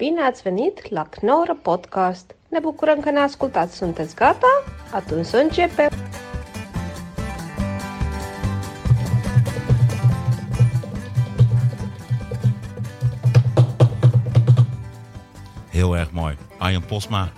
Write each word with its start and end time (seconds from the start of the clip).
Bine 0.00 0.20
ați 0.22 0.42
venit 0.42 0.90
la 0.90 1.04
Knorr 1.04 1.50
Podcast! 1.62 2.34
Ne 2.48 2.58
bucurăm 2.58 3.00
că 3.00 3.10
ne 3.10 3.18
ascultați! 3.18 3.76
Sunteți 3.76 4.14
gata? 4.14 4.62
Atunci 4.92 5.26
să 5.26 5.36
începem! 5.36 5.90
Heel 15.70 15.94
erg 15.94 16.08
mooi. 16.12 16.36
Arjen 16.58 16.80
Posma. 16.80 17.32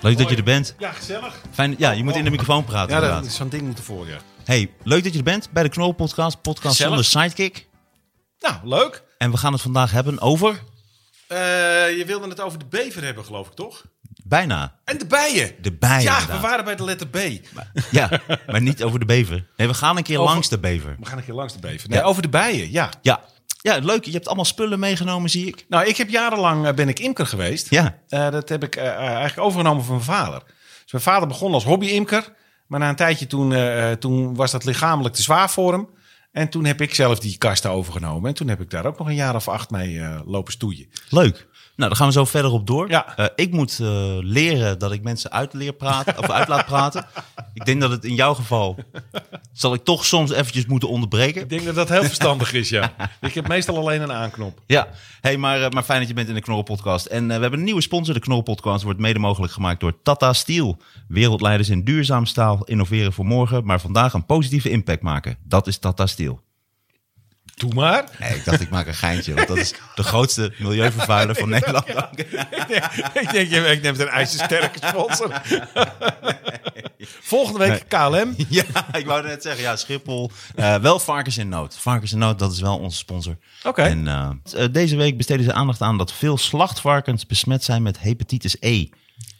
Leuk 0.00 0.16
dat 0.16 0.28
je 0.28 0.36
er 0.36 0.42
bent. 0.42 0.74
Ja, 0.78 0.90
gezellig. 0.98 1.32
Fijn, 1.50 1.74
ja, 1.78 1.92
je 1.92 2.02
moet 2.02 2.16
in 2.16 2.24
de 2.24 2.30
microfoon 2.30 2.64
praten 2.64 2.88
Ja, 2.94 3.00
dat 3.00 3.02
inderdaad. 3.08 3.24
is 3.30 3.34
zo'n 3.36 3.48
ding 3.48 3.62
moeten 3.62 3.84
voor, 3.84 4.08
ja. 4.08 4.18
Hey, 4.44 4.70
leuk 4.82 5.02
dat 5.02 5.12
je 5.12 5.18
er 5.18 5.24
bent 5.24 5.50
bij 5.52 5.62
de 5.62 5.68
Knol 5.68 5.92
Podcast. 5.92 6.42
Podcast 6.42 6.76
Gezellig. 6.76 7.04
zonder 7.04 7.30
sidekick. 7.30 7.68
Nou, 8.40 8.54
leuk. 8.62 9.02
En 9.18 9.30
we 9.30 9.36
gaan 9.36 9.52
het 9.52 9.62
vandaag 9.62 9.90
hebben 9.90 10.20
over... 10.20 10.60
Eh, 11.30 11.38
je 11.98 12.02
wilde 12.06 12.28
het 12.28 12.40
over 12.40 12.58
de 12.58 12.64
bever 12.66 13.04
hebben, 13.04 13.24
geloof 13.24 13.46
ik, 13.46 13.52
toch? 13.52 13.84
Bijna. 14.24 14.74
En 14.84 14.98
de 14.98 15.06
bijen. 15.06 15.54
De 15.60 15.72
bijen, 15.72 16.02
Ja, 16.02 16.12
inderdaad. 16.12 16.40
we 16.40 16.46
waren 16.46 16.64
bij 16.64 16.76
de 16.76 16.84
letter 16.84 17.06
B. 17.08 17.18
Ja, 17.90 18.10
maar 18.46 18.60
niet 18.62 18.82
over 18.82 18.98
de 18.98 19.04
bever. 19.04 19.46
Nee, 19.56 19.66
we 19.68 19.74
gaan 19.74 19.96
een 19.96 20.02
keer 20.02 20.18
Over- 20.18 20.32
langs 20.32 20.48
de 20.48 20.58
bever. 20.58 20.96
We 21.00 21.06
gaan 21.06 21.18
een 21.18 21.24
keer 21.24 21.34
langs 21.34 21.52
de 21.52 21.58
bever. 21.58 21.88
Nee, 21.88 21.98
Ja. 21.98 22.04
over 22.04 22.22
de 22.22 22.28
bijen, 22.28 22.70
ja. 22.72 22.90
Ja. 23.02 23.20
ja, 23.60 23.78
leuk. 23.78 24.04
Je 24.04 24.10
hebt 24.12 24.26
allemaal 24.26 24.44
spullen 24.44 24.78
meegenomen, 24.78 25.30
zie 25.30 25.46
ik. 25.46 25.64
Nou, 25.68 25.86
ik 25.86 25.96
heb 25.96 26.08
jarenlang 26.08 26.66
eh, 26.66 26.72
ben 26.74 26.88
ik 26.88 26.98
imker 26.98 27.26
geweest. 27.26 27.70
Ja. 27.70 27.98
Eh, 28.08 28.30
dat 28.30 28.48
heb 28.48 28.64
ik 28.64 28.76
eigenlijk 28.76 29.38
overgenomen 29.38 29.84
van 29.84 29.94
mijn 29.94 30.06
vader. 30.06 30.42
Dus 30.82 30.92
mijn 30.92 31.04
vader 31.04 31.28
begon 31.28 31.52
als 31.54 31.64
hobby-imker. 31.64 32.32
Maar 32.66 32.80
na 32.80 32.88
een 32.88 32.96
tijdje 32.96 33.26
toen, 33.26 33.54
toen 33.98 34.34
was 34.34 34.50
dat 34.50 34.64
lichamelijk 34.64 35.14
te 35.14 35.22
zwaar 35.22 35.50
voor 35.50 35.72
hem. 35.72 35.88
En 36.32 36.48
toen 36.48 36.64
heb 36.64 36.80
ik 36.80 36.94
zelf 36.94 37.18
die 37.18 37.38
kasten 37.38 37.70
overgenomen. 37.70 38.28
En 38.28 38.34
toen 38.34 38.48
heb 38.48 38.60
ik 38.60 38.70
daar 38.70 38.86
ook 38.86 38.98
nog 38.98 39.08
een 39.08 39.14
jaar 39.14 39.34
of 39.34 39.48
acht 39.48 39.70
mee 39.70 40.00
eh, 40.00 40.20
lopen 40.24 40.52
stoeien. 40.52 40.88
Leuk. 41.08 41.48
Nou, 41.80 41.92
daar 41.92 42.00
gaan 42.00 42.10
we 42.10 42.18
zo 42.18 42.24
verder 42.24 42.50
op 42.50 42.66
door. 42.66 42.88
Ja. 42.88 43.16
Eh, 43.16 43.26
ik 43.34 43.52
moet 43.52 43.78
eh, 43.80 43.88
leren 44.20 44.78
dat 44.78 44.92
ik 44.92 45.02
mensen 45.02 45.30
uit, 45.32 45.52
leer 45.52 45.72
praten, 45.72 46.18
of 46.18 46.30
uit 46.30 46.48
laat 46.48 46.66
praten. 46.66 47.06
Ik 47.54 47.64
denk 47.64 47.80
dat 47.80 47.90
het 47.90 48.04
in 48.04 48.14
jouw 48.14 48.34
geval... 48.34 48.76
zal 49.52 49.74
ik 49.74 49.84
toch 49.84 50.04
soms 50.04 50.30
eventjes 50.30 50.66
moeten 50.66 50.88
onderbreken. 50.88 51.42
Ik 51.42 51.48
denk 51.48 51.64
dat 51.64 51.74
dat 51.74 51.88
heel 51.88 52.02
verstandig 52.02 52.52
is, 52.52 52.68
ja. 52.68 52.92
Ik 53.20 53.34
heb 53.34 53.48
meestal 53.48 53.76
alleen 53.76 54.02
een 54.02 54.12
aanknop. 54.12 54.60
Ja, 54.66 54.88
hey, 55.20 55.36
maar, 55.36 55.62
eh, 55.62 55.70
maar 55.70 55.82
fijn 55.82 55.98
dat 55.98 56.08
je 56.08 56.14
bent 56.14 56.28
in 56.28 56.34
de 56.34 56.40
Knorrel 56.40 56.64
Podcast. 56.64 57.06
En 57.06 57.26
we 57.26 57.32
hebben 57.32 57.52
een 57.52 57.64
nieuwe 57.64 57.80
sponsor. 57.80 58.14
De 58.14 58.20
Knorrel 58.20 58.44
Podcast 58.44 58.84
wordt 58.84 58.98
mede 58.98 59.18
mogelijk 59.18 59.52
gemaakt 59.52 59.80
door 59.80 60.02
Tata 60.02 60.32
Steel. 60.32 60.78
Wereldleiders 61.08 61.68
in 61.68 61.84
duurzaam 61.84 62.26
staal, 62.26 62.64
innoveren 62.64 63.12
voor 63.12 63.26
morgen, 63.26 63.64
maar 63.64 63.80
vandaag 63.80 64.12
een 64.12 64.26
positieve 64.26 64.70
impact 64.70 65.02
maken. 65.02 65.38
Dat 65.44 65.66
is 65.66 65.78
Tata 65.78 66.06
Steel. 66.06 66.40
Doe 67.60 67.74
maar. 67.74 68.04
Nee, 68.18 68.34
ik 68.34 68.44
dacht 68.44 68.60
ik 68.60 68.70
maak 68.70 68.86
een 68.86 68.94
geintje, 68.94 69.34
want 69.34 69.48
dat 69.48 69.56
is 69.56 69.74
de 69.94 70.02
grootste 70.02 70.52
milieuvervuiler 70.58 71.34
van 71.34 71.48
Nederland. 71.58 71.88
ik 73.22 73.30
denk, 73.30 73.50
ik 73.50 73.82
neem 73.82 73.92
het 73.92 74.00
een 74.00 74.08
ijzersterke 74.08 74.86
sponsor. 74.86 75.40
Volgende 77.20 77.58
week 77.58 77.84
KLM. 77.88 78.34
Ja, 78.48 78.94
ik 78.96 79.06
wou 79.06 79.22
net 79.22 79.42
zeggen, 79.42 79.62
ja, 79.62 79.76
Schiphol. 79.76 80.30
Eh, 80.54 80.76
wel 80.76 80.98
Varkens 80.98 81.38
in 81.38 81.48
Nood. 81.48 81.76
Varkens 81.76 82.12
in 82.12 82.18
Nood, 82.18 82.38
dat 82.38 82.52
is 82.52 82.60
wel 82.60 82.78
onze 82.78 82.96
sponsor. 82.96 83.36
Oké. 83.62 83.82
En 83.82 84.08
eh, 84.08 84.30
eh, 84.52 84.72
deze 84.72 84.96
week 84.96 85.16
besteden 85.16 85.44
ze 85.44 85.52
aandacht 85.52 85.80
aan 85.80 85.98
dat 85.98 86.12
veel 86.12 86.38
slachtvarkens 86.38 87.26
besmet 87.26 87.64
zijn 87.64 87.82
met 87.82 88.00
hepatitis 88.00 88.56
E. 88.60 88.86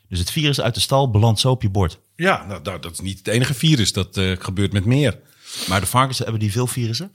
Dus 0.08 0.18
het 0.18 0.30
virus 0.30 0.60
uit 0.60 0.74
de 0.74 0.80
stal 0.80 1.10
belandt 1.10 1.40
zo 1.40 1.50
op 1.50 1.62
je 1.62 1.70
bord. 1.70 2.00
Ja, 2.16 2.46
nou, 2.46 2.80
dat 2.80 2.92
is 2.92 3.00
niet 3.00 3.18
het 3.18 3.28
enige 3.28 3.54
virus. 3.54 3.92
Dat 3.92 4.20
gebeurt 4.38 4.72
met 4.72 4.84
meer. 4.84 5.18
Maar 5.68 5.80
de 5.80 5.86
varkens 5.86 6.18
hebben 6.18 6.40
die 6.40 6.52
veel 6.52 6.66
virussen? 6.66 7.10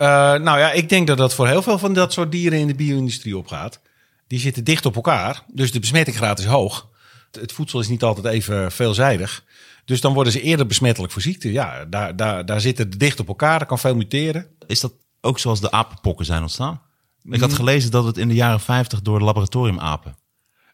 Eh, 0.00 0.06
nou 0.34 0.58
ja, 0.58 0.72
ik 0.72 0.88
denk 0.88 1.06
dat 1.06 1.18
dat 1.18 1.34
voor 1.34 1.46
heel 1.48 1.62
veel 1.62 1.78
van 1.78 1.92
dat 1.92 2.12
soort 2.12 2.32
dieren 2.32 2.58
in 2.58 2.66
de 2.66 2.74
bio-industrie 2.74 3.36
opgaat. 3.36 3.80
Die 4.26 4.38
zitten 4.38 4.64
dicht 4.64 4.86
op 4.86 4.94
elkaar, 4.96 5.42
dus 5.52 5.72
de 5.72 5.80
besmettingsgraad 5.80 6.38
is 6.38 6.44
hoog. 6.44 6.88
Het- 7.30 7.52
voedsel 7.52 7.80
is 7.80 7.88
niet 7.88 8.02
altijd 8.02 8.26
even 8.26 8.72
veelzijdig. 8.72 9.44
Dus 9.84 10.00
dan 10.00 10.12
worden 10.14 10.32
ze 10.32 10.40
eerder 10.40 10.66
besmettelijk 10.66 11.12
voor 11.12 11.22
ziekte. 11.22 11.52
Ja, 11.52 11.84
daar, 11.84 12.16
daar, 12.16 12.46
daar 12.46 12.60
zitten 12.60 12.90
dicht 12.90 13.20
op 13.20 13.28
elkaar, 13.28 13.58
dat 13.58 13.68
kan 13.68 13.78
veel 13.78 13.94
muteren. 13.94 14.46
Is 14.66 14.80
dat 14.80 14.92
ook 15.20 15.38
zoals 15.38 15.60
de 15.60 15.70
apenpokken 15.70 16.24
zijn 16.26 16.42
ontstaan? 16.42 16.80
Ik 17.22 17.40
had 17.40 17.52
gelezen 17.52 17.90
dat 17.90 18.04
het 18.04 18.18
in 18.18 18.28
de 18.28 18.34
jaren 18.34 18.60
50 18.60 19.02
door 19.02 19.20
laboratoriumapen. 19.20 20.16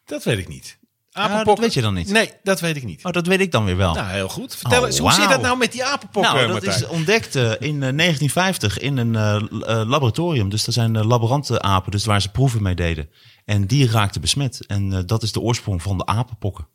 Dat 0.04 0.24
weet 0.24 0.38
ik 0.38 0.48
niet. 0.48 0.78
Ah, 1.16 1.44
dat 1.44 1.58
weet 1.58 1.74
je 1.74 1.80
dan 1.80 1.94
niet? 1.94 2.10
Nee, 2.10 2.30
dat 2.42 2.60
weet 2.60 2.76
ik 2.76 2.84
niet. 2.84 3.04
Oh, 3.04 3.12
dat 3.12 3.26
weet 3.26 3.40
ik 3.40 3.52
dan 3.52 3.64
weer 3.64 3.76
wel. 3.76 3.94
Nou, 3.94 4.08
heel 4.08 4.28
goed. 4.28 4.56
Vertel 4.56 4.80
Oh, 4.80 4.86
eens, 4.86 4.98
hoe 4.98 5.12
zit 5.12 5.28
dat 5.28 5.40
nou 5.40 5.58
met 5.58 5.72
die 5.72 5.84
apenpokken, 5.84 6.34
nou, 6.34 6.46
dat 6.52 6.64
Martijn? 6.64 6.84
is 6.84 6.88
ontdekt 6.88 7.36
eh, 7.36 7.42
in 7.42 7.82
eh, 7.82 7.96
1950 7.96 8.78
in 8.78 8.96
een 8.96 9.14
eh, 9.16 9.34
eh, 9.36 9.88
laboratorium. 9.88 10.48
Dus 10.48 10.66
er 10.66 10.72
zijn 10.72 10.94
uh, 10.94 11.04
laborantenapen, 11.04 11.90
dus 11.90 12.04
waar 12.04 12.22
ze 12.22 12.30
proeven 12.30 12.62
mee 12.62 12.74
deden. 12.74 13.08
En 13.44 13.66
die 13.66 13.90
raakten 13.90 14.20
besmet. 14.20 14.66
En 14.66 14.92
eh, 14.92 14.98
dat 15.06 15.22
is 15.22 15.32
de 15.32 15.40
oorsprong 15.40 15.82
van 15.82 15.98
de 15.98 16.06
apenpokken. 16.06 16.66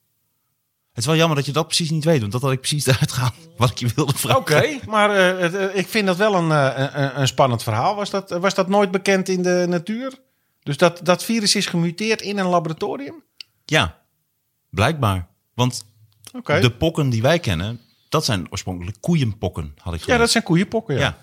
Het 0.90 1.00
is 1.00 1.06
wel 1.06 1.16
jammer 1.16 1.36
dat 1.38 1.46
je 1.46 1.52
dat 1.52 1.66
precies 1.68 1.90
niet 1.90 2.04
weet, 2.04 2.20
want 2.20 2.32
dat 2.32 2.42
had 2.42 2.52
ik 2.52 2.60
precies 2.60 2.86
eruit 2.88 3.12
gehaald 3.12 3.34
wat 3.58 3.70
ik 3.70 3.78
je 3.78 3.88
wilde 3.96 4.18
vragen. 4.18 4.40
Oké, 4.40 4.80
maar 4.88 5.10
eh, 5.10 5.64
eh, 5.64 5.76
ik 5.76 5.88
vind 5.88 6.06
dat 6.06 6.18
wel 6.18 6.36
een, 6.36 6.52
eh, 6.52 6.88
een, 6.94 7.20
een 7.20 7.28
spannend 7.28 7.64
verhaal. 7.64 7.96
Was 7.96 8.10
dat, 8.10 8.30
was 8.30 8.54
dat 8.54 8.68
nooit 8.68 8.92
bekend 8.92 9.30
in 9.30 9.42
de 9.42 9.66
natuur? 9.68 10.14
Dus 10.64 10.78
dat, 10.78 11.00
dat 11.04 11.24
virus 11.24 11.56
is 11.56 11.66
gemuteerd 11.66 12.22
in 12.22 12.38
een 12.38 12.46
laboratorium? 12.48 13.24
Ja, 13.66 14.01
blijkbaar. 14.72 15.28
Want 15.54 15.86
de 16.46 16.76
pokken 16.78 17.10
die 17.10 17.22
wij 17.22 17.40
kennen, 17.40 17.80
dat 18.10 18.26
zijn 18.26 18.52
oorspronkelijk 18.52 18.98
koeienpokken, 19.00 19.74
had 19.78 19.94
ik 19.94 20.02
Ja, 20.02 20.18
dat 20.18 20.32
zijn 20.32 20.44
koeienpokken, 20.44 20.96
ja. 20.96 21.02
Ja. 21.02 21.18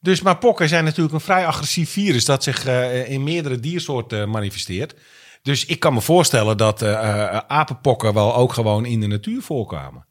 Dus, 0.00 0.20
maar 0.20 0.38
pokken 0.38 0.68
zijn 0.68 0.84
natuurlijk 0.84 1.14
een 1.14 1.20
vrij 1.20 1.46
agressief 1.46 1.90
virus... 1.90 2.24
dat 2.24 2.42
zich 2.42 2.64
eh, 2.64 3.10
in 3.10 3.22
meerdere 3.22 3.60
diersoorten 3.60 4.20
eh, 4.20 4.26
manifesteert. 4.26 4.94
Dus 5.42 5.64
ik 5.64 5.80
kan 5.80 5.94
me 5.94 6.00
voorstellen 6.00 6.56
dat 6.56 6.82
eh, 6.82 7.36
apenpokken 7.36 8.14
wel 8.14 8.34
ook 8.34 8.52
gewoon 8.52 8.84
in 8.84 9.00
de 9.00 9.06
natuur 9.06 9.42
voorkwamen. 9.42 10.06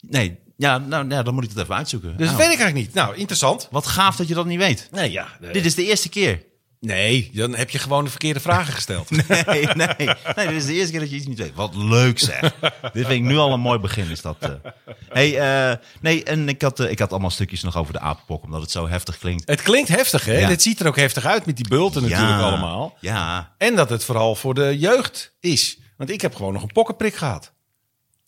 Nee, 0.00 0.38
ja, 0.56 0.78
nou, 0.78 1.08
ja, 1.08 1.22
dan 1.22 1.34
moet 1.34 1.44
ik 1.44 1.50
het 1.50 1.58
even 1.58 1.74
uitzoeken. 1.74 2.16
Dus 2.16 2.26
Nou, 2.26 2.30
dat 2.30 2.46
weet 2.46 2.54
ik 2.54 2.62
eigenlijk 2.62 2.86
niet. 2.86 2.94
Nou, 2.94 3.16
interessant. 3.16 3.68
Wat 3.70 3.86
gaaf 3.86 4.16
dat 4.16 4.28
je 4.28 4.34
dat 4.34 4.46
niet 4.46 4.58
weet. 4.58 4.88
Nee, 4.90 5.10
ja. 5.10 5.28
Dit 5.52 5.64
is 5.64 5.74
de 5.74 5.84
eerste 5.84 6.08
keer. 6.08 6.44
Nee, 6.84 7.30
dan 7.32 7.54
heb 7.54 7.70
je 7.70 7.78
gewoon 7.78 8.04
de 8.04 8.10
verkeerde 8.10 8.40
vragen 8.40 8.72
gesteld. 8.72 9.10
Nee, 9.28 9.66
nee, 9.66 10.08
nee, 10.36 10.46
dit 10.46 10.56
is 10.56 10.66
de 10.66 10.72
eerste 10.72 10.90
keer 10.90 11.00
dat 11.00 11.10
je 11.10 11.16
iets 11.16 11.26
niet 11.26 11.38
weet. 11.38 11.54
Wat 11.54 11.74
leuk 11.74 12.18
zeg. 12.18 12.40
dit 12.92 13.06
vind 13.06 13.10
ik 13.10 13.22
nu 13.22 13.36
al 13.36 13.52
een 13.52 13.60
mooi 13.60 13.78
begin. 13.78 14.10
Is 14.10 14.20
dat, 14.22 14.36
eh. 14.38 14.50
hey, 15.08 15.38
eh, 15.70 15.76
nee, 16.00 16.24
en 16.24 16.48
ik 16.48 16.62
had, 16.62 16.80
eh, 16.80 16.90
ik 16.90 16.98
had 16.98 17.10
allemaal 17.10 17.30
stukjes 17.30 17.62
nog 17.62 17.76
over 17.76 17.92
de 17.92 18.00
apenpok, 18.00 18.42
omdat 18.44 18.60
het 18.60 18.70
zo 18.70 18.88
heftig 18.88 19.18
klinkt. 19.18 19.48
Het 19.48 19.62
klinkt 19.62 19.88
heftig, 19.88 20.24
hè? 20.24 20.38
Ja. 20.38 20.48
Het 20.48 20.62
ziet 20.62 20.80
er 20.80 20.86
ook 20.86 20.96
heftig 20.96 21.24
uit 21.24 21.46
met 21.46 21.56
die 21.56 21.68
bulten 21.68 22.02
natuurlijk 22.02 22.42
allemaal. 22.42 22.96
Ja, 23.00 23.54
En 23.58 23.74
dat 23.74 23.90
het 23.90 24.04
vooral 24.04 24.34
voor 24.34 24.54
de 24.54 24.78
jeugd 24.78 25.32
is. 25.40 25.78
Want 25.96 26.10
ik 26.10 26.20
heb 26.20 26.34
gewoon 26.34 26.52
nog 26.52 26.62
een 26.62 26.72
pokkenprik 26.72 27.14
gehad. 27.14 27.52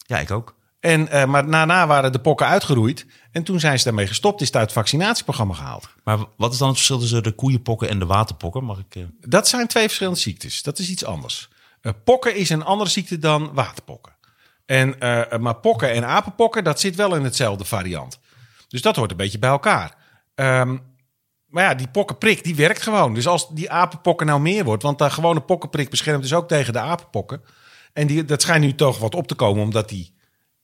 ja, 0.06 0.18
ik 0.18 0.30
ook. 0.30 0.55
En, 0.86 1.08
eh, 1.08 1.24
maar 1.24 1.50
daarna 1.50 1.86
waren 1.86 2.12
de 2.12 2.18
pokken 2.18 2.46
uitgeroeid. 2.46 3.06
En 3.32 3.42
toen 3.42 3.60
zijn 3.60 3.78
ze 3.78 3.84
daarmee 3.84 4.06
gestopt. 4.06 4.40
Is 4.40 4.46
het 4.46 4.56
uit 4.56 4.64
het 4.64 4.74
vaccinatieprogramma 4.74 5.54
gehaald. 5.54 5.88
Maar 6.04 6.18
wat 6.36 6.52
is 6.52 6.58
dan 6.58 6.68
het 6.68 6.76
verschil 6.76 6.98
tussen 6.98 7.22
de 7.22 7.32
koeienpokken 7.32 7.88
en 7.88 7.98
de 7.98 8.06
waterpokken? 8.06 8.64
Mag 8.64 8.78
ik, 8.78 8.94
eh, 8.94 9.02
Dat 9.20 9.48
zijn 9.48 9.66
twee 9.66 9.84
verschillende 9.84 10.18
ziektes. 10.18 10.62
Dat 10.62 10.78
is 10.78 10.90
iets 10.90 11.04
anders. 11.04 11.48
Eh, 11.80 11.92
pokken 12.04 12.36
is 12.36 12.50
een 12.50 12.64
andere 12.64 12.90
ziekte 12.90 13.18
dan 13.18 13.50
waterpokken. 13.54 14.14
En, 14.66 14.96
maar 15.40 15.56
pokken 15.56 15.92
en 15.92 16.06
apenpokken, 16.06 16.64
dat 16.64 16.80
zit 16.80 16.96
wel 16.96 17.14
in 17.14 17.24
hetzelfde 17.24 17.64
variant. 17.64 18.18
Dus 18.68 18.82
dat 18.82 18.96
hoort 18.96 19.10
een 19.10 19.16
beetje 19.16 19.38
bij 19.38 19.50
elkaar. 19.50 19.94
Ehm, 20.34 20.76
maar 21.46 21.64
ja, 21.64 21.74
die 21.74 21.88
pokkenprik, 21.88 22.44
die 22.44 22.54
werkt 22.54 22.82
gewoon. 22.82 23.14
Dus 23.14 23.26
als 23.26 23.48
die 23.48 23.70
apenpokken 23.70 24.26
nou 24.26 24.40
meer 24.40 24.64
wordt... 24.64 24.82
want 24.82 24.98
de 24.98 25.10
gewone 25.10 25.40
pokkenprik 25.40 25.90
beschermt 25.90 26.22
dus 26.22 26.34
ook 26.34 26.48
tegen 26.48 26.72
de 26.72 26.78
apenpokken. 26.78 27.40
En 27.92 28.06
die, 28.06 28.24
dat 28.24 28.42
schijnt 28.42 28.64
nu 28.64 28.74
toch 28.74 28.98
wat 28.98 29.14
op 29.14 29.26
te 29.26 29.34
komen... 29.34 29.62
omdat 29.62 29.88
die, 29.88 30.15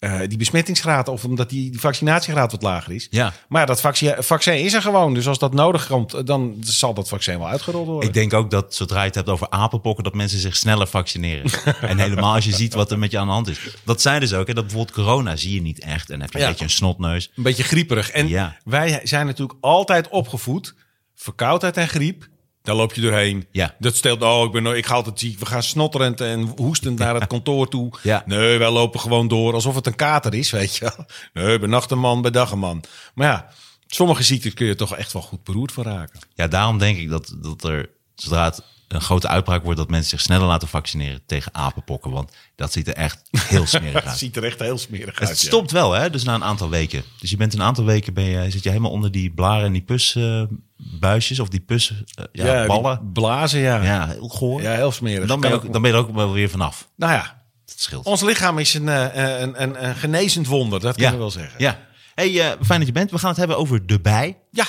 eh, 0.02 0.20
die 0.28 0.38
besmettingsgraad 0.38 1.08
of 1.08 1.24
omdat 1.24 1.50
die, 1.50 1.70
die 1.70 1.80
vaccinatiegraad 1.80 2.52
wat 2.52 2.62
lager 2.62 2.92
is. 2.92 3.06
Ja. 3.10 3.32
Maar 3.48 3.66
dat 3.66 3.80
vaccin, 3.80 4.14
vaccin 4.18 4.54
is 4.64 4.72
er 4.72 4.82
gewoon. 4.82 5.14
Dus 5.14 5.28
als 5.28 5.38
dat 5.38 5.54
nodig 5.54 5.86
komt, 5.86 6.26
dan 6.26 6.56
zal 6.60 6.94
dat 6.94 7.08
vaccin 7.08 7.38
wel 7.38 7.48
uitgerold 7.48 7.86
worden. 7.86 8.08
Ik 8.08 8.14
denk 8.14 8.32
ook 8.32 8.50
dat 8.50 8.74
zodra 8.74 9.00
je 9.00 9.06
het 9.06 9.14
hebt 9.14 9.28
over 9.28 9.50
apenpokken, 9.50 10.04
dat 10.04 10.14
mensen 10.14 10.38
zich 10.38 10.56
sneller 10.56 10.86
vaccineren. 10.86 11.50
en 11.80 11.98
helemaal 11.98 12.34
als 12.34 12.44
je 12.44 12.52
ziet 12.52 12.74
wat 12.74 12.90
er 12.90 12.98
met 12.98 13.10
je 13.10 13.18
aan 13.18 13.26
de 13.26 13.32
hand 13.32 13.48
is. 13.48 13.58
Dat 13.84 14.02
zeiden 14.02 14.28
ze 14.28 14.36
ook, 14.36 14.46
hè, 14.46 14.54
dat 14.54 14.66
bijvoorbeeld 14.66 14.96
corona 14.96 15.36
zie 15.36 15.54
je 15.54 15.60
niet 15.62 15.80
echt. 15.80 16.10
En 16.10 16.20
heb 16.20 16.32
je 16.32 16.40
een 16.40 16.48
beetje 16.48 16.64
een 16.64 16.70
snotneus. 16.70 17.30
Een 17.36 17.42
beetje 17.42 17.62
grieperig. 17.62 18.10
En 18.10 18.28
Ja. 18.28 18.56
wij 18.64 19.00
zijn 19.02 19.26
natuurlijk 19.26 19.58
altijd 19.60 20.08
opgevoed. 20.08 20.74
Verkoudheid 21.14 21.76
en 21.76 21.88
griep, 21.88 22.28
daar 22.62 22.74
loop 22.74 22.94
je 22.94 23.00
doorheen. 23.00 23.46
Ja. 23.50 23.74
Dat 23.78 23.96
stelt, 23.96 24.22
oh, 24.22 24.44
ik, 24.44 24.52
ben, 24.52 24.76
ik 24.76 24.86
ga 24.86 24.94
altijd 24.94 25.18
ziek. 25.18 25.38
We 25.38 25.46
gaan 25.46 25.62
snotterend 25.62 26.20
en 26.20 26.52
hoestend 26.56 26.98
naar 26.98 27.14
het 27.14 27.26
kantoor 27.26 27.68
toe. 27.68 27.92
Ja. 28.02 28.22
Nee, 28.26 28.58
wij 28.58 28.70
lopen 28.70 29.00
gewoon 29.00 29.28
door 29.28 29.54
alsof 29.54 29.74
het 29.74 29.86
een 29.86 29.96
kater 29.96 30.34
is, 30.34 30.50
weet 30.50 30.76
je. 30.76 30.92
Nee, 31.32 31.58
bij 31.58 31.68
nacht 31.68 31.90
een 31.90 31.98
man, 31.98 32.22
bij 32.22 32.30
dag 32.30 32.50
een 32.50 32.58
man. 32.58 32.84
Maar 33.14 33.26
ja, 33.26 33.48
sommige 33.86 34.22
ziektes 34.22 34.54
kun 34.54 34.66
je 34.66 34.74
toch 34.74 34.96
echt 34.96 35.12
wel 35.12 35.22
goed 35.22 35.44
beroerd 35.44 35.72
van 35.72 35.84
raken. 35.84 36.20
Ja, 36.34 36.46
daarom 36.48 36.78
denk 36.78 36.98
ik 36.98 37.08
dat, 37.08 37.34
dat 37.36 37.64
er, 37.64 37.90
zodra 38.14 38.44
het 38.44 38.62
een 38.94 39.00
grote 39.00 39.28
uitbraak 39.28 39.62
wordt 39.62 39.78
dat 39.78 39.90
mensen 39.90 40.10
zich 40.10 40.20
sneller 40.20 40.46
laten 40.46 40.68
vaccineren 40.68 41.20
tegen 41.26 41.54
apenpokken. 41.54 42.10
Want 42.10 42.32
dat 42.56 42.72
ziet 42.72 42.88
er 42.88 42.94
echt 42.94 43.22
heel 43.38 43.66
smerig 43.66 43.92
Het 43.94 44.04
uit. 44.10 44.18
ziet 44.18 44.36
er 44.36 44.44
echt 44.44 44.58
heel 44.60 44.78
smerig 44.78 45.20
uit. 45.20 45.28
Het 45.28 45.40
ja. 45.40 45.46
stopt 45.46 45.70
wel, 45.70 45.92
hè? 45.92 46.10
Dus 46.10 46.22
na 46.24 46.34
een 46.34 46.44
aantal 46.44 46.70
weken. 46.70 47.02
Dus 47.20 47.30
je 47.30 47.36
bent 47.36 47.54
een 47.54 47.62
aantal 47.62 47.84
weken 47.84 48.14
ben 48.14 48.24
je, 48.24 48.50
zit 48.50 48.62
je 48.62 48.68
helemaal 48.68 48.90
onder 48.90 49.10
die 49.12 49.30
blaren 49.30 49.64
en 49.66 49.72
die 49.72 49.82
pusbuisjes 49.82 51.38
of 51.40 51.48
die 51.48 51.60
pus 51.60 51.92
eh, 52.14 52.24
ja, 52.32 52.66
ballen. 52.66 53.10
blazen, 53.12 53.60
ja. 53.60 53.82
Ja, 53.82 54.06
heel 54.08 54.28
goor. 54.28 54.62
Ja, 54.62 54.72
heel 54.74 54.92
smerig. 54.92 55.28
dan, 55.28 55.40
ben 55.40 55.50
je 55.50 55.56
ook, 55.56 55.72
dan 55.72 55.82
ben 55.82 55.90
je 55.90 55.96
er 55.96 56.02
ook 56.02 56.14
wel 56.14 56.32
weer 56.32 56.50
vanaf. 56.50 56.88
Nou 56.96 57.12
ja, 57.12 57.42
Dat 57.64 57.80
scheelt. 57.80 58.06
ons 58.06 58.20
lichaam 58.22 58.58
is 58.58 58.74
een, 58.74 58.88
eh, 58.88 59.40
een, 59.40 59.62
een, 59.62 59.84
een 59.88 59.94
genezend 59.96 60.46
wonder, 60.46 60.80
dat 60.80 60.94
kunnen 60.94 61.12
we 61.12 61.18
wel 61.18 61.30
zeggen. 61.30 61.54
Ja. 61.58 61.78
Hey, 62.14 62.40
eh, 62.40 62.58
fijn 62.64 62.78
dat 62.78 62.86
je 62.88 62.92
bent. 62.94 63.10
We 63.10 63.18
gaan 63.18 63.28
het 63.28 63.38
hebben 63.38 63.56
over 63.56 63.86
de 63.86 64.00
bij. 64.00 64.38
Ja, 64.50 64.64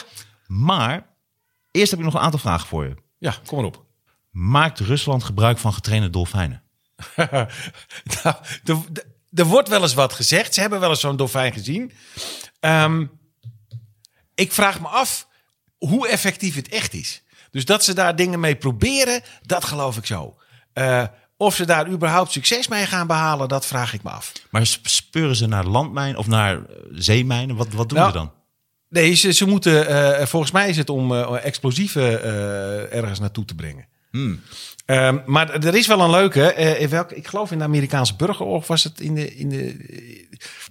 Maar 0.47 1.05
eerst 1.71 1.89
heb 1.91 1.99
ik 1.99 2.05
nog 2.05 2.13
een 2.13 2.19
aantal 2.19 2.39
vragen 2.39 2.67
voor 2.67 2.83
je. 2.85 2.95
ja 3.19 3.35
kom 3.45 3.57
maar 3.57 3.67
op. 3.67 3.83
Maakt 4.33 4.79
Rusland 4.79 5.23
gebruik 5.23 5.57
van 5.57 5.73
getrainde 5.73 6.09
dolfijnen? 6.09 6.61
nou, 8.23 8.35
er, 8.63 8.77
er 9.33 9.45
wordt 9.45 9.69
wel 9.69 9.81
eens 9.81 9.93
wat 9.93 10.13
gezegd. 10.13 10.53
Ze 10.53 10.61
hebben 10.61 10.79
wel 10.79 10.89
eens 10.89 10.99
zo'n 10.99 11.15
dolfijn 11.15 11.53
gezien. 11.53 11.91
Ehm, 12.59 13.05
ik 14.35 14.51
vraag 14.51 14.79
me 14.81 14.87
af 14.87 15.27
hoe 15.77 16.07
effectief 16.07 16.55
het 16.55 16.67
echt 16.67 16.93
is. 16.93 17.23
Dus 17.51 17.65
dat 17.65 17.83
ze 17.83 17.93
daar 17.93 18.15
dingen 18.15 18.39
mee 18.39 18.55
proberen, 18.55 19.21
dat 19.41 19.65
geloof 19.65 19.97
ik 19.97 20.05
zo. 20.05 20.37
Eh, 20.73 21.03
of 21.37 21.55
ze 21.55 21.65
daar 21.65 21.87
überhaupt 21.87 22.31
succes 22.31 22.67
mee 22.67 22.85
gaan 22.85 23.07
behalen, 23.07 23.47
dat 23.47 23.65
vraag 23.65 23.93
ik 23.93 24.03
me 24.03 24.09
af. 24.09 24.31
Maar 24.49 24.65
sp- 24.65 24.87
speuren 24.87 25.35
ze 25.35 25.47
naar 25.47 25.65
landmijnen 25.65 26.19
of 26.19 26.27
naar 26.27 26.55
eh, 26.55 26.63
zeemijnen? 26.91 27.55
Wat, 27.55 27.67
wat 27.73 27.89
doen 27.89 27.97
Nou, 27.97 28.11
ze 28.11 28.17
dan? 28.17 28.31
Nee, 28.89 29.13
ze, 29.13 29.31
ze 29.33 29.45
moeten, 29.45 29.87
eh, 29.87 30.25
volgens 30.25 30.51
mij 30.51 30.69
is 30.69 30.77
het 30.77 30.89
om 30.89 31.13
explosieven 31.35 32.23
ergens 32.91 33.19
naartoe 33.19 33.45
te 33.45 33.55
brengen. 33.55 33.87
Ehm, 34.85 35.17
maar 35.25 35.49
er 35.49 35.75
is 35.75 35.87
wel 35.87 35.99
een 35.99 36.09
leuke. 36.09 36.53
in 36.79 36.89
welke, 36.89 37.15
ik 37.15 37.27
geloof 37.27 37.51
in 37.51 37.57
de 37.57 37.63
Amerikaanse 37.63 38.15
burgeroorlog 38.15 38.67
was 38.67 38.83
het 38.83 38.99
in 38.99 39.15
de, 39.15 39.35
in 39.35 39.49
de. 39.49 39.63
eh, 39.89 40.21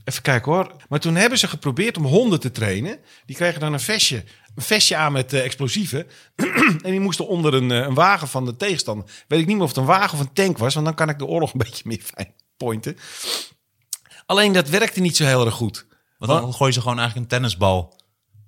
Even 0.05 0.23
kijken 0.23 0.53
hoor. 0.53 0.77
Maar 0.89 1.01
toen 1.01 1.15
hebben 1.15 1.39
ze 1.39 1.49
geprobeerd 1.49 1.97
om 1.97 2.05
honden 2.05 2.41
te 2.41 2.51
trainen. 2.51 2.99
Die 3.27 3.37
kregen 3.37 3.61
dan 3.61 3.73
een 3.73 3.81
vestje, 3.81 4.25
een 4.55 4.63
vestje 4.63 4.97
aan 4.97 5.13
met 5.13 5.33
eh, 5.33 5.45
explosieven. 5.45 6.07
en 6.85 6.91
die 6.91 7.01
moesten 7.01 7.29
onder 7.29 7.55
een, 7.55 7.71
een 7.71 7.95
wagen 7.95 8.29
van 8.29 8.45
de 8.45 8.57
tegenstander. 8.57 9.05
Weet 9.29 9.41
ik 9.41 9.47
niet 9.47 9.55
meer 9.55 9.65
of 9.65 9.71
het 9.71 9.79
een 9.79 9.85
wagen 9.85 10.19
of 10.19 10.21
een 10.21 10.33
tank 10.33 10.59
was. 10.59 10.75
Want 10.75 10.87
dan 10.87 10.95
kan 10.95 11.09
ik 11.09 11.19
de 11.19 11.27
oorlog 11.27 11.53
een 11.53 11.59
beetje 11.59 11.83
meer 11.87 12.01
fijn 12.15 12.33
pointen. 12.57 12.97
Alleen 14.27 14.53
dat 14.53 14.69
werkte 14.69 15.01
niet 15.01 15.17
zo 15.17 15.25
heel 15.25 15.45
erg 15.45 15.55
goed. 15.55 15.87
Want 16.19 16.31
dan 16.41 16.53
gooi 16.53 16.69
je 16.69 16.75
ze 16.77 16.81
gewoon 16.81 16.99
eigenlijk 16.99 17.31
een 17.33 17.39
tennisbal. 17.39 18.01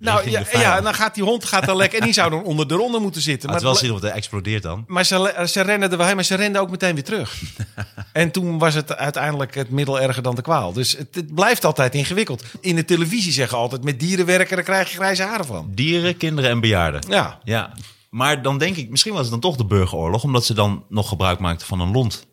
Nou 0.05 0.31
ja, 0.31 0.43
ja, 0.53 0.81
dan 0.81 0.95
gaat 0.95 1.15
die 1.15 1.25
hond 1.25 1.45
gaat 1.45 1.67
dan 1.67 1.77
lekker. 1.77 1.99
En 1.99 2.05
die 2.05 2.15
zou 2.15 2.31
dan 2.31 2.43
onder 2.43 2.69
de 2.69 2.75
ronde 2.75 2.99
moeten 2.99 3.23
zitten. 3.23 3.43
Maar 3.49 3.59
het 3.59 3.65
wel 3.65 3.75
zien 3.75 3.93
of 3.93 4.01
het 4.01 4.13
explodeert 4.13 4.63
dan. 4.63 4.85
maar 4.87 5.05
ze, 5.05 5.45
ze 5.51 5.61
renden 5.61 5.91
er 5.91 5.97
wel 5.97 6.07
heen, 6.07 6.15
maar 6.15 6.25
ze 6.25 6.35
renden 6.35 6.61
ook 6.61 6.71
meteen 6.71 6.95
weer 6.95 7.05
terug. 7.05 7.43
en 8.13 8.31
toen 8.31 8.59
was 8.59 8.75
het 8.75 8.97
uiteindelijk 8.97 9.55
het 9.55 9.71
middel 9.71 10.01
erger 10.01 10.23
dan 10.23 10.35
de 10.35 10.43
kwaal. 10.43 10.73
Dus 10.73 10.97
het, 10.97 11.15
het 11.15 11.35
blijft 11.35 11.65
altijd 11.65 11.95
ingewikkeld. 11.95 12.45
In 12.61 12.77
de 12.77 12.85
televisie 12.85 13.33
zeggen 13.33 13.59
altijd: 13.59 13.85
met 13.85 14.01
dieren 14.01 14.27
werken, 14.27 14.57
daar 14.57 14.65
krijg 14.65 14.91
je 14.91 14.97
grijze 14.97 15.23
haren 15.23 15.47
van. 15.47 15.69
Dieren, 15.75 16.17
kinderen 16.17 16.51
en 16.51 16.61
bejaarden. 16.61 17.03
Ja, 17.09 17.39
Ja. 17.45 17.73
Maar 18.11 18.43
dan 18.43 18.59
denk 18.59 18.77
ik, 18.77 18.91
misschien 18.91 19.13
was 19.13 19.21
het 19.21 19.31
dan 19.31 19.41
toch 19.41 19.57
de 19.57 19.65
burgeroorlog, 19.65 20.23
omdat 20.23 20.45
ze 20.45 20.55
dan 20.55 20.85
nog 20.89 21.09
gebruik 21.09 21.39
maakten 21.39 21.67
van 21.67 21.81
een 21.81 21.91
lont. 21.91 22.27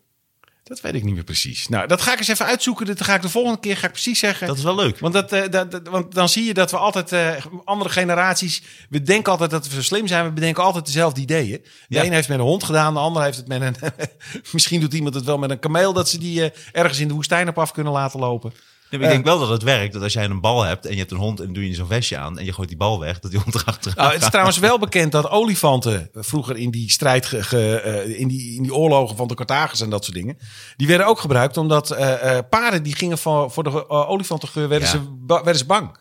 Dat 0.71 0.81
weet 0.81 0.95
ik 0.95 1.03
niet 1.03 1.13
meer 1.13 1.23
precies. 1.23 1.67
Nou, 1.67 1.87
dat 1.87 2.01
ga 2.01 2.11
ik 2.13 2.19
eens 2.19 2.27
even 2.27 2.45
uitzoeken. 2.45 2.85
Dat 2.85 3.03
ga 3.03 3.15
ik 3.15 3.21
de 3.21 3.29
volgende 3.29 3.59
keer 3.59 3.77
ga 3.77 3.85
ik 3.85 3.91
precies 3.91 4.19
zeggen. 4.19 4.47
Dat 4.47 4.57
is 4.57 4.63
wel 4.63 4.75
leuk. 4.75 4.99
Want, 4.99 5.13
dat, 5.13 5.31
eh, 5.31 5.49
dat, 5.49 5.71
dat- 5.71 5.87
want 5.87 6.13
dan 6.13 6.29
zie 6.29 6.43
je 6.45 6.53
dat 6.53 6.71
we 6.71 6.77
altijd, 6.77 7.11
eh, 7.11 7.45
andere 7.65 7.89
generaties, 7.89 8.61
we 8.89 9.01
denken 9.01 9.31
altijd 9.31 9.49
dat 9.51 9.67
we 9.67 9.73
zo 9.73 9.81
slim 9.81 10.07
zijn. 10.07 10.25
We 10.25 10.31
bedenken 10.31 10.63
altijd 10.63 10.85
dezelfde 10.85 11.21
ideeën. 11.21 11.61
De 11.87 11.95
Ja. 11.95 12.03
een 12.03 12.11
heeft 12.11 12.27
het 12.27 12.27
met 12.27 12.37
een 12.39 12.43
hond 12.51 12.63
gedaan, 12.63 12.93
de 12.93 12.99
ander 12.99 13.23
heeft 13.23 13.37
het 13.37 13.47
met 13.47 13.61
een, 13.61 13.75
misschien 14.53 14.79
doet 14.79 14.93
iemand 14.93 15.13
het 15.15 15.23
wel 15.25 15.37
met 15.37 15.49
een 15.49 15.59
kameel, 15.59 15.93
dat 15.93 16.09
ze 16.09 16.17
die 16.17 16.43
eh, 16.43 16.59
ergens 16.71 16.99
in 16.99 17.07
de 17.07 17.13
woestijn 17.13 17.47
op 17.49 17.57
af 17.59 17.71
kunnen 17.71 17.93
laten 17.93 18.19
lopen. 18.19 18.53
Nee, 18.91 18.99
maar 18.99 19.09
ik 19.09 19.15
denk 19.15 19.25
wel 19.25 19.39
dat 19.39 19.49
het 19.49 19.63
werkt. 19.63 19.93
Dat 19.93 20.03
als 20.03 20.13
jij 20.13 20.23
een 20.25 20.41
bal 20.41 20.63
hebt 20.63 20.85
en 20.85 20.91
je 20.91 20.97
hebt 20.99 21.11
een 21.11 21.17
hond 21.17 21.39
en 21.39 21.53
doe 21.53 21.67
je 21.67 21.73
zo'n 21.75 21.87
vestje 21.87 22.17
aan 22.17 22.39
en 22.39 22.45
je 22.45 22.53
gooit 22.53 22.67
die 22.67 22.77
bal 22.77 22.99
weg, 22.99 23.19
dat 23.19 23.31
die 23.31 23.39
hond 23.39 23.55
erachter 23.55 23.93
Nou, 23.95 24.13
het 24.13 24.21
is 24.21 24.29
trouwens 24.29 24.57
wel 24.57 24.79
bekend 24.79 25.11
dat 25.11 25.29
olifanten 25.29 26.09
vroeger 26.13 26.57
in 26.57 26.71
die 26.71 26.89
strijd, 26.91 27.25
ge, 27.25 27.43
ge- 27.43 27.75
eh, 27.79 28.19
in, 28.19 28.27
die, 28.27 28.55
in 28.55 28.63
die 28.63 28.75
oorlogen 28.75 29.15
van 29.15 29.27
de 29.27 29.35
Carthagers 29.35 29.81
en 29.81 29.89
dat 29.89 30.03
soort 30.03 30.15
dingen, 30.17 30.37
die 30.75 30.87
werden 30.87 31.07
ook 31.07 31.19
gebruikt 31.19 31.57
omdat 31.57 31.91
eh, 31.91 32.37
eh, 32.37 32.43
paarden 32.49 32.83
die 32.83 32.95
gingen 32.95 33.17
voor, 33.17 33.51
voor 33.51 33.63
de 33.63 33.69
uh, 33.69 34.09
olifantengeur, 34.09 34.67
werden, 34.67 34.87
Ja. 34.87 34.93
ze, 34.93 34.99
ba- 35.09 35.35
werden 35.43 35.57
ze 35.57 35.65
bang. 35.65 35.97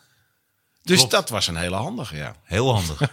Dus 0.82 0.96
Klopt. 0.96 1.10
dat 1.12 1.28
was 1.28 1.46
een 1.46 1.56
hele 1.56 1.76
handige, 1.76 2.16
ja. 2.16 2.34
Heel 2.44 2.74
handig. 2.74 3.00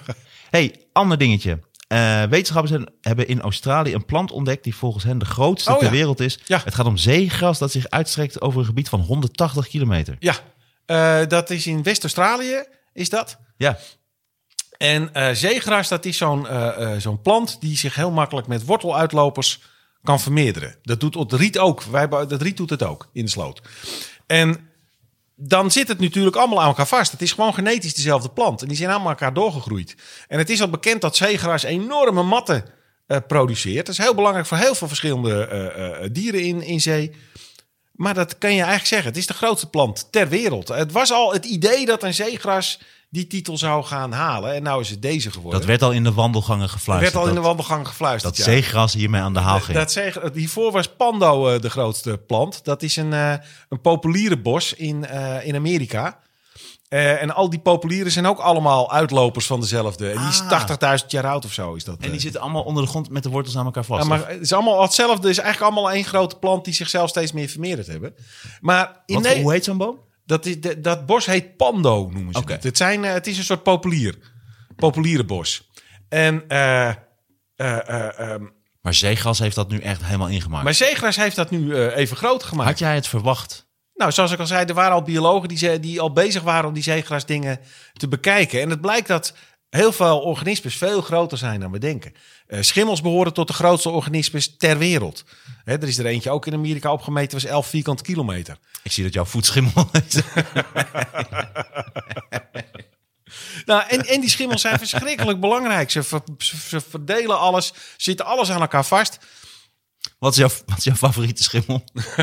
hey, 0.50 0.76
ander 0.94 1.18
dingetje. 1.18 1.60
Eh, 1.88 2.24
wetenschappers 2.24 2.86
hebben- 3.01 3.28
in 3.28 3.42
Australië 3.42 3.94
een 3.94 4.06
plant 4.06 4.31
ontdekt 4.31 4.63
die 4.63 4.75
volgens 4.75 5.04
hen 5.04 5.18
de 5.18 5.25
grootste 5.25 5.72
Oh, 5.72 5.78
ter 5.78 5.86
ja. 5.86 5.92
wereld 5.92 6.19
is. 6.19 6.39
Ja. 6.45 6.62
Het 6.63 6.75
gaat 6.75 6.86
om 6.86 6.98
zeegras 6.98 7.57
dat 7.60 7.72
zich 7.72 7.89
uitstrekt 7.89 8.42
over 8.42 8.60
een 8.60 8.66
gebied 8.66 8.89
van 8.89 9.00
180 9.00 9.68
kilometer. 9.68 10.16
Ja, 10.19 10.36
eh, 10.86 11.28
dat 11.28 11.50
is 11.50 11.68
in 11.68 11.84
West-Australië, 11.84 12.63
is 12.94 13.10
dat. 13.10 13.38
Ja, 13.57 13.78
En 14.78 15.13
eh, 15.13 15.34
zeegras, 15.34 15.88
dat 15.88 16.06
is 16.06 16.18
zo'n 16.18 16.48
zo'n 16.98 17.22
plant 17.22 17.62
die 17.62 17.78
zich 17.78 17.95
heel 17.95 18.12
makkelijk 18.12 18.48
met 18.48 18.66
worteluitlopers 18.66 19.62
kan 20.04 20.19
vermeerderen. 20.19 20.75
Dat 20.81 21.00
doet 21.00 21.13
het 21.16 21.33
riet 21.33 21.60
ook. 21.60 21.83
Wij, 21.83 22.07
dat 22.07 22.42
riet 22.42 22.57
doet 22.57 22.69
het 22.69 22.83
ook 22.83 23.10
in 23.13 23.25
de 23.25 23.31
sloot. 23.31 23.62
En 24.28 24.69
dan 25.39 25.72
zit 25.72 25.88
het 25.88 26.00
natuurlijk 26.00 26.36
allemaal 26.36 26.62
aan 26.62 26.68
elkaar 26.68 26.88
vast. 26.88 27.12
Het 27.12 27.22
is 27.22 27.31
gewoon 27.31 27.54
genetisch 27.54 27.94
dezelfde 27.94 28.30
plant. 28.30 28.62
En 28.62 28.68
die 28.68 28.78
zijn 28.78 28.89
allemaal 28.89 29.10
elkaar 29.10 29.34
doorgegroeid. 29.34 29.95
En 30.28 30.38
het 30.38 30.50
is 30.50 30.62
al 30.62 30.69
bekend 30.69 31.01
dat 31.01 31.16
zeegras 31.16 31.63
enorme 31.63 32.24
matten 32.24 32.66
eh, 33.07 33.18
produceert. 33.28 33.86
Dat 33.86 33.98
is 33.98 34.04
heel 34.04 34.16
belangrijk 34.16 34.48
voor 34.48 34.57
heel 34.57 34.75
veel 34.75 34.88
verschillende 34.88 35.48
eh, 35.48 36.04
eh, 36.04 36.10
dieren 36.12 36.42
in, 36.42 36.62
in 36.62 36.81
zee. 36.81 37.12
Maar 37.92 38.13
dat 38.13 38.38
kan 38.38 38.50
je 38.50 38.57
eigenlijk 38.57 38.88
zeggen. 38.88 39.07
Het 39.07 39.18
is 39.18 39.28
de 39.28 39.34
grootste 39.34 39.69
plant 39.69 40.07
ter 40.12 40.30
wereld. 40.30 40.68
Het 40.68 40.92
was 40.92 41.12
al 41.12 41.34
het 41.34 41.45
idee 41.45 41.86
dat 41.86 42.04
een 42.04 42.13
zeegras 42.13 42.80
die 43.09 43.27
titel 43.27 43.57
zou 43.57 43.83
gaan 43.83 44.12
halen. 44.12 44.54
En 44.54 44.63
nou 44.63 44.81
is 44.81 44.89
het 44.89 45.01
deze 45.01 45.31
geworden. 45.31 45.59
dat 45.59 45.69
werd 45.69 45.81
al 45.81 45.92
in 45.92 46.04
de 46.04 46.13
wandelgangen 46.13 46.63
Er 46.63 46.69
gefluisterd. 46.69 47.13
werd 47.13 47.24
al 47.25 47.30
in 47.30 47.36
de 47.36 47.42
dat, 47.42 47.56
wandelgang 47.56 47.88
gefluisterd. 47.88 48.36
dat 48.36 48.45
ja. 48.45 48.51
zeegras 48.51 48.94
hiermee 48.94 49.21
aan 49.21 49.33
de 49.33 49.39
haal 49.39 49.59
ging. 49.59 49.77
Dat 49.77 49.92
zeg, 49.92 50.18
hiervoor 50.33 50.71
was 50.71 50.88
Pando 50.95 51.50
eh, 51.50 51.62
de 51.62 51.69
grootste 51.69 52.18
plant. 52.27 52.65
Dat 52.65 52.83
is 52.83 52.95
een, 52.95 53.13
eh 53.13 53.33
een 53.69 53.81
populiere 53.81 54.42
bos 54.42 54.74
in, 54.74 55.06
eh, 55.06 55.45
in 55.48 55.56
Amerika. 55.56 56.19
En 56.89 57.36
al 57.36 57.50
die 57.50 57.59
populieren 57.59 58.12
zijn 58.12 58.27
ook 58.27 58.39
allemaal 58.39 58.92
uitlopers 58.92 59.45
van 59.45 59.59
dezelfde. 59.59 60.09
En 60.12 60.18
die 60.18 60.27
is 60.27 60.39
Ah. 60.42 60.48
80.000 60.48 61.06
jaar 61.12 61.27
oud 61.27 61.45
of 61.45 61.54
zo. 61.54 61.74
Is 61.74 61.83
dat, 61.83 61.98
en 62.00 62.12
die 62.12 62.19
zitten 62.19 62.42
allemaal 62.42 62.63
onder 62.63 62.83
de 62.83 62.89
grond 62.89 63.09
met 63.09 63.24
de 63.24 63.30
wortels 63.30 63.57
aan 63.57 63.65
elkaar 63.65 63.83
vast. 63.86 64.01
Ja, 64.04 64.09
maar 64.09 64.27
het 64.27 64.42
is 64.42 64.54
allemaal 64.54 64.81
hetzelfde. 64.81 65.27
Het 65.27 65.38
is 65.38 65.44
eigenlijk 65.44 65.74
allemaal 65.74 65.92
één 65.94 66.04
grote 66.04 66.36
plant 66.36 66.65
die 66.65 66.74
zichzelf 66.74 67.09
steeds 67.09 67.31
meer 67.31 67.48
vermeerderd 67.50 67.88
hebben. 67.88 68.15
Maar 68.62 69.01
in 69.06 69.21
Wat, 69.21 69.33
hoe 69.36 69.51
heet 69.51 69.63
zo'n 69.63 69.77
boom? 69.77 69.98
Dat, 70.28 70.46
is, 70.46 70.58
dat 70.78 71.06
bos 71.06 71.26
heet 71.26 71.58
Pando, 71.58 72.10
noemen 72.12 72.34
ze 72.34 72.42
het. 72.46 72.64
Het, 72.64 72.78
zijn, 72.78 73.06
eh, 73.06 73.14
het 73.14 73.28
is 73.28 73.38
een 73.38 73.44
soort 73.44 73.64
populier. 73.64 74.18
Populiere 74.76 75.24
bos. 75.24 75.70
En, 76.10 76.44
eh, 76.48 76.88
eh, 76.90 76.96
eh, 77.56 78.20
ehm, 78.20 78.46
Maar 78.82 78.94
zeegras 78.94 79.40
heeft 79.40 79.56
dat 79.56 79.70
nu 79.70 79.80
echt 79.80 80.04
helemaal 80.04 80.28
ingemaakt. 80.28 80.64
maar 80.64 80.74
zeegras 80.74 81.16
heeft 81.16 81.36
dat 81.36 81.50
nu 81.50 81.76
even 81.76 82.18
groot 82.18 82.44
gemaakt. 82.44 82.69
Had 82.69 82.80
jij 82.80 82.96
het 82.96 83.07
verwacht? 83.07 83.68
Nou, 83.94 84.12
zoals 84.12 84.31
ik 84.31 84.40
al 84.40 84.48
zei, 84.48 84.66
er 84.66 84.74
waren 84.74 84.94
al 84.94 85.02
biologen 85.02 85.48
die, 85.48 85.57
ze, 85.57 85.80
die 85.80 86.02
al 86.02 86.12
bezig 86.12 86.44
waren 86.44 86.68
om 86.68 86.74
die 86.74 86.84
zeegrasdingen 86.84 87.60
te 87.94 88.07
bekijken. 88.07 88.62
En 88.62 88.69
het 88.69 88.81
blijkt 88.81 89.07
dat 89.07 89.34
heel 89.78 89.92
veel 89.92 90.19
organismen 90.19 90.72
veel 90.72 91.02
groter 91.02 91.38
zijn 91.38 91.60
dan 91.60 91.72
we 91.72 91.80
denken. 91.80 92.14
Eh, 92.48 92.62
schimmels 92.62 93.02
behoren 93.02 93.34
tot 93.34 93.48
de 93.48 93.54
grootste 93.54 93.90
organismen 93.90 94.57
ter 94.57 94.78
wereld. 94.78 95.24
Hè, 95.64 95.74
er 95.74 95.88
is 95.88 95.98
er 95.98 96.06
eentje 96.06 96.30
ook 96.30 96.48
in 96.48 96.54
Amerika 96.54 96.92
opgemeten, 96.92 97.34
was 97.34 97.50
11 97.50 97.68
vierkante 97.68 98.04
kilometer. 98.04 98.57
Ik 98.84 98.92
zie 98.92 99.04
dat 99.04 99.14
jouw 99.14 99.26
voetschimmel 99.26 99.90
is. 100.07 100.22
Nou, 103.66 103.84
en, 103.88 104.06
en 104.06 104.22
die 104.22 104.30
schimmels 104.30 104.62
zijn 104.62 104.78
verschrikkelijk 104.78 105.40
belangrijk. 105.40 105.92
Ze, 105.92 106.04
ver- 106.04 106.22
ze, 106.38 106.57
ze 106.68 106.81
verdelen 106.81 107.40
alles, 107.40 107.74
zitten 107.98 108.26
alles 108.26 108.50
aan 108.50 108.62
elkaar 108.62 108.86
vast. 108.86 109.18
Wat 110.19 110.31
is 110.31 110.38
jouw, 110.38 110.50
wat 110.66 110.78
is 110.78 110.84
jouw 110.84 110.96
favoriete 110.96 111.44
schimmel? 111.44 111.84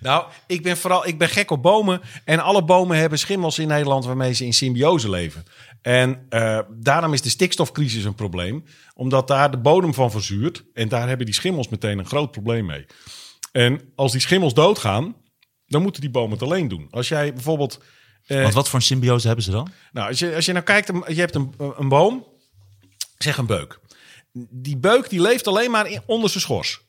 Nou, 0.00 0.26
ik 0.46 0.62
ben 0.62 0.76
vooral 0.76 1.06
ik 1.06 1.18
ben 1.18 1.28
gek 1.28 1.50
op 1.50 1.62
bomen. 1.62 2.00
En 2.24 2.40
alle 2.40 2.64
bomen 2.64 2.96
hebben 2.96 3.18
schimmels 3.18 3.58
in 3.58 3.68
Nederland 3.68 4.04
waarmee 4.04 4.32
ze 4.32 4.44
in 4.44 4.54
symbiose 4.54 5.10
leven. 5.10 5.44
En 5.82 6.26
eh, 6.28 6.58
daarom 6.70 7.12
is 7.12 7.22
de 7.22 7.28
stikstofcrisis 7.28 8.04
een 8.04 8.14
probleem. 8.14 8.64
Omdat 8.94 9.28
daar 9.28 9.50
de 9.50 9.58
bodem 9.58 9.94
van 9.94 10.10
verzuurt. 10.10 10.64
En 10.74 10.88
daar 10.88 11.08
hebben 11.08 11.26
die 11.26 11.34
schimmels 11.34 11.68
meteen 11.68 11.98
een 11.98 12.06
groot 12.06 12.30
probleem 12.30 12.66
mee. 12.66 12.86
En 13.52 13.80
als 13.94 14.12
die 14.12 14.20
schimmels 14.20 14.54
doodgaan, 14.54 15.16
dan 15.66 15.82
moeten 15.82 16.00
die 16.00 16.10
bomen 16.10 16.32
het 16.32 16.42
alleen 16.42 16.68
doen. 16.68 16.86
Als 16.90 17.08
jij 17.08 17.32
bijvoorbeeld. 17.32 17.82
eh, 18.26 18.42
Want 18.42 18.54
wat 18.54 18.68
voor 18.68 18.78
een 18.78 18.84
symbiose 18.84 19.26
hebben 19.26 19.44
ze 19.44 19.50
dan? 19.50 19.70
nou, 19.92 20.08
als 20.08 20.18
je, 20.18 20.34
als 20.34 20.44
je 20.44 20.52
nou 20.52 20.64
kijkt, 20.64 20.88
je 21.06 21.20
hebt 21.20 21.34
een, 21.34 21.54
een 21.76 21.88
boom, 21.88 22.26
zeg 23.18 23.36
een 23.36 23.46
beuk. 23.46 23.80
Die 24.50 24.76
beuk 24.76 25.08
die 25.10 25.20
leeft 25.20 25.46
alleen 25.46 25.70
maar 25.70 25.90
in, 25.90 26.02
onder 26.06 26.30
zijn 26.30 26.42
schors. 26.42 26.80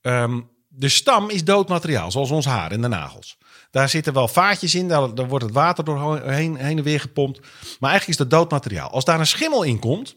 Ehm, 0.00 0.40
de 0.76 0.88
stam 0.88 1.30
is 1.30 1.44
dood 1.44 1.68
materiaal, 1.68 2.10
zoals 2.10 2.30
ons 2.30 2.44
haar 2.44 2.72
en 2.72 2.80
de 2.80 2.88
nagels. 2.88 3.38
Daar 3.70 3.88
zitten 3.88 4.12
wel 4.12 4.28
vaatjes 4.28 4.74
in, 4.74 4.88
daar, 4.88 5.14
wordt 5.14 5.44
het 5.44 5.54
water 5.54 5.84
doorheen 5.84 6.56
heen 6.56 6.56
en 6.56 6.82
weer 6.82 7.00
gepompt. 7.00 7.40
Maar 7.80 7.90
eigenlijk 7.90 8.08
is 8.08 8.16
dat 8.16 8.30
dood 8.30 8.50
materiaal. 8.50 8.90
Als 8.90 9.04
daar 9.04 9.20
een 9.20 9.26
schimmel 9.26 9.62
in 9.62 9.78
komt, 9.78 10.16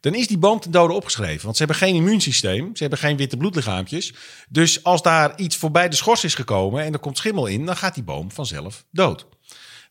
dan 0.00 0.14
is 0.14 0.26
die 0.26 0.38
boom 0.38 0.60
ten 0.60 0.70
dode 0.70 0.92
opgeschreven. 0.92 1.44
Want 1.44 1.56
ze 1.56 1.64
hebben 1.64 1.80
geen 1.80 1.94
immuunsysteem, 1.94 2.76
ze 2.76 2.80
hebben 2.80 2.98
geen 2.98 3.16
witte 3.16 3.36
bloedlichaampjes. 3.36 4.14
Dus 4.48 4.84
als 4.84 5.02
daar 5.02 5.38
iets 5.38 5.56
voorbij 5.56 5.88
de 5.88 5.96
schors 5.96 6.24
is 6.24 6.34
gekomen 6.34 6.84
en 6.84 6.92
er 6.92 6.98
komt 6.98 7.18
schimmel 7.18 7.46
in, 7.46 7.66
dan 7.66 7.76
gaat 7.76 7.94
die 7.94 8.04
boom 8.04 8.30
vanzelf 8.30 8.84
dood. 8.90 9.26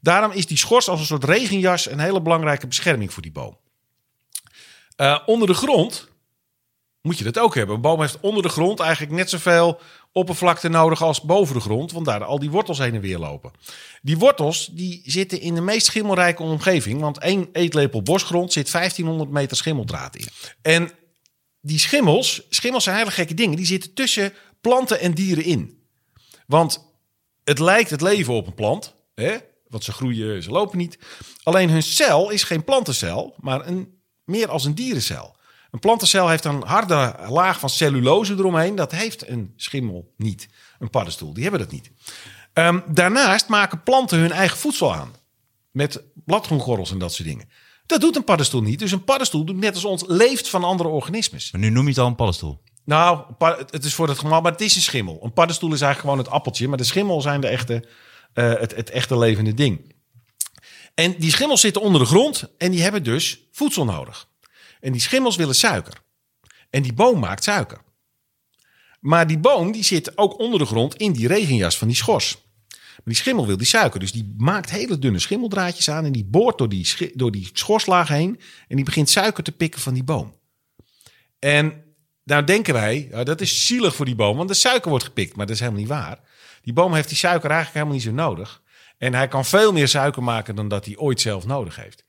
Daarom 0.02 0.32
is 0.32 0.46
die 0.46 0.58
schors 0.58 0.88
als 0.88 1.00
een 1.00 1.06
soort 1.06 1.24
regenjas 1.24 1.90
een 1.90 2.00
hele 2.00 2.22
belangrijke 2.22 2.68
bescherming 2.68 3.14
voor 3.14 3.22
die 3.22 3.32
boom. 3.32 3.58
Uh, 4.98 5.20
onder 5.26 5.48
de 5.48 5.54
grond 5.54 6.08
moet 7.06 7.18
je 7.18 7.24
dat 7.24 7.40
ook 7.40 7.56
hebben. 7.56 7.76
Een 7.76 7.82
boom 7.82 8.02
heeft 8.02 8.20
onder 8.20 8.44
de 8.44 8.50
grond 8.50 8.80
eigenlijk 8.80 9.14
net 9.14 9.30
zoveel 9.30 9.80
oppervlakte 10.12 10.70
nodig 10.70 11.02
als 11.02 11.22
boven 11.22 11.56
de 11.56 11.62
grond, 11.62 11.92
want 11.92 12.06
daar 12.06 12.24
al 12.24 12.40
die 12.40 12.50
wortels 12.50 12.78
heen 12.78 12.94
en 12.94 13.02
weer 13.02 13.18
lopen. 13.18 13.52
Die 14.02 14.18
wortels 14.18 14.70
die 14.72 15.02
zitten 15.06 15.42
in 15.42 15.56
de 15.56 15.62
meest 15.62 15.86
schimmelrijke 15.86 16.44
omgeving, 16.44 17.02
want 17.02 17.18
één 17.18 17.50
eetlepel 17.52 18.02
bosgrond 18.02 18.54
zit 18.54 18.72
1500 18.72 19.30
meter 19.30 19.58
schimmeldraad 19.58 20.16
in. 20.16 20.28
En 20.62 20.92
die 21.62 21.80
schimmels, 21.80 22.42
schimmels 22.50 22.84
zijn 22.84 22.98
hele 22.98 23.12
gekke 23.12 23.34
dingen, 23.34 23.58
die 23.58 23.66
zitten 23.66 23.94
tussen 23.94 24.34
planten 24.62 25.00
en 25.00 25.14
dieren 25.14 25.44
in. 25.44 25.84
Want 26.48 26.86
het 27.44 27.60
lijkt 27.60 27.90
het 27.90 28.02
leven 28.02 28.34
op 28.34 28.48
een 28.48 28.54
plant, 28.54 28.96
hè? 29.16 29.38
want 29.68 29.84
ze 29.84 29.92
groeien, 29.92 30.44
ze 30.44 30.52
lopen 30.52 30.78
niet. 30.78 30.98
Alleen 31.44 31.70
hun 31.70 31.84
cel 31.84 32.30
is 32.30 32.44
geen 32.44 32.64
plantencel, 32.64 33.36
maar 33.38 33.68
een, 33.68 34.00
meer 34.24 34.50
als 34.50 34.66
een 34.66 34.76
dierencel. 34.76 35.36
Een 35.76 35.82
plantencel 35.82 36.30
heeft 36.30 36.46
een 36.46 36.64
harde 36.64 37.16
laag 37.30 37.60
van 37.60 37.70
cellulose 37.70 38.34
eromheen. 38.34 38.76
Dat 38.76 38.92
heeft 38.92 39.28
een 39.28 39.54
schimmel 39.56 40.14
niet. 40.18 40.48
Een 40.80 40.90
paddenstoel, 40.90 41.34
die 41.34 41.44
hebben 41.44 41.62
dat 41.62 41.72
niet. 41.72 41.92
Um, 42.54 42.84
daarnaast 42.88 43.48
maken 43.48 43.84
planten 43.84 44.20
hun 44.20 44.32
eigen 44.32 44.58
voedsel 44.58 44.94
aan. 44.94 45.14
Met 45.72 46.04
bladgroengorrels 46.14 46.92
en 46.92 47.00
dat 47.00 47.14
soort 47.14 47.28
dingen. 47.28 47.50
Dat 47.86 48.02
doet 48.02 48.16
een 48.16 48.24
paddenstoel 48.24 48.62
niet. 48.62 48.80
Dus 48.80 48.92
een 48.92 49.04
paddenstoel 49.04 49.46
doet 49.46 49.58
net 49.58 49.74
als 49.74 49.86
ons 49.86 50.04
leeft 50.08 50.50
van 50.50 50.64
andere 50.64 50.90
organismes. 50.90 51.52
Maar 51.52 51.62
nu 51.62 51.70
noem 51.70 51.84
je 51.84 51.90
het 51.90 52.00
al 52.00 52.08
een 52.08 52.16
paddenstoel. 52.16 52.62
Nou, 52.86 53.24
het 53.70 53.86
is 53.86 53.94
voor 53.94 54.08
het 54.08 54.20
gemak, 54.20 54.44
maar 54.44 54.52
het 54.52 54.62
is 54.62 54.76
een 54.76 54.82
schimmel. 54.82 55.20
Een 55.24 55.34
paddenstoel 55.34 55.74
is 55.74 55.82
eigenlijk 55.82 56.02
gewoon 56.02 56.26
het 56.26 56.36
appeltje. 56.36 56.68
Maar 56.68 56.78
de 56.78 56.84
schimmel 56.84 57.22
zijn 57.22 57.42
de 57.42 57.48
echte, 57.48 57.88
uh, 58.34 58.54
het, 58.54 58.76
het 58.76 58.90
echte 58.90 59.18
levende 59.18 59.54
ding. 59.54 59.94
En 60.94 61.16
die 61.18 61.32
schimmels 61.32 61.62
zitten 61.62 61.82
onder 61.82 62.02
de 62.02 62.08
grond 62.08 62.50
en 62.58 62.72
die 62.72 62.82
hebben 62.82 63.04
dus 63.04 63.48
voedsel 63.52 63.86
nodig. 63.86 64.34
En 64.86 64.92
die 64.92 65.02
schimmels 65.02 65.36
willen 65.36 65.56
suiker. 65.56 65.94
En 66.70 66.82
die 66.82 66.94
boom 66.94 67.20
maakt 67.20 67.44
suiker. 67.44 67.82
Maar 69.00 69.28
die 69.28 69.38
boom 69.38 69.72
die 69.72 69.84
zit 69.84 70.18
ook 70.18 70.40
onder 70.40 70.60
de 70.60 70.66
grond 70.66 70.96
in 70.96 71.12
die 71.12 71.28
regenjas 71.28 71.78
van 71.78 71.88
die 71.88 71.98
schors. 71.98 72.38
Maar 72.70 73.04
die 73.04 73.16
schimmel 73.16 73.48
wil 73.48 73.58
die 73.58 73.68
suiker. 73.68 74.00
Dus 74.00 74.12
die 74.12 74.34
maakt 74.38 74.70
hele 74.70 75.00
dunne 75.00 75.20
schimmeldraadjes 75.20 75.90
aan. 75.90 76.06
En 76.06 76.12
die 76.12 76.26
boort 76.26 76.58
door 76.58 76.70
die, 76.70 77.12
door 77.14 77.32
die 77.32 77.50
schorslaag 77.54 78.08
heen. 78.08 78.40
En 78.68 78.76
die 78.76 78.86
begint 78.86 79.10
suiker 79.10 79.44
te 79.44 79.52
pikken 79.52 79.82
van 79.82 79.94
die 79.94 80.04
boom. 80.04 80.36
En 81.40 81.84
nou 82.24 82.44
denken 82.44 82.74
wij, 82.74 83.10
dat 83.24 83.42
is 83.42 83.66
zielig 83.66 83.96
voor 83.96 84.06
die 84.06 84.16
boom. 84.16 84.38
Want 84.38 84.50
de 84.50 84.56
suiker 84.56 84.90
wordt 84.90 85.06
gepikt. 85.06 85.36
Maar 85.36 85.46
dat 85.46 85.56
is 85.56 85.62
helemaal 85.62 85.82
niet 85.82 85.90
waar. 85.90 86.20
Die 86.62 86.74
boom 86.74 86.94
heeft 86.94 87.10
die 87.10 87.18
suiker 87.18 87.50
eigenlijk 87.50 87.74
helemaal 87.74 87.94
niet 87.94 88.18
zo 88.18 88.30
nodig. 88.30 88.62
En 88.98 89.14
hij 89.14 89.28
kan 89.28 89.46
veel 89.46 89.72
meer 89.72 89.88
suiker 89.88 90.24
maken 90.24 90.56
dan 90.56 90.68
dat 90.68 90.86
hij 90.86 90.98
ooit 90.98 91.22
zelf 91.22 91.46
nodig 91.46 91.76
heeft. 91.76 92.04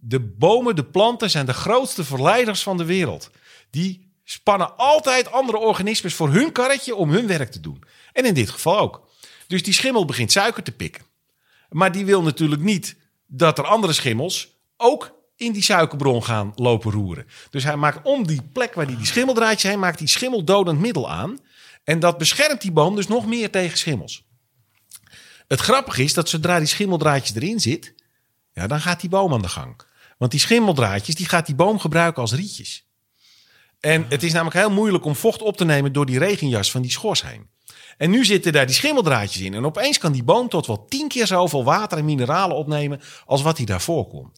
De 0.00 0.20
bomen, 0.20 0.76
de 0.76 0.84
planten 0.84 1.30
zijn 1.30 1.46
de 1.46 1.52
grootste 1.52 2.04
verleiders 2.04 2.62
van 2.62 2.76
de 2.76 2.84
wereld. 2.84 3.30
Die 3.70 4.12
spannen 4.24 4.76
altijd 4.76 5.30
andere 5.32 5.58
organismes 5.58 6.14
voor 6.14 6.32
hun 6.32 6.52
karretje 6.52 6.94
om 6.94 7.10
hun 7.10 7.26
werk 7.26 7.50
te 7.50 7.60
doen. 7.60 7.82
En 8.12 8.24
in 8.24 8.34
dit 8.34 8.50
geval 8.50 8.78
ook. 8.78 9.08
Dus 9.46 9.62
die 9.62 9.72
schimmel 9.72 10.04
begint 10.04 10.32
suiker 10.32 10.62
te 10.62 10.72
pikken. 10.72 11.04
Maar 11.70 11.92
die 11.92 12.04
wil 12.04 12.22
natuurlijk 12.22 12.62
niet 12.62 12.96
dat 13.26 13.58
er 13.58 13.64
andere 13.64 13.92
schimmels 13.92 14.48
ook 14.76 15.14
in 15.36 15.52
die 15.52 15.62
suikerbron 15.62 16.24
gaan 16.24 16.52
lopen 16.54 16.92
roeren. 16.92 17.26
Dus 17.50 17.64
hij 17.64 17.76
maakt 17.76 18.06
om 18.06 18.26
die 18.26 18.42
plek 18.52 18.74
waar 18.74 18.86
die 18.86 19.06
schimmeldraadjes 19.06 19.70
heen 19.70 19.78
maakt, 19.78 19.98
die 19.98 20.08
schimmeldodend 20.08 20.80
middel 20.80 21.10
aan. 21.10 21.38
En 21.84 22.00
dat 22.00 22.18
beschermt 22.18 22.60
die 22.60 22.72
boom 22.72 22.96
dus 22.96 23.06
nog 23.06 23.26
meer 23.26 23.50
tegen 23.50 23.78
schimmels. 23.78 24.24
Het 25.48 25.60
grappige 25.60 26.02
is 26.02 26.14
dat 26.14 26.28
zodra 26.28 26.58
die 26.58 26.66
schimmeldraadjes 26.66 27.36
erin 27.36 27.60
zit, 27.60 27.94
ja, 28.52 28.66
dan 28.66 28.80
gaat 28.80 29.00
die 29.00 29.10
boom 29.10 29.32
aan 29.32 29.42
de 29.42 29.48
gang. 29.48 29.76
Want 30.16 30.30
die 30.30 30.40
schimmeldraadjes, 30.40 31.14
die 31.14 31.28
gaat 31.28 31.46
die 31.46 31.54
boom 31.54 31.78
gebruiken 31.78 32.22
als 32.22 32.32
rietjes. 32.32 32.86
En 33.80 34.06
het 34.08 34.22
is 34.22 34.32
namelijk 34.32 34.56
heel 34.56 34.70
moeilijk 34.70 35.04
om 35.04 35.14
vocht 35.14 35.42
op 35.42 35.56
te 35.56 35.64
nemen 35.64 35.92
door 35.92 36.06
die 36.06 36.18
regenjas 36.18 36.70
van 36.70 36.82
die 36.82 36.90
schors 36.90 37.22
heen. 37.22 37.48
En 37.96 38.10
nu 38.10 38.24
zitten 38.24 38.52
daar 38.52 38.66
die 38.66 38.74
schimmeldraadjes 38.74 39.42
in. 39.42 39.54
En 39.54 39.64
opeens 39.64 39.98
kan 39.98 40.12
die 40.12 40.24
boom 40.24 40.48
tot 40.48 40.66
wel 40.66 40.84
tien 40.84 41.08
keer 41.08 41.26
zoveel 41.26 41.64
water 41.64 41.98
en 41.98 42.04
mineralen 42.04 42.56
opnemen 42.56 43.00
als 43.24 43.42
wat 43.42 43.56
hij 43.56 43.66
daarvoor 43.66 44.08
kon. 44.08 44.32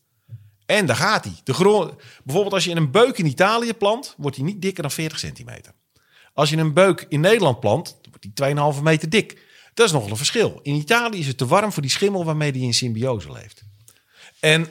En 0.66 0.86
daar 0.86 0.96
gaat 0.96 1.24
hij. 1.24 1.34
De 1.44 1.54
grond, 1.54 1.94
bijvoorbeeld 2.24 2.54
als 2.54 2.64
je 2.64 2.74
een 2.74 2.90
beuk 2.90 3.18
in 3.18 3.26
Italië 3.26 3.74
plant, 3.74 4.14
wordt 4.16 4.36
hij 4.36 4.44
niet 4.44 4.62
dikker 4.62 4.82
dan 4.82 4.90
40 4.90 5.18
centimeter. 5.18 5.72
Als 6.32 6.50
je 6.50 6.56
een 6.56 6.72
beuk 6.72 7.06
in 7.08 7.20
Nederland 7.20 7.60
plant, 7.60 7.98
wordt 8.10 8.26
hij 8.40 8.54
2,5 8.74 8.82
meter 8.82 9.10
dik. 9.10 9.46
Dat 9.74 9.86
is 9.86 9.92
nogal 9.92 10.10
een 10.10 10.16
verschil. 10.16 10.60
In 10.62 10.74
Italië 10.74 11.18
is 11.18 11.26
het 11.26 11.38
te 11.38 11.46
warm 11.46 11.72
voor 11.72 11.82
die 11.82 11.90
schimmel 11.90 12.24
waarmee 12.24 12.50
hij 12.50 12.60
in 12.60 12.74
symbiose 12.74 13.32
leeft. 13.32 13.62
En 14.40 14.66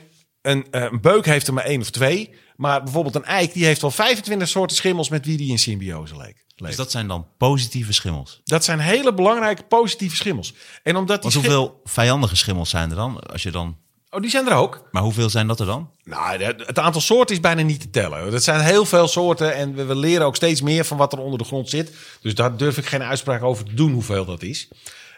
een, 0.47 0.67
uh, 0.71 0.81
een, 0.81 1.01
beuk 1.01 1.25
heeft 1.25 1.47
er 1.47 1.53
maar 1.53 1.63
één 1.63 1.81
of 1.81 1.89
twee. 1.89 2.29
Maar 2.55 2.83
bijvoorbeeld 2.83 3.15
een 3.15 3.23
eik 3.23 3.53
die 3.53 3.65
heeft 3.65 3.81
wel 3.81 3.91
25 3.91 4.47
soorten 4.47 4.75
schimmels 4.75 5.09
met 5.09 5.25
wie 5.25 5.37
die 5.37 5.49
in 5.49 5.59
symbiose 5.59 6.17
leeft. 6.17 6.45
Dus 6.55 6.75
dat 6.75 6.91
zijn 6.91 7.07
dan 7.07 7.27
positieve 7.37 7.93
schimmels? 7.93 8.41
Dat 8.43 8.63
zijn 8.63 8.79
hele 8.79 9.13
belangrijke 9.13 9.63
positieve 9.63 10.15
schimmels. 10.15 10.53
En 10.83 10.95
omdat 10.95 11.21
die 11.21 11.31
hoeveel 11.31 11.81
vijandige 11.83 12.35
schimmels 12.35 12.69
zijn 12.69 12.89
er 12.89 12.95
dan? 12.95 13.19
Als 13.19 13.43
je 13.43 13.51
dan... 13.51 13.77
Oh, 14.09 14.21
die 14.21 14.29
zijn 14.29 14.47
er 14.47 14.53
ook. 14.53 14.87
Maar 14.91 15.01
hoeveel 15.01 15.29
zijn 15.29 15.47
dat 15.47 15.59
er 15.59 15.65
dan? 15.65 15.89
Nou, 16.03 16.43
het 16.43 16.79
aantal 16.79 17.01
soorten 17.01 17.35
is 17.35 17.41
bijna 17.41 17.61
niet 17.61 17.79
te 17.79 17.89
tellen. 17.89 18.31
Dat 18.31 18.43
zijn 18.43 18.59
heel 18.59 18.85
veel 18.85 19.07
soorten 19.07 19.55
en 19.55 19.87
we, 19.87 19.95
leren 19.95 20.25
ook 20.25 20.35
steeds 20.35 20.61
meer 20.61 20.85
van 20.85 20.97
wat 20.97 21.13
er 21.13 21.19
onder 21.19 21.39
de 21.39 21.45
grond 21.45 21.69
zit. 21.69 21.95
Dus 22.21 22.35
daar 22.35 22.57
durf 22.57 22.77
ik 22.77 22.85
geen 22.85 23.03
uitspraak 23.03 23.43
over 23.43 23.65
te 23.65 23.73
doen 23.73 23.91
hoeveel 23.91 24.25
dat 24.25 24.41
is. 24.41 24.67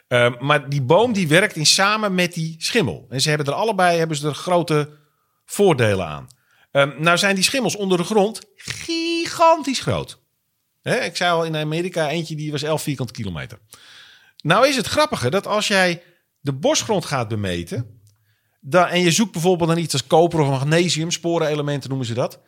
Uh, 0.07 0.29
maar 0.39 0.69
die 0.69 0.81
boom 0.81 1.13
die 1.13 1.27
werkt 1.27 1.55
in 1.55 1.65
samen 1.65 2.15
met 2.15 2.33
die 2.33 2.55
schimmel. 2.57 3.05
En 3.09 3.21
ze 3.21 3.29
hebben 3.29 3.47
er 3.47 3.53
allebei 3.53 3.97
hebben 3.97 4.17
ze 4.17 4.27
er 4.27 4.35
grote 4.35 4.89
voordelen 5.49 6.05
aan. 6.05 6.27
Um, 6.71 6.95
nou 6.97 7.17
zijn 7.17 7.35
die 7.35 7.43
schimmels 7.43 7.75
onder 7.75 7.97
de 7.97 8.03
grond 8.03 8.41
gigantisch 8.55 9.79
groot. 9.79 10.19
ik 10.81 11.15
zei 11.15 11.31
al 11.31 11.45
in 11.45 11.55
Amerika, 11.55 12.09
eentje 12.09 12.35
die 12.35 12.51
was 12.51 12.63
11 12.63 12.81
vierkante 12.81 13.13
kilometer. 13.13 13.59
Nou 14.41 14.67
is 14.67 14.75
het 14.75 14.87
grappige 14.87 15.29
dat 15.29 15.47
als 15.47 15.67
jij 15.67 16.03
de 16.39 16.53
bosgrond 16.53 17.05
gaat 17.05 17.27
bemeten... 17.27 17.97
Dan, 18.61 18.87
en 18.87 19.01
je 19.01 19.11
zoekt 19.11 19.31
bijvoorbeeld 19.31 19.69
naar 19.69 19.79
iets 19.79 19.93
als 19.93 20.07
koper 20.07 20.39
of 20.39 20.47
magnesium, 20.47 21.11
sporenelementen 21.11 21.89
noemen 21.89 22.07
ze 22.07 22.13
dat... 22.13 22.39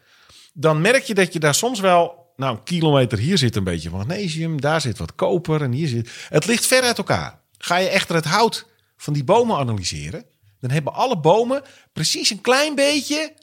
dan 0.54 0.82
merk 0.82 1.04
je 1.04 1.14
dat 1.14 1.34
je 1.34 1.40
daar 1.40 1.56
soms 1.56 1.80
wel... 1.80 2.20
Nou, 2.36 2.56
een 2.56 2.64
kilometer 2.64 3.18
hier 3.18 3.38
zit 3.38 3.56
een 3.56 3.64
beetje 3.64 3.90
magnesium, 3.90 4.62
daar 4.62 4.82
zit 4.82 4.98
wat 4.98 5.16
koper 5.16 5.62
en 5.62 5.72
hier 5.72 5.88
zit... 5.88 6.12
Het 6.30 6.46
ligt 6.46 6.66
ver 6.66 6.82
uit 6.82 6.98
elkaar. 6.98 7.42
Ga 7.58 7.78
je 7.78 7.88
echter 7.88 8.16
het 8.16 8.26
hout 8.26 8.66
van 8.98 9.14
die 9.14 9.24
bomen 9.24 9.58
analyseren 9.58 10.26
dan 10.62 10.70
hebben 10.70 10.94
alle 10.94 11.20
bomen 11.20 11.64
precies 11.94 12.30
een 12.30 12.42
klein 12.42 12.76
beetje 12.76 13.34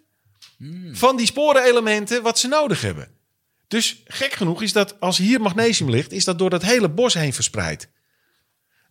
van 0.92 1.16
die 1.16 1.26
sporenelementen 1.26 2.22
wat 2.22 2.38
ze 2.38 2.48
nodig 2.48 2.80
hebben. 2.80 3.08
Dus 3.68 4.02
gek 4.04 4.32
genoeg 4.32 4.62
is 4.62 4.72
dat 4.72 5.00
als 5.00 5.18
hier 5.18 5.40
magnesium 5.40 5.90
ligt, 5.90 6.12
is 6.12 6.24
dat 6.24 6.38
door 6.38 6.50
dat 6.50 6.62
hele 6.62 6.88
bos 6.88 7.14
heen 7.14 7.32
verspreid. 7.32 7.88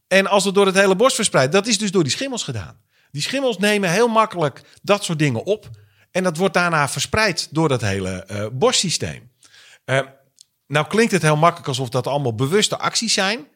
En 0.07 0.27
als 0.27 0.43
het 0.43 0.55
door 0.55 0.65
het 0.65 0.75
hele 0.75 0.95
bos 0.95 1.15
verspreidt, 1.15 1.51
dat 1.51 1.67
is 1.67 1.77
dus 1.77 1.91
door 1.91 2.03
die 2.03 2.11
schimmels 2.11 2.43
gedaan. 2.43 2.81
Die 3.11 3.21
schimmels 3.21 3.57
nemen 3.57 3.91
heel 3.91 4.07
makkelijk 4.07 4.61
dat 4.81 5.03
soort 5.03 5.19
dingen 5.19 5.43
op. 5.43 5.69
En 6.11 6.23
dat 6.23 6.37
wordt 6.37 6.53
daarna 6.53 6.89
verspreid 6.89 7.47
door 7.51 7.69
dat 7.69 7.81
hele 7.81 8.27
uh, 8.31 8.45
bossysteem. 8.51 9.31
Uh, 9.85 9.99
nou 10.67 10.87
klinkt 10.87 11.11
het 11.11 11.21
heel 11.21 11.37
makkelijk 11.37 11.67
alsof 11.67 11.89
dat 11.89 12.07
allemaal 12.07 12.35
bewuste 12.35 12.77
acties 12.77 13.13
zijn. 13.13 13.47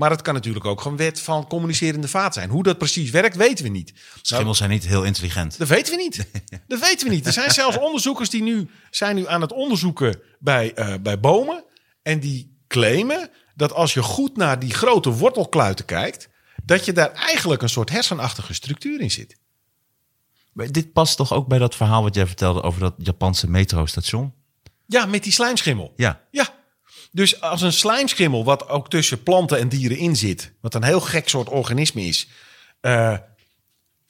Maar 0.00 0.10
het 0.10 0.22
kan 0.22 0.34
natuurlijk 0.34 0.64
ook 0.64 0.80
gewoon 0.80 0.96
wet 0.96 1.20
van 1.20 1.46
communicerende 1.46 2.08
vaat 2.08 2.34
zijn. 2.34 2.50
Hoe 2.50 2.62
dat 2.62 2.78
precies 2.78 3.10
werkt, 3.10 3.36
weten 3.36 3.64
we 3.64 3.70
niet. 3.70 3.92
Schimmels 4.22 4.58
zijn 4.58 4.70
niet 4.70 4.86
heel 4.86 5.04
intelligent. 5.04 5.58
Dat 5.58 5.68
weten 5.68 5.96
we 5.96 6.02
niet. 6.02 6.26
Dat 6.68 6.80
weten 6.80 7.08
we 7.08 7.14
niet. 7.14 7.26
Er 7.26 7.32
zijn 7.32 7.50
zelfs 7.50 7.78
onderzoekers 7.78 8.30
die 8.30 8.42
nu 8.42 8.70
zijn 8.90 9.16
nu 9.16 9.26
aan 9.28 9.40
het 9.40 9.52
onderzoeken 9.52 10.20
bij, 10.38 10.72
uh, 10.78 10.94
bij 11.00 11.20
bomen. 11.20 11.64
En 12.02 12.20
die 12.20 12.56
claimen 12.68 13.30
dat 13.54 13.72
als 13.72 13.94
je 13.94 14.02
goed 14.02 14.36
naar 14.36 14.58
die 14.58 14.74
grote 14.74 15.10
wortelkluiten 15.10 15.84
kijkt, 15.84 16.28
dat 16.64 16.84
je 16.84 16.92
daar 16.92 17.12
eigenlijk 17.12 17.62
een 17.62 17.68
soort 17.68 17.90
hersenachtige 17.90 18.54
structuur 18.54 19.00
in 19.00 19.10
zit. 19.10 19.36
Maar 20.52 20.72
dit 20.72 20.92
past 20.92 21.16
toch 21.16 21.32
ook 21.32 21.48
bij 21.48 21.58
dat 21.58 21.76
verhaal 21.76 22.02
wat 22.02 22.14
jij 22.14 22.26
vertelde 22.26 22.62
over 22.62 22.80
dat 22.80 22.94
Japanse 22.98 23.50
metrostation? 23.50 24.32
Ja, 24.86 25.06
met 25.06 25.22
die 25.22 25.32
slijmschimmel. 25.32 25.92
Ja. 25.96 26.20
Ja, 26.30 26.49
dus 27.10 27.40
als 27.40 27.62
een 27.62 27.72
slijmschimmel, 27.72 28.44
wat 28.44 28.68
ook 28.68 28.90
tussen 28.90 29.22
planten 29.22 29.58
en 29.58 29.68
dieren 29.68 29.98
in 29.98 30.16
zit, 30.16 30.52
wat 30.60 30.74
een 30.74 30.84
heel 30.84 31.00
gek 31.00 31.28
soort 31.28 31.48
organisme 31.48 32.02
is, 32.02 32.28
uh, 32.80 33.16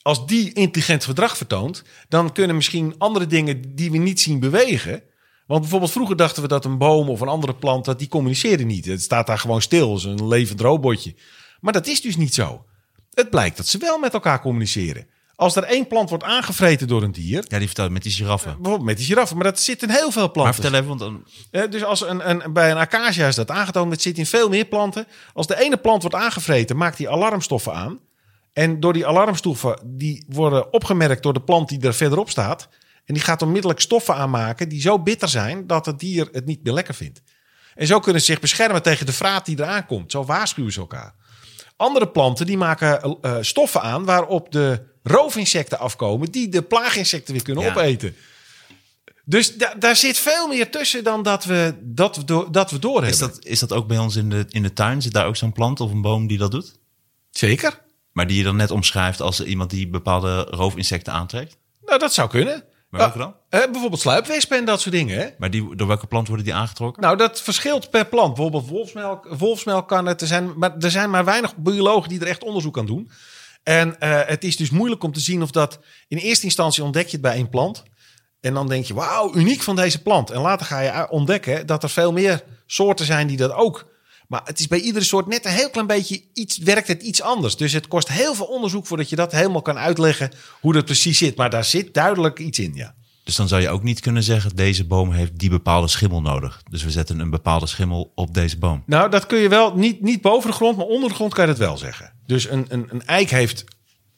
als 0.02 0.26
die 0.26 0.52
intelligent 0.52 1.04
gedrag 1.04 1.36
vertoont, 1.36 1.82
dan 2.08 2.32
kunnen 2.32 2.56
misschien 2.56 2.94
andere 2.98 3.26
dingen 3.26 3.74
die 3.74 3.90
we 3.90 3.98
niet 3.98 4.20
zien 4.20 4.40
bewegen. 4.40 5.02
Want 5.46 5.60
bijvoorbeeld 5.60 5.92
vroeger 5.92 6.16
dachten 6.16 6.42
we 6.42 6.48
dat 6.48 6.64
een 6.64 6.78
boom 6.78 7.08
of 7.08 7.20
een 7.20 7.28
andere 7.28 7.54
plant, 7.54 7.84
dat 7.84 7.98
die 7.98 8.08
communiceerde 8.08 8.64
niet. 8.64 8.84
Het 8.84 9.02
staat 9.02 9.26
daar 9.26 9.38
gewoon 9.38 9.62
stil, 9.62 9.90
als 9.90 10.04
een 10.04 10.28
levend 10.28 10.60
robotje. 10.60 11.14
Maar 11.60 11.72
dat 11.72 11.86
is 11.86 12.00
dus 12.00 12.16
niet 12.16 12.34
zo. 12.34 12.64
Het 13.10 13.30
blijkt 13.30 13.56
dat 13.56 13.66
ze 13.66 13.78
wel 13.78 13.98
met 13.98 14.12
elkaar 14.12 14.40
communiceren. 14.40 15.06
Als 15.40 15.56
er 15.56 15.62
één 15.62 15.86
plant 15.86 16.08
wordt 16.08 16.24
aangevreten 16.24 16.88
door 16.88 17.02
een 17.02 17.12
dier, 17.12 17.44
Ja, 17.48 17.58
die 17.58 17.66
vertelde 17.66 17.92
met 17.92 18.02
die 18.02 18.12
giraffen. 18.12 18.52
bijvoorbeeld 18.54 18.84
met 18.88 18.96
die 18.96 19.06
giraffen, 19.06 19.36
maar 19.36 19.44
dat 19.44 19.60
zit 19.60 19.82
in 19.82 19.90
heel 19.90 20.10
veel 20.10 20.22
Maar 20.22 20.30
planten. 20.30 20.54
vertel 20.54 20.72
even, 20.74 20.88
want 20.88 21.00
dan, 21.00 21.24
Eh, 21.50 21.70
dus 21.70 21.84
als 21.84 22.08
een, 22.08 22.30
een, 22.30 22.52
bij 22.52 22.70
een 22.70 22.76
acacia 22.76 23.26
is 23.26 23.34
dat 23.34 23.50
aangetoond, 23.50 23.92
het 23.92 24.02
zit 24.02 24.18
in 24.18 24.26
veel 24.26 24.48
meer 24.48 24.64
planten. 24.64 25.06
Als 25.34 25.46
de 25.46 25.60
ene 25.60 25.76
plant 25.76 26.02
wordt 26.02 26.16
aangevreten, 26.16 26.76
maakt 26.76 26.96
die 26.96 27.10
alarmstoffen 27.10 27.74
aan. 27.74 27.98
En 28.52 28.80
door 28.80 28.92
die 28.92 29.06
alarmstoffen, 29.06 29.78
die 29.84 30.24
worden 30.28 30.72
opgemerkt 30.72 31.22
door 31.22 31.32
de 31.32 31.42
plant 31.42 31.68
die 31.68 31.80
er 31.80 31.94
verderop 31.94 32.30
staat. 32.30 32.68
En 33.04 33.14
die 33.14 33.22
gaat 33.22 33.42
onmiddellijk 33.42 33.80
stoffen 33.80 34.14
aanmaken 34.14 34.68
die 34.68 34.80
zo 34.80 34.98
bitter 34.98 35.28
zijn 35.28 35.66
dat 35.66 35.86
het 35.86 35.98
dier 35.98 36.28
het 36.32 36.46
niet 36.46 36.62
meer 36.62 36.72
lekker 36.72 36.94
vindt. 36.94 37.22
En 37.74 37.86
zo 37.86 38.00
kunnen 38.00 38.20
ze 38.20 38.26
zich 38.32 38.40
beschermen 38.40 38.82
tegen 38.82 39.06
de 39.06 39.12
vraat 39.12 39.46
die 39.46 39.58
eraan 39.60 39.86
komt. 39.86 40.10
Zo 40.10 40.24
waarschuwen 40.24 40.72
ze 40.72 40.80
elkaar. 40.80 41.14
Andere 41.76 42.08
planten 42.08 42.46
die 42.46 42.56
maken 42.58 43.18
eh, 43.20 43.36
stoffen 43.40 43.82
aan 43.82 44.04
waarop 44.04 44.52
de 44.52 44.88
roofinsecten 45.02 45.78
afkomen 45.78 46.30
die 46.30 46.48
de 46.48 46.62
plaaginsecten 46.62 47.32
weer 47.34 47.42
kunnen 47.42 47.64
Ja. 47.64 47.70
opeten. 47.70 48.14
Dus 49.24 49.56
da- 49.56 49.74
daar 49.78 49.96
zit 49.96 50.18
veel 50.18 50.48
meer 50.48 50.70
tussen 50.70 51.04
dan 51.04 51.22
dat 51.22 51.44
we, 51.44 51.74
dat 51.80 52.16
we, 52.16 52.24
door, 52.24 52.52
dat 52.52 52.70
we 52.70 52.78
doorhebben. 52.78 53.10
is, 53.10 53.18
dat, 53.18 53.44
is 53.44 53.58
dat 53.58 53.72
ook 53.72 53.86
bij 53.86 53.98
ons 53.98 54.16
in 54.16 54.30
de, 54.30 54.46
in 54.48 54.62
de 54.62 54.72
tuin? 54.72 55.02
Zit 55.02 55.12
daar 55.12 55.26
ook 55.26 55.36
zo'n 55.36 55.52
plant 55.52 55.80
of 55.80 55.90
een 55.90 56.02
boom 56.02 56.26
die 56.26 56.38
dat 56.38 56.50
doet? 56.50 56.78
Zeker. 57.30 57.80
Maar 58.12 58.26
die 58.26 58.36
je 58.36 58.42
dan 58.44 58.56
net 58.56 58.70
omschrijft 58.70 59.20
als 59.20 59.44
iemand 59.44 59.70
die 59.70 59.88
bepaalde 59.88 60.40
roofinsecten 60.40 61.12
aantrekt? 61.12 61.56
Nou, 61.84 61.98
dat 61.98 62.12
zou 62.14 62.28
kunnen. 62.28 62.64
Maar 62.88 63.00
welke 63.00 63.18
dan? 63.18 63.34
Eh, 63.48 63.60
bijvoorbeeld 63.70 64.00
sluipwespen 64.00 64.58
en 64.58 64.64
dat 64.64 64.80
soort 64.80 64.94
dingen. 64.94 65.18
Hè? 65.18 65.28
Maar 65.38 65.50
die, 65.50 65.76
door 65.76 65.86
welke 65.86 66.06
plant 66.06 66.26
worden 66.26 66.44
die 66.44 66.54
aangetrokken? 66.54 67.02
Nou, 67.02 67.16
dat 67.16 67.40
verschilt 67.42 67.90
per 67.90 68.06
plant. 68.06 68.34
Bijvoorbeeld 68.34 68.68
wolfsmelk, 68.68 69.34
wolfsmelk 69.38 69.88
kan 69.88 70.06
het. 70.06 70.20
Er 70.20 70.26
zijn, 70.26 70.52
maar 70.58 70.76
er 70.78 70.90
zijn 70.90 71.10
maar 71.10 71.24
weinig 71.24 71.56
biologen 71.56 72.08
die 72.08 72.20
er 72.20 72.26
echt 72.26 72.44
onderzoek 72.44 72.78
aan 72.78 72.86
doen. 72.86 73.10
En 73.62 74.00
eh, 74.00 74.20
het 74.26 74.44
is 74.44 74.56
dus 74.56 74.70
moeilijk 74.70 75.02
om 75.02 75.12
te 75.12 75.20
zien 75.20 75.42
of 75.42 75.50
dat... 75.50 75.78
In 76.08 76.18
eerste 76.18 76.44
instantie 76.44 76.84
ontdek 76.84 77.06
je 77.06 77.12
het 77.12 77.20
bij 77.20 77.34
één 77.34 77.48
plant. 77.48 77.82
En 78.40 78.54
dan 78.54 78.68
denk 78.68 78.84
je, 78.84 78.94
wauw, 78.94 79.34
uniek 79.34 79.62
van 79.62 79.76
deze 79.76 80.02
plant. 80.02 80.30
En 80.30 80.40
later 80.40 80.66
ga 80.66 80.80
je 80.80 81.10
ontdekken 81.10 81.66
dat 81.66 81.82
er 81.82 81.90
veel 81.90 82.12
meer 82.12 82.44
soorten 82.66 83.06
zijn 83.06 83.26
die 83.26 83.36
dat 83.36 83.52
ook... 83.52 83.88
Maar 84.28 84.40
het 84.44 84.60
is 84.60 84.68
bij 84.68 84.80
iedere 84.80 85.04
soort 85.04 85.26
net 85.26 85.44
een 85.44 85.52
heel 85.52 85.70
klein 85.70 85.86
beetje 85.86 86.22
iets, 86.34 86.58
werkt 86.58 86.88
het 86.88 87.02
iets 87.02 87.22
anders. 87.22 87.56
Dus 87.56 87.72
het 87.72 87.88
kost 87.88 88.08
heel 88.08 88.34
veel 88.34 88.46
onderzoek 88.46 88.86
voordat 88.86 89.08
je 89.08 89.16
dat 89.16 89.32
helemaal 89.32 89.62
kan 89.62 89.78
uitleggen 89.78 90.32
hoe 90.60 90.72
dat 90.72 90.84
precies 90.84 91.18
zit. 91.18 91.36
Maar 91.36 91.50
daar 91.50 91.64
zit 91.64 91.94
duidelijk 91.94 92.38
iets 92.38 92.58
in, 92.58 92.74
ja. 92.74 92.94
Dus 93.24 93.36
dan 93.36 93.48
zou 93.48 93.62
je 93.62 93.68
ook 93.68 93.82
niet 93.82 94.00
kunnen 94.00 94.22
zeggen, 94.22 94.56
deze 94.56 94.86
boom 94.86 95.12
heeft 95.12 95.38
die 95.38 95.50
bepaalde 95.50 95.88
schimmel 95.88 96.20
nodig. 96.20 96.62
Dus 96.70 96.82
we 96.82 96.90
zetten 96.90 97.18
een 97.18 97.30
bepaalde 97.30 97.66
schimmel 97.66 98.12
op 98.14 98.34
deze 98.34 98.58
boom. 98.58 98.82
Nou, 98.86 99.10
dat 99.10 99.26
kun 99.26 99.38
je 99.38 99.48
wel, 99.48 99.74
niet, 99.74 100.02
niet 100.02 100.20
boven 100.20 100.50
de 100.50 100.56
grond, 100.56 100.76
maar 100.76 100.86
onder 100.86 101.08
de 101.08 101.14
grond 101.14 101.34
kan 101.34 101.44
je 101.44 101.50
dat 101.50 101.60
wel 101.60 101.76
zeggen. 101.76 102.12
Dus 102.30 102.50
een, 102.50 102.66
een, 102.68 102.86
een 102.88 103.06
eik 103.06 103.30
heeft 103.30 103.64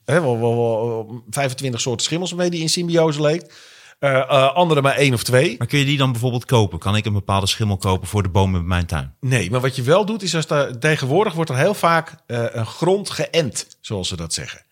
hè, 0.05 0.21
wel, 0.21 0.41
wel, 0.41 0.57
wel 0.57 1.25
25 1.31 1.81
soorten 1.81 2.05
schimmels 2.05 2.35
mee 2.35 2.51
die 2.51 2.61
in 2.61 2.69
symbiose 2.69 3.23
leeft. 3.23 3.55
Eh, 3.99 4.19
eh, 4.19 4.55
andere 4.55 4.83
maar 4.83 4.95
één 4.95 5.15
of 5.15 5.23
twee. 5.23 5.55
Maar 5.59 5.67
kun 5.67 5.79
je 5.79 5.85
die 5.85 5.99
dan 5.99 6.13
bijvoorbeeld 6.13 6.45
kopen? 6.45 6.79
Kan 6.79 6.97
ik 6.97 7.05
een 7.05 7.13
bepaalde 7.13 7.47
schimmel 7.47 7.77
kopen 7.77 8.09
voor 8.09 8.23
de 8.23 8.29
bomen 8.29 8.61
in 8.61 8.67
mijn 8.67 8.87
tuin? 8.87 9.15
Nee, 9.21 9.51
maar 9.51 9.61
wat 9.61 9.77
je 9.77 9.83
wel 9.83 10.05
doet, 10.05 10.23
is 10.23 10.35
als 10.35 10.47
daar, 10.47 10.79
tegenwoordig 10.79 11.33
wordt 11.33 11.51
er 11.51 11.57
heel 11.57 11.75
vaak 11.75 12.15
eh, 12.27 12.45
een 12.51 12.67
grond 12.67 13.11
geënt, 13.11 13.77
zoals 13.81 14.09
ze 14.09 14.17
dat 14.17 14.33
zeggen. 14.33 14.63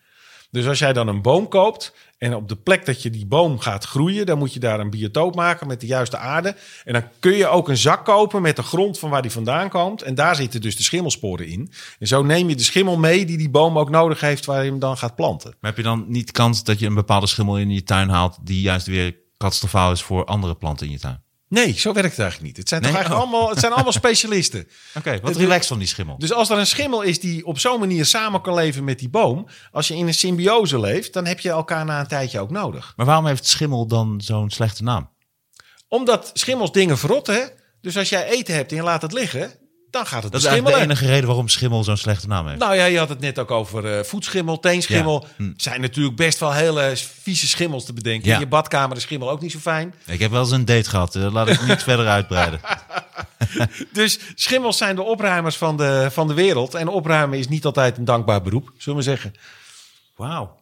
Dus 0.51 0.67
als 0.67 0.79
jij 0.79 0.93
dan 0.93 1.07
een 1.07 1.21
boom 1.21 1.47
koopt 1.47 1.93
en 2.21 2.35
op 2.35 2.47
de 2.47 2.55
plek 2.55 2.85
dat 2.85 3.01
je 3.01 3.09
die 3.09 3.25
boom 3.25 3.59
gaat 3.59 3.85
groeien, 3.85 4.25
dan 4.25 4.37
moet 4.37 4.53
je 4.53 4.59
daar 4.59 4.79
een 4.79 4.89
biotoop 4.89 5.35
maken 5.35 5.67
met 5.67 5.81
de 5.81 5.87
juiste 5.87 6.17
aarde. 6.17 6.55
En 6.83 6.93
dan 6.93 7.03
kun 7.19 7.33
je 7.33 7.47
ook 7.47 7.69
een 7.69 7.77
zak 7.77 8.05
kopen 8.05 8.41
met 8.41 8.55
de 8.55 8.63
grond 8.63 8.99
van 8.99 9.09
waar 9.09 9.21
die 9.21 9.31
vandaan 9.31 9.69
komt. 9.69 10.01
En 10.01 10.15
daar 10.15 10.35
zitten 10.35 10.61
dus 10.61 10.75
de 10.75 10.83
schimmelsporen 10.83 11.47
in. 11.47 11.71
En 11.99 12.07
zo 12.07 12.23
neem 12.23 12.49
je 12.49 12.55
de 12.55 12.63
schimmel 12.63 12.97
mee 12.97 13.25
die 13.25 13.37
die 13.37 13.49
boom 13.49 13.77
ook 13.77 13.89
nodig 13.89 14.19
heeft 14.19 14.45
waar 14.45 14.63
je 14.63 14.69
hem 14.69 14.79
dan 14.79 14.97
gaat 14.97 15.15
planten. 15.15 15.49
Maar 15.49 15.69
heb 15.69 15.77
je 15.77 15.83
dan 15.83 16.05
niet 16.07 16.31
kans 16.31 16.63
dat 16.63 16.79
je 16.79 16.85
een 16.85 16.93
bepaalde 16.93 17.27
schimmel 17.27 17.57
in 17.57 17.69
je 17.69 17.83
tuin 17.83 18.09
haalt 18.09 18.37
die 18.41 18.61
juist 18.61 18.87
weer 18.87 19.15
catastrofaal 19.37 19.91
is 19.91 20.01
voor 20.01 20.25
andere 20.25 20.55
planten 20.55 20.85
in 20.85 20.91
je 20.91 20.99
tuin? 20.99 21.23
Nee, 21.51 21.79
zo 21.79 21.93
werkt 21.93 22.09
het 22.09 22.19
eigenlijk 22.19 22.47
niet. 22.49 22.57
Het 22.57 22.69
zijn, 22.69 22.81
Nee? 22.81 22.91
toch 22.91 22.99
eigenlijk 22.99 23.27
Oh. 23.27 23.31
allemaal, 23.31 23.49
het 23.49 23.59
zijn 23.59 23.71
allemaal 23.73 23.91
specialisten. 24.03 24.67
Oké, 24.97 25.19
wat 25.21 25.35
relaxed 25.35 25.67
van 25.67 25.79
die 25.79 25.87
schimmel. 25.87 26.17
Dus 26.17 26.33
als 26.33 26.49
er 26.49 26.57
een 26.57 26.67
schimmel 26.67 27.01
is 27.01 27.19
die 27.19 27.45
op 27.45 27.59
zo'n 27.59 27.79
manier 27.79 28.05
samen 28.05 28.41
kan 28.41 28.53
leven 28.53 28.83
met 28.83 28.99
die 28.99 29.09
boom, 29.09 29.47
als 29.71 29.87
je 29.87 29.95
in 29.95 30.07
een 30.07 30.13
symbiose 30.13 30.79
leeft, 30.79 31.13
dan 31.13 31.25
heb 31.25 31.39
je 31.39 31.49
elkaar 31.49 31.85
na 31.85 31.99
een 31.99 32.07
tijdje 32.07 32.39
ook 32.39 32.49
nodig. 32.51 32.93
Maar 32.95 33.05
waarom 33.05 33.25
heeft 33.25 33.47
schimmel 33.47 33.87
dan 33.87 34.21
zo'n 34.21 34.49
slechte 34.49 34.83
naam? 34.83 35.09
Omdat 35.87 36.29
schimmels 36.33 36.71
dingen 36.71 36.97
verrotten. 36.97 37.33
hè? 37.35 37.43
Dus 37.81 37.97
als 37.97 38.09
jij 38.09 38.29
eten 38.29 38.53
hebt 38.55 38.71
en 38.71 38.77
je 38.77 38.83
laat 38.83 39.01
het 39.01 39.13
liggen, 39.13 39.51
dan 39.91 40.05
gaat 40.05 40.23
het 40.23 40.31
Dat 40.31 40.43
is 40.43 40.49
de 40.63 40.75
enige 40.75 41.05
reden 41.05 41.25
waarom 41.25 41.47
schimmel 41.47 41.83
zo'n 41.83 41.97
slechte 41.97 42.27
naam 42.27 42.47
heeft. 42.47 42.59
Nou 42.59 42.75
ja, 42.75 42.85
je 42.85 42.97
had 42.97 43.09
het 43.09 43.19
net 43.19 43.39
ook 43.39 43.51
over 43.51 43.97
eh, 43.97 44.03
voetschimmel, 44.03 44.59
teenschimmel. 44.59 45.25
Ja. 45.27 45.45
Hm. 45.45 45.51
Zijn 45.57 45.81
natuurlijk 45.81 46.15
best 46.15 46.39
wel 46.39 46.53
hele 46.53 46.93
vieze 47.21 47.47
schimmels 47.47 47.85
te 47.85 47.93
bedenken. 47.93 48.27
Ja. 48.27 48.33
In 48.33 48.39
je 48.39 48.47
badkamer 48.47 48.97
is 48.97 49.03
schimmel 49.03 49.29
ook 49.29 49.41
niet 49.41 49.51
zo 49.51 49.59
fijn. 49.59 49.93
Ik 50.05 50.19
heb 50.19 50.31
wel 50.31 50.41
eens 50.41 50.51
een 50.51 50.65
date 50.65 50.89
gehad, 50.89 51.15
eh, 51.15 51.33
laat 51.33 51.47
ik 51.47 51.61
niet 51.61 51.83
verder 51.91 52.07
uitbreiden. 52.07 52.59
Dus 53.93 54.19
schimmels 54.35 54.77
zijn 54.77 54.95
de 54.95 55.01
opruimers 55.01 55.57
van 55.57 55.77
de, 55.77 56.07
van 56.11 56.27
de 56.27 56.33
wereld. 56.33 56.73
En 56.73 56.87
opruimen 56.87 57.39
is 57.39 57.47
niet 57.47 57.65
altijd 57.65 57.97
een 57.97 58.05
dankbaar 58.05 58.41
beroep, 58.41 58.71
zullen 58.77 58.97
we 58.97 59.05
zeggen. 59.05 59.33
Wauw. 60.15 60.60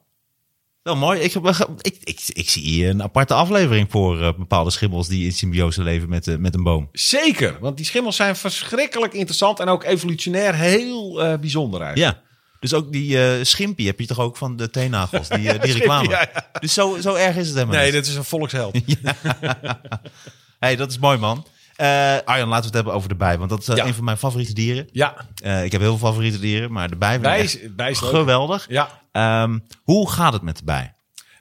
Wel 0.89 0.97
mooi. 0.97 1.19
Ik, 1.19 1.33
ik, 1.81 1.97
ik, 2.03 2.19
ik 2.27 2.49
zie 2.49 2.63
hier 2.63 2.89
een 2.89 3.03
aparte 3.03 3.33
aflevering 3.33 3.87
voor 3.91 4.21
eh, 4.21 4.33
bepaalde 4.37 4.71
schimmels 4.71 5.07
die 5.07 5.25
in 5.25 5.31
symbiose 5.31 5.83
leven 5.83 6.09
met, 6.09 6.27
eh, 6.27 6.35
met 6.35 6.53
een 6.55 6.63
boom. 6.63 6.89
Zeker, 6.91 7.57
want 7.59 7.77
die 7.77 7.85
schimmels 7.85 8.15
zijn 8.15 8.35
verschrikkelijk 8.35 9.13
interessant 9.13 9.59
en 9.59 9.67
ook 9.67 9.83
evolutionair 9.83 10.55
heel 10.55 11.23
eh, 11.23 11.39
bijzonder 11.39 11.81
eigenlijk. 11.81 12.17
Ja. 12.17 12.23
Dus 12.59 12.73
ook 12.73 12.91
die 12.91 13.23
eh 13.23 13.43
schimpie 13.43 13.87
heb 13.87 13.99
je 13.99 14.05
toch 14.05 14.19
ook 14.19 14.37
van 14.37 14.55
de 14.55 14.69
teennagels, 14.69 15.27
die, 15.27 15.37
die 15.37 15.49
Schimpie, 15.51 15.73
reclame. 15.73 16.09
ja, 16.09 16.29
ja. 16.33 16.49
Dus 16.59 16.73
zo, 16.73 16.97
zo 17.01 17.13
erg 17.13 17.35
is 17.35 17.47
het 17.47 17.55
helemaal 17.55 17.79
Nee, 17.79 17.91
dit 17.91 18.07
is 18.07 18.15
een 18.15 18.23
volksheld. 18.23 18.77
hey, 20.59 20.75
dat 20.75 20.89
is 20.89 20.97
mooi 20.97 21.17
man. 21.17 21.45
Eh 21.79 22.17
Arjan, 22.25 22.47
laten 22.47 22.59
we 22.61 22.65
het 22.65 22.73
hebben 22.73 22.93
over 22.93 23.09
de 23.09 23.15
bij, 23.15 23.37
want 23.37 23.49
dat 23.49 23.59
is 23.59 23.67
eh, 23.67 23.75
Ja. 23.75 23.85
een 23.85 23.93
van 23.93 24.03
mijn 24.03 24.17
favoriete 24.17 24.53
dieren. 24.53 24.87
Ja, 24.91 25.25
Eh, 25.43 25.63
ik 25.63 25.71
heb 25.71 25.81
heel 25.81 25.97
veel 25.97 26.07
favoriete 26.07 26.39
dieren, 26.39 26.71
maar 26.71 26.89
de 26.89 26.95
bij 26.95 27.19
bij 27.19 27.41
is, 27.43 27.57
bij 27.75 27.89
is 27.91 27.99
geweldig. 27.99 28.65
Ja. 28.69 29.01
Ehm, 29.11 29.59
hoe 29.83 30.09
gaat 30.11 30.33
het 30.33 30.41
met 30.41 30.57
de 30.57 30.63
bij? 30.63 30.93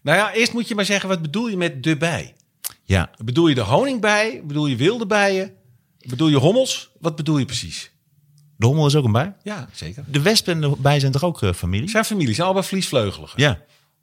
Nou 0.03 0.18
ja, 0.18 0.33
eerst 0.33 0.53
moet 0.53 0.68
je 0.68 0.74
maar 0.74 0.85
zeggen, 0.85 1.09
wat 1.09 1.22
bedoel 1.22 1.48
je 1.48 1.57
met 1.57 1.83
de 1.83 1.96
bij? 1.96 2.35
Ja, 2.85 3.11
Bedoel 3.24 3.46
je 3.48 3.55
de 3.55 3.61
honingbij? 3.61 4.42
Bedoel 4.44 4.66
je 4.66 4.77
wilde 4.77 5.07
bijen? 5.07 5.53
Bedoel 5.98 6.29
je 6.29 6.37
hommels? 6.37 6.90
Wat 7.01 7.16
bedoel 7.16 7.38
je 7.38 7.44
precies? 7.44 7.90
de 8.57 8.66
hommel 8.66 8.87
is 8.87 8.94
ook 8.96 9.05
een 9.05 9.12
bij. 9.12 9.35
Ja, 9.42 9.68
zeker. 9.72 10.05
De 10.07 10.22
wespen 10.22 10.55
en 10.55 10.61
de 10.61 10.74
bij 10.79 11.01
zijn 11.01 11.12
toch 11.12 11.24
ook 11.24 11.55
familie? 11.55 11.88
Zijn 11.88 12.05
families, 12.05 12.35
zijn 12.35 12.46
allemaal 12.46 12.62
vliesvleugeligen. 12.66 13.40
Ja. 13.42 13.59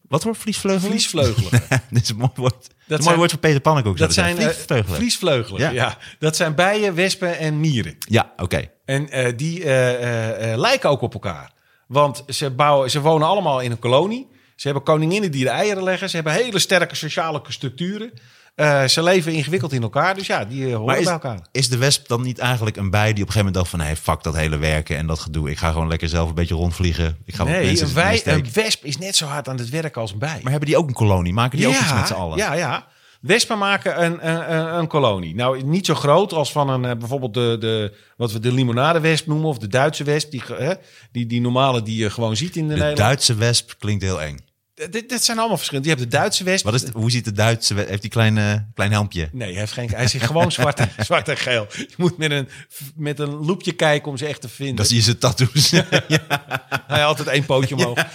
Wat 0.07 0.21
voor 0.21 0.35
vliesvleugelen? 0.35 0.91
Vliesvleugeligen. 0.91 1.61
Dit 1.89 2.03
is 2.03 2.09
een 2.09 2.15
mooi 2.15 2.31
woord. 2.35 2.67
Dat 2.87 2.99
een 2.99 3.05
mooi 3.05 3.17
woord 3.17 3.31
voor 3.31 3.39
Peter 3.39 3.61
Pannenkoek. 3.61 3.97
Dat 3.97 4.13
zijn 4.13 4.37
eh. 4.37 4.79
Vliesvleugelen. 4.85 5.61
Ja. 5.61 5.69
ja. 5.69 5.97
Dat 6.19 6.35
zijn 6.35 6.55
bijen, 6.55 6.95
wespen 6.95 7.37
en 7.37 7.59
mieren. 7.59 7.95
Ja, 7.99 8.33
oké. 8.37 8.69
En 8.85 9.09
eh, 9.09 9.33
die 9.35 9.63
eh, 9.63 10.57
lijken 10.57 10.89
ook 10.89 11.01
op 11.01 11.13
elkaar. 11.13 11.51
Want 11.87 12.23
ze, 12.27 12.51
bouwen, 12.51 12.89
ze 12.89 13.01
wonen 13.01 13.27
allemaal 13.27 13.59
in 13.59 13.71
een 13.71 13.79
kolonie. 13.79 14.27
Ze 14.55 14.67
hebben 14.67 14.83
koninginnen 14.83 15.31
die 15.31 15.43
de 15.43 15.49
eieren 15.49 15.83
leggen. 15.83 16.09
Ze 16.09 16.15
hebben 16.15 16.33
hele 16.33 16.59
sterke 16.59 16.95
sociale 16.95 17.41
structuren. 17.47 18.11
Eh, 18.55 18.85
ze 18.85 19.03
leven 19.03 19.33
ingewikkeld 19.33 19.73
in 19.73 19.81
elkaar. 19.81 20.15
Dus 20.15 20.27
ja, 20.27 20.45
die 20.45 20.65
eh, 20.65 20.71
horen 20.71 20.85
Maar 20.85 20.97
is, 20.97 21.03
bij 21.03 21.13
elkaar. 21.13 21.39
is 21.51 21.69
de 21.69 21.77
wesp 21.77 22.07
dan 22.07 22.21
niet 22.21 22.39
eigenlijk 22.39 22.77
een 22.77 22.89
bij 22.89 23.13
die 23.13 23.23
op 23.23 23.27
een 23.27 23.33
gegeven 23.33 23.45
moment 23.45 23.55
dacht 23.55 23.69
van... 23.69 23.79
hey, 23.79 23.95
fuck 23.95 24.23
dat 24.23 24.35
hele 24.35 24.57
werken 24.57 24.97
en 24.97 25.07
dat 25.07 25.19
gedoe. 25.19 25.49
Ik 25.49 25.57
ga 25.57 25.71
gewoon 25.71 25.87
lekker 25.87 26.09
zelf 26.09 26.29
een 26.29 26.35
beetje 26.35 26.55
rondvliegen. 26.55 27.17
Ik 27.25 27.35
ga 27.35 27.43
Nee, 27.43 27.81
een, 27.81 27.93
wij, 27.93 28.21
een 28.25 28.45
wesp 28.53 28.85
is 28.85 28.97
net 28.97 29.15
zo 29.15 29.25
hard 29.25 29.47
aan 29.47 29.57
het 29.57 29.69
werken 29.69 30.01
als 30.01 30.11
een 30.11 30.19
bij. 30.19 30.39
Maar 30.41 30.51
hebben 30.51 30.69
die 30.69 30.77
ook 30.77 30.87
een 30.87 30.93
kolonie? 30.93 31.33
Maken 31.33 31.57
die 31.57 31.67
ook 31.67 31.73
iets 31.73 31.93
met 31.93 32.07
z'n 32.07 32.13
allen? 32.13 32.37
Ja, 32.37 32.53
ja. 32.53 32.87
Wespen 33.21 33.57
maken 33.57 34.03
een, 34.03 34.29
een, 34.29 34.77
een, 34.77 34.87
kolonie. 34.87 35.35
Nou, 35.35 35.63
niet 35.63 35.85
zo 35.85 35.95
groot 35.95 36.33
als 36.33 36.51
van 36.51 36.69
een, 36.69 36.85
eh, 36.85 36.97
bijvoorbeeld 36.97 37.33
de, 37.33 37.57
de, 37.59 37.97
wat 38.17 38.31
we 38.31 38.39
de 38.39 38.51
limonadewesp 38.51 39.27
noemen... 39.27 39.47
of 39.47 39.57
de 39.57 39.67
Duitse 39.67 40.03
wesp, 40.03 40.31
die, 40.31 40.43
hè, 40.53 40.73
die, 41.11 41.25
die 41.25 41.41
normale 41.41 41.81
die 41.81 41.97
je 41.97 42.09
gewoon 42.09 42.35
ziet 42.35 42.55
in 42.55 42.61
de, 42.61 42.67
De 42.67 42.73
Nederland. 42.73 42.97
Duitse 42.97 43.35
wesp 43.35 43.73
klinkt 43.79 44.03
heel 44.03 44.21
eng. 44.21 44.44
Dit, 44.75 45.09
dit 45.09 45.23
zijn 45.23 45.37
allemaal 45.37 45.57
verschillende. 45.57 45.89
Je 45.89 45.95
hebt 45.95 46.11
de 46.11 46.17
Duitse 46.17 46.43
wesp. 46.43 46.65
Wat 46.65 46.73
is, 46.73 46.89
hoe 46.89 47.11
ziet 47.11 47.25
de 47.25 47.31
Duitse 47.31 47.73
wesp? 47.73 47.89
Heeft 47.89 48.01
die 48.01 48.11
klein, 48.11 48.37
eh, 48.37 48.55
klein 48.73 48.91
helmpje? 48.91 49.29
Nee, 49.31 49.49
hij, 49.49 49.59
heeft 49.59 49.71
geen, 49.71 49.89
hij 49.89 50.03
is 50.03 50.13
gewoon 50.13 50.51
zwart 50.61 50.79
en, 50.79 50.89
zwart 50.97 51.29
en 51.29 51.37
geel. 51.37 51.67
Je 51.75 51.93
moet 51.97 52.17
met 52.17 52.31
een, 52.31 52.49
met 52.95 53.19
een 53.19 53.29
loepje 53.29 53.71
kijken 53.71 54.11
om 54.11 54.17
ze 54.17 54.25
echt 54.25 54.41
te 54.41 54.49
vinden. 54.49 54.75
Dat 54.75 54.89
je 54.89 55.01
zijn 55.01 55.17
tattoos. 55.17 55.71
Hij 56.87 56.99
had 57.01 57.01
altijd 57.01 57.27
één 57.27 57.45
pootje 57.45 57.75
omhoog. 57.77 58.05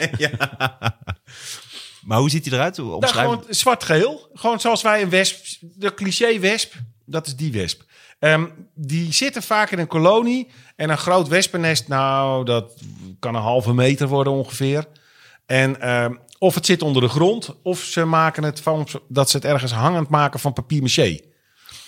maar 2.02 2.18
hoe 2.18 2.30
ziet 2.30 2.44
hij 2.44 2.54
eruit? 2.54 2.76
Nou, 2.76 3.06
gewoon 3.06 3.44
zwart-geel. 3.48 4.30
Gewoon 4.34 4.60
zoals 4.60 4.82
wij 4.82 5.02
een 5.02 5.10
wesp, 5.10 5.44
de 5.60 5.94
cliché-wesp, 5.94 6.74
dat 7.04 7.26
is 7.26 7.36
die 7.36 7.52
wesp. 7.52 7.82
Ehm, 8.18 8.46
die 8.74 9.12
zitten 9.12 9.42
vaak 9.42 9.70
in 9.70 9.78
een 9.78 9.86
kolonie. 9.86 10.50
En 10.76 10.90
een 10.90 10.98
groot 10.98 11.28
wespennest, 11.28 11.88
nou, 11.88 12.44
dat 12.44 12.72
kan 13.18 13.34
een 13.34 13.42
halve 13.42 13.74
meter 13.74 14.08
worden 14.08 14.32
ongeveer. 14.32 14.84
En 15.46 15.80
ehm, 15.80 16.14
of 16.42 16.54
het 16.54 16.66
zit 16.66 16.82
onder 16.82 17.02
de 17.02 17.08
grond, 17.08 17.54
of 17.62 17.80
ze 17.82 18.04
maken 18.04 18.42
het 18.42 18.60
van 18.60 18.88
dat 19.08 19.30
ze 19.30 19.36
het 19.36 19.44
ergens 19.44 19.72
hangend 19.72 20.08
maken 20.08 20.40
van 20.40 20.52
papier-maché. 20.52 21.18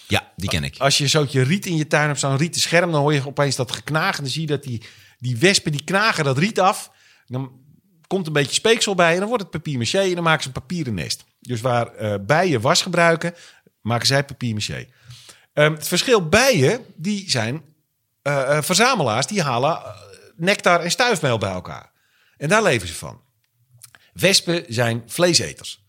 Ja, 0.09 0.33
die 0.37 0.49
ken 0.49 0.65
ik. 0.65 0.79
Als 0.79 0.99
je 0.99 1.07
zo'n 1.07 1.27
riet 1.27 1.67
in 1.67 1.77
je 1.77 1.87
tuin 1.87 2.07
hebt, 2.07 2.21
zo'n 2.21 2.37
rieten 2.37 2.61
scherm, 2.61 2.93
dan 2.93 3.01
hoor 3.01 3.15
je 3.15 3.27
opeens 3.27 3.57
dat 3.57 3.73
geknaag. 3.73 4.17
En 4.17 4.23
dan 4.23 4.33
zie 4.33 4.41
je 4.41 4.47
dat 4.47 4.63
die, 4.63 4.83
die 5.19 5.37
wespen, 5.37 5.73
die 5.73 5.85
knagen 5.85 6.25
dat 6.25 6.39
riet 6.39 6.61
af. 6.61 6.91
Dan 7.27 7.53
komt 8.07 8.27
een 8.27 8.33
beetje 8.33 8.55
speeksel 8.55 8.95
bij 8.95 9.13
en 9.13 9.19
dan 9.19 9.29
wordt 9.29 9.43
het 9.43 9.53
papier 9.53 9.79
maché 9.79 10.01
en 10.01 10.15
dan 10.15 10.25
maken 10.25 10.43
ze 10.43 10.49
een 10.49 10.55
papieren 10.55 10.95
nest. 10.95 11.25
Dus 11.41 11.61
waar 11.61 11.95
eh, 11.95 12.15
bijen 12.21 12.61
was 12.61 12.83
gebruiken, 12.83 13.35
maken 13.81 14.07
zij 14.07 14.25
papier 14.25 14.55
maché. 14.55 14.87
Ehm, 15.53 15.73
het 15.73 15.89
verschil 15.89 16.29
bijen, 16.29 16.85
die 16.97 17.31
zijn 17.31 17.63
eh, 18.23 18.57
eh, 18.57 18.63
verzamelaars, 18.63 19.27
die 19.27 19.43
halen 19.43 19.83
nectar 20.37 20.81
en 20.81 20.91
stuifmeel 20.91 21.39
bij 21.39 21.51
elkaar. 21.51 21.91
En 22.37 22.49
daar 22.49 22.63
leven 22.63 22.89
ze 22.89 22.95
van. 22.95 23.21
Wespen 24.13 24.65
zijn 24.69 25.03
vleeseters. 25.07 25.83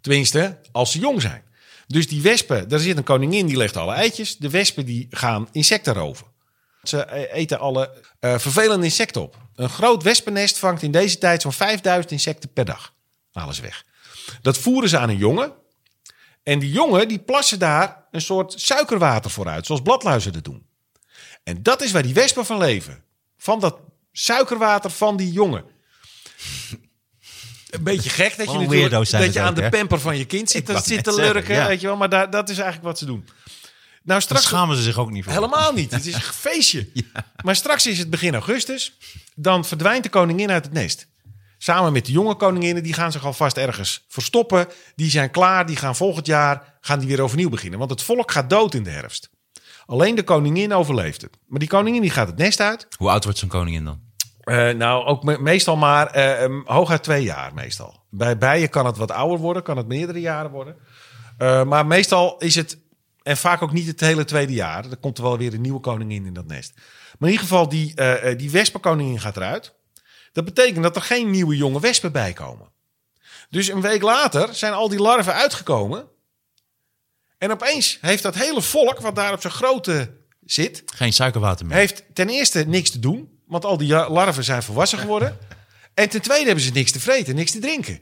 Tenminste, 0.00 0.60
als 0.72 0.92
ze 0.92 0.98
jong 0.98 1.20
zijn. 1.20 1.44
Dus 1.86 2.08
die 2.08 2.22
wespen, 2.22 2.68
daar 2.68 2.78
zit 2.78 2.96
een 2.96 3.04
koningin 3.04 3.46
die 3.46 3.56
legt 3.56 3.76
alle 3.76 3.94
eitjes. 3.94 4.36
De 4.36 4.50
wespen 4.50 4.84
die 4.84 5.06
gaan 5.10 5.48
insecten 5.52 5.94
roven. 5.94 6.26
Ze 6.82 7.04
eh, 7.04 7.40
eten 7.40 7.58
alle 7.58 8.02
eh, 8.20 8.38
vervelende 8.38 8.84
insecten 8.84 9.22
op. 9.22 9.36
Een 9.54 9.68
groot 9.68 10.02
wespennest 10.02 10.58
vangt 10.58 10.82
in 10.82 10.90
deze 10.90 11.18
tijd 11.18 11.42
zo'n 11.42 11.52
5000 11.52 12.12
insecten 12.12 12.52
per 12.52 12.64
dag. 12.64 12.94
Ze 13.52 13.62
weg. 13.62 13.84
Dat 14.42 14.58
voeren 14.58 14.88
ze 14.88 14.98
aan 14.98 15.08
een 15.08 15.16
jongen. 15.16 15.52
En 16.42 16.58
die 16.58 16.70
jongen 16.70 17.08
die 17.08 17.18
plassen 17.18 17.58
daar 17.58 18.06
een 18.10 18.20
soort 18.20 18.60
suikerwater 18.60 19.30
vooruit, 19.30 19.66
zoals 19.66 19.82
bladluizen 19.82 20.32
dat 20.32 20.44
doen. 20.44 20.66
En 21.42 21.62
dat 21.62 21.82
is 21.82 21.92
waar 21.92 22.02
die 22.02 22.14
wespen 22.14 22.46
van 22.46 22.58
leven. 22.58 23.04
Van 23.38 23.60
dat 23.60 23.78
suikerwater 24.12 24.90
van 24.90 25.16
die 25.16 25.32
jongen. 25.32 25.64
Een 27.66 27.82
beetje 27.82 28.10
gek 28.10 28.36
dat 28.36 28.52
je, 28.52 28.58
natuurlijk, 28.58 29.10
dat 29.10 29.32
je 29.32 29.40
aan 29.40 29.54
de 29.54 29.68
pamper 29.68 30.00
van 30.00 30.16
je 30.16 30.24
kind 30.24 30.50
zit, 30.50 30.66
dat 30.66 30.86
zit 30.86 31.04
te 31.04 31.12
zeggen, 31.12 31.34
lurken, 31.34 31.54
ja. 31.54 31.66
weet 31.66 31.80
je 31.80 31.86
wel. 31.86 31.96
Maar 31.96 32.08
daar, 32.08 32.30
dat 32.30 32.48
is 32.48 32.56
eigenlijk 32.56 32.86
wat 32.86 32.98
ze 32.98 33.04
doen. 33.04 33.28
Nou, 34.02 34.20
straks 34.20 34.44
schamen 34.44 34.76
ze 34.76 34.82
zich 34.82 34.98
ook 34.98 35.10
niet 35.10 35.24
voor. 35.24 35.32
Helemaal 35.32 35.72
niet. 35.72 35.90
Het 35.96 36.06
is 36.06 36.14
een 36.14 36.20
feestje. 36.20 36.88
Maar 37.44 37.56
straks 37.56 37.86
is 37.86 37.98
het 37.98 38.10
begin 38.10 38.32
augustus. 38.32 38.96
Dan 39.34 39.64
verdwijnt 39.64 40.02
de 40.02 40.08
koningin 40.08 40.50
uit 40.50 40.64
het 40.64 40.72
nest. 40.72 41.06
Samen 41.58 41.92
met 41.92 42.06
de 42.06 42.12
jonge 42.12 42.34
koninginnen, 42.34 42.82
die 42.82 42.92
gaan 42.92 43.12
zich 43.12 43.24
alvast 43.24 43.56
ergens 43.56 44.04
verstoppen. 44.08 44.68
Die 44.94 45.10
zijn 45.10 45.30
klaar, 45.30 45.66
die 45.66 45.76
gaan 45.76 45.96
volgend 45.96 46.26
jaar 46.26 46.78
gaan 46.80 46.98
die 46.98 47.08
weer 47.08 47.20
overnieuw 47.20 47.48
beginnen. 47.48 47.78
Want 47.78 47.90
het 47.90 48.02
volk 48.02 48.32
gaat 48.32 48.50
dood 48.50 48.74
in 48.74 48.82
de 48.82 48.90
herfst. 48.90 49.30
Alleen 49.86 50.14
de 50.14 50.22
koningin 50.22 50.72
overleeft 50.72 51.22
het. 51.22 51.36
Maar 51.46 51.58
die 51.58 51.68
koningin 51.68 52.00
die 52.00 52.10
gaat 52.10 52.26
het 52.26 52.36
nest 52.36 52.60
uit. 52.60 52.86
Hoe 52.96 53.10
oud 53.10 53.24
wordt 53.24 53.38
zo'n 53.38 53.48
koningin 53.48 53.84
dan? 53.84 54.05
Eh, 54.46 54.70
nou, 54.70 55.04
ook 55.06 55.22
me- 55.22 55.38
meestal 55.38 55.76
maar 55.76 56.40
um, 56.42 56.62
hooguit 56.66 57.02
twee 57.02 57.22
jaar 57.22 57.54
meestal. 57.54 58.04
Bij 58.10 58.38
bijen 58.38 58.68
kan 58.70 58.86
het 58.86 58.96
wat 58.96 59.10
ouder 59.10 59.38
worden, 59.38 59.62
kan 59.62 59.76
het 59.76 59.86
meerdere 59.86 60.20
jaren 60.20 60.50
worden. 60.50 60.76
Eh, 61.38 61.64
maar 61.64 61.86
meestal 61.86 62.36
is 62.38 62.54
het, 62.54 62.78
en 63.22 63.36
vaak 63.36 63.62
ook 63.62 63.72
niet 63.72 63.86
het 63.86 64.00
hele 64.00 64.24
tweede 64.24 64.52
jaar. 64.52 64.90
Er 64.90 64.96
komt 64.96 65.18
er 65.18 65.24
wel 65.24 65.38
weer 65.38 65.54
een 65.54 65.60
nieuwe 65.60 65.80
koningin 65.80 66.26
in 66.26 66.32
dat 66.34 66.46
nest. 66.46 66.72
Maar 67.18 67.28
in 67.28 67.34
ieder 67.34 67.46
geval, 67.48 67.68
die, 67.68 67.94
die 68.36 68.50
wespenkoningin 68.50 69.20
gaat 69.20 69.36
eruit. 69.36 69.74
Dat 70.32 70.44
betekent 70.44 70.82
dat 70.82 70.96
er 70.96 71.02
geen 71.02 71.30
nieuwe 71.30 71.56
jonge 71.56 71.80
wespen 71.80 72.12
bij 72.12 72.32
komen. 72.32 72.68
Dus 73.50 73.68
een 73.68 73.80
week 73.80 74.02
later 74.02 74.54
zijn 74.54 74.72
al 74.72 74.88
die 74.88 74.98
larven 75.00 75.34
uitgekomen. 75.34 76.06
En 77.38 77.50
opeens 77.50 77.98
heeft 78.00 78.22
dat 78.22 78.34
hele 78.34 78.62
volk, 78.62 79.00
wat 79.00 79.14
daar 79.16 79.32
op 79.32 79.40
zijn 79.40 79.52
grote 79.52 80.16
zit, 80.44 80.82
Geen 80.86 81.12
suikerwater 81.12 81.66
meer. 81.66 81.76
heeft 81.76 82.04
ten 82.12 82.28
eerste 82.28 82.64
niks 82.66 82.90
te 82.90 82.98
doen, 82.98 83.35
want 83.46 83.64
al 83.64 83.76
die 83.76 83.88
larven 83.88 84.44
zijn 84.44 84.62
volwassen 84.62 84.98
geworden. 84.98 85.38
En 85.94 86.08
ten 86.08 86.22
tweede 86.22 86.46
hebben 86.46 86.64
ze 86.64 86.70
niks 86.70 86.92
te 86.92 87.00
vreten, 87.00 87.34
niks 87.34 87.50
te 87.50 87.58
drinken. 87.58 88.00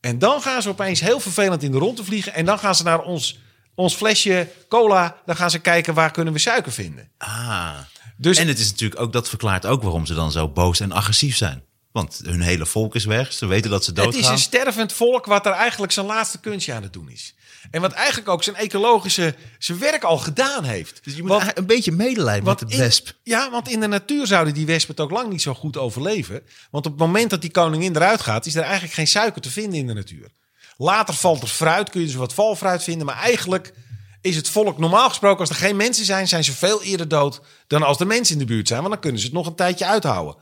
En 0.00 0.18
dan 0.18 0.42
gaan 0.42 0.62
ze 0.62 0.68
opeens 0.68 1.00
heel 1.00 1.20
vervelend 1.20 1.62
in 1.62 1.70
de 1.70 1.78
rondte 1.78 2.04
vliegen. 2.04 2.34
En 2.34 2.44
dan 2.44 2.58
gaan 2.58 2.74
ze 2.74 2.82
naar 2.82 3.02
ons, 3.02 3.38
ons 3.74 3.94
flesje 3.94 4.48
cola. 4.68 5.16
Dan 5.26 5.36
gaan 5.36 5.50
ze 5.50 5.58
kijken 5.58 5.94
waar 5.94 6.10
kunnen 6.10 6.32
we 6.32 6.38
suiker 6.38 6.72
vinden. 6.72 7.10
Ah. 7.18 7.78
Dus 8.16 8.38
En 8.38 8.48
het 8.48 8.58
is 8.58 8.70
natuurlijk 8.70 9.00
ook, 9.00 9.12
dat 9.12 9.28
verklaart 9.28 9.66
ook 9.66 9.82
waarom 9.82 10.06
ze 10.06 10.14
dan 10.14 10.32
zo 10.32 10.48
boos 10.48 10.80
en 10.80 10.92
agressief 10.92 11.36
zijn. 11.36 11.62
Want 11.92 12.20
hun 12.24 12.40
hele 12.40 12.66
volk 12.66 12.94
is 12.94 13.04
weg. 13.04 13.32
Ze 13.32 13.46
weten 13.46 13.70
dat 13.70 13.84
ze 13.84 13.90
het 13.90 13.98
is 13.98 14.04
doodgaan. 14.04 14.32
een 14.32 14.38
stervend 14.38 14.92
volk 14.92 15.26
wat 15.26 15.46
er 15.46 15.52
eigenlijk 15.52 15.92
zijn 15.92 16.06
laatste 16.06 16.40
kunstje 16.40 16.72
aan 16.72 16.82
het 16.82 16.92
doen 16.92 17.10
is. 17.10 17.34
En 17.70 17.80
wat 17.80 17.92
eigenlijk 17.92 18.28
ook 18.28 18.42
zijn 18.42 18.56
ecologische 18.56 19.34
zijn 19.58 19.78
werk 19.78 20.04
al 20.04 20.18
gedaan 20.18 20.64
heeft. 20.64 21.04
Dus 21.04 21.14
je 21.14 21.20
moet 21.22 21.30
Want- 21.30 21.58
een 21.58 21.66
beetje 21.66 21.92
medelijden 21.92 22.44
met 22.44 22.58
de 22.58 22.64
in- 22.68 22.78
wesp. 22.78 23.12
ja, 23.22 23.50
want 23.50 23.68
in 23.68 23.80
de 23.80 23.86
natuur 23.86 24.26
zouden 24.26 24.54
die 24.54 24.66
wespen 24.66 24.94
het 24.94 25.04
ook 25.04 25.10
lang 25.10 25.30
niet 25.30 25.42
zo 25.42 25.54
goed 25.54 25.76
overleven. 25.76 26.42
Want 26.70 26.86
op 26.86 26.92
het 26.92 27.00
moment 27.00 27.30
dat 27.30 27.40
die 27.40 27.50
koningin 27.50 27.96
eruit 27.96 28.20
gaat, 28.20 28.46
is 28.46 28.54
er 28.54 28.62
eigenlijk 28.62 28.92
geen 28.92 29.06
suiker 29.06 29.40
te 29.42 29.50
vinden 29.50 29.78
in 29.78 29.86
de 29.86 29.92
natuur. 29.94 30.28
Later 30.76 31.14
valt 31.14 31.42
er 31.42 31.48
fruit, 31.48 31.90
kun 31.90 32.00
je 32.00 32.06
dus 32.06 32.14
wat 32.16 32.34
valfruit 32.34 32.82
vinden. 32.82 33.06
Maar 33.06 33.16
eigenlijk 33.18 33.72
is 34.20 34.36
het 34.36 34.48
volk 34.48 34.78
normaal 34.78 35.08
gesproken, 35.08 35.40
als 35.40 35.48
er 35.48 35.54
geen 35.54 35.76
mensen 35.76 36.04
zijn, 36.04 36.28
zijn 36.28 36.44
ze 36.44 36.52
veel 36.52 36.82
eerder 36.82 37.08
dood 37.08 37.40
dan 37.66 37.82
als 37.82 38.00
er 38.00 38.06
mensen 38.06 38.34
in 38.34 38.40
de 38.40 38.46
buurt 38.52 38.68
zijn. 38.68 38.80
Want 38.80 38.92
dan 38.92 39.00
kunnen 39.02 39.20
ze 39.20 39.26
het 39.26 39.34
nog 39.34 39.46
een 39.46 39.54
tijdje 39.54 39.86
uithouden 39.86 40.36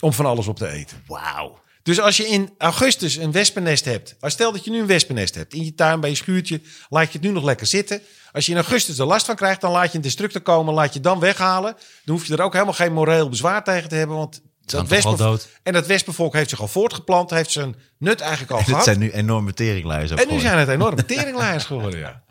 om 0.00 0.12
van 0.12 0.26
alles 0.26 0.46
op 0.46 0.56
te 0.56 0.68
eten. 0.68 1.02
Wauw. 1.06 1.60
Dus 1.88 2.00
als 2.00 2.16
je 2.16 2.28
in 2.28 2.54
augustus 2.58 3.16
een 3.16 3.32
wespennest 3.32 3.84
hebt, 3.84 4.16
als 4.20 4.32
stel 4.32 4.52
dat 4.52 4.64
je 4.64 4.70
nu 4.70 4.80
een 4.80 4.86
wespennest 4.86 5.34
hebt 5.34 5.54
in 5.54 5.64
je 5.64 5.74
tuin 5.74 6.00
bij 6.00 6.10
je 6.10 6.16
schuurtje, 6.16 6.60
laat 6.88 7.06
je 7.06 7.12
het 7.12 7.22
nu 7.22 7.30
nog 7.30 7.44
lekker 7.44 7.66
zitten. 7.66 8.00
Als 8.32 8.46
je 8.46 8.52
in 8.52 8.58
augustus 8.58 8.98
er 8.98 9.06
last 9.06 9.26
van 9.26 9.34
krijgt, 9.34 9.60
dan 9.60 9.70
laat 9.70 9.90
je 9.90 9.96
een 9.96 10.02
destructor 10.02 10.40
komen, 10.40 10.74
laat 10.74 10.88
je 10.88 10.94
het 10.94 11.02
dan 11.02 11.20
weghalen. 11.20 11.76
Dan 12.04 12.14
hoef 12.16 12.26
je 12.26 12.36
er 12.36 12.42
ook 12.42 12.52
helemaal 12.52 12.74
geen 12.74 12.92
moreel 12.92 13.28
bezwaar 13.28 13.64
tegen 13.64 13.88
te 13.88 13.94
hebben, 13.94 14.16
want 14.16 14.42
dat 14.64 14.88
wespen, 14.88 15.16
dood? 15.16 15.48
en 15.62 15.72
dat 15.72 15.86
wespenvolk 15.86 16.34
heeft 16.34 16.50
zich 16.50 16.60
al 16.60 16.68
voortgeplant, 16.68 17.30
heeft 17.30 17.50
zijn 17.50 17.76
nut 17.98 18.20
eigenlijk 18.20 18.52
al 18.52 18.62
gehad. 18.64 18.84
zijn 18.84 18.98
nu 18.98 19.10
enorme 19.10 19.54
teringlijers. 19.54 20.10
En 20.10 20.16
nu 20.16 20.22
gewoon. 20.22 20.40
zijn 20.40 20.58
het 20.58 20.68
enorme 20.68 21.04
teringlijers 21.14 21.64
geworden, 21.64 21.98
ja. 22.00 22.22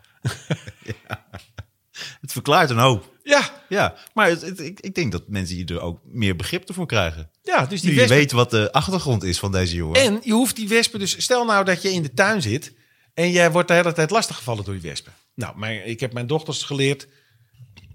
Het 2.20 2.32
verklaart 2.32 2.70
een 2.70 2.78
hoop. 2.78 3.12
Ja, 3.28 3.50
Ja, 3.68 3.94
maar 4.14 4.28
het, 4.28 4.40
het- 4.40 4.60
ik, 4.60 4.80
ik 4.80 4.94
denk 4.94 5.12
dat 5.12 5.22
mensen 5.28 5.56
hier 5.56 5.70
er 5.72 5.80
ook 5.80 6.00
meer 6.04 6.36
begrip 6.36 6.72
voor 6.74 6.86
krijgen. 6.86 7.30
ja 7.42 7.66
dus 7.66 7.80
die 7.80 7.92
Nu 7.92 8.00
je 8.00 8.06
weet 8.06 8.32
wat 8.32 8.50
de 8.50 8.72
achtergrond 8.72 9.22
is 9.24 9.38
van 9.38 9.52
deze 9.52 9.74
jongen. 9.76 10.00
En 10.00 10.20
je 10.22 10.32
hoeft 10.32 10.56
die 10.56 10.68
wespen 10.68 10.98
dus... 10.98 11.22
Stel 11.22 11.44
nou 11.44 11.64
dat 11.64 11.82
je 11.82 11.92
in 11.92 12.02
de 12.02 12.12
tuin 12.14 12.42
zit 12.42 12.72
en 13.14 13.30
jij 13.30 13.50
wordt 13.50 13.68
de 13.68 13.74
hele 13.74 13.92
tijd 13.92 14.10
lastiggevallen 14.10 14.64
door 14.64 14.74
die 14.74 14.82
wespen. 14.82 15.12
Nou, 15.34 15.58
mijn, 15.58 15.86
ik 15.88 16.00
heb 16.00 16.12
mijn 16.12 16.26
dochters 16.26 16.62
geleerd, 16.62 17.06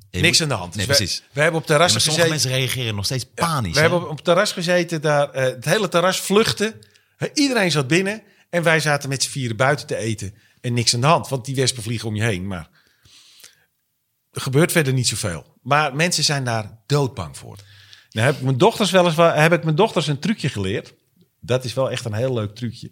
Je 0.09 0.21
niks 0.21 0.39
moet- 0.39 0.41
aan 0.41 0.55
de 0.57 0.61
hand. 0.61 0.73
Dus 0.73 0.85
precies. 0.85 1.23
We, 1.31 1.41
hebben 1.41 1.61
op 1.61 1.67
Ja, 1.67 1.73
terrassen 1.73 2.01
maar 2.01 2.09
sommige 2.11 2.31
gezeten. 2.31 2.51
mensen 2.51 2.67
reageren 2.69 2.95
nog 2.95 3.05
steeds 3.05 3.25
panisch. 3.35 3.73
We 3.73 3.79
hè? 3.81 3.81
hebben 3.89 4.09
op 4.09 4.15
het 4.15 4.25
terras 4.25 4.51
gezeten, 4.51 5.01
daar, 5.01 5.29
eh, 5.29 5.43
het 5.43 5.65
hele 5.65 5.87
terras 5.89 6.19
vluchtte. 6.21 6.75
Eh, 7.17 7.29
Iedereen 7.33 7.71
zat 7.71 7.87
binnen 7.87 8.21
en 8.49 8.63
wij 8.63 8.79
zaten 8.79 9.09
met 9.09 9.23
z'n 9.23 9.29
vieren 9.29 9.55
buiten 9.57 9.87
te 9.87 9.95
eten. 9.97 10.33
En 10.61 10.73
niks 10.73 10.93
aan 10.93 11.01
de 11.01 11.07
hand, 11.07 11.27
want 11.27 11.45
die 11.45 11.55
wespen 11.55 11.83
vliegen 11.83 12.07
om 12.07 12.15
je 12.15 12.23
heen. 12.23 12.47
Maar 12.47 12.69
er 14.33 14.41
gebeurt 14.41 14.71
verder 14.71 14.93
niet 14.93 15.07
zoveel. 15.07 15.57
Maar 15.61 15.95
mensen 15.95 16.23
zijn 16.23 16.43
daar 16.43 16.77
doodbang 16.85 17.37
voor. 17.37 17.57
Nou 18.11 18.25
heb 18.27 18.35
ik 18.35 18.41
mijn 18.41 18.57
dochters 18.57 18.91
wel 18.91 19.05
eens 19.05 19.15
heb 19.15 19.53
ik 19.53 19.63
mijn 19.63 19.75
dochters 19.75 20.07
een 20.07 20.19
trucje 20.19 20.49
geleerd. 20.49 20.93
Dat 21.39 21.63
is 21.63 21.73
wel 21.73 21.91
echt 21.91 22.05
een 22.05 22.13
heel 22.13 22.33
leuk 22.33 22.55
trucje. 22.55 22.91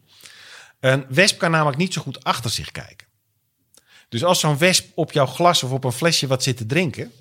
Een 0.80 1.06
wesp 1.10 1.38
kan 1.40 1.52
namelijk 1.52 1.78
niet 1.78 1.94
zo 1.94 2.02
goed 2.02 2.24
achter 2.24 2.50
zich 2.52 2.72
kijken. 2.72 3.08
Dus 4.10 4.24
als 4.24 4.40
zo'n 4.40 4.58
wesp 4.58 4.92
op 4.96 5.12
jouw 5.12 5.26
glas 5.26 5.64
of 5.64 5.72
op 5.72 5.84
een 5.84 5.92
flesje 5.92 6.28
wat 6.28 6.44
zit 6.44 6.58
te 6.58 6.66
drinken, 6.66 7.12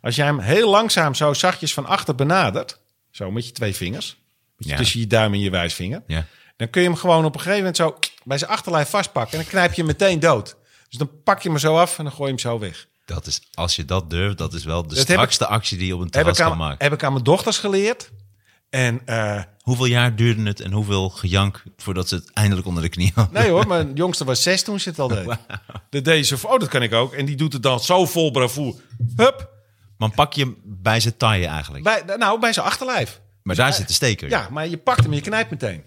als 0.00 0.16
jij 0.16 0.26
hem 0.26 0.38
heel 0.38 0.70
langzaam 0.70 1.14
zo 1.14 1.32
zachtjes 1.32 1.74
van 1.74 1.86
achter 1.86 2.14
benadert, 2.14 2.78
zo 3.10 3.30
met 3.30 3.46
je 3.46 3.52
twee 3.52 3.74
vingers, 3.76 4.16
met 4.56 4.66
je- 4.66 4.72
Ja. 4.72 4.76
tussen 4.78 5.00
je 5.00 5.06
duim 5.06 5.32
en 5.32 5.40
je 5.40 5.50
wijsvinger, 5.50 6.02
Ja. 6.06 6.26
dan 6.56 6.70
kun 6.70 6.82
je 6.82 6.88
hem 6.88 6.96
gewoon 6.96 7.24
op 7.24 7.34
een 7.34 7.40
gegeven 7.40 7.58
moment 7.58 7.76
zo 7.76 7.98
bij 8.24 8.38
zijn 8.38 8.50
achterlijf 8.50 8.88
vastpakken 8.88 9.32
en 9.32 9.38
dan 9.44 9.48
knijp 9.52 9.70
je 9.70 9.76
hem 9.76 9.86
meteen 9.86 10.20
dood. 10.20 10.56
Dus 10.88 10.98
dan 10.98 11.22
pak 11.22 11.42
je 11.42 11.48
hem 11.48 11.58
zo 11.58 11.76
af 11.78 11.98
en 11.98 12.04
dan 12.04 12.12
gooi 12.12 12.24
je 12.30 12.34
hem 12.34 12.38
zo 12.52 12.58
weg. 12.58 12.86
Dat 13.06 13.26
is, 13.26 13.40
als 13.54 13.76
je 13.76 13.84
dat 13.84 14.10
durft, 14.10 14.38
dat 14.38 14.54
is 14.54 14.64
wel 14.64 14.86
de 14.86 14.94
ik- 14.94 15.00
strakste 15.00 15.46
actie 15.46 15.78
die 15.78 15.86
je 15.86 15.94
op 15.94 16.00
een 16.00 16.10
terras 16.10 16.36
kan 16.38 16.50
aan, 16.52 16.58
maken. 16.58 16.84
heb 16.84 16.92
ik 16.94 17.02
aan 17.04 17.12
mijn 17.12 17.24
dochters 17.24 17.58
geleerd. 17.58 18.10
En 18.70 19.00
eh, 19.06 19.42
Hoeveel 19.60 19.84
jaar 19.86 20.16
duurde 20.16 20.42
het 20.42 20.60
en 20.60 20.72
hoeveel 20.72 21.08
gejank 21.08 21.62
voordat 21.76 22.08
ze 22.08 22.14
het 22.14 22.30
eindelijk 22.32 22.66
onder 22.66 22.82
de 22.82 22.88
knie 22.88 23.12
hadden? 23.14 23.40
nee 23.42 23.50
hoor, 23.50 23.66
mijn 23.66 23.94
jongste 24.02 24.24
was 24.24 24.42
zes 24.42 24.62
toen 24.62 24.80
ze 24.80 24.88
het 24.88 24.98
al 24.98 25.08
deed. 25.08 25.26
Dat 25.90 26.04
deed 26.04 26.26
ze, 26.26 26.36
oh 26.42 26.58
dat 26.60 26.68
kan 26.68 26.82
ik 26.82 26.92
ook. 26.92 27.12
En 27.12 27.24
die 27.26 27.36
doet 27.36 27.52
het 27.52 27.62
dan 27.62 27.80
zo 27.80 28.06
vol 28.06 28.30
bravoer. 28.30 28.74
Hup, 29.16 29.50
Maar 29.96 30.10
pak 30.10 30.32
je 30.32 30.42
hem 30.44 30.56
bij 30.64 31.00
zijn 31.00 31.16
taille 31.16 31.46
eigenlijk. 31.46 31.84
bij, 31.84 32.02
nou 32.16 32.40
bij 32.40 32.52
zijn 32.52 32.66
achterlijf. 32.66 33.20
maar 33.42 33.56
daar 33.56 33.72
zit 33.72 33.88
de 33.88 33.94
steker. 33.94 34.28
Ja, 34.28 34.48
maar 34.50 34.68
je 34.68 34.76
pakt 34.78 34.98
hem 35.02 35.10
en 35.10 35.16
je 35.16 35.22
knijpt 35.22 35.50
meteen. 35.50 35.82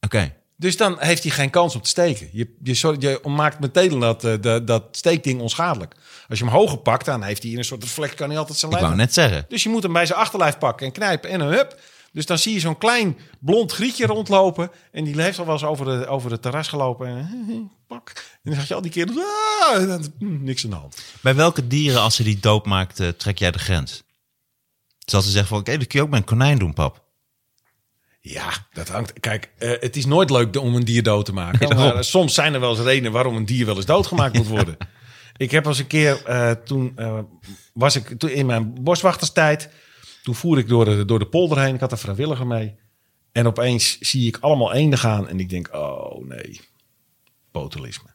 Oké. 0.00 0.34
Dus 0.60 0.76
dan 0.76 0.96
heeft 0.98 1.22
hij 1.22 1.32
geen 1.32 1.50
kans 1.50 1.74
om 1.74 1.82
te 1.82 1.88
steken. 1.88 2.28
Je, 2.32 2.56
je, 2.62 3.20
maakt 3.24 3.60
meteen 3.60 3.98
dat, 3.98 4.24
eh, 4.24 4.34
dat, 4.40 4.66
dat 4.66 4.84
steekding 4.90 5.40
onschadelijk. 5.40 5.94
Als 6.28 6.38
je 6.38 6.44
hem 6.44 6.54
hoger 6.54 6.78
pakt, 6.78 7.04
dan 7.04 7.22
heeft 7.22 7.42
hij 7.42 7.52
in 7.52 7.58
een 7.58 7.64
soort 7.64 7.82
reflex 7.82 8.14
kan 8.14 8.28
hij 8.28 8.38
altijd 8.38 8.58
zijn 8.58 8.72
Ik 8.72 8.78
lijf. 8.78 8.90
wou 8.90 9.02
net 9.02 9.14
zeggen. 9.14 9.44
Dus 9.48 9.62
je 9.62 9.68
moet 9.68 9.82
hem 9.82 9.92
bij 9.92 10.06
zijn 10.06 10.18
achterlijf 10.18 10.58
pakken 10.58 10.86
en 10.86 10.92
knijpen 10.92 11.30
en 11.30 11.40
een 11.40 11.52
hup. 11.52 11.80
Dus 12.12 12.26
dan 12.26 12.38
zie 12.38 12.52
je 12.52 12.60
zo'n 12.60 12.78
klein 12.78 13.18
blond 13.38 13.72
grietje 13.72 14.06
rondlopen. 14.06 14.70
En 14.92 15.04
die 15.04 15.22
heeft 15.22 15.38
al 15.38 15.44
wel 15.44 15.54
eens 15.54 15.64
over, 15.64 15.84
de, 15.84 16.06
over 16.06 16.30
het 16.30 16.42
terras 16.42 16.68
gelopen. 16.68 17.06
En, 17.06 17.70
pak. 17.86 18.12
En 18.42 18.50
dan 18.50 18.54
zag 18.54 18.68
je 18.68 18.74
al 18.74 18.82
die 18.82 18.90
keer. 18.90 19.08
Ah, 19.08 19.98
hm, 20.18 20.42
niks 20.44 20.64
aan 20.64 20.70
de 20.70 20.76
hand. 20.76 21.02
Bij 21.20 21.34
welke 21.34 21.66
dieren, 21.66 22.00
als 22.00 22.16
ze 22.16 22.22
die 22.22 22.38
dood 22.40 22.66
maakt, 22.66 23.00
eh, 23.00 23.08
trek 23.08 23.38
jij 23.38 23.50
de 23.50 23.58
grens? 23.58 24.02
Dus 25.04 25.14
als 25.14 25.24
ze 25.24 25.30
zeggen 25.30 25.48
van, 25.48 25.58
oké, 25.58 25.78
dat 25.78 25.86
kun 25.86 25.98
je 25.98 26.04
ook 26.04 26.10
met 26.10 26.20
een 26.20 26.26
konijn 26.26 26.58
doen, 26.58 26.74
pap. 26.74 27.06
Ja, 28.28 28.52
dat 28.72 28.88
hangt. 28.88 29.20
Kijk, 29.20 29.50
eh, 29.58 29.70
het 29.80 29.96
is 29.96 30.06
nooit 30.06 30.30
leuk 30.30 30.56
om 30.56 30.74
een 30.74 30.84
dier 30.84 31.02
dood 31.02 31.24
te 31.24 31.32
maken. 31.32 31.58
Nee, 31.68 31.78
maar, 31.78 31.96
eh, 31.96 32.02
soms 32.02 32.34
zijn 32.34 32.54
er 32.54 32.60
wel 32.60 32.70
eens 32.70 32.80
redenen 32.80 33.12
waarom 33.12 33.36
een 33.36 33.44
dier 33.44 33.66
wel 33.66 33.76
eens 33.76 33.86
doodgemaakt 33.86 34.36
moet 34.36 34.46
worden. 34.46 34.76
Ik 35.36 35.50
heb 35.50 35.66
als 35.66 35.78
een 35.78 35.86
keer, 35.86 36.24
eh, 36.24 36.50
toen 36.50 36.98
was 37.72 37.96
ik 37.96 38.18
toen 38.18 38.30
in 38.30 38.46
mijn 38.46 38.82
boswachterstijd. 38.82 39.70
Toen 40.22 40.34
voer 40.34 40.58
ik 40.58 40.68
door 40.68 40.84
de, 40.84 41.04
door 41.04 41.18
de 41.18 41.26
polder 41.26 41.58
heen. 41.58 41.74
Ik 41.74 41.80
had 41.80 41.92
een 41.92 41.98
vrijwilliger 41.98 42.46
mee. 42.46 42.74
En 43.32 43.46
opeens 43.46 43.98
zie 43.98 44.26
ik 44.26 44.38
allemaal 44.40 44.72
eenden 44.72 44.98
gaan 44.98 45.28
en 45.28 45.40
ik 45.40 45.48
denk, 45.48 45.68
oh 45.74 46.26
nee, 46.26 46.60
botulisme. 47.52 48.08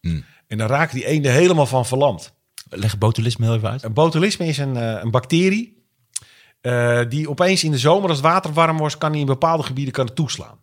Hmm. 0.00 0.24
En 0.46 0.58
dan 0.58 0.68
raken 0.68 0.94
die 0.96 1.06
eenden 1.06 1.32
helemaal 1.32 1.66
van 1.66 1.86
verlamd. 1.86 2.32
Leg 2.68 2.98
botulisme 2.98 3.44
heel 3.44 3.54
even 3.54 3.70
uit. 3.70 3.82
Een 3.82 3.92
botulisme 3.92 4.46
is 4.46 4.58
een, 4.58 4.76
een 4.76 5.10
bacterie 5.10 5.75
eh, 6.66 7.00
die 7.08 7.28
opeens 7.30 7.64
in 7.64 7.70
de 7.70 7.78
zomer, 7.78 8.08
als 8.08 8.18
het 8.18 8.26
water 8.26 8.52
warm 8.52 8.76
wordt, 8.78 8.98
kan 8.98 9.12
die 9.12 9.20
in 9.20 9.26
bepaalde 9.26 9.62
gebieden 9.62 9.92
kan 9.92 10.06
het 10.06 10.16
toeslaan. 10.16 10.58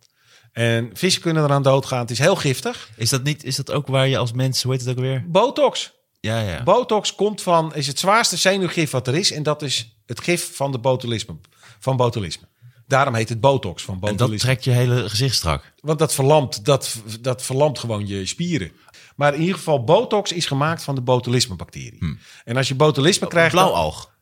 En 0.52 0.90
vissen 0.92 1.22
kunnen 1.22 1.44
eraan 1.44 1.62
doodgaan. 1.62 1.98
Het 2.00 2.10
is 2.10 2.18
heel 2.18 2.36
giftig. 2.36 2.90
Is 2.96 3.10
dat, 3.10 3.22
niet, 3.22 3.44
is 3.44 3.56
dat 3.56 3.70
ook 3.70 3.86
waar 3.86 4.08
je 4.08 4.18
als 4.18 4.32
mens, 4.32 4.62
hoe 4.62 4.72
heet 4.72 4.80
het 4.80 4.90
ook 4.90 4.98
weer? 5.04 5.24
Botox. 5.26 5.92
Ja, 6.20 6.40
ja. 6.40 6.62
Botox 6.62 7.14
komt 7.14 7.42
van, 7.42 7.74
is 7.74 7.86
het 7.86 7.98
zwaarste 7.98 8.36
zenuwgif 8.36 8.90
wat 8.90 9.06
er 9.06 9.14
is. 9.14 9.32
En 9.32 9.42
dat 9.42 9.62
is 9.62 9.96
het 10.06 10.20
gif 10.20 10.56
van, 10.56 10.72
de 10.72 10.78
botulisme, 10.78 11.36
van 11.78 11.96
botulisme. 11.96 12.46
Daarom 12.86 13.14
heet 13.14 13.28
het 13.28 13.40
botox 13.40 13.82
van 13.82 13.94
en 13.94 14.00
botulisme. 14.00 14.30
dat 14.30 14.40
trekt 14.40 14.64
je 14.64 14.70
hele 14.70 15.08
gezicht 15.08 15.34
strak. 15.34 15.72
Want 15.80 15.98
dat 15.98 16.14
verlamt, 16.14 16.64
dat, 16.64 16.96
dat 17.20 17.42
verlamt 17.42 17.78
gewoon 17.78 18.06
je 18.06 18.26
spieren. 18.26 18.72
Maar 19.16 19.34
in 19.34 19.40
ieder 19.40 19.54
geval, 19.56 19.84
botox 19.84 20.32
is 20.32 20.46
gemaakt 20.46 20.82
van 20.82 20.94
de 20.94 21.00
botulisme-bacterie. 21.00 22.18
En 22.44 22.56
als 22.56 22.68
je 22.68 22.74
botulisme 22.74 23.26
krijgt... 23.26 23.54
dan- 23.54 23.64
Blauwalg. 23.64 24.12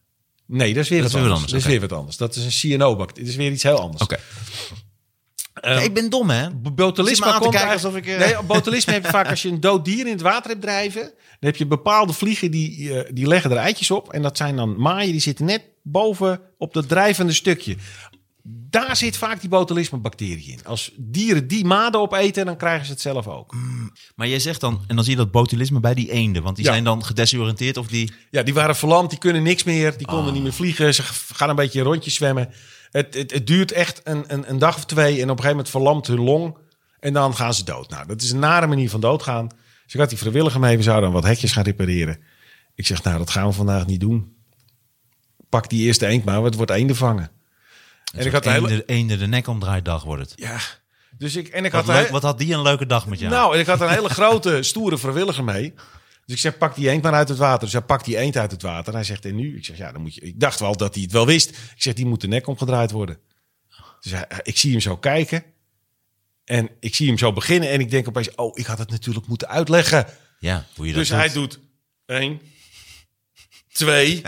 Nee, 0.47 0.75
dat 0.75 0.83
is 0.83 0.89
weer 0.89 1.03
Dat 1.03 1.13
wat 1.13 1.21
is 1.21 1.27
weer 1.27 1.33
anders. 1.33 1.33
anders, 1.33 1.51
Dat 1.51 1.61
is 1.61 1.67
weer 1.67 1.89
wat 1.89 1.99
anders. 1.99 2.17
Dat 2.17 2.37
is 2.37 2.63
een 2.63 2.79
CNO-bacterie. 2.79 3.23
Dat 3.25 3.33
is 3.33 3.37
weer 3.37 3.53
iets 3.53 3.63
heel 3.63 3.79
anders. 3.81 4.03
Oké. 4.03 4.19
Ja, 5.61 5.81
ik 5.81 5.95
ben 5.95 6.11
dom, 6.11 6.31
hè? 6.31 6.51
Botulisme 6.51 7.39
komt 7.39 7.57
alsof 7.57 7.97
ik, 7.97 8.07
eh, 8.07 8.19
Nee, 8.19 8.43
botulisme 8.43 8.93
heb 8.93 9.05
je 9.05 9.11
vaak 9.11 9.29
als 9.31 9.43
je 9.43 9.49
een 9.49 9.61
dood 9.61 9.85
dier 9.85 10.07
in 10.07 10.13
het 10.13 10.21
water 10.21 10.51
hebt 10.51 10.63
drijven. 10.63 11.03
Dan 11.03 11.51
heb 11.51 11.57
je 11.57 11.67
bepaalde 11.67 12.13
vliegen 12.13 12.51
die, 12.51 12.95
eh, 12.95 13.11
die 13.15 13.27
leggen 13.27 13.51
er 13.51 13.57
eitjes 13.57 13.91
op. 13.91 14.13
En 14.13 14.23
dat 14.23 14.37
zijn 14.37 14.57
dan 14.57 14.77
maaien 14.81 15.13
die 15.13 15.21
zitten 15.21 15.45
net 15.45 15.63
boven 15.83 16.41
op 16.59 16.75
dat 16.75 16.89
drijvende 16.89 17.33
stukje. 17.33 17.77
Daar 18.45 18.97
zit 18.97 19.17
vaak 19.17 19.41
die 19.41 19.49
botulisme-bacterie 19.49 20.53
in. 20.53 20.65
Als 20.65 20.91
dieren 20.97 21.47
die 21.49 21.65
maden 21.65 22.01
opeten, 22.01 22.47
dan 22.47 22.57
krijgen 22.57 22.87
ze 22.87 22.93
het 22.93 23.01
zelf 23.01 23.29
ook. 23.29 23.55
Maar 24.17 24.29
jij 24.29 24.39
zegt 24.39 24.61
dan, 24.61 24.85
en 24.87 24.95
dan 24.95 25.05
zie 25.05 25.13
je 25.17 25.19
dat 25.19 25.31
botulisme 25.31 25.81
bij 25.81 25.95
die 25.95 26.11
eenden. 26.11 26.43
Want 26.43 26.57
die 26.57 26.65
Ja. 26.65 26.71
zijn 26.73 26.85
dan 26.85 27.05
gedesoriënteerd 27.05 27.77
of 27.77 27.87
die... 27.87 28.13
Ja, 28.31 28.43
die 28.43 28.55
waren 28.55 28.77
verlamd, 28.77 29.11
die 29.11 29.19
kunnen 29.19 29.43
niks 29.43 29.63
meer. 29.65 29.97
Die 29.99 30.07
Ah. 30.07 30.15
konden 30.15 30.33
niet 30.33 30.43
meer 30.43 30.53
vliegen. 30.53 30.95
Ze 30.95 31.03
gaan 31.33 31.49
een 31.49 31.57
beetje 31.57 31.79
een 31.79 31.85
rondje 31.87 32.11
zwemmen. 32.11 32.49
Het, 32.91 33.15
het, 33.15 33.31
het 33.33 33.47
duurt 33.47 33.73
echt 33.73 34.01
een, 34.05 34.25
een, 34.27 34.51
een 34.51 34.59
dag 34.59 34.77
of 34.77 34.85
twee. 34.85 35.15
En 35.15 35.15
op 35.15 35.19
een 35.21 35.29
gegeven 35.29 35.51
moment 35.51 35.69
verlamt 35.69 36.07
hun 36.07 36.21
long. 36.21 36.57
En 37.01 37.13
dan 37.13 37.37
gaan 37.37 37.55
ze 37.55 37.65
dood. 37.65 37.91
Nou, 37.91 38.07
dat 38.07 38.23
is 38.23 38.31
een 38.31 38.39
nare 38.39 38.67
manier 38.67 38.91
van 38.91 39.01
doodgaan. 39.01 39.47
Dus 39.85 39.95
ik 39.95 40.01
had 40.01 40.09
die 40.09 40.19
vrijwilliger 40.19 40.61
mee. 40.61 40.77
We 40.77 40.83
zouden 40.83 41.13
wat 41.13 41.25
hekjes 41.25 41.53
gaan 41.53 41.65
repareren. 41.65 42.19
Ik 42.75 42.87
zeg, 42.87 43.03
nou, 43.03 43.19
dat 43.19 43.31
gaan 43.31 43.47
we 43.47 43.53
vandaag 43.53 43.87
niet 43.87 44.01
doen. 44.01 44.37
Pak 45.49 45.69
die 45.69 45.87
eerste 45.87 46.07
eend 46.07 46.25
maar, 46.25 46.35
want 46.35 46.47
het 46.47 46.55
wordt 46.57 46.71
eenden 46.71 46.97
vangen. 46.97 47.31
En 48.15 48.27
ik 48.27 48.33
had 48.33 48.47
een 48.47 48.53
hele... 48.53 48.85
eenden 48.85 49.19
de 49.19 49.27
nek 49.27 49.47
omdraaid 49.47 49.85
dag 49.85 50.03
wordt 50.03 50.31
het. 50.31 50.41
Ja, 50.41 50.59
dus 51.19 51.37
ik... 51.37 51.49
En 51.49 51.65
ik 51.65 51.73
Wat, 51.73 51.85
had 51.85 51.97
leuk, 51.97 52.09
wat 52.09 52.23
had 52.23 52.39
die 52.39 52.55
een 52.55 52.63
leuke 52.63 52.87
dag 52.87 53.07
met 53.07 53.19
jou? 53.19 53.33
Nou, 53.33 53.55
en 53.55 53.61
ik 53.61 53.67
had 53.67 53.81
een 53.81 53.89
hele 53.89 54.09
grote, 54.09 54.63
stoere 54.63 54.99
vrijwilliger 54.99 55.45
mee. 55.45 55.75
Dus 56.27 56.35
ik 56.35 56.41
zeg, 56.41 56.59
pak 56.59 56.75
die 56.75 56.89
eend 56.89 57.03
maar 57.03 57.13
uit 57.13 57.29
het 57.29 57.39
water. 57.39 57.61
Dus 57.61 57.73
hij 57.73 57.83
pakt 57.83 58.05
die 58.05 58.17
eend 58.17 58.37
uit 58.37 58.51
het 58.51 58.63
water. 58.63 58.89
En 58.89 58.95
hij 58.95 59.05
zegt, 59.05 59.25
en 59.25 59.35
nu? 59.35 59.57
Ik 59.57 59.65
zeg, 59.65 59.77
ja, 59.77 59.93
dan 59.93 60.03
moet 60.03 60.15
je... 60.15 60.21
Ik 60.21 60.41
dacht 60.41 60.61
wel 60.61 60.77
dat 60.77 60.95
hij 60.95 61.03
het 61.03 61.13
wel 61.13 61.27
wist. 61.27 61.49
Ik 61.51 61.83
zeg, 61.83 61.95
die 61.95 62.07
moet 62.07 62.21
de 62.21 62.29
nek 62.29 62.47
omgedraaid 62.47 62.91
worden. 62.91 63.19
Dus 64.01 64.13
hij, 64.13 64.27
ik 64.43 64.59
zie 64.59 64.71
hem 64.71 64.81
zo 64.81 64.97
kijken. 64.97 65.45
En 66.45 66.71
ik 66.81 66.95
zie 66.95 67.07
hem 67.07 67.19
zo 67.19 67.33
beginnen. 67.33 67.71
En 67.71 67.81
ik 67.81 67.91
denk 67.91 68.09
opeens, 68.09 68.35
oh, 68.35 68.59
ik 68.59 68.67
had 68.67 68.79
het 68.79 68.91
natuurlijk 68.91 69.27
moeten 69.27 69.49
uitleggen. 69.49 70.07
ja, 70.39 70.67
hoe 70.75 70.87
je 70.87 70.93
dat 70.93 71.01
Dus 71.01 71.11
hij 71.11 71.33
doet 71.33 71.61
één, 72.07 72.41
twee. 73.73 74.23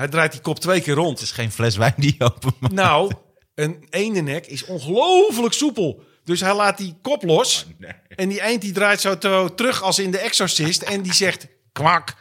Hij 0.00 0.08
draait 0.08 0.32
die 0.32 0.40
kop 0.40 0.58
twee 0.60 0.80
keer 0.80 0.94
rond. 0.94 1.18
Het 1.18 1.28
is 1.28 1.32
geen 1.34 1.52
fles 1.52 1.76
wijn 1.76 1.94
die 1.96 2.14
je 2.18 2.24
open 2.24 2.52
maakt. 2.58 2.74
Nou, 2.74 3.12
een 3.54 3.86
eendennek 3.90 4.46
is 4.46 4.64
ongelooflijk 4.64 5.52
soepel. 5.54 6.02
Dus 6.24 6.40
hij 6.40 6.54
laat 6.54 6.78
die 6.78 6.96
kop 7.02 7.22
los. 7.22 7.66
En 8.08 8.28
die 8.28 8.42
eend 8.42 8.60
die 8.60 8.72
draait 8.72 9.00
zo 9.00 9.18
terug 9.54 9.82
als 9.82 9.98
in 9.98 10.10
de 10.10 10.18
Exorcist. 10.18 10.82
En 10.82 11.02
die 11.02 11.14
zegt 11.14 11.46
kwak. 11.72 12.14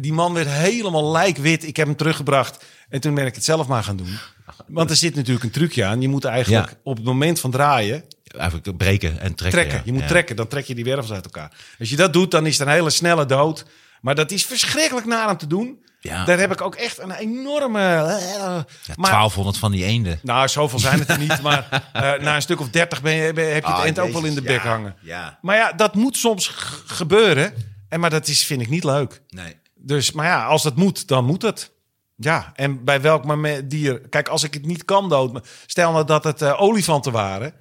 Die 0.00 0.12
man 0.12 0.32
werd 0.34 0.48
helemaal 0.48 1.10
lijkwit. 1.10 1.64
Ik 1.66 1.76
heb 1.76 1.86
hem 1.86 1.96
teruggebracht. 1.96 2.64
En 2.88 3.00
toen 3.00 3.14
ben 3.14 3.26
ik 3.26 3.34
het 3.34 3.44
zelf 3.44 3.66
maar 3.66 3.84
gaan 3.84 3.96
doen. 3.96 4.18
Want 4.66 4.90
er 4.90 4.96
zit 4.96 5.14
natuurlijk 5.14 5.44
een 5.44 5.50
trucje 5.50 5.84
aan. 5.84 6.00
Je 6.00 6.08
moet 6.08 6.24
eigenlijk 6.24 6.70
Ja. 6.70 6.76
op 6.82 6.96
het 6.96 7.04
moment 7.04 7.40
van 7.40 7.50
draaien 7.50 8.04
Eigenlijk 8.36 8.76
breken 8.76 9.10
en 9.20 9.34
trekken. 9.34 9.50
trekken. 9.50 9.76
ja. 9.76 9.82
Je 9.84 9.92
moet 9.92 10.00
Ja. 10.02 10.06
trekken. 10.08 10.36
Dan 10.36 10.48
trek 10.48 10.64
je 10.66 10.74
die 10.74 10.84
wervels 10.84 11.12
uit 11.12 11.24
elkaar. 11.24 11.52
Als 11.78 11.90
je 11.90 11.96
dat 11.96 12.12
doet, 12.12 12.30
dan 12.30 12.46
is 12.46 12.58
het 12.58 12.66
een 12.66 12.72
hele 12.74 12.90
snelle 12.90 13.26
dood. 13.26 13.64
Maar 14.00 14.14
dat 14.14 14.30
is 14.30 14.46
verschrikkelijk 14.46 15.06
naar 15.06 15.28
hem 15.28 15.36
te 15.36 15.46
doen. 15.46 15.84
Ja. 16.00 16.24
Daar 16.24 16.38
heb 16.38 16.52
ik 16.52 16.60
ook 16.60 16.74
echt 16.74 16.98
een 16.98 17.10
enorme... 17.12 17.80
eh, 17.80 18.36
Ja, 18.38 18.64
maar 18.96 19.10
1200 19.10 19.58
van 19.58 19.70
die 19.72 19.84
eenden. 19.84 20.18
nou, 20.22 20.48
zoveel 20.48 20.78
zijn 20.78 20.98
het 20.98 21.08
er 21.08 21.18
niet. 21.18 21.42
Maar 21.42 21.68
eh, 21.92 22.00
na 22.22 22.34
een 22.34 22.42
stuk 22.42 22.60
of 22.60 22.68
dertig 22.70 23.02
ben 23.02 23.12
je, 23.14 23.32
ben- 23.32 23.54
heb 23.54 23.62
je 23.64 23.68
het 23.68 23.78
Ah, 23.78 23.84
eind 23.84 23.98
ook 23.98 24.12
wel 24.12 24.24
in 24.24 24.34
de 24.34 24.42
bek 24.42 24.62
ja, 24.62 24.68
hangen. 24.68 24.96
Ja. 25.00 25.38
Maar 25.42 25.56
ja, 25.56 25.72
dat 25.72 25.94
moet 25.94 26.16
soms 26.16 26.48
gebeuren. 26.86 27.52
En, 27.88 28.00
maar 28.00 28.10
dat 28.10 28.28
is, 28.28 28.44
vind 28.44 28.60
ik 28.60 28.68
niet 28.68 28.84
leuk. 28.84 29.22
Nee. 29.28 29.56
Dus, 29.74 30.12
maar 30.12 30.26
ja, 30.26 30.44
als 30.46 30.62
dat 30.62 30.76
moet, 30.76 31.08
dan 31.08 31.24
moet 31.24 31.42
het. 31.42 31.72
Ja, 32.16 32.52
en 32.54 32.84
bij 32.84 33.00
welk 33.00 33.24
dier... 33.70 34.00
Kijk, 34.08 34.28
als 34.28 34.42
ik 34.42 34.54
het 34.54 34.66
niet 34.66 34.84
kan 34.84 35.08
dood... 35.08 35.48
Stel 35.66 35.92
nou 35.92 36.04
dat 36.06 36.24
het 36.24 36.42
eh, 36.42 36.60
olifanten 36.62 37.12
waren. 37.12 37.52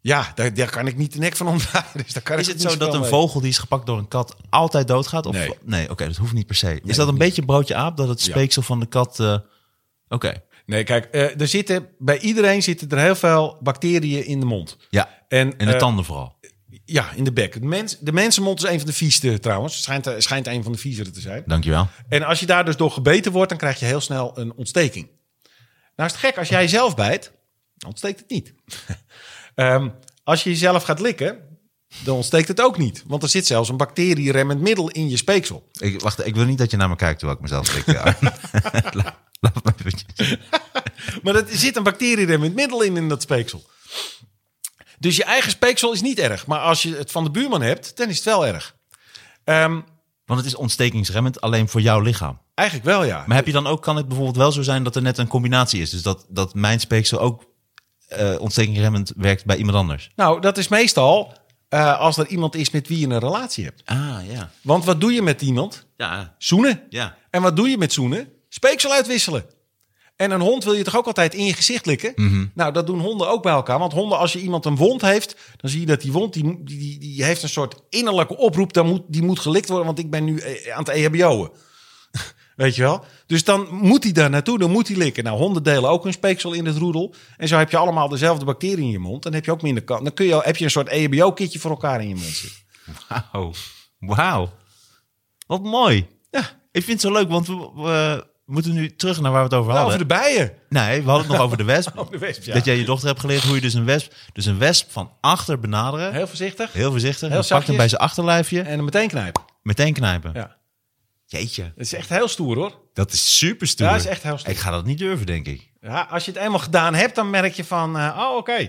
Ja, 0.00 0.32
daar, 0.34 0.54
daar 0.54 0.70
kan 0.70 0.86
ik 0.86 0.96
niet 0.96 1.12
de 1.12 1.18
nek 1.18 1.36
van 1.36 1.46
omdraaien. 1.48 1.86
Dus 2.04 2.12
daar 2.12 2.22
kan 2.22 2.38
Is 2.38 2.46
ik 2.48 2.52
het 2.52 2.62
zo 2.70 2.76
dat 2.76 2.94
een 2.94 3.00
mee. 3.00 3.08
vogel 3.08 3.40
die 3.40 3.48
is 3.48 3.58
gepakt 3.58 3.86
door 3.86 3.98
een 3.98 4.08
kat 4.08 4.36
altijd 4.50 4.88
doodgaat? 4.88 5.26
Of, 5.26 5.34
Nee. 5.34 5.54
Nee, 5.64 5.90
oké, 5.90 6.06
dat 6.06 6.16
hoeft 6.16 6.32
niet 6.32 6.46
per 6.46 6.56
se. 6.56 6.80
Is 6.84 6.96
dat 6.96 7.06
een 7.06 7.12
niet. 7.14 7.22
beetje 7.22 7.44
broodje 7.44 7.74
aap? 7.74 7.96
Dat 7.96 8.08
het 8.08 8.24
Ja. 8.24 8.30
speeksel 8.32 8.62
van 8.62 8.80
de 8.80 8.86
kat... 8.86 9.20
eh, 9.20 9.38
Oké, 10.08 10.42
Nee, 10.66 10.84
kijk, 10.84 11.04
eh, 11.04 11.40
er 11.40 11.48
zitten, 11.48 11.88
bij 11.98 12.18
iedereen 12.18 12.62
zitten 12.62 12.88
er 12.88 12.98
heel 12.98 13.14
veel 13.16 13.58
bacteriën 13.62 14.24
in 14.26 14.40
de 14.40 14.46
mond. 14.46 14.76
ja. 14.90 15.08
En, 15.28 15.58
En 15.58 15.66
de 15.66 15.72
eh, 15.72 15.78
tanden 15.78 16.04
vooral. 16.04 16.36
Ja, 16.84 17.12
in 17.12 17.24
de 17.24 17.32
bek. 17.32 17.52
De, 17.52 17.66
mens, 17.66 17.98
de 18.00 18.12
mensenmond 18.12 18.62
is 18.64 18.70
een 18.70 18.78
van 18.78 18.86
de 18.86 18.92
vieste 18.94 19.38
trouwens. 19.40 19.82
Schijnt, 19.82 20.06
eh, 20.06 20.14
schijnt 20.18 20.46
een 20.46 20.62
van 20.62 20.72
de 20.72 20.78
viezere 20.78 21.10
te 21.10 21.20
zijn. 21.20 21.42
Dankjewel. 21.46 21.88
En 22.08 22.22
als 22.22 22.40
je 22.40 22.46
daar 22.46 22.64
dus 22.64 22.76
door 22.76 22.90
gebeten 22.90 23.32
wordt, 23.32 23.48
dan 23.48 23.58
krijg 23.58 23.78
je 23.78 23.84
heel 23.86 24.00
snel 24.00 24.38
een 24.38 24.52
ontsteking. 24.54 25.08
Nou 25.96 26.08
is 26.10 26.16
het 26.16 26.24
gek, 26.26 26.38
als 26.38 26.48
jij 26.48 26.68
zelf 26.68 26.94
bijt, 26.96 27.32
dan 27.76 27.90
ontsteekt 27.90 28.20
het 28.20 28.30
niet. 28.30 28.54
Ehm, 29.58 29.88
als 30.24 30.42
je 30.42 30.50
jezelf 30.50 30.82
gaat 30.82 31.00
likken, 31.00 31.38
dan 32.04 32.16
ontsteekt 32.16 32.48
het 32.48 32.60
ook 32.60 32.78
niet. 32.78 33.02
Want 33.06 33.22
er 33.22 33.28
zit 33.28 33.46
zelfs 33.46 33.68
een 33.68 33.76
bacterieremmend 33.76 34.60
middel 34.60 34.90
in 34.90 35.08
je 35.08 35.16
speeksel. 35.16 35.68
Ik, 35.72 36.00
wacht, 36.00 36.26
ik 36.26 36.34
wil 36.34 36.44
niet 36.44 36.58
dat 36.58 36.70
je 36.70 36.76
naar 36.76 36.88
me 36.88 36.96
kijkt 36.96 37.18
terwijl 37.18 37.38
ik 37.38 37.50
mezelf 37.50 37.74
lik. 37.74 37.86
Laat 39.40 39.64
me 39.64 39.72
eventjes. 39.78 40.36
Maar 41.22 41.34
er 41.34 41.44
zit 41.48 41.76
een 41.76 41.82
bacterieremmend 41.82 42.54
middel 42.54 42.82
in 42.82 42.96
in 42.96 43.08
dat 43.08 43.22
speeksel. 43.22 43.66
Dus 44.98 45.16
je 45.16 45.24
eigen 45.24 45.50
speeksel 45.50 45.92
is 45.92 46.00
niet 46.00 46.18
erg. 46.18 46.46
Maar 46.46 46.60
als 46.60 46.82
je 46.82 46.96
het 46.96 47.10
van 47.10 47.24
de 47.24 47.30
buurman 47.30 47.62
hebt, 47.62 47.96
dan 47.96 48.08
is 48.08 48.16
het 48.16 48.24
wel 48.24 48.46
erg. 48.46 48.76
Ehm, 49.44 49.80
Want 50.24 50.40
het 50.40 50.48
is 50.48 50.54
ontstekingsremmend 50.54 51.40
alleen 51.40 51.68
voor 51.68 51.80
jouw 51.80 52.00
lichaam. 52.00 52.40
eigenlijk 52.54 52.88
wel, 52.88 53.04
ja. 53.04 53.24
Maar 53.26 53.36
heb 53.36 53.46
je 53.46 53.52
dan 53.52 53.66
ook, 53.66 53.82
kan 53.82 53.96
het 53.96 54.06
bijvoorbeeld 54.06 54.36
wel 54.36 54.52
zo 54.52 54.62
zijn 54.62 54.82
dat 54.84 54.96
er 54.96 55.02
net 55.02 55.18
een 55.18 55.28
combinatie 55.28 55.80
is? 55.80 55.90
Dus 55.90 56.02
dat, 56.02 56.26
dat 56.28 56.54
mijn 56.54 56.80
speeksel 56.80 57.20
ook 57.20 57.47
eh 58.08 58.34
ontstekingsremmend 58.40 59.12
werkt 59.16 59.44
bij 59.44 59.56
iemand 59.56 59.76
anders? 59.76 60.10
Nou, 60.16 60.40
dat 60.40 60.58
is 60.58 60.68
meestal 60.68 61.32
eh, 61.68 62.00
als 62.00 62.16
er 62.16 62.26
iemand 62.26 62.54
is 62.54 62.70
met 62.70 62.88
wie 62.88 62.98
je 62.98 63.06
een 63.06 63.18
relatie 63.18 63.64
hebt. 63.64 63.82
Ah, 63.84 64.18
ja. 64.30 64.50
Want 64.62 64.84
wat 64.84 65.00
doe 65.00 65.12
je 65.12 65.22
met 65.22 65.42
iemand? 65.42 65.86
Ja, 65.96 66.34
Zoenen. 66.38 66.82
ja. 66.88 67.16
En 67.30 67.42
wat 67.42 67.56
doe 67.56 67.68
je 67.68 67.78
met 67.78 67.92
zoenen? 67.92 68.28
Speeksel 68.48 68.92
uitwisselen. 68.92 69.44
En 70.16 70.30
een 70.30 70.40
hond 70.40 70.64
wil 70.64 70.72
je 70.74 70.82
toch 70.84 70.96
ook 70.96 71.06
altijd 71.06 71.34
in 71.34 71.44
je 71.44 71.52
gezicht 71.52 71.86
likken? 71.86 72.12
Nou, 72.54 72.72
dat 72.72 72.86
doen 72.86 73.00
honden 73.00 73.28
ook 73.28 73.42
bij 73.42 73.52
elkaar. 73.52 73.78
Want 73.78 73.92
honden, 73.92 74.18
als 74.18 74.32
je 74.32 74.40
iemand 74.40 74.64
een 74.64 74.76
wond 74.76 75.00
heeft, 75.00 75.36
dan 75.56 75.70
zie 75.70 75.80
je 75.80 75.86
dat 75.86 76.00
die 76.00 76.12
wond, 76.12 76.32
die, 76.32 76.64
die, 76.64 76.98
die 76.98 77.24
heeft 77.24 77.42
een 77.42 77.48
soort 77.48 77.74
innerlijke 77.88 78.36
oproep. 78.36 78.72
Dan 78.72 78.86
moet, 78.86 79.02
die 79.06 79.22
moet 79.22 79.38
gelikt 79.38 79.68
worden, 79.68 79.86
want 79.86 79.98
ik 79.98 80.10
ben 80.10 80.24
nu 80.24 80.38
eh, 80.38 80.74
aan 80.76 80.84
het 80.84 80.88
EHBO'en. 80.88 81.50
Weet 82.58 82.74
je 82.74 82.82
wel? 82.82 83.04
Dus 83.26 83.44
dan 83.44 83.68
moet 83.70 84.02
hij 84.02 84.12
daar 84.12 84.30
naartoe, 84.30 84.58
dan 84.58 84.70
moet 84.70 84.88
hij 84.88 84.96
likken. 84.96 85.24
Nou, 85.24 85.38
honden 85.38 85.62
delen 85.62 85.90
ook 85.90 86.04
hun 86.04 86.12
speeksel 86.12 86.52
in 86.52 86.66
het 86.66 86.76
roedel. 86.76 87.14
En 87.36 87.48
zo 87.48 87.58
heb 87.58 87.70
je 87.70 87.76
allemaal 87.76 88.08
dezelfde 88.08 88.44
bacteriën 88.44 88.84
in 88.84 88.90
je 88.90 88.98
mond. 88.98 89.22
Dan 89.22 89.32
heb 89.32 89.44
je 89.44 89.50
ook 89.50 89.62
minder 89.62 89.82
kans. 89.84 90.02
Dan 90.02 90.14
kun 90.14 90.26
je, 90.26 90.40
heb 90.42 90.56
je 90.56 90.64
een 90.64 90.70
soort 90.70 90.88
EHBO-kitje 90.88 91.58
voor 91.58 91.70
elkaar 91.70 92.00
in 92.00 92.08
je 92.08 92.14
mond 92.14 92.26
zitten. 92.26 92.58
Wauw. 93.32 93.52
Wauw. 93.98 94.52
Wat 95.46 95.62
mooi. 95.62 96.06
Ja, 96.30 96.40
Ik 96.72 96.84
vind 96.84 96.86
het 96.86 97.00
zo 97.00 97.12
leuk, 97.12 97.28
want 97.28 97.46
we, 97.46 97.70
we 97.74 98.26
moeten 98.44 98.72
nu 98.72 98.96
terug 98.96 99.20
naar 99.20 99.32
waar 99.32 99.48
we 99.48 99.48
het 99.48 99.58
over 99.58 99.72
nou, 99.72 99.84
hadden. 99.90 100.06
over 100.06 100.16
de 100.16 100.22
bijen. 100.22 100.52
Nee, 100.68 101.02
we 101.02 101.08
hadden 101.08 101.26
het 101.26 101.36
nog 101.36 101.46
over 101.46 101.56
de 101.56 101.64
wesp. 101.64 101.96
Over 101.98 102.12
de 102.12 102.18
wesp, 102.18 102.42
ja. 102.42 102.54
Dat 102.54 102.64
jij 102.64 102.76
je 102.76 102.84
dochter 102.84 103.08
hebt 103.08 103.20
geleerd 103.20 103.42
hoe 103.42 103.54
je 103.54 103.60
dus 103.60 103.74
een 103.74 103.84
wesp... 103.84 104.12
Dus 104.32 104.46
een 104.46 104.58
wesp 104.58 104.90
van 104.90 105.12
achter 105.20 105.60
benaderen. 105.60 106.12
Heel 106.12 106.26
voorzichtig. 106.26 106.72
Heel 106.72 106.90
voorzichtig. 106.90 107.28
Heel 107.28 107.44
pak 107.48 107.64
hem 107.64 107.76
bij 107.76 107.88
zijn 107.88 108.00
achterlijfje. 108.00 108.60
En 108.60 108.76
hem 108.76 108.84
meteen 108.84 109.08
knijpen. 109.08 109.42
Meteen 109.62 109.92
knijpen. 109.92 110.30
Ja. 110.34 110.57
Jeetje. 111.30 111.62
Het 111.62 111.72
is 111.76 111.92
echt 111.92 112.08
heel 112.08 112.28
stoer 112.28 112.56
hoor. 112.56 112.80
Dat 112.92 113.12
is 113.12 113.38
super 113.38 113.66
stoer. 113.66 113.86
Ja, 113.86 113.92
dat 113.92 114.00
is 114.00 114.06
echt 114.08 114.22
heel 114.22 114.38
stoer. 114.38 114.52
Ik 114.52 114.58
ga 114.58 114.70
dat 114.70 114.84
niet 114.84 114.98
durven, 114.98 115.26
denk 115.26 115.46
ik. 115.46 115.70
Ja, 115.80 116.06
als 116.10 116.24
je 116.24 116.30
het 116.30 116.40
eenmaal 116.40 116.58
gedaan 116.58 116.94
hebt, 116.94 117.14
dan 117.14 117.30
merk 117.30 117.54
je 117.54 117.64
van, 117.64 117.98
eh, 117.98 118.16
oh 118.20 118.36
oké. 118.36 118.68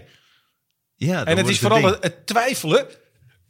Ja, 0.95 1.25
En 1.25 1.37
het 1.37 1.47
is 1.47 1.59
vooral 1.59 1.83
het, 1.83 2.03
het 2.03 2.25
twijfelen. 2.27 2.87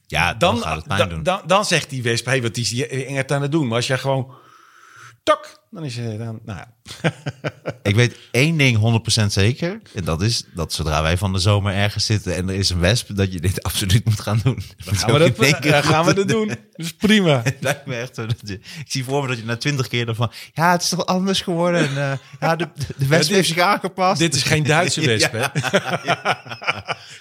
Ja, 0.08 0.34
dan, 0.34 0.56
Dan, 0.56 0.64
gaat 0.64 0.76
het 0.76 0.88
pijn 0.88 1.10
doen. 1.10 1.24
dan, 1.24 1.42
dan 1.46 1.66
zegt 1.66 1.90
die 1.90 2.04
wesp, 2.04 2.26
hé, 2.26 2.42
wat 2.42 2.58
is 2.58 2.70
die 2.70 2.88
engert 2.88 3.32
aan 3.32 3.42
het 3.42 3.52
doen? 3.52 3.68
Maar 3.68 3.76
als 3.76 3.88
jij 3.88 3.98
gewoon, 3.98 4.36
tak, 5.24 5.59
dan 5.72 5.84
is 5.86 5.96
het 5.98 6.18
dan, 6.20 6.40
nou 6.46 6.60
ja. 6.60 6.68
Ik 7.84 7.96
weet 7.96 8.16
één 8.32 8.58
ding 8.58 9.02
100% 9.22 9.26
zeker. 9.26 9.80
En 9.96 10.04
dat 10.04 10.22
is 10.22 10.44
dat 10.54 10.74
zodra 10.74 11.02
wij 11.02 11.18
van 11.18 11.34
de 11.34 11.40
zomer 11.40 11.74
ergens 11.74 12.06
zitten 12.06 12.36
en 12.36 12.50
er 12.50 12.56
is 12.56 12.70
een 12.70 12.80
wesp, 12.80 13.16
dat 13.16 13.34
je 13.34 13.40
dit 13.40 13.64
absoluut 13.70 14.06
moet 14.06 14.20
gaan 14.20 14.40
doen. 14.44 14.62
Dan 14.86 14.96
gaan 14.96 15.14
we 15.14 15.20
dat, 15.34 15.64
ja, 15.64 15.82
gaan 15.82 16.06
we 16.06 16.14
dat 16.14 16.28
doen. 16.28 16.48
Dat 16.48 16.58
is 16.76 16.94
prima. 16.96 17.42
Het 17.44 17.58
lijkt 17.60 17.86
me 17.86 17.96
echt 17.96 18.16
zo 18.16 18.26
dat 18.26 18.36
je, 18.44 18.54
ik 18.54 18.86
zie 18.88 19.04
voor 19.04 19.22
me 19.22 19.28
dat 19.28 19.38
je 19.38 19.44
na 19.46 19.58
twintig 19.58 19.88
keer 19.88 20.08
ervan, 20.08 20.32
ja, 20.54 20.72
het 20.72 20.82
is 20.82 20.90
toch 20.90 21.06
anders 21.06 21.42
geworden. 21.42 21.80
En, 21.90 22.12
eh, 22.12 22.18
ja, 22.40 22.56
de, 22.56 22.68
de 22.98 23.08
wesp 23.08 23.22
dit- 23.28 23.36
heeft 23.36 23.48
zich 23.48 23.60
aangepast. 23.60 24.20
Dit 24.20 24.36
is 24.36 24.44
geen 24.44 24.64
Duitse 24.64 25.02
wesp, 25.06 25.34
Ja. 25.34 25.52
hè? 25.54 25.60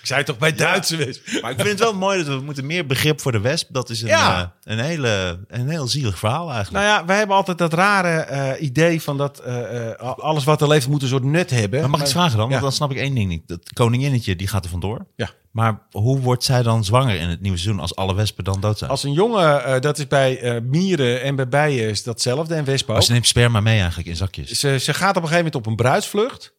Ik 0.01 0.07
zei 0.07 0.25
toch 0.25 0.39
bij 0.39 0.55
Duitse 0.55 0.97
wesp. 0.97 1.27
Maar 1.43 1.51
ik 1.51 1.57
vind 1.57 1.69
het 1.69 1.79
wel 1.79 1.95
mooi 1.95 2.25
dat 2.25 2.39
we 2.39 2.45
moeten 2.45 2.67
meer 2.67 2.87
begrip 2.87 3.21
voor 3.21 3.33
de 3.33 3.41
wesp. 3.41 3.69
Dat 3.73 3.91
is 3.91 4.03
een, 4.03 4.09
eh, 4.09 4.43
een, 4.65 4.79
hele, 4.79 5.39
een 5.49 5.69
heel 5.69 5.89
zielig 5.89 6.19
verhaal 6.19 6.53
eigenlijk. 6.53 6.85
Nou 6.85 6.99
ja, 6.99 7.05
wij 7.07 7.17
hebben 7.19 7.37
altijd 7.37 7.59
dat 7.59 7.73
rare 7.73 8.21
eh, 8.39 8.63
idee 8.63 9.03
van 9.03 9.17
dat 9.17 9.39
eh, 9.39 9.91
eh, 9.91 9.99
alles 9.99 10.45
wat 10.45 10.61
er 10.61 10.69
leeft 10.69 10.89
moet 10.89 11.03
een 11.03 11.09
soort 11.09 11.25
nut 11.25 11.51
hebben. 11.51 11.81
maar 11.81 11.91
mag 11.91 11.99
ik 11.99 12.05
iets 12.05 12.15
vragen 12.15 12.37
dan? 12.37 12.47
Ja. 12.47 12.51
Want 12.51 12.63
dan 12.63 12.73
snap 12.73 12.91
ik 12.91 12.97
één 12.97 13.15
ding 13.15 13.29
niet. 13.29 13.49
Dat 13.49 13.73
koninginnetje, 13.73 14.37
die 14.37 14.49
gaat 14.49 14.65
er 14.65 14.71
vandoor. 14.71 15.07
Ja. 15.17 15.31
Maar 15.51 15.87
hoe 15.91 16.21
wordt 16.21 16.45
zij 16.45 16.63
dan 16.63 16.85
zwanger 16.85 17.21
in 17.21 17.29
het 17.29 17.41
nieuwe 17.41 17.59
seizoen 17.59 17.81
als 17.81 17.97
alle 17.97 18.15
wespen 18.15 18.45
dan 18.45 18.61
dood 18.61 18.79
zijn? 18.79 18.91
Als 18.91 19.03
een 19.03 19.13
jongen, 19.13 19.83
dat 19.83 19.99
is 19.99 20.07
bij 20.07 20.61
mieren 20.61 21.23
en 21.23 21.37
bij 21.37 21.49
bijen 21.49 21.89
is 21.89 22.03
datzelfde 22.03 22.55
en 22.55 22.65
wespen. 22.65 22.95
Maar 22.95 23.03
ze 23.03 23.13
neemt 23.13 23.27
sperma 23.27 23.61
mee 23.61 23.79
eigenlijk 23.79 24.09
in 24.09 24.17
zakjes. 24.17 24.51
Ze, 24.51 24.79
ze 24.79 24.95
gaat 24.95 25.17
op 25.17 25.23
een 25.23 25.29
gegeven 25.29 25.37
moment 25.37 25.55
op 25.55 25.67
een 25.67 25.77
bruidsvlucht 25.77 26.53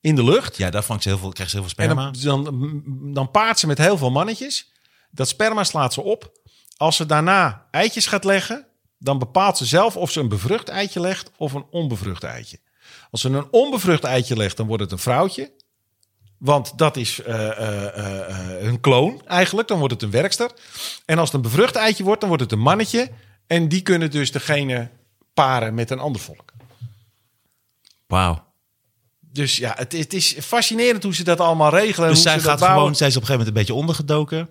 in 0.00 0.14
de 0.14 0.24
lucht. 0.24 0.56
Ja, 0.56 0.70
daar 0.70 0.82
vangt 0.82 1.02
ze 1.02 1.08
heel 1.08 1.18
veel, 1.18 1.30
krijgt 1.30 1.52
ze 1.52 1.58
heel 1.58 1.68
veel 1.68 1.84
En 1.84 1.90
sperma. 1.90 2.10
dan, 2.10 2.44
dan, 2.44 3.12
dan 3.12 3.30
paart 3.30 3.58
ze 3.58 3.66
met 3.66 3.78
heel 3.78 3.98
veel 3.98 4.10
mannetjes. 4.10 4.72
Dat 5.10 5.28
sperma 5.28 5.64
slaat 5.64 5.92
ze 5.92 6.02
op. 6.02 6.32
Als 6.76 6.96
ze 6.96 7.06
daarna 7.06 7.66
eitjes 7.70 8.06
gaat 8.06 8.24
leggen, 8.24 8.66
dan 9.02 9.18
bepaalt 9.18 9.56
ze 9.56 9.64
zelf 9.64 9.96
of 9.96 10.10
ze 10.10 10.20
een 10.20 10.28
bevrucht 10.28 10.68
eitje 10.68 11.00
legt 11.00 11.30
of 11.36 11.52
een 11.52 11.66
onbevrucht 11.70 12.24
eitje. 12.24 12.58
Als 13.10 13.20
ze 13.20 13.28
een 13.28 13.46
onbevrucht 13.50 14.04
eitje 14.04 14.36
legt, 14.36 14.56
dan 14.56 14.66
wordt 14.66 14.82
het 14.82 14.92
een 14.92 14.98
vrouwtje. 14.98 15.52
Want 16.38 16.78
dat 16.78 16.96
is 16.96 17.22
eh, 17.22 17.96
eh, 17.96 18.62
een 18.62 18.80
kloon 18.80 19.22
eigenlijk. 19.26 19.68
Dan 19.68 19.78
wordt 19.78 19.94
het 19.94 20.02
een 20.02 20.10
werkster. 20.10 20.50
En 21.04 21.18
als 21.18 21.32
het 21.32 21.36
een 21.36 21.50
bevrucht 21.50 21.76
eitje 21.76 22.04
wordt, 22.04 22.20
dan 22.20 22.28
wordt 22.28 22.44
het 22.44 22.52
een 22.52 22.60
mannetje. 22.60 23.10
En 23.46 23.68
die 23.68 23.80
kunnen 23.80 24.10
dus 24.10 24.32
degene 24.32 24.90
paren 25.34 25.74
met 25.74 25.90
een 25.90 25.98
ander 25.98 26.20
volk. 26.20 26.52
Wauw. 28.06 28.48
Dus 29.20 29.56
ja, 29.56 29.74
het, 29.76 29.92
het 29.92 30.12
is 30.12 30.36
fascinerend 30.40 31.02
hoe 31.02 31.14
ze 31.14 31.24
dat 31.24 31.40
allemaal 31.40 31.70
regelen. 31.70 32.08
Dus 32.08 32.22
hoe 32.22 32.32
zij 32.32 32.40
gaat 32.40 32.62
gewoon, 32.62 32.94
zij 32.94 33.06
is 33.06 33.16
op 33.16 33.22
een 33.22 33.28
gegeven 33.28 33.46
moment 33.46 33.46
een 33.48 33.52
beetje 33.52 33.74
ondergedoken. 33.74 34.48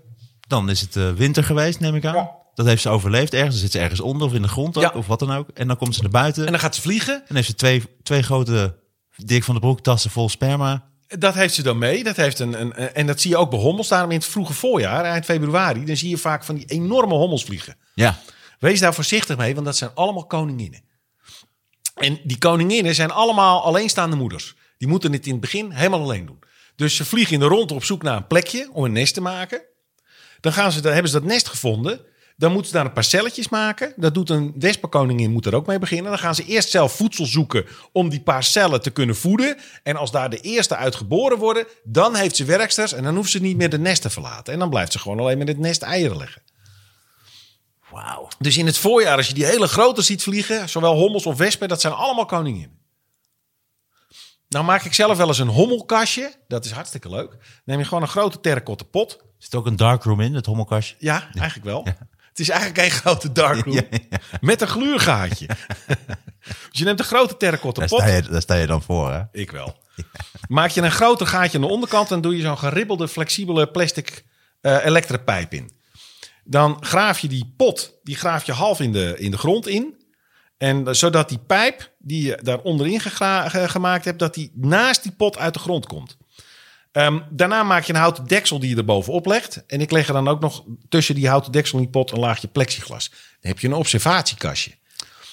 Dan 0.47 0.69
is 0.69 0.81
het 0.81 1.15
winter 1.17 1.43
geweest, 1.43 1.79
neem 1.79 1.95
ik 1.95 2.05
aan. 2.05 2.15
Ja. 2.15 2.38
Dat 2.59 2.67
heeft 2.67 2.81
ze 2.81 2.89
overleefd 2.89 3.33
ergens. 3.33 3.51
Dan 3.53 3.61
zit 3.63 3.71
ze 3.71 3.79
ergens 3.79 3.99
onder 3.99 4.27
of 4.27 4.33
in 4.33 4.41
de 4.41 4.47
grond 4.47 4.77
ook, 4.77 4.83
Ja. 4.83 4.91
of 4.93 5.07
wat 5.07 5.19
dan 5.19 5.31
ook. 5.31 5.49
En 5.53 5.67
dan 5.67 5.77
komt 5.77 5.95
ze 5.95 6.01
naar 6.01 6.11
buiten. 6.11 6.41
En 6.41 6.45
En 6.45 6.51
dan 6.51 6.61
gaat 6.61 6.75
ze 6.75 6.81
vliegen. 6.81 7.23
dan 7.27 7.35
heeft 7.35 7.47
ze 7.47 7.55
twee, 7.55 7.83
twee 8.03 8.21
grote 8.23 8.75
Dik 9.15 9.43
van 9.43 9.53
de 9.55 9.61
Broek 9.61 9.81
tassen 9.81 10.11
vol 10.11 10.29
sperma. 10.29 10.89
Dat 11.07 11.33
heeft 11.33 11.53
ze 11.53 11.63
dan 11.63 11.77
mee. 11.77 12.03
Dat 12.03 12.15
heeft 12.15 12.39
een, 12.39 12.61
een, 12.61 12.73
en 12.73 13.07
dat 13.07 13.21
zie 13.21 13.29
je 13.31 13.37
ook 13.37 13.49
bij 13.49 13.59
hommels. 13.59 13.87
Daarom 13.87 14.11
in 14.11 14.17
het 14.17 14.25
vroege 14.25 14.53
voorjaar, 14.53 15.03
eind 15.05 15.25
februari, 15.25 15.85
dan 15.85 15.97
zie 15.97 16.09
je 16.09 16.17
vaak 16.17 16.43
van 16.43 16.55
die 16.55 16.65
enorme 16.65 17.13
hommels 17.13 17.43
vliegen. 17.43 17.77
Ja. 17.93 18.19
Wees 18.59 18.79
daar 18.79 18.93
voorzichtig 18.93 19.37
mee, 19.37 19.53
want 19.53 19.65
dat 19.65 19.77
zijn 19.77 19.91
allemaal 19.93 20.25
koninginnen. 20.25 20.81
En 21.95 22.19
die 22.23 22.37
koninginnen 22.37 22.95
zijn 22.95 23.11
allemaal 23.11 23.63
alleenstaande 23.63 24.15
moeders. 24.15 24.55
Die 24.77 24.87
moeten 24.87 25.11
het 25.13 25.25
in 25.25 25.31
het 25.31 25.41
begin 25.41 25.71
helemaal 25.71 26.01
alleen 26.01 26.25
doen. 26.25 26.39
Dus 26.75 26.95
ze 26.95 27.05
vliegen 27.05 27.33
in 27.33 27.39
de 27.39 27.45
rondte 27.45 27.73
op 27.73 27.83
zoek 27.83 28.03
naar 28.03 28.17
een 28.17 28.27
plekje 28.27 28.69
om 28.73 28.83
een 28.83 28.91
nest 28.91 29.13
te 29.13 29.21
maken. 29.21 29.61
Dan 30.39 30.53
gaan 30.53 30.71
ze, 30.71 30.81
dan 30.81 30.93
hebben 30.93 31.11
ze 31.11 31.19
dat 31.19 31.27
nest 31.29 31.47
gevonden. 31.47 31.99
Dan 32.39 32.51
moeten 32.51 32.71
ze 32.71 32.77
daar 32.77 32.85
een 32.85 32.93
paar 32.93 33.03
celletjes 33.03 33.49
maken. 33.49 33.93
Dat 33.95 34.13
doet 34.13 34.29
een 34.29 34.53
wespenkoningin, 34.59 35.31
moet 35.31 35.45
er 35.45 35.55
ook 35.55 35.65
mee 35.65 35.79
beginnen. 35.79 36.11
Dan 36.11 36.19
gaan 36.19 36.35
ze 36.35 36.45
eerst 36.45 36.69
zelf 36.69 36.93
voedsel 36.93 37.25
zoeken 37.25 37.65
om 37.91 38.09
die 38.09 38.21
paar 38.21 38.43
cellen 38.43 38.81
te 38.81 38.89
kunnen 38.89 39.15
voeden. 39.15 39.57
En 39.83 39.95
als 39.95 40.11
daar 40.11 40.29
de 40.29 40.39
eerste 40.39 40.75
uit 40.75 40.95
geboren 40.95 41.37
worden, 41.37 41.65
dan 41.83 42.15
heeft 42.15 42.35
ze 42.35 42.45
werksters. 42.45 42.93
En 42.93 43.03
dan 43.03 43.15
hoeft 43.15 43.31
ze 43.31 43.39
niet 43.39 43.57
meer 43.57 43.69
de 43.69 43.79
nest 43.79 44.01
te 44.01 44.09
verlaten. 44.09 44.53
En 44.53 44.59
dan 44.59 44.69
blijft 44.69 44.91
ze 44.91 44.99
gewoon 44.99 45.19
alleen 45.19 45.37
met 45.37 45.47
het 45.47 45.57
nest 45.57 45.81
eieren 45.81 46.17
leggen. 46.17 46.41
Wauw. 47.91 48.27
Dus 48.39 48.57
in 48.57 48.65
het 48.65 48.77
voorjaar, 48.77 49.17
als 49.17 49.27
je 49.27 49.33
die 49.33 49.45
hele 49.45 49.67
grote 49.67 50.01
ziet 50.01 50.23
vliegen, 50.23 50.69
zowel 50.69 50.95
hommels 50.95 51.25
of 51.25 51.37
wespen, 51.37 51.67
dat 51.67 51.81
zijn 51.81 51.93
allemaal 51.93 52.25
koninginnen. 52.25 52.77
Nou 54.49 54.65
maak 54.65 54.83
ik 54.83 54.93
zelf 54.93 55.17
wel 55.17 55.27
eens 55.27 55.39
een 55.39 55.47
hommelkastje. 55.47 56.33
Dat 56.47 56.65
is 56.65 56.71
hartstikke 56.71 57.09
leuk. 57.09 57.37
Neem 57.65 57.79
je 57.79 57.85
gewoon 57.85 58.03
een 58.03 58.09
grote 58.09 58.39
terracotta 58.39 58.83
pot. 58.83 59.19
Zit 59.37 59.55
ook 59.55 59.65
een 59.65 59.75
darkroom 59.75 60.21
in, 60.21 60.33
het 60.33 60.45
hommelkastje? 60.45 60.95
Ja, 60.99 61.29
eigenlijk 61.33 61.65
wel. 61.65 61.87
Het 62.39 62.47
is 62.47 62.53
eigenlijk 62.53 62.85
een 62.85 62.99
grote 62.99 63.31
darkroom 63.31 63.81
met 64.41 64.61
een 64.61 64.67
gluurgaatje. 64.67 65.47
dus 66.69 66.79
je 66.79 66.83
neemt 66.83 66.99
een 66.99 67.05
grote 67.05 67.37
terracotta 67.37 67.79
Daar 67.79 67.89
pot. 67.89 67.99
sta, 67.99 68.09
je, 68.09 68.21
daar 68.21 68.41
sta 68.41 68.55
je 68.55 68.67
dan 68.67 68.81
voor, 68.81 69.11
hè? 69.11 69.21
Ik 69.31 69.51
wel. 69.51 69.77
Maak 70.47 70.69
je 70.69 70.81
een 70.81 70.91
groter 70.91 71.27
gaatje 71.27 71.57
aan 71.57 71.63
de 71.63 71.69
onderkant 71.71 72.11
en 72.11 72.21
doe 72.21 72.35
je 72.35 72.41
zo'n 72.41 72.57
geribbelde, 72.57 73.07
flexibele 73.07 73.67
plastic 73.67 74.25
eh 74.61 74.85
elektropijp 74.85 75.53
in. 75.53 75.71
Dan 76.43 76.77
graaf 76.79 77.19
je 77.19 77.27
die 77.27 77.53
pot, 77.57 77.99
die 78.03 78.15
graaf 78.15 78.45
je 78.45 78.51
half 78.51 78.79
in 78.79 78.91
de, 78.91 79.15
in 79.17 79.31
de 79.31 79.37
grond 79.37 79.67
in. 79.67 79.95
En 80.57 80.87
eh, 80.87 80.93
zodat 80.93 81.29
die 81.29 81.39
pijp 81.39 81.91
die 81.97 82.23
je 82.23 82.39
daar 82.41 82.59
onderin 82.59 83.01
gemaakt 83.69 84.05
hebt, 84.05 84.19
dat 84.19 84.33
die 84.33 84.51
naast 84.55 85.03
die 85.03 85.11
pot 85.11 85.37
uit 85.37 85.53
de 85.53 85.59
grond 85.59 85.85
komt. 85.85 86.17
Ehm, 86.91 87.19
daarna 87.29 87.63
maak 87.63 87.83
je 87.83 87.93
een 87.93 87.99
houten 87.99 88.27
deksel 88.27 88.59
die 88.59 88.69
je 88.69 88.75
er 88.75 88.85
bovenop 88.85 89.25
legt. 89.25 89.65
En 89.65 89.81
ik 89.81 89.91
leg 89.91 90.07
er 90.07 90.13
dan 90.13 90.27
ook 90.27 90.39
nog 90.39 90.63
tussen 90.89 91.15
die 91.15 91.27
houten 91.27 91.51
deksel 91.51 91.77
en 91.77 91.83
die 91.83 91.93
pot 91.93 92.11
een 92.11 92.19
laagje 92.19 92.47
plexiglas. 92.47 93.09
Dan 93.09 93.51
heb 93.51 93.59
je 93.59 93.67
een 93.67 93.73
observatiekastje. 93.73 94.77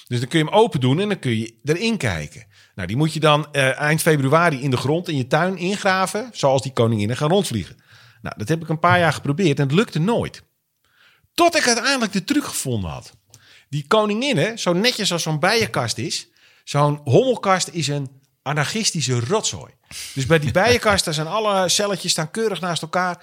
Dus 0.07 0.19
dan 0.19 0.27
kun 0.27 0.39
je 0.39 0.45
hem 0.45 0.53
open 0.53 0.79
doen 0.79 0.99
en 0.99 1.07
dan 1.07 1.19
kun 1.19 1.37
je 1.37 1.53
erin 1.63 1.97
kijken. 1.97 2.45
Nou, 2.75 2.87
die 2.87 2.97
moet 2.97 3.13
je 3.13 3.19
dan 3.19 3.47
eh, 3.51 3.79
eind 3.79 4.01
februari 4.01 4.61
in 4.61 4.71
de 4.71 4.77
grond 4.77 5.07
in 5.07 5.17
je 5.17 5.27
tuin 5.27 5.57
ingraven, 5.57 6.29
zoals 6.33 6.61
die 6.61 6.73
koninginnen 6.73 7.17
gaan 7.17 7.29
rondvliegen. 7.29 7.75
Nou, 8.21 8.35
dat 8.37 8.47
heb 8.47 8.61
ik 8.61 8.69
een 8.69 8.79
paar 8.79 8.99
jaar 8.99 9.13
geprobeerd 9.13 9.59
en 9.59 9.65
het 9.65 9.75
lukte 9.75 9.99
nooit. 9.99 10.43
Tot 11.33 11.55
ik 11.55 11.67
uiteindelijk 11.67 12.11
de 12.11 12.23
truc 12.23 12.43
gevonden 12.43 12.89
had. 12.89 13.13
Die 13.69 13.87
koninginnen, 13.87 14.59
zo 14.59 14.73
netjes 14.73 15.11
als 15.11 15.23
zo'n 15.23 15.39
bijenkast 15.39 15.97
is, 15.97 16.27
zo'n 16.63 17.01
hommelkast 17.03 17.67
is 17.67 17.87
een 17.87 18.09
anarchistische 18.47 19.19
rotzooi. 19.19 19.71
Dus 20.13 20.25
bij 20.25 20.39
die 20.39 20.51
bijenkast, 20.51 21.05
daar 21.05 21.13
zijn 21.13 21.27
alle 21.27 21.69
celletjes 21.69 22.11
staan 22.11 22.31
keurig 22.31 22.61
naast 22.61 22.81
elkaar. 22.81 23.19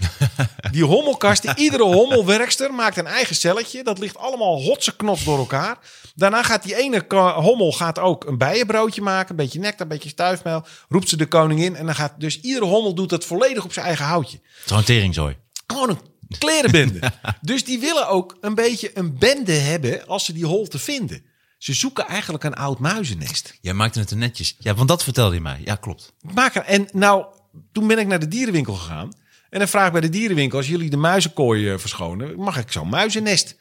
Die 0.70 0.84
hommelkasten, 0.84 1.58
iedere 1.58 1.82
hommelwerkster 1.82 2.74
maakt 2.74 2.96
een 2.96 3.06
eigen 3.06 3.36
celletje. 3.36 3.82
Dat 3.82 3.98
ligt 3.98 4.16
allemaal 4.16 4.62
hotse 4.62 4.96
knots 4.96 5.24
door 5.24 5.38
elkaar. 5.38 5.78
Daarna 6.14 6.42
gaat 6.42 6.62
die 6.62 6.76
ene 6.76 7.04
hommel 7.36 7.72
gaat 7.72 7.98
ook 7.98 8.24
een 8.24 8.38
bijenbroodje 8.38 9.02
maken. 9.02 9.30
Een 9.30 9.36
beetje 9.36 9.58
nectar, 9.58 9.80
een 9.80 9.88
beetje 9.88 10.08
stuifmeel. 10.08 10.66
Roept 10.88 11.08
ze 11.08 11.16
de 11.16 11.26
koningin. 11.26 11.76
En 11.76 11.86
dan 11.86 11.94
gaat 11.94 12.12
dus 12.18 12.40
iedere 12.40 12.66
hommel 12.66 12.94
doet 12.94 13.10
dat 13.10 13.24
volledig 13.24 13.64
op 13.64 13.72
zijn 13.72 13.86
eigen 13.86 14.04
houtje. 14.04 14.40
Teringzooi. 14.84 15.36
Gewoon 15.66 15.88
een 15.88 16.00
klerenbende. 16.38 17.12
dus 17.40 17.64
die 17.64 17.78
willen 17.78 18.08
ook 18.08 18.36
een 18.40 18.54
beetje 18.54 18.90
een 18.94 19.18
bende 19.18 19.52
hebben 19.52 20.06
als 20.06 20.24
ze 20.24 20.32
die 20.32 20.46
holte 20.46 20.78
vinden. 20.78 21.24
Ze 21.64 21.72
zoeken 21.72 22.06
eigenlijk 22.06 22.44
een 22.44 22.54
oud 22.54 22.78
muizennest. 22.78 23.58
Jij 23.60 23.74
maakte 23.74 23.98
het 23.98 24.10
er 24.10 24.16
netjes. 24.16 24.56
Ja, 24.58 24.74
want 24.74 24.88
dat 24.88 25.04
vertelde 25.04 25.34
je 25.34 25.40
mij. 25.40 25.60
Ja, 25.64 25.74
klopt. 25.74 26.12
Maak 26.34 26.54
er, 26.54 26.62
en 26.62 26.88
nou, 26.92 27.24
toen 27.72 27.86
ben 27.86 27.98
ik 27.98 28.06
naar 28.06 28.18
de 28.18 28.28
dierenwinkel 28.28 28.74
gegaan. 28.74 29.08
En 29.50 29.58
dan 29.58 29.68
vraag 29.68 29.86
ik 29.86 29.92
bij 29.92 30.00
de 30.00 30.08
dierenwinkel, 30.08 30.58
als 30.58 30.68
jullie 30.68 30.90
de 30.90 30.96
muizenkooi 30.96 31.70
eh, 31.70 31.78
verschonen, 31.78 32.36
mag 32.36 32.58
ik 32.58 32.72
zo'n 32.72 32.88
muizennest? 32.88 33.56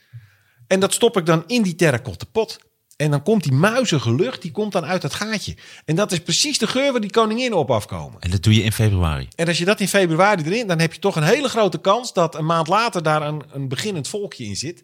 En 0.67 0.79
dat 0.79 0.93
stop 0.93 1.17
ik 1.17 1.25
dan 1.25 1.43
in 1.47 1.61
die 1.61 1.75
terracotta 1.75 2.25
pot. 2.31 2.59
En 2.95 3.11
dan 3.11 3.23
komt 3.23 3.43
die 3.43 3.51
muizige 3.51 4.15
lucht, 4.15 4.41
die 4.41 4.51
komt 4.51 4.71
dan 4.71 4.85
uit 4.85 5.01
dat 5.01 5.13
gaatje. 5.13 5.57
En 5.85 5.95
dat 5.95 6.11
is 6.11 6.19
precies 6.19 6.57
de 6.57 6.67
geur 6.67 6.91
waar 6.91 7.01
die 7.01 7.11
koninginnen 7.11 7.59
op 7.59 7.71
afkomen. 7.71 8.19
En 8.19 8.31
dat 8.31 8.43
doe 8.43 8.55
je 8.55 8.63
in 8.63 8.71
februari. 8.71 9.27
En 9.35 9.47
als 9.47 9.57
je 9.57 9.65
dat 9.65 9.79
in 9.79 9.87
februari 9.87 10.43
erin, 10.43 10.67
dan 10.67 10.79
heb 10.79 10.93
je 10.93 10.99
toch 10.99 11.15
een 11.15 11.23
hele 11.23 11.49
grote 11.49 11.77
kans 11.77 12.13
dat 12.13 12.35
een 12.35 12.45
maand 12.45 12.67
later 12.67 13.03
daar 13.03 13.21
een, 13.21 13.43
een 13.51 13.67
beginnend 13.67 14.07
volkje 14.07 14.45
in 14.45 14.55
zit. 14.55 14.83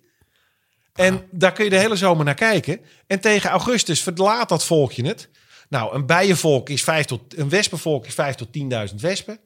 En 1.00 1.28
daar 1.32 1.52
kun 1.52 1.64
je 1.64 1.70
de 1.70 1.78
hele 1.80 1.96
zomer 1.96 2.26
naar 2.26 2.34
kijken. 2.34 2.80
En 3.08 3.20
tegen 3.20 3.50
augustus 3.50 4.02
verlaat 4.02 4.50
dat 4.50 4.66
volkje 4.66 5.08
het. 5.08 5.30
Nou, 5.70 5.96
een 5.96 6.06
bijenvolk 6.06 6.70
is 6.70 6.84
5 6.84 7.06
tot 7.06 7.38
een 7.38 7.50
wespenvolk 7.50 8.06
is 8.06 8.14
5 8.14 8.36
tot 8.36 8.48
10.000 8.90 8.96
wespen. 8.96 9.40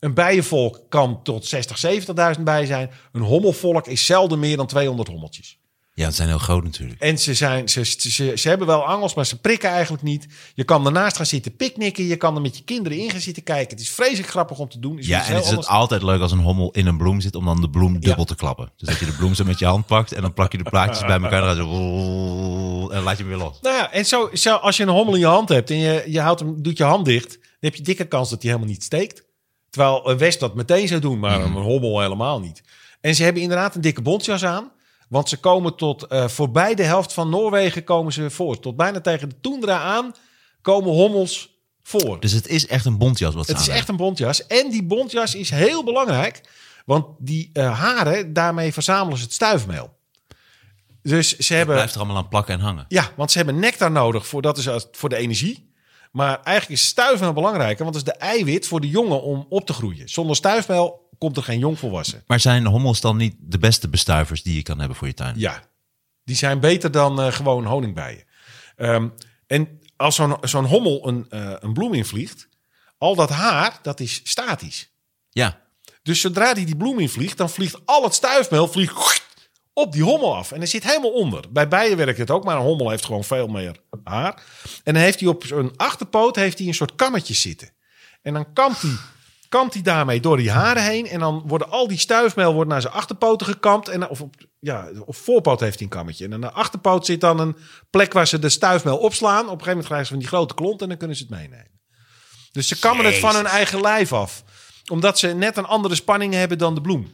Een 0.00 0.14
bijenvolk 0.14 0.82
kan 0.88 1.22
tot 1.22 1.46
60, 1.46 2.04
70.000 2.36 2.42
bij 2.42 2.66
zijn. 2.66 2.90
Een 3.12 3.22
hommelvolk 3.22 3.86
is 3.86 4.06
zelden 4.06 4.38
meer 4.38 4.56
dan 4.56 4.66
200 4.66 5.08
hommeltjes. 5.08 5.58
Ja, 5.96 6.04
dat 6.04 6.14
zijn 6.14 6.28
heel 6.28 6.38
groot 6.38 6.64
natuurlijk. 6.64 7.00
En 7.00 7.18
ze, 7.18 7.34
zijn, 7.34 7.68
ze, 7.68 7.84
ze, 7.84 8.32
ze 8.34 8.48
hebben 8.48 8.66
wel 8.66 8.84
angels, 8.86 9.14
maar 9.14 9.26
ze 9.26 9.40
prikken 9.40 9.70
eigenlijk 9.70 10.02
niet. 10.02 10.26
Je 10.54 10.64
kan 10.64 10.82
daarnaast 10.84 11.16
gaan 11.16 11.26
zitten 11.26 11.56
picknicken. 11.56 12.04
Je 12.04 12.16
kan 12.16 12.34
er 12.34 12.40
met 12.40 12.56
je 12.56 12.64
kinderen 12.64 12.98
in 12.98 13.10
gaan 13.10 13.20
zitten 13.20 13.42
kijken. 13.42 13.70
Het 13.70 13.80
is 13.80 13.90
vreselijk 13.90 14.28
grappig 14.28 14.58
om 14.58 14.68
te 14.68 14.78
doen. 14.78 14.98
Is 14.98 15.06
Ja, 15.06 15.26
en 15.26 15.34
het 15.34 15.44
is 15.44 15.50
het 15.50 15.66
altijd 15.66 16.02
leuk 16.02 16.20
als 16.20 16.32
een 16.32 16.38
hommel 16.38 16.70
in 16.70 16.86
een 16.86 16.96
bloem 16.96 17.20
zit 17.20 17.34
om 17.34 17.44
dan 17.44 17.60
de 17.60 17.70
bloem 17.70 17.92
dubbel 17.92 18.18
Ja. 18.18 18.24
te 18.24 18.34
klappen. 18.34 18.72
Dus 18.76 18.88
dat 18.88 18.98
je 18.98 19.06
de 19.06 19.12
bloem 19.12 19.34
zo 19.34 19.44
met 19.44 19.58
je 19.58 19.64
hand 19.66 19.86
pakt 19.86 20.12
en 20.12 20.22
dan 20.22 20.32
plak 20.32 20.52
je 20.52 20.58
de 20.58 20.70
plaatjes 20.70 21.00
bij 21.06 21.20
elkaar 21.20 21.48
en 21.48 21.56
dan, 21.56 21.56
zo, 21.56 22.80
en 22.88 22.94
dan 22.94 23.02
laat 23.02 23.16
je 23.16 23.22
hem 23.22 23.32
weer 23.32 23.42
los. 23.42 23.58
Nou 23.60 23.76
ja, 23.76 23.92
en 23.92 24.06
zo, 24.06 24.30
zo 24.32 24.54
als 24.54 24.76
je 24.76 24.82
een 24.82 24.88
hommel 24.88 25.14
in 25.14 25.20
je 25.20 25.26
hand 25.26 25.48
hebt 25.48 25.70
en 25.70 25.78
je, 25.78 26.04
je 26.06 26.20
houdt 26.20 26.40
hem, 26.40 26.62
doet 26.62 26.76
je 26.78 26.84
hand 26.84 27.04
dicht, 27.04 27.30
dan 27.32 27.40
heb 27.60 27.74
je 27.74 27.82
dikke 27.82 28.04
kans 28.04 28.30
dat 28.30 28.42
hij 28.42 28.50
helemaal 28.50 28.72
niet 28.72 28.82
steekt. 28.84 29.24
Terwijl 29.70 30.10
een 30.10 30.18
wesp 30.18 30.40
dat 30.40 30.54
meteen 30.54 30.88
zou 30.88 31.00
doen, 31.00 31.18
maar 31.18 31.40
een 31.40 31.52
hommel 31.52 32.00
helemaal 32.00 32.40
niet. 32.40 32.62
En 33.00 33.14
ze 33.14 33.22
hebben 33.22 33.42
inderdaad 33.42 33.74
een 33.74 33.80
dikke 33.80 34.02
bontjas 34.02 34.44
aan. 34.44 34.72
Want 35.08 35.28
ze 35.28 35.36
komen 35.36 35.76
tot 35.76 36.02
eh, 36.02 36.28
voorbij 36.28 36.74
de 36.74 36.82
helft 36.82 37.12
van 37.12 37.28
Noorwegen 37.28 37.84
komen 37.84 38.12
ze 38.12 38.30
voor. 38.30 38.60
Tot 38.60 38.76
bijna 38.76 39.00
tegen 39.00 39.28
de 39.28 39.40
toendra 39.40 39.78
aan 39.78 40.14
komen 40.62 40.90
hommels 40.90 41.58
voor. 41.82 42.20
Dus 42.20 42.32
het 42.32 42.48
is 42.48 42.66
echt 42.66 42.84
een 42.84 42.98
bontjas 42.98 43.34
wat 43.34 43.46
ze 43.46 43.52
Het 43.52 43.60
is 43.60 43.68
echt 43.68 43.88
een 43.88 43.96
bontjas. 43.96 44.46
En 44.46 44.70
die 44.70 44.82
bontjas 44.82 45.34
is 45.34 45.50
heel 45.50 45.84
belangrijk. 45.84 46.40
Want 46.84 47.06
die 47.18 47.50
eh, 47.52 47.80
haren, 47.80 48.32
daarmee 48.32 48.72
verzamelen 48.72 49.18
ze 49.18 49.24
het 49.24 49.32
stuifmeel. 49.32 49.92
Dus 51.02 51.28
ze 51.28 51.36
Het 51.36 51.48
hebben... 51.48 51.74
blijft 51.74 51.94
er 51.94 52.00
allemaal 52.00 52.16
aan 52.16 52.28
plakken 52.28 52.54
en 52.54 52.60
hangen. 52.60 52.84
Ja, 52.88 53.10
want 53.16 53.30
ze 53.30 53.36
hebben 53.36 53.58
nectar 53.58 53.90
nodig 53.90 54.26
voor, 54.26 54.42
dat 54.42 54.58
is 54.58 54.68
voor 54.92 55.08
de 55.08 55.16
energie. 55.16 55.72
Maar 56.12 56.42
eigenlijk 56.42 56.80
is 56.80 56.86
stuifmeel 56.86 57.32
belangrijker, 57.32 57.84
want 57.84 57.96
het 57.96 58.06
is 58.06 58.12
de 58.12 58.18
eiwit 58.18 58.66
voor 58.66 58.80
de 58.80 58.88
jongen 58.88 59.22
om 59.22 59.46
op 59.48 59.66
te 59.66 59.72
groeien. 59.72 60.08
Zonder 60.08 60.36
stuifmeel 60.36 61.03
komt 61.24 61.36
er 61.36 61.42
geen 61.42 61.58
jong 61.58 61.78
volwassen. 61.78 62.24
Maar 62.26 62.40
zijn 62.40 62.66
hommels 62.66 63.00
dan 63.00 63.16
niet 63.16 63.34
de 63.38 63.58
beste 63.58 63.88
bestuivers 63.88 64.42
die 64.42 64.54
je 64.54 64.62
kan 64.62 64.78
hebben 64.78 64.96
voor 64.96 65.06
je 65.06 65.14
tuin? 65.14 65.38
Ja, 65.38 65.62
die 66.24 66.36
zijn 66.36 66.60
beter 66.60 66.90
dan 66.90 67.20
eh, 67.20 67.32
gewoon 67.32 67.66
honingbijen. 67.66 68.24
Ehm, 68.76 69.08
en 69.46 69.80
als 69.96 70.14
zo'n 70.14 70.36
zo'n 70.40 70.64
hommel 70.64 71.08
een, 71.08 71.26
eh, 71.28 71.52
een 71.58 71.72
bloem 71.72 71.94
invliegt, 71.94 72.48
al 72.98 73.14
dat 73.14 73.30
haar, 73.30 73.78
dat 73.82 74.00
is 74.00 74.20
statisch. 74.24 74.90
Ja. 75.30 75.60
Dus 76.02 76.20
zodra 76.20 76.54
die 76.54 76.66
die 76.66 76.76
bloem 76.76 76.98
invliegt, 76.98 77.36
dan 77.36 77.50
vliegt 77.50 77.78
al 77.84 78.02
het 78.02 78.14
stuifmeel 78.14 78.68
vliegt 78.68 79.22
op 79.72 79.92
die 79.92 80.02
hommel 80.02 80.36
af. 80.36 80.52
En 80.52 80.60
er 80.60 80.66
zit 80.66 80.84
helemaal 80.84 81.12
onder. 81.12 81.44
Bij 81.52 81.68
bijen 81.68 81.96
werkt 81.96 82.18
het 82.18 82.30
ook, 82.30 82.44
maar 82.44 82.56
een 82.56 82.62
hommel 82.62 82.90
heeft 82.90 83.04
gewoon 83.04 83.24
veel 83.24 83.46
meer 83.46 83.76
haar. 84.04 84.42
En 84.84 84.94
dan 84.94 85.02
heeft 85.02 85.20
hij 85.20 85.28
op 85.28 85.44
zijn 85.44 85.76
achterpoot 85.76 86.36
heeft 86.36 86.58
hij 86.58 86.66
een 86.66 86.74
soort 86.74 86.94
kammetje 86.94 87.34
zitten. 87.34 87.70
En 88.22 88.32
dan 88.32 88.52
kampt 88.52 88.82
hij, 88.82 88.96
kampt 89.54 89.74
hij 89.74 89.82
daarmee 89.82 90.20
door 90.20 90.36
die 90.36 90.50
haren 90.50 90.82
heen. 90.82 91.06
En 91.06 91.18
dan 91.18 91.42
worden 91.46 91.70
al 91.70 91.88
die 91.88 91.98
stuifmeel 91.98 92.54
wordt 92.54 92.70
naar 92.70 92.80
zijn 92.80 92.92
achterpoten 92.92 93.46
gekampt. 93.46 93.88
En, 93.88 94.08
of 94.08 94.20
op, 94.20 94.34
ja, 94.58 94.88
op 95.04 95.16
voorpoot 95.16 95.60
heeft 95.60 95.74
hij 95.74 95.82
een 95.82 95.92
kammetje. 95.92 96.24
En 96.24 96.32
aan 96.32 96.40
de 96.40 96.50
achterpoot 96.50 97.06
zit 97.06 97.20
dan 97.20 97.38
een 97.40 97.56
plek 97.90 98.12
waar 98.12 98.26
ze 98.26 98.38
de 98.38 98.48
stuifmeel 98.48 98.96
opslaan. 98.96 99.38
Op 99.38 99.42
een 99.44 99.48
gegeven 99.48 99.68
moment 99.68 99.86
krijgen 99.86 100.06
ze 100.06 100.12
van 100.12 100.20
die 100.20 100.28
grote 100.28 100.54
klont 100.54 100.82
en 100.82 100.88
dan 100.88 100.96
kunnen 100.96 101.16
ze 101.16 101.22
het 101.22 101.32
meenemen. 101.32 101.70
Dus 102.52 102.68
ze 102.68 102.78
kammen 102.78 103.04
het 103.04 103.18
van 103.18 103.34
hun 103.34 103.46
eigen 103.46 103.80
lijf 103.80 104.12
af. 104.12 104.44
Omdat 104.90 105.18
ze 105.18 105.28
net 105.28 105.56
een 105.56 105.66
andere 105.66 105.94
spanning 105.94 106.34
hebben 106.34 106.58
dan 106.58 106.74
de 106.74 106.80
bloem. 106.80 107.12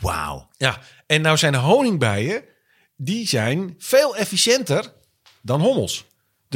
Wauw. 0.00 0.48
Ja, 0.56 0.78
en 1.06 1.20
nou 1.20 1.36
zijn 1.36 1.54
honingbijen, 1.54 2.44
die 2.96 3.28
zijn 3.28 3.74
veel 3.78 4.16
efficiënter 4.16 4.92
dan 5.42 5.60
hommels. 5.60 6.04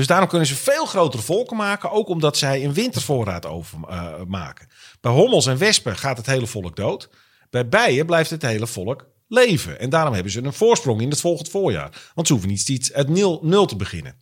Dus 0.00 0.08
daarom 0.08 0.28
kunnen 0.28 0.48
ze 0.48 0.54
veel 0.54 0.86
grotere 0.86 1.22
volken 1.22 1.56
maken, 1.56 1.90
ook 1.90 2.08
omdat 2.08 2.36
zij 2.36 2.64
een 2.64 2.72
wintervoorraad 2.72 3.46
overmaken. 3.46 4.68
Bij 5.00 5.12
hommels 5.12 5.46
en 5.46 5.58
wespen 5.58 5.96
gaat 5.96 6.16
het 6.16 6.26
hele 6.26 6.46
volk 6.46 6.76
dood. 6.76 7.08
Bij 7.50 7.68
bijen 7.68 8.06
blijft 8.06 8.30
het 8.30 8.42
hele 8.42 8.66
volk 8.66 9.06
leven. 9.28 9.80
En 9.80 9.90
daarom 9.90 10.14
hebben 10.14 10.32
ze 10.32 10.44
een 10.44 10.52
voorsprong 10.52 11.00
in 11.00 11.10
het 11.10 11.20
volgend 11.20 11.48
voorjaar. 11.48 12.10
Want 12.14 12.26
ze 12.26 12.32
hoeven 12.32 12.50
niet 12.50 12.68
iets 12.68 12.92
uit 12.92 13.08
nul, 13.08 13.40
nul 13.42 13.66
te 13.66 13.76
beginnen. 13.76 14.14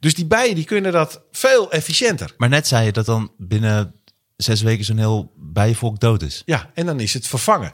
Dus 0.00 0.14
die 0.14 0.26
bijen 0.26 0.54
die 0.54 0.64
kunnen 0.64 0.92
dat 0.92 1.22
veel 1.30 1.70
efficiënter. 1.72 2.34
Maar 2.36 2.48
net 2.48 2.66
zei 2.66 2.84
je 2.84 2.92
dat 2.92 3.06
dan 3.06 3.32
binnen 3.38 3.94
zes 4.36 4.62
weken 4.62 4.84
zo'n 4.84 4.98
heel 4.98 5.32
bijenvolk 5.36 6.00
dood 6.00 6.22
is. 6.22 6.42
Ja, 6.44 6.70
en 6.74 6.86
dan 6.86 7.00
is 7.00 7.14
het 7.14 7.26
vervangen. 7.26 7.72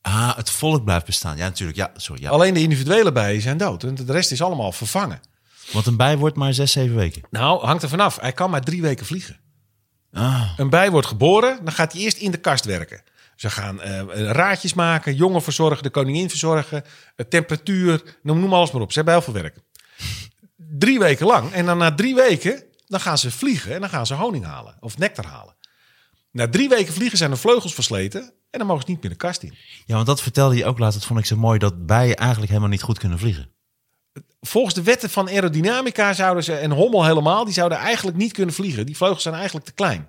Ah, 0.00 0.36
het 0.36 0.50
volk 0.50 0.84
blijft 0.84 1.06
bestaan. 1.06 1.36
Ja, 1.36 1.44
natuurlijk. 1.44 1.78
Ja, 1.78 1.90
sorry. 1.96 2.22
Ja. 2.22 2.30
Alleen 2.30 2.54
de 2.54 2.60
individuele 2.60 3.12
bijen 3.12 3.40
zijn 3.40 3.56
dood. 3.56 3.84
En 3.84 3.94
de 3.94 4.12
rest 4.12 4.32
is 4.32 4.42
allemaal 4.42 4.72
vervangen. 4.72 5.20
Want 5.72 5.86
een 5.86 5.96
bij 5.96 6.18
wordt 6.18 6.36
maar 6.36 6.54
zes, 6.54 6.72
zeven 6.72 6.96
weken. 6.96 7.22
Nou, 7.30 7.64
hangt 7.64 7.82
er 7.82 7.88
vanaf. 7.88 8.20
Hij 8.20 8.32
kan 8.32 8.50
maar 8.50 8.62
drie 8.62 8.82
weken 8.82 9.06
vliegen. 9.06 9.40
Ah, 10.12 10.52
Een 10.56 10.70
bij 10.70 10.90
wordt 10.90 11.06
geboren, 11.06 11.64
dan 11.64 11.72
gaat 11.72 11.92
hij 11.92 12.00
eerst 12.02 12.16
in 12.16 12.30
de 12.30 12.36
kast 12.38 12.64
werken. 12.64 13.02
Ze 13.36 13.50
gaan 13.50 13.80
eh, 13.80 14.02
raadjes 14.30 14.74
maken, 14.74 15.14
jongen 15.14 15.42
verzorgen, 15.42 15.82
de 15.82 15.90
koningin 15.90 16.28
verzorgen, 16.28 16.84
eh, 17.16 17.26
temperatuur, 17.26 18.18
noem, 18.22 18.40
noem 18.40 18.52
alles 18.54 18.70
maar 18.70 18.82
op. 18.82 18.88
Ze 18.92 18.96
hebben 18.96 19.14
heel 19.14 19.22
veel 19.22 19.32
werk. 19.42 19.56
Drie 20.56 20.98
weken 20.98 21.26
lang. 21.26 21.52
En 21.52 21.66
dan 21.66 21.78
na 21.78 21.94
drie 21.94 22.14
weken, 22.14 22.64
dan 22.86 23.00
gaan 23.00 23.18
ze 23.18 23.30
vliegen 23.30 23.74
en 23.74 23.80
dan 23.80 23.88
gaan 23.90 24.06
ze 24.06 24.14
honing 24.14 24.44
halen 24.44 24.76
of 24.80 24.98
nectar 24.98 25.26
halen. 25.26 25.54
Na 26.30 26.48
drie 26.48 26.68
weken 26.68 26.92
vliegen 26.94 27.18
zijn 27.18 27.30
de 27.30 27.36
vleugels 27.36 27.74
versleten 27.74 28.20
en 28.50 28.58
dan 28.58 28.66
mogen 28.66 28.84
ze 28.86 28.90
niet 28.90 29.02
meer 29.02 29.10
de 29.10 29.16
kast 29.16 29.42
in. 29.42 29.54
ja, 29.86 29.94
want 29.94 30.06
dat 30.06 30.22
vertelde 30.22 30.56
je 30.56 30.64
ook 30.64 30.78
laatst. 30.78 30.98
Dat 30.98 31.06
vond 31.06 31.18
ik 31.18 31.26
zo 31.26 31.36
mooi. 31.36 31.58
Dat 31.58 31.86
bijen 31.86 32.16
eigenlijk 32.16 32.48
helemaal 32.48 32.70
niet 32.70 32.82
goed 32.82 32.98
kunnen 32.98 33.18
vliegen. 33.18 33.50
Volgens 34.46 34.74
de 34.74 34.82
wetten 34.82 35.10
van 35.10 35.28
aerodynamica 35.28 36.12
zouden 36.12 36.44
ze, 36.44 36.54
en 36.54 36.70
hommel 36.70 37.04
helemaal, 37.04 37.44
die 37.44 37.54
zouden 37.54 37.78
eigenlijk 37.78 38.16
niet 38.16 38.32
kunnen 38.32 38.54
vliegen. 38.54 38.86
Die 38.86 38.96
vleugels 38.96 39.22
zijn 39.22 39.34
eigenlijk 39.34 39.66
te 39.66 39.72
klein. 39.72 40.08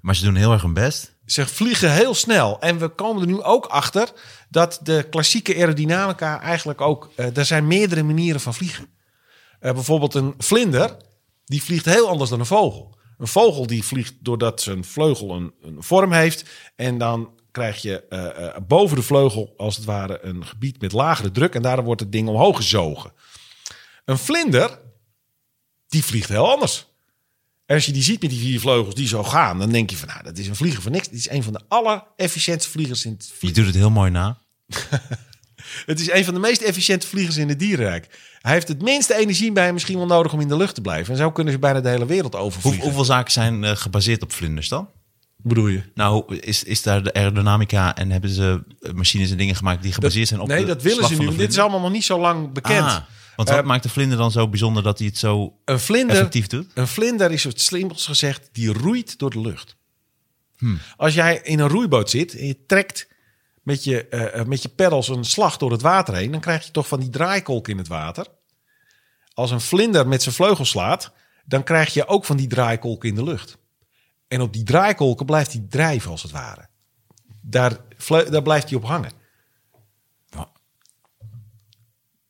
Maar 0.00 0.16
ze 0.16 0.24
doen 0.24 0.34
heel 0.34 0.52
erg 0.52 0.62
hun 0.62 0.72
best. 0.72 1.16
Ze 1.26 1.46
vliegen 1.46 1.92
heel 1.92 2.14
snel. 2.14 2.60
En 2.60 2.78
we 2.78 2.88
komen 2.88 3.22
er 3.22 3.28
nu 3.28 3.42
ook 3.42 3.66
achter 3.66 4.12
dat 4.48 4.80
de 4.82 5.06
klassieke 5.10 5.54
aerodynamica 5.54 6.40
eigenlijk 6.40 6.80
ook... 6.80 7.10
eh, 7.16 7.36
er 7.36 7.44
zijn 7.44 7.66
meerdere 7.66 8.02
manieren 8.02 8.40
van 8.40 8.54
vliegen. 8.54 8.86
Eh, 9.60 9.72
bijvoorbeeld 9.72 10.14
een 10.14 10.34
vlinder, 10.38 10.96
die 11.44 11.62
vliegt 11.62 11.84
heel 11.84 12.08
anders 12.08 12.30
dan 12.30 12.40
een 12.40 12.46
vogel. 12.46 12.96
Een 13.18 13.26
vogel 13.26 13.66
die 13.66 13.84
vliegt 13.84 14.14
doordat 14.20 14.60
zijn 14.60 14.84
vleugel 14.84 15.30
een, 15.30 15.52
een 15.62 15.82
vorm 15.82 16.12
heeft. 16.12 16.44
En 16.76 16.98
dan 16.98 17.30
krijg 17.50 17.82
je 17.82 18.08
eh, 18.08 18.56
boven 18.66 18.96
de 18.96 19.02
vleugel 19.02 19.54
als 19.56 19.76
het 19.76 19.84
ware 19.84 20.18
een 20.22 20.46
gebied 20.46 20.80
met 20.80 20.92
lagere 20.92 21.30
druk. 21.30 21.54
En 21.54 21.62
daardoor 21.62 21.84
wordt 21.84 22.00
het 22.00 22.12
ding 22.12 22.28
omhoog 22.28 22.56
gezogen. 22.56 23.12
Een 24.04 24.18
vlinder, 24.18 24.80
die 25.88 26.04
vliegt 26.04 26.28
heel 26.28 26.50
anders. 26.50 26.86
En 27.66 27.74
als 27.74 27.86
je 27.86 27.92
die 27.92 28.02
ziet 28.02 28.20
met 28.20 28.30
die 28.30 28.40
vier 28.40 28.60
vleugels 28.60 28.94
die 28.94 29.08
zo 29.08 29.24
gaan, 29.24 29.58
dan 29.58 29.72
denk 29.72 29.90
je 29.90 29.96
van, 29.96 30.08
nou, 30.08 30.22
dat 30.22 30.38
is 30.38 30.48
een 30.48 30.56
vlieger 30.56 30.82
van 30.82 30.92
niks. 30.92 31.08
Dit 31.08 31.18
is 31.18 31.30
een 31.30 31.42
van 31.42 31.52
de 31.52 31.60
allerefficiëntste 31.68 32.70
vliegers 32.70 33.04
in 33.04 33.12
het 33.12 33.26
Je 33.28 33.34
vliegen. 33.38 33.62
doet 33.62 33.72
het 33.72 33.80
heel 33.82 33.90
mooi 33.90 34.10
na. 34.10 34.38
Het 35.86 36.00
is 36.00 36.10
een 36.10 36.24
van 36.24 36.34
de 36.34 36.40
meest 36.40 36.60
efficiënte 36.60 37.06
vliegers 37.06 37.36
in 37.36 37.48
het 37.48 37.58
dierenrijk. 37.58 38.18
Hij 38.40 38.52
heeft 38.52 38.68
het 38.68 38.82
minste 38.82 39.14
energie 39.14 39.52
bij 39.52 39.64
hem 39.64 39.72
misschien 39.72 39.96
wel 39.96 40.06
nodig 40.06 40.32
om 40.32 40.40
in 40.40 40.48
de 40.48 40.56
lucht 40.56 40.74
te 40.74 40.80
blijven. 40.80 41.12
En 41.12 41.18
zo 41.18 41.30
kunnen 41.32 41.52
ze 41.52 41.58
bijna 41.58 41.80
de 41.80 41.88
hele 41.88 42.06
wereld 42.06 42.32
Hoe, 42.32 42.42
overvliegen. 42.42 42.82
hoeveel 42.82 43.04
zaken 43.04 43.32
zijn 43.32 43.64
eh, 43.64 43.76
gebaseerd 43.76 44.22
op 44.22 44.32
vlinders 44.32 44.68
dan? 44.68 44.88
bedoel 45.36 45.66
je? 45.66 45.82
Nou, 45.94 46.36
is, 46.36 46.64
is 46.64 46.82
daar 46.82 47.02
de 47.02 47.12
aerodynamica 47.14 47.96
en 47.96 48.10
hebben 48.10 48.30
ze 48.30 48.62
eh, 48.80 48.92
machines 48.92 49.30
en 49.30 49.36
dingen 49.36 49.56
gemaakt 49.56 49.82
die 49.82 49.92
gebaseerd 49.92 50.28
zijn 50.28 50.40
op 50.40 50.48
nee, 50.48 50.64
dat 50.64 50.82
willen 50.82 51.08
ze 51.08 51.14
nu. 51.14 51.36
Dit 51.36 51.50
is 51.50 51.58
allemaal 51.58 51.80
nog 51.80 51.92
niet 51.92 52.04
zo 52.04 52.20
lang 52.20 52.52
bekend. 52.52 52.84
Ah, 52.86 52.96
want 53.36 53.48
wat 53.48 53.58
Eh, 53.58 53.64
maakt 53.64 53.82
de 53.82 53.88
vlinder 53.88 54.18
dan 54.18 54.30
zo 54.30 54.48
bijzonder 54.48 54.82
dat 54.82 54.98
hij 54.98 55.06
het 55.06 55.18
zo 55.18 55.58
Een 55.64 55.80
vlinder, 55.80 56.16
effectief 56.16 56.46
doet? 56.46 56.70
Een 56.74 56.88
vlinder 56.88 57.30
is 57.30 57.44
het 57.44 57.60
slimmels 57.60 58.06
gezegd, 58.06 58.48
die 58.52 58.72
roeit 58.72 59.18
door 59.18 59.30
de 59.30 59.40
lucht. 59.40 59.76
Hmm. 60.56 60.78
Als 60.96 61.14
jij 61.14 61.40
in 61.42 61.58
een 61.58 61.68
roeiboot 61.68 62.10
zit 62.10 62.36
en 62.36 62.46
je 62.46 62.66
trekt 62.66 63.08
met 63.62 63.84
je, 63.84 64.08
eh, 64.08 64.44
met 64.44 64.62
je 64.62 64.68
peddels 64.68 65.08
een 65.08 65.24
slag 65.24 65.56
door 65.56 65.70
het 65.70 65.82
water 65.82 66.14
heen, 66.14 66.30
dan 66.30 66.40
krijg 66.40 66.64
je 66.64 66.70
toch 66.70 66.88
van 66.88 67.00
die 67.00 67.10
draaikolk 67.10 67.68
in 67.68 67.78
het 67.78 67.88
water. 67.88 68.26
Als 69.34 69.50
een 69.50 69.60
vlinder 69.60 70.08
met 70.08 70.22
zijn 70.22 70.34
vleugels 70.34 70.68
slaat, 70.68 71.12
dan 71.44 71.62
krijg 71.62 71.94
je 71.94 72.06
ook 72.06 72.24
van 72.24 72.36
die 72.36 72.46
draaikolken 72.46 73.08
in 73.08 73.14
de 73.14 73.24
lucht. 73.24 73.58
En 74.28 74.40
op 74.40 74.52
die 74.52 74.62
draaikolken 74.62 75.26
blijft 75.26 75.52
hij 75.52 75.66
drijven 75.68 76.10
als 76.10 76.22
het 76.22 76.30
ware. 76.30 76.68
Daar, 77.40 77.76
daar 78.08 78.42
blijft 78.42 78.68
hij 78.68 78.78
op 78.78 78.84
hangen. 78.84 79.21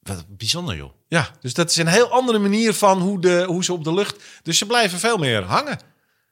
Wat 0.02 0.24
bijzonder, 0.28 0.76
joh. 0.76 0.92
Ja, 1.08 1.30
dus 1.40 1.54
dat 1.54 1.70
is 1.70 1.76
een 1.76 1.86
heel 1.86 2.10
andere 2.10 2.38
manier 2.38 2.74
van 2.74 3.00
hoe, 3.00 3.20
de, 3.20 3.44
hoe 3.46 3.64
ze 3.64 3.72
op 3.72 3.84
de 3.84 3.94
lucht... 3.94 4.22
Dus 4.42 4.58
ze 4.58 4.66
blijven 4.66 4.98
veel 4.98 5.16
meer 5.16 5.42
hangen. 5.42 5.78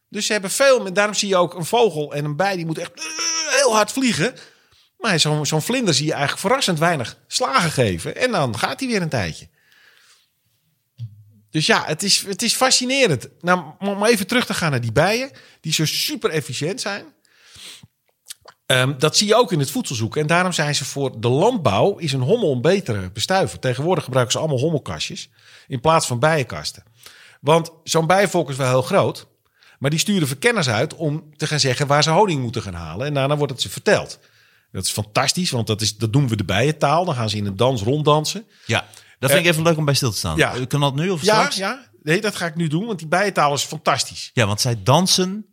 Dus 0.08 0.26
ze 0.26 0.32
hebben 0.32 0.50
veel... 0.50 0.80
meer- 0.82 0.92
Daarom 0.92 1.14
zie 1.14 1.28
je 1.28 1.36
ook 1.36 1.54
een 1.54 1.64
vogel 1.64 2.14
en 2.14 2.24
een 2.24 2.36
bij... 2.36 2.56
die 2.56 2.66
moet 2.66 2.78
echt 2.78 2.92
eh, 2.94 3.04
heel 3.56 3.74
hard 3.74 3.92
vliegen. 3.92 4.34
Maar 4.98 5.20
zo'n 5.20 5.46
zo'n 5.46 5.62
vlinder 5.62 5.94
zie 5.94 6.04
je 6.06 6.12
eigenlijk 6.12 6.40
verrassend 6.40 6.78
weinig 6.78 7.16
slagen 7.26 7.70
geven. 7.70 8.16
En 8.16 8.30
dan 8.30 8.58
gaat 8.58 8.80
hij 8.80 8.88
weer 8.88 9.02
een 9.02 9.08
tijdje. 9.08 9.48
Dus 11.50 11.66
ja, 11.66 11.84
het 11.86 12.02
is, 12.02 12.22
het 12.26 12.42
is 12.42 12.54
fascinerend. 12.54 13.28
Nou, 13.40 13.64
om 13.78 14.04
even 14.04 14.26
terug 14.26 14.46
te 14.46 14.54
gaan 14.54 14.70
naar 14.70 14.80
die 14.80 14.92
bijen... 14.92 15.30
die 15.60 15.72
zo 15.72 15.84
super 15.84 16.30
efficiënt 16.30 16.80
zijn... 16.80 17.04
Ehm, 18.70 18.92
dat 18.98 19.16
zie 19.16 19.26
je 19.26 19.34
ook 19.36 19.52
in 19.52 19.58
het 19.58 19.70
voedselzoek. 19.70 20.16
En 20.16 20.26
daarom 20.26 20.52
zijn 20.52 20.74
ze 20.74 20.84
voor 20.84 21.20
de 21.20 21.28
landbouw 21.28 21.96
is 21.96 22.12
een 22.12 22.20
hommel 22.20 22.52
een 22.52 22.60
betere 22.60 23.10
bestuiver. 23.10 23.58
Tegenwoordig 23.58 24.04
gebruiken 24.04 24.32
ze 24.34 24.38
allemaal 24.38 24.58
hommelkastjes 24.58 25.28
in 25.68 25.80
plaats 25.80 26.06
van 26.06 26.18
bijenkasten. 26.18 26.82
Want 27.40 27.70
zo'n 27.84 28.06
bijenvolk 28.06 28.50
is 28.50 28.56
wel 28.56 28.68
heel 28.68 28.82
groot. 28.82 29.26
Maar 29.78 29.90
die 29.90 29.98
sturen 29.98 30.28
verkenners 30.28 30.68
uit 30.68 30.94
om 30.94 31.24
te 31.36 31.46
gaan 31.46 31.60
zeggen 31.60 31.86
waar 31.86 32.02
ze 32.02 32.10
honing 32.10 32.42
moeten 32.42 32.62
gaan 32.62 32.74
halen. 32.74 33.06
En 33.06 33.14
daarna 33.14 33.36
wordt 33.36 33.52
het 33.52 33.62
ze 33.62 33.68
verteld. 33.70 34.18
Dat 34.72 34.84
is 34.84 34.90
fantastisch, 34.90 35.50
want 35.50 35.66
dat, 35.66 35.80
is, 35.80 35.96
dat 35.96 36.12
doen 36.12 36.28
we 36.28 36.36
de 36.36 36.44
bijentaal. 36.44 37.04
Dan 37.04 37.14
gaan 37.14 37.28
ze 37.30 37.36
in 37.36 37.46
een 37.46 37.56
dans 37.56 37.82
ronddansen. 37.82 38.44
Ja, 38.66 38.86
dat 39.18 39.30
vind 39.30 39.44
ik 39.44 39.50
even 39.50 39.62
leuk 39.62 39.76
om 39.76 39.84
bij 39.84 39.94
stil 39.94 40.10
te 40.10 40.16
staan. 40.16 40.36
ja. 40.36 40.54
Eh, 40.54 40.66
Kan 40.66 40.80
dat 40.80 40.94
nu 40.94 41.10
of 41.10 41.22
Ja, 41.22 41.34
straks? 41.34 41.56
ja. 41.56 41.88
Nee, 42.02 42.20
dat 42.20 42.36
ga 42.36 42.46
ik 42.46 42.54
nu 42.54 42.68
doen, 42.68 42.86
want 42.86 42.98
die 42.98 43.08
bijentaal 43.08 43.54
is 43.54 43.62
fantastisch. 43.62 44.30
Ja, 44.34 44.46
want 44.46 44.60
zij 44.60 44.76
dansen. 44.82 45.46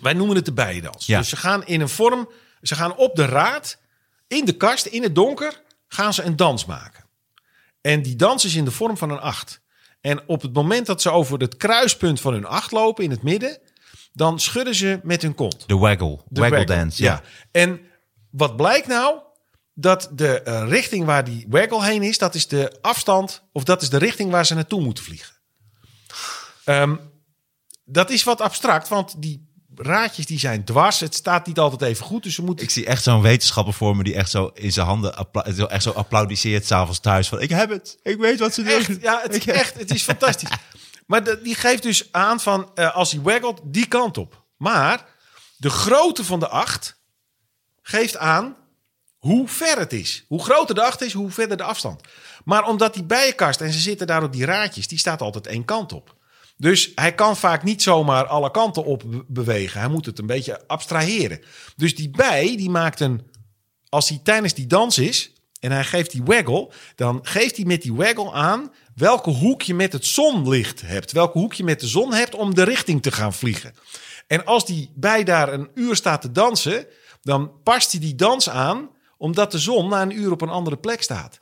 Wij 0.00 0.12
noemen 0.12 0.36
het 0.36 0.44
de 0.44 0.52
bijendans. 0.52 1.06
Ja. 1.06 1.18
Dus 1.18 1.28
ze 1.28 1.36
gaan 1.36 1.66
in 1.66 1.80
een 1.80 1.88
vorm, 1.88 2.28
ze 2.66 2.74
gaan 2.74 2.96
op 2.96 3.16
de 3.16 3.24
raad, 3.24 3.78
in 4.26 4.44
de 4.44 4.56
kast, 4.56 4.86
in 4.86 5.02
het 5.02 5.14
donker, 5.14 5.62
gaan 5.86 6.14
ze 6.14 6.22
een 6.22 6.36
dans 6.36 6.64
maken. 6.64 7.04
En 7.80 8.02
die 8.02 8.16
dans 8.16 8.44
is 8.44 8.54
in 8.54 8.64
de 8.64 8.70
vorm 8.70 8.96
van 8.96 9.10
een 9.10 9.20
acht. 9.20 9.60
En 10.00 10.20
op 10.26 10.42
het 10.42 10.52
moment 10.52 10.86
dat 10.86 11.02
ze 11.02 11.10
over 11.10 11.40
het 11.40 11.56
kruispunt 11.56 12.20
van 12.20 12.32
hun 12.32 12.44
acht 12.46 12.72
lopen 12.72 13.04
in 13.04 13.10
het 13.10 13.22
midden, 13.22 13.58
dan 14.12 14.40
schudden 14.40 14.74
ze 14.74 15.00
met 15.02 15.22
hun 15.22 15.34
kont. 15.34 15.68
De 15.68 15.76
waggle. 15.76 16.20
De 16.28 16.40
waggle 16.40 16.56
waggle, 16.56 16.76
dance. 16.76 17.02
Ja. 17.02 17.22
En 17.50 17.80
wat 18.30 18.56
blijkt 18.56 18.86
nou? 18.86 19.22
dat 19.74 20.08
de 20.12 20.42
eh, 20.42 20.68
richting 20.68 21.04
waar 21.04 21.24
die 21.24 21.46
waggle 21.48 21.84
heen 21.84 22.02
is, 22.02 22.18
dat 22.18 22.34
is 22.34 22.48
de 22.48 22.78
afstand 22.80 23.42
of 23.52 23.64
dat 23.64 23.82
is 23.82 23.90
de 23.90 23.98
richting 23.98 24.30
waar 24.30 24.46
ze 24.46 24.54
naartoe 24.54 24.80
moeten 24.80 25.04
vliegen. 25.04 25.34
Ehm, 26.64 26.96
dat 27.84 28.10
is 28.10 28.24
wat 28.24 28.40
abstract, 28.40 28.88
want 28.88 29.22
die 29.22 29.43
raadjes 29.76 30.26
die 30.26 30.38
zijn 30.38 30.64
dwars. 30.64 31.00
Het 31.00 31.14
staat 31.14 31.46
niet 31.46 31.58
altijd 31.58 31.82
even 31.82 32.04
goed, 32.06 32.22
dus 32.22 32.34
ze 32.34 32.42
moeten 32.42 32.64
Ik 32.64 32.70
zie 32.70 32.86
echt 32.86 33.02
zo'n 33.02 33.22
wetenschapper 33.22 33.74
voor 33.74 33.96
me 33.96 34.02
die 34.04 34.14
echt 34.14 34.30
zo 34.30 34.50
in 34.54 34.72
zijn 34.72 34.86
handen 34.86 35.16
appla- 35.16 35.44
echt 35.44 35.82
zo 35.82 35.90
applaudisseert 35.90 36.66
s'avonds 36.66 37.00
thuis. 37.00 37.28
Van 37.28 37.40
ik 37.40 37.50
heb 37.50 37.70
het, 37.70 37.98
ik 38.02 38.18
weet 38.18 38.38
wat 38.38 38.54
ze 38.54 38.62
doen. 38.62 38.72
Echt, 38.72 39.00
ja, 39.02 39.20
het 39.22 39.34
is 39.34 39.46
echt, 39.62 39.78
het 39.78 39.94
is 39.94 40.02
fantastisch. 40.02 40.48
Maar 41.06 41.24
de- 41.24 41.40
die 41.42 41.54
geeft 41.54 41.82
dus 41.82 42.08
aan 42.12 42.40
van, 42.40 42.70
eh, 42.74 42.94
als 42.94 43.12
hij 43.12 43.20
waggelt, 43.20 43.60
die 43.64 43.86
kant 43.86 44.18
op. 44.18 44.42
Maar 44.56 45.06
de 45.56 45.70
grootte 45.70 46.24
van 46.24 46.40
de 46.40 46.48
acht 46.48 47.00
geeft 47.82 48.16
aan 48.16 48.56
hoe 49.18 49.48
ver 49.48 49.78
het 49.78 49.92
is. 49.92 50.24
Hoe 50.28 50.42
groter 50.44 50.74
de 50.74 50.82
acht 50.82 51.02
is, 51.02 51.12
hoe 51.12 51.30
verder 51.30 51.56
de 51.56 51.62
afstand. 51.62 52.00
Maar 52.44 52.68
omdat 52.68 52.94
die 52.94 53.04
bijenkast, 53.04 53.60
en 53.60 53.72
ze 53.72 53.78
zitten 53.78 54.06
daar 54.06 54.22
op 54.22 54.32
die 54.32 54.44
raadjes, 54.44 54.88
die 54.88 54.98
staat 54.98 55.20
altijd 55.20 55.46
één 55.46 55.64
kant 55.64 55.92
op. 55.92 56.14
Dus 56.56 56.92
hij 56.94 57.14
kan 57.14 57.36
vaak 57.36 57.62
niet 57.62 57.82
zomaar 57.82 58.26
alle 58.26 58.50
kanten 58.50 58.84
op 58.84 59.02
be- 59.06 59.24
bewegen. 59.28 59.80
Hij 59.80 59.88
moet 59.88 60.06
het 60.06 60.18
een 60.18 60.26
beetje 60.26 60.66
abstraheren. 60.66 61.40
Dus 61.76 61.94
die 61.94 62.10
bij, 62.10 62.56
die 62.56 62.70
maakt 62.70 63.00
een 63.00 63.32
als 63.88 64.08
hij 64.08 64.20
tijdens 64.22 64.54
die 64.54 64.66
dans 64.66 64.98
is 64.98 65.32
en 65.60 65.72
hij 65.72 65.84
geeft 65.84 66.10
die 66.10 66.22
waggle, 66.22 66.70
dan 66.94 67.18
geeft 67.22 67.56
hij 67.56 67.64
met 67.64 67.82
die 67.82 67.94
waggle 67.94 68.32
aan 68.32 68.72
welke 68.94 69.30
hoek 69.30 69.62
je 69.62 69.74
met 69.74 69.92
het 69.92 70.06
zonlicht 70.06 70.80
hebt. 70.80 71.12
Welke 71.12 71.38
hoek 71.38 71.52
je 71.52 71.64
met 71.64 71.80
de 71.80 71.86
zon 71.86 72.12
hebt 72.12 72.34
om 72.34 72.54
de 72.54 72.62
richting 72.62 73.02
te 73.02 73.12
gaan 73.12 73.32
vliegen. 73.32 73.74
En 74.26 74.44
als 74.44 74.66
die 74.66 74.92
bij 74.94 75.24
daar 75.24 75.52
een 75.52 75.70
uur 75.74 75.96
staat 75.96 76.20
te 76.20 76.32
dansen, 76.32 76.86
dan 77.22 77.62
past 77.62 77.90
hij 77.90 78.00
die 78.00 78.14
dans 78.14 78.48
aan 78.48 78.90
omdat 79.16 79.52
de 79.52 79.58
zon 79.58 79.88
na 79.88 80.02
een 80.02 80.18
uur 80.18 80.30
op 80.30 80.40
een 80.40 80.48
andere 80.48 80.76
plek 80.76 81.02
staat. 81.02 81.38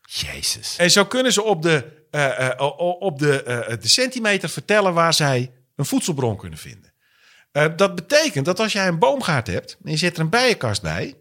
Jezus. 0.00 0.76
En 0.76 0.90
zo 0.90 1.04
kunnen 1.04 1.32
ze 1.32 1.42
op 1.42 1.62
de, 1.62 2.01
eh, 2.12 2.50
eh, 2.50 2.60
op 2.98 3.18
de, 3.18 3.42
eh, 3.42 3.76
de 3.80 3.88
centimeter 3.88 4.48
vertellen 4.48 4.94
waar 4.94 5.14
zij 5.14 5.50
een 5.76 5.84
voedselbron 5.84 6.36
kunnen 6.36 6.58
vinden. 6.58 6.92
Dat 7.76 7.94
betekent 7.94 8.44
dat 8.44 8.60
als 8.60 8.72
jij 8.72 8.88
een 8.88 8.98
boomgaard 8.98 9.46
hebt 9.46 9.76
en 9.84 9.90
je 9.90 9.96
zet 9.96 10.14
er 10.14 10.20
een 10.20 10.28
bijenkast 10.28 10.82
bij, 10.82 11.14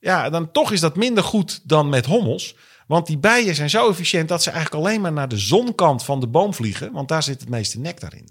ja, 0.00 0.30
dan 0.30 0.52
toch 0.52 0.72
is 0.72 0.80
dat 0.80 0.96
minder 0.96 1.24
goed 1.24 1.60
dan 1.64 1.88
met 1.88 2.06
hommels. 2.06 2.56
Want 2.86 3.06
die 3.06 3.18
bijen 3.18 3.54
zijn 3.54 3.70
zo 3.70 3.90
efficiënt 3.90 4.28
dat 4.28 4.42
ze 4.42 4.50
eigenlijk 4.50 4.84
alleen 4.84 5.00
maar 5.00 5.12
naar 5.12 5.28
de 5.28 5.38
zonkant 5.38 6.04
van 6.04 6.20
de 6.20 6.26
boom 6.26 6.54
vliegen, 6.54 6.92
want 6.92 7.08
daar 7.08 7.22
zit 7.22 7.40
het 7.40 7.48
meeste 7.48 7.78
nectar 7.78 8.14
in. 8.14 8.28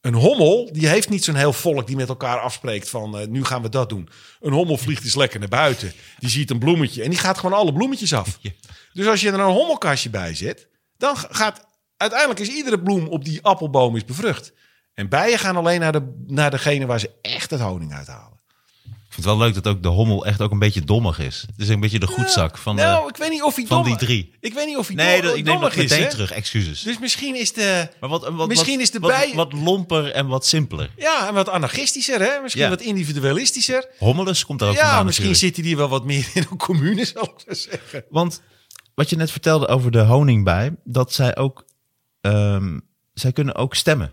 Een 0.00 0.14
hommel, 0.14 0.68
die 0.72 0.88
heeft 0.88 1.08
niet 1.08 1.24
zo'n 1.24 1.34
heel 1.34 1.52
volk 1.52 1.86
die 1.86 1.96
met 1.96 2.08
elkaar 2.08 2.38
afspreekt 2.38 2.90
van 2.90 3.30
nu 3.30 3.44
gaan 3.44 3.62
we 3.62 3.68
dat 3.68 3.88
doen. 3.88 4.08
Een 4.40 4.52
hommel 4.52 4.76
vliegt 4.76 5.04
eens 5.04 5.16
lekker 5.16 5.40
naar 5.40 5.48
buiten. 5.48 5.92
Die 6.18 6.30
ziet 6.30 6.50
een 6.50 6.58
bloemetje 6.58 7.02
en 7.02 7.10
die 7.10 7.18
gaat 7.18 7.38
gewoon 7.38 7.58
alle 7.58 7.72
bloemetjes 7.72 8.14
af. 8.14 8.38
Ja. 8.40 8.50
Dus 8.92 9.06
als 9.06 9.20
je 9.20 9.28
er 9.28 9.40
een 9.40 9.52
hommelkastje 9.52 10.10
bij 10.10 10.34
zet, 10.34 10.68
dan 10.98 11.16
gaat 11.16 11.66
uiteindelijk 11.96 12.40
is 12.40 12.48
iedere 12.48 12.82
bloem 12.82 13.06
op 13.08 13.24
die 13.24 13.42
appelboom 13.42 13.96
is 13.96 14.04
bevrucht. 14.04 14.52
En 14.94 15.08
bijen 15.08 15.38
gaan 15.38 15.56
alleen 15.56 15.80
naar, 15.80 15.92
de, 15.92 16.24
naar 16.26 16.50
degene 16.50 16.86
waar 16.86 17.00
ze 17.00 17.10
echt 17.22 17.50
het 17.50 17.60
honing 17.60 17.92
uithalen. 17.94 18.34
Ik 18.84 19.22
vind 19.22 19.30
het 19.30 19.36
wel 19.38 19.46
leuk 19.46 19.54
dat 19.64 19.66
ook 19.74 19.82
de 19.82 19.88
hommel 19.88 20.26
echt 20.26 20.40
ook 20.40 20.50
een 20.50 20.58
beetje 20.58 20.80
dommig 20.84 21.18
is. 21.18 21.44
Het 21.46 21.58
is 21.60 21.68
een 21.68 21.80
beetje 21.80 21.98
de 21.98 22.06
goedzak 22.06 22.58
van, 22.58 22.74
nou, 22.76 23.02
de, 23.02 23.08
ik 23.08 23.16
weet 23.16 23.30
niet 23.30 23.42
of 23.42 23.56
hij 23.56 23.66
van 23.66 23.84
die 23.84 23.96
drie. 23.96 24.36
Ik 24.40 24.54
weet 24.54 24.66
niet 24.66 24.76
of 24.76 24.86
hij 24.86 24.96
Nee, 24.96 25.22
dat, 25.22 25.36
ik 25.36 25.44
neem 25.44 25.60
dat 25.60 25.76
meteen 25.76 26.08
terug. 26.08 26.30
Excuses. 26.32 26.82
Dus 26.82 26.98
misschien 26.98 27.36
is 27.36 27.52
de... 27.52 27.88
maar 28.00 28.08
wat, 28.10 28.28
wat, 28.28 28.48
misschien 28.48 28.72
wat- 28.72 28.82
is 28.82 28.90
de 28.90 29.00
bij- 29.00 29.32
wat 29.34 29.52
lomper 29.52 30.10
en 30.12 30.26
wat 30.26 30.46
simpeler. 30.46 30.90
Ja, 30.96 31.28
en 31.28 31.34
wat 31.34 31.48
anarchistischer, 31.48 32.20
hè? 32.20 32.40
Misschien 32.42 32.64
Ja. 32.64 32.68
wat 32.70 32.80
individualistischer. 32.80 33.88
Hommelus 33.98 34.44
komt 34.44 34.58
daar 34.58 34.68
ook 34.68 34.74
Ja, 34.74 34.84
vandaan 34.84 35.06
misschien 35.06 35.36
zit 35.36 35.56
hij 35.56 35.64
hier 35.64 35.76
wel 35.76 35.88
wat 35.88 36.04
meer 36.04 36.28
in 36.34 36.46
een 36.50 36.56
commune, 36.58 37.04
zal 37.04 37.34
ik 37.46 37.56
zeggen. 37.56 38.04
Want 38.08 38.40
wat 38.96 39.10
je 39.10 39.16
net 39.16 39.30
vertelde 39.30 39.68
over 39.68 39.90
de 39.90 39.98
honingbij, 39.98 40.76
dat 40.84 41.12
zij 41.12 41.36
ook, 41.36 41.64
ehm, 42.20 42.78
zij 43.14 43.32
kunnen 43.32 43.54
ook 43.54 43.74
stemmen. 43.74 44.12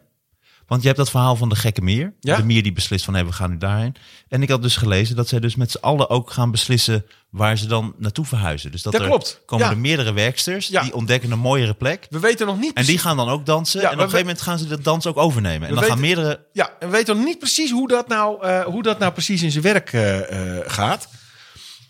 Want 0.67 0.81
je 0.81 0.87
hebt 0.87 0.99
dat 0.99 1.09
verhaal 1.09 1.35
van 1.35 1.49
de 1.49 1.55
gekke 1.55 1.81
mier. 1.81 2.13
Ja. 2.19 2.35
De 2.37 2.43
mier 2.43 2.63
die 2.63 2.73
beslist 2.73 3.05
van, 3.05 3.13
hé, 3.15 3.25
we 3.25 3.31
gaan 3.31 3.49
nu 3.49 3.57
daarheen. 3.57 3.95
En 4.27 4.41
ik 4.41 4.49
had 4.49 4.61
dus 4.61 4.75
gelezen 4.75 5.15
dat 5.15 5.27
zij 5.27 5.39
dus 5.39 5.55
met 5.55 5.71
z'n 5.71 5.77
allen 5.81 6.09
ook 6.09 6.31
gaan 6.31 6.51
beslissen 6.51 7.05
waar 7.29 7.57
ze 7.57 7.67
dan 7.67 7.95
naartoe 7.97 8.25
verhuizen. 8.25 8.71
Dus 8.71 8.81
dat, 8.81 8.93
Dat 8.93 9.01
er 9.01 9.07
klopt. 9.07 9.41
komen 9.45 9.65
Ja. 9.65 9.71
er 9.71 9.77
meerdere 9.77 10.13
werksters, 10.13 10.67
Ja. 10.67 10.81
die 10.81 10.93
ontdekken 10.93 11.31
een 11.31 11.39
mooiere 11.39 11.73
plek. 11.73 12.07
We 12.09 12.19
weten 12.19 12.47
nog 12.47 12.59
niet 12.59 12.73
En 12.73 12.85
die 12.85 12.97
gaan 12.97 13.17
dan 13.17 13.29
ook 13.29 13.45
dansen. 13.45 13.79
En 13.81 13.85
op 13.87 13.93
een 13.93 13.99
gegeven 13.99 14.19
moment 14.19 14.41
gaan 14.41 14.57
ze 14.57 14.67
de 14.67 14.81
dans 14.81 15.07
ook 15.07 15.17
overnemen. 15.17 15.67
En 15.67 15.75
dan 15.75 15.83
gaan 15.83 15.99
meerdere... 15.99 16.45
ja, 16.53 16.69
en 16.79 16.87
we 16.89 16.93
weten 16.95 17.15
nog 17.15 17.25
niet 17.25 17.39
precies 17.39 17.71
hoe 17.71 17.87
dat 17.87 18.07
nou, 18.07 18.43
eh, 18.45 18.63
hoe 18.63 18.83
dat 18.83 18.99
nou 18.99 19.11
precies 19.11 19.41
in 19.41 19.51
zijn 19.51 19.63
werk 19.63 19.93
eh, 19.93 20.57
eh, 20.59 20.63
gaat. 20.71 21.09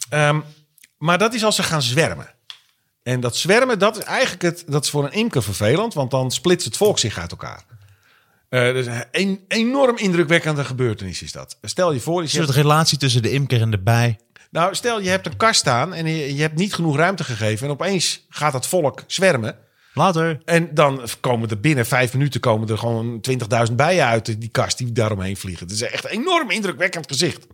Ehm, 0.10 0.40
maar 0.98 1.18
dat 1.18 1.34
is 1.34 1.44
als 1.44 1.56
ze 1.56 1.64
gaan 1.64 1.82
zwermen. 1.82 2.28
En 3.04 3.20
dat 3.20 3.36
zwermen, 3.38 3.80
dat 3.80 3.98
is 3.98 4.04
eigenlijk 4.04 4.42
het, 4.42 4.64
dat 4.68 4.84
is 4.84 4.90
voor 4.90 5.04
een 5.04 5.12
imker 5.12 5.44
vervelend, 5.44 5.94
want 5.94 6.12
dan 6.12 6.32
splitst 6.32 6.66
het 6.66 6.78
volk 6.78 7.00
zich 7.00 7.18
uit 7.18 7.32
elkaar. 7.32 7.64
Eh 8.50 8.74
dus 8.74 8.86
een 9.12 9.44
enorm 9.48 9.98
indrukwekkende 9.98 10.64
gebeurtenis 10.66 11.22
is 11.22 11.32
dat. 11.32 11.58
Stel 11.62 11.92
je 11.94 12.00
voor, 12.00 12.22
je 12.24 12.30
hebt- 12.30 12.32
soort 12.46 12.50
relatie 12.58 12.98
tussen 12.98 13.22
de 13.22 13.32
imker 13.32 13.62
en 13.62 13.72
de 13.72 13.80
bij. 13.80 14.20
nou, 14.52 14.76
stel 14.76 15.02
je 15.02 15.10
hebt 15.10 15.26
een 15.26 15.38
kast 15.38 15.60
staan 15.60 15.94
en 15.94 16.06
je, 16.08 16.36
je 16.36 16.42
hebt 16.42 16.56
niet 16.58 16.74
genoeg 16.74 16.96
ruimte 16.98 17.24
gegeven 17.24 17.66
en 17.68 17.74
opeens 17.74 18.26
gaat 18.30 18.54
het 18.54 18.66
volk 18.66 19.04
zwermen. 19.08 19.58
Later. 19.94 20.42
En 20.46 20.74
dan 20.74 21.02
komen 21.20 21.50
er 21.50 21.60
binnen 21.60 21.86
vijf 21.86 22.14
minuten 22.14 22.40
komen 22.40 22.70
er 22.70 22.78
gewoon 22.78 23.22
20.000 23.70 23.74
bijen 23.76 24.06
uit 24.06 24.42
die 24.42 24.50
kast 24.50 24.78
die 24.78 24.92
daaromheen 24.92 25.38
vliegen. 25.38 25.66
Het 25.68 25.76
is 25.76 25.82
echt 25.82 26.04
een 26.06 26.10
enorm 26.12 26.50
indrukwekkend 26.52 27.08
gezicht. 27.08 27.48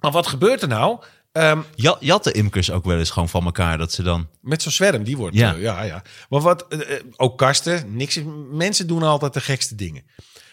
Maar 0.00 0.10
wat 0.10 0.26
gebeurt 0.26 0.62
er 0.62 0.68
nou? 0.68 1.02
Ehm, 1.34 1.60
Ja, 1.74 1.96
jatten 2.00 2.32
imkers 2.34 2.70
ook 2.70 2.84
wel 2.84 2.98
eens 2.98 3.10
gewoon 3.10 3.28
van 3.28 3.44
elkaar. 3.44 3.78
Dat 3.78 3.92
ze 3.92 4.02
dan... 4.02 4.28
met 4.40 4.62
zo'n 4.62 4.72
zwerm, 4.72 5.04
die 5.04 5.16
wordt... 5.16 5.36
Ja. 5.36 5.50
Ja, 5.52 5.56
ja, 5.58 5.82
ja. 5.82 6.02
Maar 6.28 6.40
wat... 6.40 6.66
eh, 6.68 6.80
eh, 6.96 7.02
ook 7.16 7.38
kasten, 7.38 7.96
niks. 7.96 8.20
Mensen 8.50 8.86
doen 8.86 9.02
altijd 9.02 9.32
de 9.34 9.40
gekste 9.40 9.74
dingen. 9.74 10.02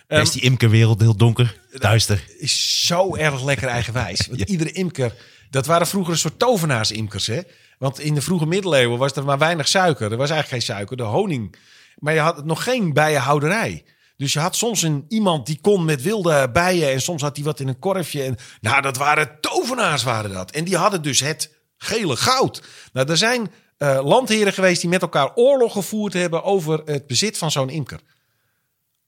Ehm, 0.08 0.22
is 0.22 0.32
die 0.32 0.42
imkerwereld 0.42 1.02
heel 1.02 1.16
donker, 1.16 1.60
duister. 1.72 2.24
is 2.38 2.86
zo 2.86 3.16
erg 3.16 3.44
lekker 3.44 3.68
eigenwijs. 3.68 4.26
Want 4.28 4.40
Ja. 4.40 4.46
iedere 4.46 4.72
imker, 4.72 5.14
dat 5.50 5.66
waren 5.66 5.88
vroeger 5.88 6.14
een 6.14 6.20
soort 6.20 6.40
tovenaars-imkers. 6.40 7.28
Hè? 7.28 7.40
Want 7.78 8.00
in 8.00 8.14
de 8.14 8.22
vroege 8.22 8.46
middeleeuwen 8.46 8.98
was 8.98 9.12
er 9.16 9.24
maar 9.24 9.38
weinig 9.38 9.68
suiker. 9.68 10.12
Er 10.12 10.18
was 10.18 10.30
eigenlijk 10.30 10.64
geen 10.66 10.76
suiker, 10.76 10.98
de 10.98 11.04
honing. 11.04 11.56
Maar 11.98 12.14
je 12.14 12.20
had 12.20 12.46
nog 12.46 12.64
geen 12.64 12.94
bijenhouderij. 12.94 13.84
Dus 14.22 14.34
je 14.34 14.40
had 14.40 14.56
soms 14.56 14.82
een, 14.82 15.06
iemand 15.08 15.46
die 15.46 15.60
kon 15.62 15.86
met 15.86 16.02
wilde 16.02 16.50
bijen... 16.52 16.92
en 16.92 17.02
soms 17.02 17.22
had 17.22 17.36
hij 17.36 17.46
wat 17.46 17.60
in 17.60 17.68
een 17.68 17.80
korfje. 17.80 18.24
En, 18.24 18.38
nou, 18.60 18.82
dat 18.82 18.98
waren 18.98 19.38
tovenaars, 19.40 20.04
waren 20.04 20.32
dat. 20.32 20.52
En 20.52 20.64
die 20.64 20.78
hadden 20.78 21.02
dus 21.02 21.20
het 21.20 21.54
gele 21.78 22.16
goud. 22.16 22.64
Nou, 22.94 23.10
er 23.10 23.18
zijn 23.18 23.52
eh, 23.78 24.00
landheren 24.04 24.54
geweest 24.54 24.82
die 24.82 24.90
met 24.90 25.02
elkaar 25.02 25.36
oorlog 25.36 25.74
gevoerd 25.74 26.14
hebben... 26.14 26.44
over 26.44 26.82
het 26.86 27.08
bezit 27.08 27.38
van 27.38 27.52
zo'n 27.52 27.70
imker. 27.70 28.00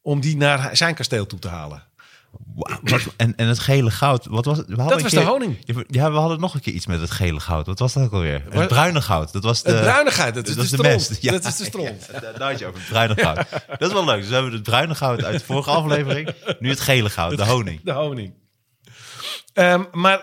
Om 0.02 0.20
die 0.20 0.38
naar 0.38 0.78
zijn 0.78 0.96
kasteel 0.96 1.26
toe 1.26 1.40
te 1.40 1.48
halen. 1.48 1.84
Wat- 2.82 3.02
en, 3.18 3.36
en 3.36 3.48
het 3.48 3.60
gele 3.60 3.92
goud, 3.92 4.26
wat 4.26 4.46
was 4.46 4.58
het? 4.58 4.68
We 4.68 4.76
hadden 4.76 4.92
Dat 4.94 5.02
was 5.02 5.12
keer- 5.12 5.22
de 5.22 5.26
honing. 5.26 5.58
Ja, 5.88 6.12
we 6.12 6.18
hadden 6.18 6.40
nog 6.40 6.54
een 6.54 6.60
keer 6.60 6.74
iets 6.74 6.86
met 6.86 7.00
het 7.02 7.12
gele 7.12 7.40
goud. 7.40 7.66
Wat 7.66 7.80
was 7.80 7.94
dat 7.94 8.04
ook 8.04 8.12
alweer? 8.14 8.44
Het 8.50 8.68
bruine 8.68 9.02
goud. 9.02 9.32
Dat 9.34 9.44
was 9.44 9.64
de, 9.64 9.72
Het 9.72 9.82
bruine 9.82 10.12
goud, 10.12 10.34
dat 10.34 10.48
is 10.48 10.56
dat 10.56 10.70
de 10.70 10.76
stront. 10.76 11.18
Ja, 11.22 11.32
Dat 11.32 11.46
is 11.46 11.56
de 11.56 11.64
stront. 11.66 12.10
Ja, 12.14 12.20
daar 12.20 12.50
had 12.50 12.60
je 12.60 12.66
over, 12.66 12.80
het 12.80 12.90
bruine 12.90 13.16
goud. 13.16 13.38
Dat 13.68 13.82
is 13.88 13.94
wel 13.94 14.06
leuk. 14.06 14.20
Dus 14.20 14.28
we 14.28 14.34
hebben 14.34 14.52
het 14.54 14.64
bruine 14.64 14.96
goud 14.96 15.24
uit 15.24 15.40
de 15.40 15.46
vorige 15.46 15.70
aflevering. 15.70 16.30
Nu 16.60 16.70
het 16.70 16.80
gele 16.80 17.10
goud, 17.10 17.38
de 17.38 17.46
honing. 17.46 17.80
De 17.84 17.92
honing. 17.92 18.34
Ehm, 19.54 19.84
maar 19.92 20.22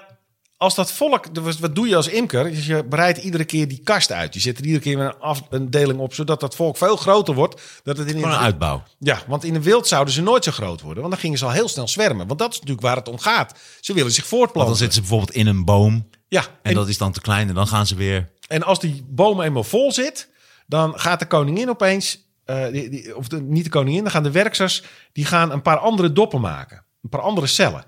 als 0.61 0.75
dat 0.75 0.93
volk, 0.93 1.27
wat 1.61 1.75
doe 1.75 1.89
je 1.89 1.97
als 1.97 2.09
imker? 2.09 2.51
Dus 2.51 2.67
je 2.67 2.85
breidt 2.85 3.19
iedere 3.19 3.45
keer 3.45 3.69
die 3.69 3.81
kast 3.85 4.13
uit. 4.13 4.35
Je 4.35 4.41
zet 4.41 4.59
er 4.59 4.65
iedere 4.65 4.83
keer 4.83 4.99
een, 5.01 5.19
af, 5.19 5.43
een 5.51 5.71
deling 5.71 5.99
op, 5.99 6.15
zodat 6.15 6.41
dat 6.41 6.55
volk 6.55 6.77
veel 6.77 6.97
groter 6.97 7.35
wordt. 7.35 7.63
Dat 7.83 7.97
het 7.99 8.11
in 8.11 8.17
een 8.23 8.25
uitbouw. 8.25 8.83
Ja, 8.99 9.19
want 9.27 9.45
in 9.45 9.53
de 9.53 9.63
wild 9.63 9.87
zouden 9.89 10.15
ze 10.15 10.23
nooit 10.23 10.45
zo 10.45 10.51
groot 10.53 10.81
worden. 10.81 11.01
Want 11.01 11.13
dan 11.15 11.23
gingen 11.23 11.39
ze 11.39 11.45
al 11.45 11.51
heel 11.51 11.69
snel 11.69 11.89
zwermen. 11.89 12.27
Want 12.27 12.39
dat 12.39 12.51
is 12.51 12.55
natuurlijk 12.57 12.87
waar 12.87 12.97
het 12.97 13.09
om 13.09 13.19
gaat. 13.19 13.59
Ze 13.81 13.93
willen 13.93 14.13
zich 14.13 14.31
Want 14.31 14.35
voortplanten. 14.35 14.71
dan 14.73 14.81
zitten 14.83 14.95
ze 14.95 15.01
bijvoorbeeld 15.09 15.37
in 15.39 15.47
een 15.47 15.65
boom. 15.65 16.09
ja, 16.29 16.41
En, 16.43 16.49
en, 16.63 16.75
dat 16.75 16.89
is 16.89 16.99
dan 16.99 17.13
te 17.13 17.21
klein. 17.21 17.49
En 17.49 17.55
dan 17.55 17.67
gaan 17.69 17.87
ze 17.87 17.95
weer... 17.95 18.29
en 18.49 18.63
als 18.63 18.79
die 18.81 19.05
boom 19.09 19.41
eenmaal 19.41 19.65
vol 19.65 19.93
zit, 19.93 20.29
dan 20.67 20.99
gaat 20.99 21.19
de 21.19 21.27
koningin 21.27 21.69
opeens, 21.69 22.19
eh, 22.45 22.67
die, 22.73 22.89
die- 22.89 23.17
of 23.17 23.29
de, 23.29 23.41
niet 23.43 23.65
de 23.65 23.71
koningin, 23.71 24.03
dan 24.03 24.11
gaan 24.13 24.23
de 24.23 24.31
werksters, 24.31 24.83
die 25.13 25.25
gaan 25.25 25.51
een 25.53 25.63
paar 25.63 25.79
andere 25.79 26.13
doppen 26.13 26.41
maken. 26.41 26.85
Een 27.03 27.09
paar 27.11 27.21
andere 27.21 27.47
cellen. 27.47 27.85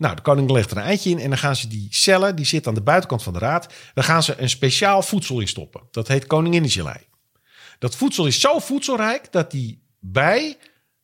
Nou, 0.00 0.14
de 0.16 0.22
koning 0.22 0.50
legt 0.50 0.70
er 0.70 0.76
een 0.76 0.82
eitje 0.82 1.10
in 1.10 1.18
en 1.18 1.28
dan 1.28 1.38
gaan 1.38 1.56
ze 1.56 1.68
die 1.68 1.86
cellen, 1.90 2.36
die 2.36 2.44
zitten 2.44 2.68
aan 2.70 2.78
de 2.78 2.82
buitenkant 2.84 3.22
van 3.22 3.32
de 3.32 3.38
raad, 3.38 3.72
dan 3.94 4.04
gaan 4.04 4.22
ze 4.22 4.40
een 4.40 4.48
speciaal 4.50 5.02
voedsel 5.02 5.40
in 5.40 5.48
stoppen. 5.48 5.80
Dat 5.90 6.08
heet 6.08 6.26
koninginnengelei. 6.26 6.96
Dat 7.78 7.96
voedsel 7.96 8.26
is 8.26 8.40
zo 8.40 8.58
voedselrijk 8.58 9.32
dat 9.32 9.50
die 9.50 9.82
bij 9.98 10.56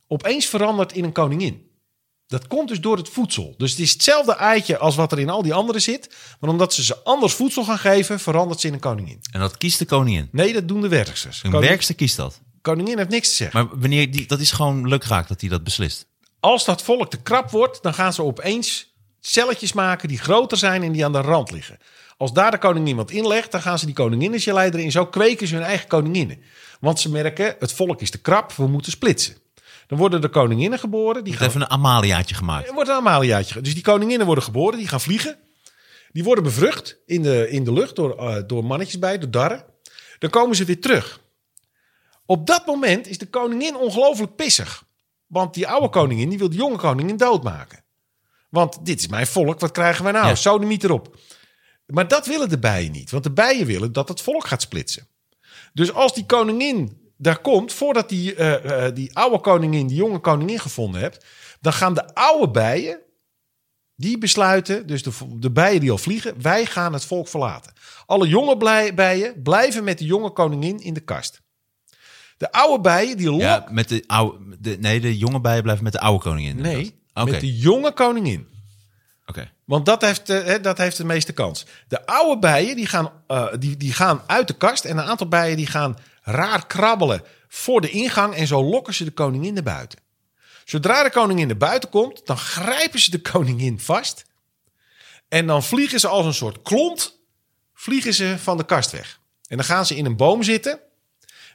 opeens 0.06 0.46
verandert 0.46 0.92
in 0.92 1.04
een 1.04 1.12
koningin. 1.12 1.70
Dat 2.26 2.46
komt 2.46 2.68
dus 2.68 2.80
door 2.80 2.96
het 2.96 3.08
voedsel. 3.08 3.54
Dus 3.56 3.70
het 3.70 3.80
is 3.80 3.92
hetzelfde 3.92 4.34
eitje 4.34 4.78
als 4.78 4.96
wat 4.96 5.12
er 5.12 5.18
in 5.18 5.30
al 5.30 5.42
die 5.42 5.54
andere 5.54 5.78
zit. 5.78 6.16
Maar 6.40 6.50
omdat 6.50 6.74
ze 6.74 6.84
ze 6.84 7.02
anders 7.02 7.32
voedsel 7.34 7.64
gaan 7.64 7.78
geven, 7.78 8.20
verandert 8.20 8.60
ze 8.60 8.66
in 8.66 8.72
een 8.72 8.80
koningin. 8.80 9.18
En 9.30 9.40
dat 9.40 9.56
kiest 9.56 9.78
de 9.78 9.84
koningin. 9.84 10.28
Nee, 10.32 10.52
dat 10.52 10.68
doen 10.68 10.80
de 10.80 10.88
werksters. 10.88 11.42
Een 11.42 11.50
Koning- 11.50 11.68
werkster 11.68 11.94
kiest 11.94 12.16
dat. 12.16 12.40
Koningin 12.60 12.98
heeft 12.98 13.10
niks 13.10 13.28
te 13.28 13.34
zeggen. 13.34 13.60
Maar 13.64 13.78
wanneer 13.78 14.10
die, 14.10 14.26
dat 14.26 14.40
is 14.40 14.50
gewoon 14.50 14.88
lukraak 14.88 15.28
dat 15.28 15.40
hij 15.40 15.50
dat 15.50 15.64
beslist. 15.64 16.06
Als 16.46 16.64
dat 16.64 16.82
volk 16.82 17.10
te 17.10 17.22
krap 17.22 17.50
wordt, 17.50 17.82
dan 17.82 17.94
gaan 17.94 18.12
ze 18.12 18.22
opeens 18.22 18.94
celletjes 19.20 19.72
maken 19.72 20.08
die 20.08 20.18
groter 20.18 20.58
zijn 20.58 20.82
en 20.82 20.92
die 20.92 21.04
aan 21.04 21.12
de 21.12 21.20
rand 21.20 21.50
liggen. 21.50 21.78
Als 22.16 22.32
daar 22.32 22.50
de 22.50 22.58
koningin 22.58 22.96
wat 22.96 23.10
inlegt, 23.10 23.52
dan 23.52 23.60
gaan 23.62 23.78
ze 23.78 23.86
die 23.86 23.94
koninginnengelei 23.94 24.70
erin. 24.70 24.90
Zo 24.90 25.06
kweken 25.06 25.46
ze 25.46 25.54
hun 25.54 25.64
eigen 25.64 25.88
koninginnen. 25.88 26.38
Want 26.80 27.00
ze 27.00 27.10
merken, 27.10 27.56
het 27.58 27.72
volk 27.72 28.00
is 28.00 28.10
te 28.10 28.20
krap, 28.20 28.52
we 28.52 28.66
moeten 28.66 28.92
splitsen. 28.92 29.36
Dan 29.86 29.98
worden 29.98 30.20
de 30.20 30.28
koninginnen 30.28 30.78
geboren. 30.78 31.24
Die 31.24 31.32
gaan 31.32 31.48
even 31.48 31.60
een 31.60 31.70
Amaliaatje 31.70 32.34
gemaakt. 32.34 32.68
er 32.68 32.74
wordt 32.74 32.88
een 32.88 32.94
Amaliaatje. 32.94 33.60
Dus 33.60 33.74
die 33.74 33.82
koninginnen 33.82 34.26
worden 34.26 34.44
geboren, 34.44 34.78
die 34.78 34.88
gaan 34.88 35.00
vliegen. 35.00 35.38
Die 36.12 36.24
worden 36.24 36.44
bevrucht 36.44 36.98
in 37.06 37.22
de, 37.22 37.50
in 37.50 37.64
de 37.64 37.72
lucht 37.72 37.96
door, 37.96 38.18
eh, 38.18 38.42
door 38.46 38.64
mannetjes 38.64 38.98
bij, 38.98 39.18
door 39.18 39.30
darren. 39.30 39.64
Dan 40.18 40.30
komen 40.30 40.56
ze 40.56 40.64
weer 40.64 40.80
terug. 40.80 41.20
Op 42.26 42.46
dat 42.46 42.66
moment 42.66 43.06
is 43.06 43.18
de 43.18 43.26
koningin 43.26 43.76
ongelooflijk 43.76 44.36
pissig. 44.36 44.84
Want 45.26 45.54
die 45.54 45.68
oude 45.68 45.88
koningin 45.88 46.28
die 46.28 46.38
wil 46.38 46.50
de 46.50 46.56
jonge 46.56 46.76
koningin 46.76 47.16
doodmaken. 47.16 47.84
Want 48.48 48.86
dit 48.86 48.98
is 48.98 49.08
mijn 49.08 49.26
volk, 49.26 49.60
wat 49.60 49.70
krijgen 49.70 50.04
wij 50.04 50.12
nou? 50.12 50.26
Ja. 50.26 50.34
Sodemiet 50.34 50.84
erop. 50.84 51.16
Maar 51.86 52.08
dat 52.08 52.26
willen 52.26 52.48
de 52.48 52.58
bijen 52.58 52.92
niet. 52.92 53.10
Want 53.10 53.24
de 53.24 53.32
bijen 53.32 53.66
willen 53.66 53.92
dat 53.92 54.08
het 54.08 54.20
volk 54.20 54.46
gaat 54.46 54.62
splitsen. 54.62 55.08
Dus 55.72 55.92
als 55.92 56.14
die 56.14 56.26
koningin 56.26 57.00
daar 57.16 57.40
komt, 57.40 57.72
voordat 57.72 58.08
die, 58.08 58.34
eh, 58.34 58.86
eh, 58.86 58.94
die 58.94 59.16
oude 59.16 59.40
koningin 59.40 59.86
die 59.86 59.96
jonge 59.96 60.18
koningin 60.18 60.58
gevonden 60.58 61.00
hebt, 61.00 61.24
dan 61.60 61.72
gaan 61.72 61.94
de 61.94 62.14
oude 62.14 62.50
bijen, 62.50 63.00
die 63.94 64.18
besluiten, 64.18 64.86
dus 64.86 65.02
de, 65.02 65.10
de 65.36 65.50
bijen 65.50 65.80
die 65.80 65.90
al 65.90 65.98
vliegen, 65.98 66.42
wij 66.42 66.66
gaan 66.66 66.92
het 66.92 67.04
volk 67.04 67.28
verlaten. 67.28 67.72
Alle 68.06 68.28
jonge 68.28 68.56
bijen 68.94 69.42
blijven 69.42 69.84
met 69.84 69.98
de 69.98 70.04
jonge 70.04 70.30
koningin 70.30 70.78
in 70.78 70.94
de 70.94 71.00
kast. 71.00 71.42
De 72.36 72.52
oude 72.52 72.82
bijen, 72.82 73.16
die 73.16 73.30
lokken... 73.30 73.48
Ja, 73.48 73.66
met 73.70 73.88
de 73.88 74.04
oude. 74.06 74.56
De, 74.58 74.76
nee, 74.80 75.00
de 75.00 75.18
jonge 75.18 75.40
bijen 75.40 75.62
blijven 75.62 75.84
met 75.84 75.92
de 75.92 76.00
oude 76.00 76.22
koningin. 76.22 76.60
nee, 76.60 77.00
met 77.14 77.40
de 77.40 77.56
jonge 77.56 77.92
koningin. 77.92 78.48
Oké. 79.26 79.50
Want 79.64 79.86
dat 79.86 80.02
heeft, 80.02 80.30
eh, 80.30 80.44
hè, 80.44 80.60
dat 80.60 80.78
heeft 80.78 80.96
de 80.96 81.04
meeste 81.04 81.32
kans. 81.32 81.66
De 81.88 82.06
oude 82.06 82.38
bijen 82.38 82.76
die 82.76 82.86
gaan, 82.86 83.10
eh, 83.26 83.46
die, 83.58 83.76
die 83.76 83.92
gaan 83.92 84.22
uit 84.26 84.46
de 84.46 84.56
kast. 84.56 84.84
En 84.84 84.98
een 84.98 85.04
aantal 85.04 85.28
bijen 85.28 85.56
die 85.56 85.66
gaan 85.66 85.96
raar 86.22 86.66
krabbelen 86.66 87.22
voor 87.48 87.80
de 87.80 87.90
ingang. 87.90 88.34
En 88.34 88.46
zo 88.46 88.64
lokken 88.64 88.94
ze 88.94 89.04
de 89.04 89.10
koningin 89.10 89.54
naar 89.54 89.62
buiten. 89.62 89.98
Zodra 90.64 91.02
de 91.02 91.10
koningin 91.10 91.46
naar 91.46 91.56
buiten 91.56 91.88
komt, 91.88 92.26
dan 92.26 92.38
grijpen 92.38 93.00
ze 93.00 93.10
de 93.10 93.20
koningin 93.32 93.80
vast. 93.80 94.24
En 95.28 95.46
dan 95.46 95.62
vliegen 95.62 96.00
ze 96.00 96.08
als 96.08 96.26
een 96.26 96.34
soort 96.34 96.62
klont, 96.62 97.20
vliegen 97.74 98.14
ze 98.14 98.38
van 98.38 98.56
de 98.56 98.64
kast 98.64 98.90
weg. 98.90 99.20
En 99.48 99.56
dan 99.56 99.66
gaan 99.66 99.86
ze 99.86 99.96
in 99.96 100.04
een 100.04 100.16
boom 100.16 100.42
zitten. 100.42 100.80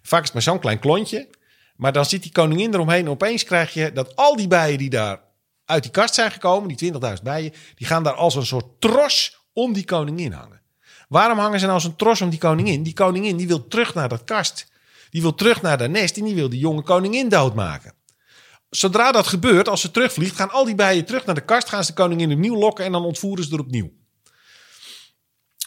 Vaak 0.01 0.19
is 0.19 0.25
het 0.25 0.33
maar 0.33 0.41
zo'n 0.41 0.59
klein 0.59 0.79
klontje. 0.79 1.29
Maar 1.75 1.93
dan 1.93 2.05
zit 2.05 2.21
die 2.21 2.31
koningin 2.31 2.73
eromheen. 2.73 3.05
En 3.05 3.09
opeens 3.09 3.43
krijg 3.43 3.73
je 3.73 3.91
dat 3.91 4.15
al 4.15 4.35
die 4.35 4.47
bijen 4.47 4.77
die 4.77 4.89
daar 4.89 5.19
uit 5.65 5.83
die 5.83 5.91
kast 5.91 6.13
zijn 6.13 6.31
gekomen, 6.31 6.75
die 6.75 6.93
20.000 6.93 6.99
bijen, 7.23 7.53
die 7.75 7.87
gaan 7.87 8.03
daar 8.03 8.13
als 8.13 8.35
een 8.35 8.45
soort 8.45 8.65
tros 8.79 9.39
om 9.53 9.73
die 9.73 9.85
koningin 9.85 10.31
hangen. 10.31 10.61
Waarom 11.07 11.37
hangen 11.37 11.59
ze 11.59 11.65
nou 11.65 11.77
als 11.77 11.85
een 11.85 11.95
tros 11.95 12.21
om 12.21 12.29
die 12.29 12.39
koningin? 12.39 12.83
Die 12.83 12.93
koningin 12.93 13.37
die 13.37 13.47
wil 13.47 13.67
terug 13.67 13.93
naar 13.93 14.09
dat 14.09 14.23
kast. 14.23 14.71
Die 15.09 15.21
wil 15.21 15.35
terug 15.35 15.61
naar 15.61 15.77
dat 15.77 15.89
nest 15.89 16.17
en 16.17 16.23
die 16.23 16.35
wil 16.35 16.49
die 16.49 16.59
jonge 16.59 16.81
koningin 16.81 17.29
doodmaken. 17.29 17.93
Zodra 18.69 19.11
dat 19.11 19.27
gebeurt, 19.27 19.69
als 19.69 19.81
ze 19.81 19.91
terugvliegt, 19.91 20.35
gaan 20.35 20.51
al 20.51 20.65
die 20.65 20.75
bijen 20.75 21.05
terug 21.05 21.25
naar 21.25 21.35
de 21.35 21.45
kast, 21.45 21.69
gaan 21.69 21.83
ze 21.83 21.91
de 21.91 22.01
koningin 22.01 22.31
opnieuw 22.31 22.55
lokken 22.55 22.85
en 22.85 22.91
dan 22.91 23.05
ontvoeren 23.05 23.43
ze 23.43 23.53
er 23.53 23.59
opnieuw. 23.59 23.91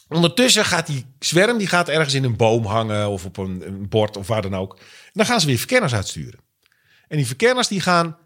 Ondertussen 0.07 0.65
gaat 0.65 0.87
die 0.87 1.05
zwerm 1.19 1.57
die 1.57 1.67
gaat 1.67 1.89
ergens 1.89 2.13
in 2.13 2.23
een 2.23 2.35
boom 2.35 2.65
hangen 2.65 3.09
of 3.09 3.25
op 3.25 3.37
een, 3.37 3.85
bord 3.89 4.17
of 4.17 4.27
waar 4.27 4.41
dan 4.41 4.55
ook. 4.55 4.73
En 4.79 5.11
dan 5.13 5.25
gaan 5.25 5.39
ze 5.39 5.47
weer 5.47 5.57
verkenners 5.57 5.93
uitsturen. 5.93 6.39
En 7.07 7.17
die 7.17 7.27
verkenners 7.27 7.67
die 7.67 7.81
gaan 7.81 8.17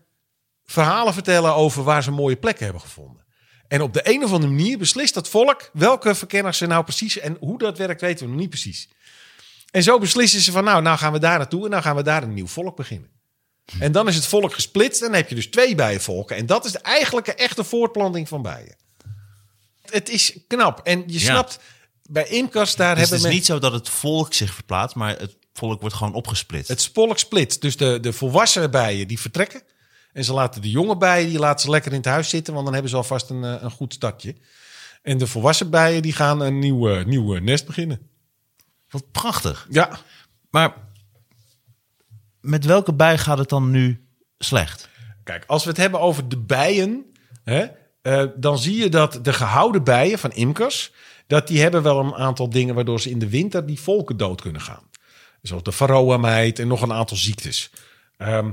verhalen 0.66 1.14
vertellen 1.14 1.54
over 1.54 1.84
waar 1.84 2.04
ze 2.04 2.12
mooie 2.12 2.36
plekken 2.36 2.64
hebben 2.64 2.82
gevonden. 2.82 3.26
En 3.68 3.82
op 3.82 3.94
de 3.94 4.10
een 4.10 4.24
of 4.24 4.32
andere 4.32 4.52
manier 4.52 4.78
beslist 4.78 5.14
dat 5.14 5.30
volk 5.30 5.70
welke 5.74 6.16
verkenners 6.16 6.58
ze 6.58 6.66
nou 6.66 6.84
precies 6.84 7.20
en 7.20 7.38
hoe 7.40 7.58
dat 7.58 7.78
werkt 7.78 8.02
weten 8.02 8.26
we 8.26 8.32
nog 8.32 8.40
niet 8.40 8.50
precies. 8.50 8.90
En 9.72 9.84
zo 9.84 10.00
beslissen 10.00 10.42
ze 10.42 10.52
van 10.52 10.64
nou, 10.64 10.82
nou 10.82 10.98
gaan 10.98 11.14
we 11.14 11.20
daar 11.20 11.38
naartoe 11.38 11.66
en 11.66 11.72
dan 11.72 11.82
gaan 11.82 11.96
we 11.96 12.04
daar 12.04 12.24
een 12.24 12.34
nieuw 12.34 12.48
volk 12.48 12.76
beginnen. 12.76 13.10
En 13.80 13.92
dan 13.92 14.08
is 14.08 14.16
het 14.16 14.26
volk 14.26 14.54
gesplitst 14.54 15.02
en 15.02 15.08
dan 15.08 15.16
heb 15.16 15.30
je 15.30 15.36
dus 15.36 15.50
twee 15.50 15.76
bijenvolken. 15.76 16.36
En 16.36 16.46
dat 16.46 16.66
is 16.66 16.72
de 16.72 16.80
eigenlijke 16.80 17.34
echte 17.34 17.64
voortplanting 17.64 18.28
van 18.28 18.42
bijen. 18.42 18.76
Het 19.92 20.10
is 20.10 20.38
knap. 20.48 20.80
En 20.84 21.04
je 21.08 21.14
Ja. 21.14 21.20
snapt, 21.20 21.60
bij 22.10 22.28
imkers 22.28 22.76
daar 22.76 22.96
Dus 22.96 23.04
het 23.04 23.10
hebben 23.10 23.18
is 23.18 23.24
men... 23.24 23.34
niet 23.34 23.46
zo 23.46 23.60
dat 23.60 23.72
het 23.72 23.90
volk 23.90 24.34
zich 24.34 24.54
verplaatst, 24.54 24.96
maar 24.96 25.18
het 25.20 25.38
volk 25.54 25.82
wordt 25.82 25.96
gewoon 25.96 26.14
opgesplitst. 26.14 26.68
Het 26.70 26.90
volk 26.94 27.18
splitst. 27.20 27.62
Dus 27.62 27.78
de, 27.78 28.00
de 28.00 28.14
volwassen 28.14 28.72
bijen 28.72 29.08
die 29.08 29.20
vertrekken. 29.20 29.62
En 30.14 30.24
ze 30.24 30.34
laten 30.34 30.62
de 30.62 30.70
jonge 30.70 30.98
bijen 30.98 31.30
die 31.30 31.40
laten 31.40 31.60
ze 31.66 31.70
lekker 31.70 31.92
in 31.92 31.98
het 31.98 32.06
huis 32.06 32.30
zitten. 32.30 32.54
Want 32.54 32.66
dan 32.66 32.74
hebben 32.74 32.92
ze 32.92 32.98
alvast 32.98 33.30
een, 33.30 33.44
eh, 33.44 33.56
een 33.62 33.72
goed 33.72 33.94
startje. 33.94 34.36
En 35.02 35.18
de 35.18 35.28
volwassen 35.28 35.70
bijen 35.70 36.02
die 36.02 36.14
gaan 36.14 36.40
een 36.42 36.60
nieuw, 36.60 36.90
eh, 36.90 37.06
nieuw 37.06 37.36
eh, 37.36 37.42
nest 37.42 37.66
beginnen. 37.66 38.10
Wat 38.90 39.12
prachtig. 39.12 39.68
Ja, 39.70 40.00
Maar 40.50 40.74
met 42.42 42.66
welke 42.66 42.94
bij 42.94 43.18
gaat 43.18 43.38
het 43.38 43.50
dan 43.50 43.72
nu 43.72 44.08
slecht? 44.38 44.90
kijk, 45.24 45.44
als 45.48 45.64
we 45.64 45.70
het 45.70 45.78
hebben 45.78 46.00
over 46.00 46.30
de 46.30 46.38
bijen. 46.38 47.06
Hè, 47.44 47.68
eh, 48.02 48.24
dan 48.36 48.60
zie 48.60 48.78
je 48.78 48.90
dat 48.90 49.20
de 49.22 49.34
gehouden 49.34 49.84
bijen 49.84 50.20
van 50.20 50.32
imkers. 50.32 50.92
dat 51.28 51.48
die 51.48 51.62
hebben 51.62 51.84
wel 51.84 52.00
een 52.00 52.16
aantal 52.16 52.50
dingen 52.50 52.76
waardoor 52.76 53.02
ze 53.02 53.10
in 53.10 53.20
de 53.20 53.30
winter 53.30 53.66
die 53.66 53.80
volken 53.80 54.18
dood 54.18 54.42
kunnen 54.42 54.62
gaan. 54.62 54.90
Zoals 55.42 55.64
de 55.64 55.72
varroa-mijt 55.72 56.60
en 56.60 56.68
nog 56.68 56.82
een 56.82 56.94
aantal 56.94 57.18
ziektes. 57.18 57.72
Ehm, 58.18 58.52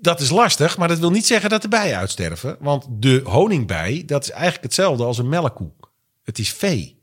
dat 0.00 0.20
is 0.20 0.30
lastig, 0.30 0.78
maar 0.78 0.88
dat 0.88 0.98
wil 0.98 1.10
niet 1.10 1.26
zeggen 1.26 1.50
dat 1.50 1.62
de 1.62 1.68
bijen 1.68 1.96
uitsterven. 1.96 2.56
Want 2.60 2.86
de 2.88 3.20
honingbij, 3.24 4.02
dat 4.06 4.22
is 4.22 4.30
eigenlijk 4.30 4.62
hetzelfde 4.62 5.04
als 5.04 5.18
een 5.18 5.28
melkkoe. 5.28 5.72
Het 6.22 6.38
is 6.38 6.52
vee. 6.52 7.00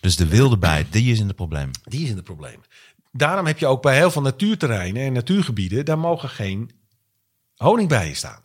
Dus 0.00 0.16
de 0.16 0.26
wilde 0.26 0.58
bij, 0.58 0.86
die 0.90 1.12
is 1.12 1.20
in 1.20 1.28
de 1.28 1.34
probleem. 1.34 1.70
Die 1.82 2.04
is 2.04 2.10
in 2.10 2.16
de 2.16 2.22
problemen. 2.22 2.64
Daarom 3.12 3.46
heb 3.46 3.58
je 3.58 3.66
ook 3.66 3.82
bij 3.82 3.96
heel 3.96 4.10
veel 4.10 4.22
natuurterreinen 4.22 5.02
en 5.02 5.12
natuurgebieden... 5.12 5.84
daar 5.84 5.98
mogen 5.98 6.28
geen 6.28 6.70
honingbijen 7.56 8.16
staan. 8.16 8.40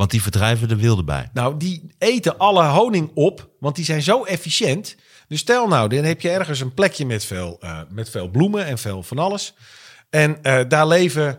Want 0.00 0.12
die 0.12 0.22
verdrijven 0.22 0.68
de 0.68 0.76
wilde 0.76 1.04
bij. 1.04 1.30
Nou, 1.32 1.56
die 1.56 1.94
eten 1.98 2.38
alle 2.38 2.64
honing 2.64 3.10
op, 3.14 3.50
want 3.58 3.76
die 3.76 3.84
zijn 3.84 4.02
zo 4.02 4.24
efficiënt. 4.24 4.96
Dus 5.28 5.40
stel 5.40 5.68
nou, 5.68 5.88
dan 5.88 6.04
heb 6.04 6.20
je 6.20 6.30
ergens 6.30 6.60
een 6.60 6.74
plekje 6.74 7.06
met 7.06 7.24
veel, 7.24 7.56
eh, 7.60 7.80
met 7.88 8.10
veel 8.10 8.28
bloemen 8.28 8.66
en 8.66 8.78
veel 8.78 9.02
van 9.02 9.18
alles. 9.18 9.54
En 10.10 10.42
eh, 10.42 10.60
daar 10.68 10.86
leven 10.86 11.38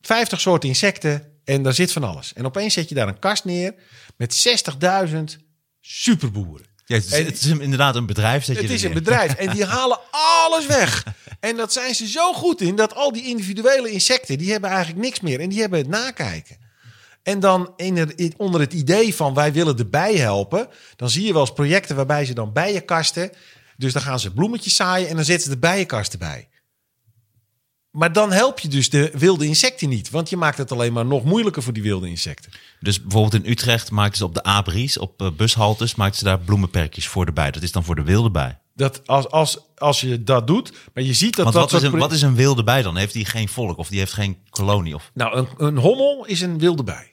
50 0.00 0.40
soorten 0.40 0.68
insecten 0.68 1.32
en 1.44 1.62
daar 1.62 1.72
zit 1.72 1.92
van 1.92 2.04
alles. 2.04 2.32
En 2.32 2.46
opeens 2.46 2.74
zet 2.74 2.88
je 2.88 2.94
daar 2.94 3.08
een 3.08 3.18
kast 3.18 3.44
neer 3.44 3.74
met 4.16 4.34
60.000 4.34 5.38
superboeren. 5.80 6.66
Ja, 6.84 6.94
het, 6.96 7.04
is, 7.04 7.12
En- 7.12 7.24
het 7.24 7.38
is 7.38 7.46
inderdaad 7.46 7.96
een 7.96 8.06
bedrijf. 8.06 8.44
Zet 8.44 8.56
je 8.56 8.62
Het 8.62 8.70
is 8.70 8.82
een 8.82 8.92
bedrijf 8.92 9.34
en 9.34 9.50
die 9.50 9.64
halen 9.74 9.98
alles 10.10 10.66
weg. 10.66 11.06
En 11.40 11.56
dat 11.56 11.72
zijn 11.72 11.94
ze 11.94 12.08
zo 12.08 12.32
goed 12.32 12.60
in 12.60 12.76
dat 12.76 12.94
al 12.94 13.12
die 13.12 13.24
individuele 13.24 13.90
insecten, 13.90 14.38
die 14.38 14.50
hebben 14.50 14.70
eigenlijk 14.70 15.00
niks 15.00 15.20
meer. 15.20 15.40
En 15.40 15.48
die 15.48 15.60
hebben 15.60 15.78
het 15.78 15.88
nakijken. 15.88 16.61
En 17.22 17.40
dan 17.40 17.72
in 17.76 17.96
het, 17.96 18.34
onder 18.36 18.60
het 18.60 18.72
idee 18.72 19.14
van 19.14 19.34
wij 19.34 19.52
willen 19.52 19.76
de 19.76 19.86
bij 19.86 20.14
helpen, 20.14 20.68
dan 20.96 21.10
zie 21.10 21.26
je 21.26 21.32
wel 21.32 21.40
eens 21.40 21.52
projecten 21.52 21.96
waarbij 21.96 22.24
ze 22.24 22.34
dan 22.34 22.52
bijenkasten. 22.52 23.30
Dus 23.76 23.92
dan 23.92 24.02
gaan 24.02 24.20
ze 24.20 24.32
bloemetjes 24.32 24.76
zaaien 24.76 25.08
en 25.08 25.16
dan 25.16 25.24
zetten 25.24 25.44
ze 25.44 25.50
de 25.50 25.58
bijenkasten 25.58 26.18
bij. 26.18 26.48
Maar 27.90 28.12
dan 28.12 28.32
help 28.32 28.58
je 28.58 28.68
dus 28.68 28.90
de 28.90 29.10
wilde 29.14 29.46
insecten 29.46 29.88
niet, 29.88 30.10
want 30.10 30.30
je 30.30 30.36
maakt 30.36 30.58
het 30.58 30.72
alleen 30.72 30.92
maar 30.92 31.06
nog 31.06 31.24
moeilijker 31.24 31.62
voor 31.62 31.72
die 31.72 31.82
wilde 31.82 32.08
insecten. 32.08 32.52
Dus 32.80 33.00
bijvoorbeeld 33.00 33.44
in 33.44 33.50
Utrecht 33.50 33.90
maken 33.90 34.16
ze 34.16 34.24
op 34.24 34.34
de 34.34 34.42
Abries, 34.42 34.98
op 34.98 35.22
eh, 35.22 35.30
bushaltes, 35.36 35.94
maken 35.94 36.16
ze 36.16 36.24
daar 36.24 36.38
bloemenperkjes 36.38 37.08
voor 37.08 37.26
de 37.26 37.32
bij. 37.32 37.50
Dat 37.50 37.62
is 37.62 37.72
dan 37.72 37.84
voor 37.84 37.94
de 37.94 38.02
wilde 38.02 38.30
bij. 38.30 38.58
Dat 38.74 39.06
als, 39.06 39.28
als, 39.28 39.58
als 39.76 40.00
je 40.00 40.22
dat 40.22 40.46
doet, 40.46 40.72
maar 40.94 41.04
je 41.04 41.14
ziet 41.14 41.36
dat 41.36 41.44
Want 41.44 41.56
dat 41.56 41.70
wat 41.70 41.82
is, 41.82 41.88
een, 41.88 41.98
wat 41.98 42.12
is 42.12 42.22
een 42.22 42.34
wilde 42.34 42.64
bij 42.64 42.82
dan? 42.82 42.96
Heeft 42.96 43.12
die 43.12 43.24
geen 43.24 43.48
volk 43.48 43.78
of 43.78 43.88
die 43.88 43.98
heeft 43.98 44.12
geen 44.12 44.38
kolonie? 44.50 44.94
Of... 44.94 45.10
Nou, 45.14 45.36
een, 45.36 45.48
een 45.56 45.78
hommel 45.78 46.24
is 46.26 46.40
een 46.40 46.58
wilde 46.58 46.84
bij. 46.84 47.11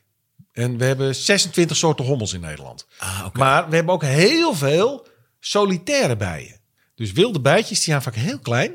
En 0.51 0.77
we 0.77 0.85
hebben 0.85 1.15
26 1.15 1.77
soorten 1.77 2.05
hommels 2.05 2.33
in 2.33 2.41
Nederland. 2.41 2.87
Ah. 2.97 3.25
Maar 3.33 3.69
we 3.69 3.75
hebben 3.75 3.93
ook 3.93 4.03
heel 4.03 4.53
veel 4.55 5.07
solitaire 5.39 6.15
bijen. 6.15 6.59
Dus 6.95 7.11
wilde 7.11 7.39
bijtjes, 7.41 7.77
die 7.77 7.87
zijn 7.87 8.01
vaak 8.01 8.15
heel 8.15 8.39
klein. 8.39 8.71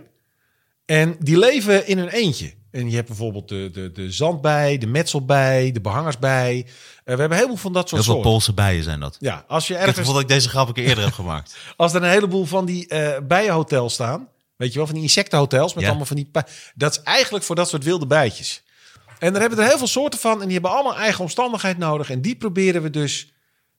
En 0.85 1.17
die 1.19 1.39
leven 1.39 1.87
in 1.87 1.99
hun 1.99 2.09
eentje. 2.09 2.55
En 2.71 2.91
je 2.91 2.95
hebt 2.95 3.09
bijvoorbeeld 3.09 3.49
de, 3.49 3.71
de, 3.73 3.93
de 3.93 4.11
zandbij, 4.11 4.79
de 4.79 4.87
metselbij, 4.87 5.73
de 5.73 5.81
behangersbij. 5.81 6.65
Eh, 7.05 7.15
we 7.15 7.21
hebben 7.21 7.39
heel 7.39 7.47
veel 7.47 7.57
van 7.57 7.73
dat 7.73 7.91
Heel 7.91 8.03
soort 8.03 8.05
veel 8.05 8.13
soorten. 8.15 8.31
Poolse 8.31 8.53
bijen 8.53 8.83
zijn 8.83 9.01
dat. 9.01 9.17
Ja, 9.21 9.45
als 9.49 9.67
je 9.67 9.73
Ik 9.73 9.79
heb 9.79 9.89
het 9.89 9.97
ergens, 9.97 9.97
gevoel 9.99 10.13
dat 10.13 10.23
ik 10.23 10.37
deze 10.37 10.49
grap 10.49 10.69
een 10.69 10.75
keer 10.75 10.85
eerder 10.85 11.05
heb 11.05 11.13
gemaakt. 11.13 11.57
als 11.77 11.95
er 11.95 12.03
een 12.03 12.09
heleboel 12.09 12.45
van 12.45 12.65
die 12.65 12.89
eh 12.89 13.19
bijenhotels 13.23 13.93
staan, 13.93 14.29
weet 14.57 14.71
je 14.71 14.77
wel, 14.77 14.87
van 14.87 14.95
die 14.95 15.05
insectenhotels 15.05 15.75
met 15.75 15.83
Ja. 15.83 15.89
allemaal 15.89 16.07
van 16.07 16.17
die, 16.17 16.31
dat 16.75 16.93
is 16.93 17.03
eigenlijk 17.03 17.45
voor 17.45 17.57
dat 17.57 17.69
soort 17.69 17.85
wilde 17.85 18.07
bijtjes. 18.07 18.63
En 19.19 19.33
daar 19.33 19.41
hebben 19.41 19.59
we 19.59 19.65
er 19.65 19.71
heel 19.71 19.79
veel 19.79 19.87
soorten 19.87 20.21
van 20.21 20.41
en 20.41 20.45
die 20.45 20.53
hebben 20.53 20.71
allemaal 20.71 20.97
eigen 20.97 21.21
omstandigheid 21.21 21.79
nodig 21.79 22.11
en 22.11 22.21
die 22.21 22.37
proberen 22.37 22.83
we 22.83 22.91
dus 22.91 23.33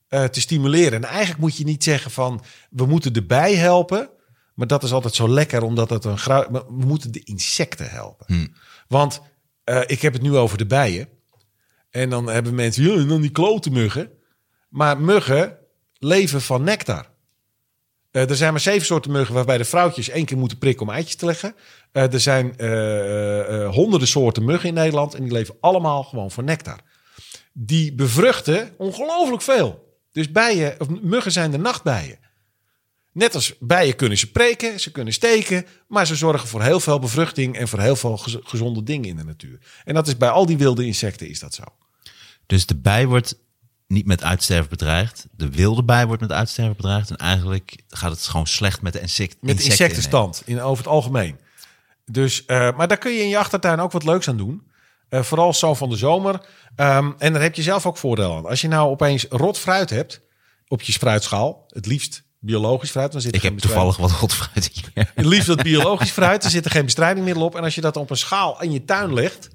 eh, 0.08 0.24
te 0.24 0.40
stimuleren. 0.40 0.92
En 0.92 1.08
eigenlijk 1.08 1.40
moet 1.40 1.56
je 1.56 1.64
niet 1.64 1.84
zeggen 1.84 2.10
van 2.10 2.44
we 2.70 2.86
moeten 2.86 3.12
de 3.12 3.22
bij 3.22 3.54
helpen, 3.54 4.10
maar 4.54 4.66
dat 4.66 4.82
is 4.82 4.92
altijd 4.92 5.14
zo 5.14 5.28
lekker 5.28 5.62
omdat 5.62 5.90
het 5.90 6.04
een 6.04 6.18
we 6.26 6.64
moeten 6.68 7.12
de 7.12 7.24
insecten 7.24 7.90
helpen. 7.90 8.54
Want 8.88 9.20
eh, 9.64 9.80
ik 9.86 10.02
heb 10.02 10.12
het 10.12 10.22
nu 10.22 10.36
over 10.36 10.58
de 10.58 10.66
bijen. 10.66 11.08
En 11.90 12.10
dan 12.10 12.26
hebben 12.26 12.54
mensen, 12.54 13.08
dan 13.08 13.20
die 13.20 13.30
klote 13.30 13.70
muggen. 13.70 14.10
Maar 14.68 15.00
muggen 15.00 15.58
leven 15.98 16.42
van 16.42 16.62
nectar. 16.62 17.14
Eh, 18.16 18.30
er 18.30 18.36
zijn 18.36 18.52
maar 18.52 18.60
zeven 18.60 18.86
soorten 18.86 19.10
muggen 19.10 19.34
waarbij 19.34 19.58
de 19.58 19.64
vrouwtjes 19.64 20.08
één 20.08 20.24
keer 20.24 20.36
moeten 20.36 20.58
prikken 20.58 20.86
om 20.86 20.92
eitjes 20.92 21.14
te 21.14 21.26
leggen. 21.26 21.54
Eh, 21.92 22.12
er 22.12 22.20
zijn 22.20 22.58
eh, 22.58 23.74
honderden 23.74 24.08
soorten 24.08 24.44
muggen 24.44 24.68
in 24.68 24.74
Nederland 24.74 25.14
en 25.14 25.22
die 25.22 25.32
leven 25.32 25.56
allemaal 25.60 26.02
gewoon 26.02 26.30
voor 26.30 26.44
nectar. 26.44 26.80
Die 27.52 27.94
bevruchten 27.94 28.70
ongelooflijk 28.76 29.42
veel. 29.42 29.98
Dus 30.12 30.32
bijen, 30.32 30.80
of 30.80 30.88
muggen 30.88 31.32
zijn 31.32 31.50
de 31.50 31.58
nachtbijen. 31.58 32.18
Net 33.12 33.34
als 33.34 33.54
bijen 33.60 33.96
kunnen 33.96 34.18
ze 34.18 34.30
preken, 34.30 34.80
ze 34.80 34.92
kunnen 34.92 35.12
steken, 35.12 35.66
maar 35.88 36.06
ze 36.06 36.16
zorgen 36.16 36.48
voor 36.48 36.62
heel 36.62 36.80
veel 36.80 36.98
bevruchting 36.98 37.56
en 37.56 37.68
voor 37.68 37.80
heel 37.80 37.96
veel 37.96 38.16
gez- 38.16 38.38
gezonde 38.42 38.82
dingen 38.82 39.08
in 39.08 39.16
de 39.16 39.24
natuur. 39.24 39.58
En 39.84 39.94
dat 39.94 40.06
is 40.06 40.16
bij 40.16 40.28
al 40.28 40.46
die 40.46 40.58
wilde 40.58 40.84
insecten 40.86 41.28
is 41.28 41.38
dat 41.38 41.54
zo. 41.54 41.64
Dus 42.46 42.66
de 42.66 42.76
bij 42.76 43.06
wordt 43.06 43.38
niet 43.86 44.06
met 44.06 44.22
uitsterven 44.22 44.70
bedreigd. 44.70 45.26
De 45.30 45.50
wilde 45.50 45.84
bij 45.84 46.06
wordt 46.06 46.22
met 46.22 46.32
uitsterven 46.32 46.76
bedreigd. 46.76 47.10
En 47.10 47.16
eigenlijk 47.16 47.76
gaat 47.88 48.10
het 48.10 48.26
gewoon 48.26 48.46
slecht 48.46 48.82
met 48.82 48.92
de 48.92 49.00
insect, 49.00 49.36
Met 49.40 49.58
de 49.58 49.64
insectenstand 49.64 50.42
in, 50.44 50.60
over 50.60 50.84
het 50.84 50.92
algemeen. 50.92 51.38
Dus, 52.04 52.44
eh, 52.44 52.76
maar 52.76 52.88
daar 52.88 52.98
kun 52.98 53.12
je 53.12 53.22
in 53.22 53.28
je 53.28 53.38
achtertuin 53.38 53.80
ook 53.80 53.92
wat 53.92 54.04
leuks 54.04 54.28
aan 54.28 54.36
doen. 54.36 54.62
Eh, 55.08 55.22
vooral 55.22 55.54
zo 55.54 55.74
van 55.74 55.88
de 55.88 55.96
zomer. 55.96 56.40
Ehm, 56.76 57.12
en 57.18 57.32
daar 57.32 57.42
heb 57.42 57.54
je 57.54 57.62
zelf 57.62 57.86
ook 57.86 57.96
voordeel 57.96 58.36
aan. 58.36 58.46
Als 58.46 58.60
je 58.60 58.68
nou 58.68 58.90
opeens 58.90 59.26
rot 59.30 59.58
fruit 59.58 59.90
hebt 59.90 60.20
op 60.68 60.82
je 60.82 60.92
fruitschaal, 60.92 61.64
het 61.68 61.86
liefst 61.86 62.24
biologisch 62.38 62.90
fruit. 62.90 63.12
Dan 63.12 63.20
zit 63.20 63.30
er 63.30 63.36
Ik 63.36 63.42
geen 63.42 63.52
heb 63.52 63.60
toevallig 63.60 63.96
wat 63.96 64.10
rotfruit 64.10 64.70
hier. 64.72 64.90
Het 65.14 65.26
liefst 65.26 65.46
dat 65.46 65.62
biologisch 65.62 66.10
fruit. 66.10 66.44
Er 66.44 66.50
zit 66.50 66.64
er 66.64 66.70
geen 66.70 66.84
bestrijdingmiddel 66.84 67.42
op. 67.42 67.56
En 67.56 67.62
als 67.62 67.74
je 67.74 67.80
dat 67.80 67.96
op 67.96 68.10
een 68.10 68.16
schaal 68.16 68.62
in 68.62 68.72
je 68.72 68.84
tuin 68.84 69.14
legt, 69.14 69.48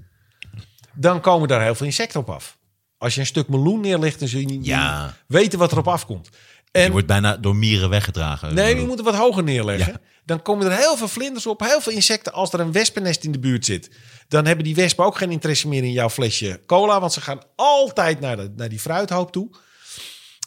dan 0.94 1.22
komen 1.22 1.48
daar 1.48 1.62
heel 1.62 1.76
veel 1.76 1.86
insecten 1.86 2.20
op 2.20 2.30
af. 2.30 2.58
Als 3.02 3.14
je 3.14 3.20
een 3.20 3.26
stuk 3.26 3.48
meloen 3.48 3.80
neerlegt, 3.82 4.20
dan 4.20 4.28
zul 4.28 4.40
je 4.40 4.46
niet 4.46 4.66
Ja. 4.66 5.14
weten 5.28 5.60
wat 5.60 5.72
erop 5.72 5.88
afkomt. 5.88 6.30
En 6.72 6.82
Die 6.82 6.92
wordt 6.92 7.08
bijna 7.08 7.38
door 7.38 7.56
mieren 7.56 7.90
weggedragen. 7.90 8.54
Nee, 8.54 8.76
die 8.76 8.86
moeten 8.86 9.06
wat 9.06 9.16
hoger 9.16 9.44
neerleggen. 9.44 9.92
Ja. 9.92 10.00
Dan 10.26 10.42
komen 10.42 10.66
er 10.72 10.78
heel 10.78 10.98
veel 10.98 11.08
vlinders 11.08 11.46
op, 11.48 11.60
heel 11.60 11.82
veel 11.82 11.92
insecten. 11.94 12.34
Als 12.34 12.54
er 12.54 12.60
een 12.60 12.72
wespennest 12.72 13.24
in 13.24 13.32
de 13.32 13.40
buurt 13.40 13.66
zit, 13.66 13.90
dan 14.28 14.46
hebben 14.46 14.66
die 14.66 14.76
wespen 14.76 15.06
ook 15.06 15.18
geen 15.18 15.32
interesse 15.32 15.68
meer 15.68 15.84
in 15.84 15.92
jouw 15.92 16.10
flesje 16.10 16.60
cola. 16.66 17.00
Want 17.00 17.14
ze 17.14 17.22
gaan 17.22 17.40
altijd 17.56 18.20
naar, 18.20 18.36
de, 18.36 18.52
naar 18.56 18.70
die 18.70 18.80
fruithoop 18.80 19.32
toe. 19.32 19.50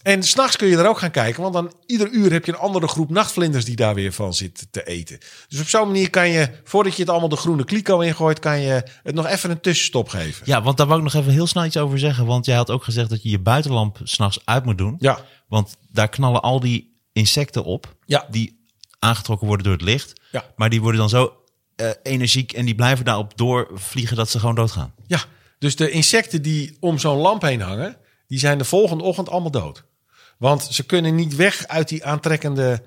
En 0.04 0.22
s'nachts 0.22 0.56
kun 0.56 0.68
je 0.68 0.76
er 0.76 0.88
ook 0.88 0.98
gaan 0.98 1.10
kijken, 1.10 1.42
want 1.42 1.54
dan 1.54 1.72
ieder 1.86 2.10
uur 2.10 2.32
heb 2.32 2.44
je 2.44 2.52
een 2.52 2.58
andere 2.58 2.88
groep 2.88 3.10
nachtvlinders 3.10 3.64
die 3.64 3.76
daar 3.76 3.94
weer 3.94 4.12
van 4.12 4.34
zit 4.34 4.66
te 4.70 4.84
eten. 4.86 5.18
Dus 5.48 5.60
op 5.60 5.68
zo'n 5.68 5.86
manier 5.86 6.10
kan 6.10 6.28
je, 6.28 6.50
voordat 6.64 6.94
je 6.94 7.00
het 7.00 7.10
allemaal 7.10 7.28
de 7.28 7.36
groene 7.36 7.64
kliko 7.64 8.00
ingooit, 8.00 8.38
kan 8.38 8.60
je 8.60 8.82
het 9.02 9.14
nog 9.14 9.26
even 9.26 9.50
een 9.50 9.60
tussenstop 9.60 10.08
geven. 10.08 10.42
Ja, 10.46 10.62
want 10.62 10.76
daar 10.76 10.86
wou 10.86 10.98
ik 10.98 11.04
nog 11.04 11.14
even 11.14 11.32
heel 11.32 11.46
snel 11.46 11.64
iets 11.64 11.76
over 11.76 11.98
zeggen. 11.98 12.26
Want 12.26 12.46
jij 12.46 12.56
had 12.56 12.70
ook 12.70 12.84
gezegd 12.84 13.10
dat 13.10 13.22
je 13.22 13.30
je 13.30 13.38
buitenlamp 13.38 13.98
s'nachts 14.02 14.38
uit 14.44 14.64
moet 14.64 14.78
doen. 14.78 14.96
Ja, 14.98 15.18
Want 15.48 15.76
daar 15.90 16.08
knallen 16.08 16.42
al 16.42 16.60
die 16.60 16.96
insecten 17.12 17.64
op. 17.64 17.94
Ja. 18.06 18.26
Die 18.30 18.66
aangetrokken 18.98 19.46
worden 19.46 19.64
door 19.64 19.74
het 19.74 19.82
licht. 19.82 20.12
Ja. 20.30 20.44
Maar 20.56 20.70
die 20.70 20.80
worden 20.80 21.00
dan 21.00 21.08
zo 21.08 21.32
eh, 21.76 21.90
energiek 22.02 22.52
en 22.52 22.64
die 22.64 22.74
blijven 22.74 23.04
daarop 23.04 23.36
doorvliegen 23.36 24.16
dat 24.16 24.30
ze 24.30 24.38
gewoon 24.38 24.54
doodgaan. 24.54 24.94
ja. 25.06 25.18
Dus 25.58 25.76
de 25.76 25.90
insecten 25.90 26.42
die 26.42 26.76
om 26.80 26.98
zo'n 26.98 27.18
lamp 27.18 27.42
heen 27.42 27.60
hangen, 27.60 27.96
die 28.26 28.38
zijn 28.38 28.58
de 28.58 28.64
volgende 28.64 29.04
ochtend 29.04 29.28
allemaal 29.28 29.50
dood. 29.50 29.84
Want 30.44 30.62
ze 30.70 30.86
kunnen 30.86 31.14
niet 31.14 31.36
weg 31.36 31.66
uit 31.66 31.88
die 31.88 32.04
aantrekkende 32.04 32.82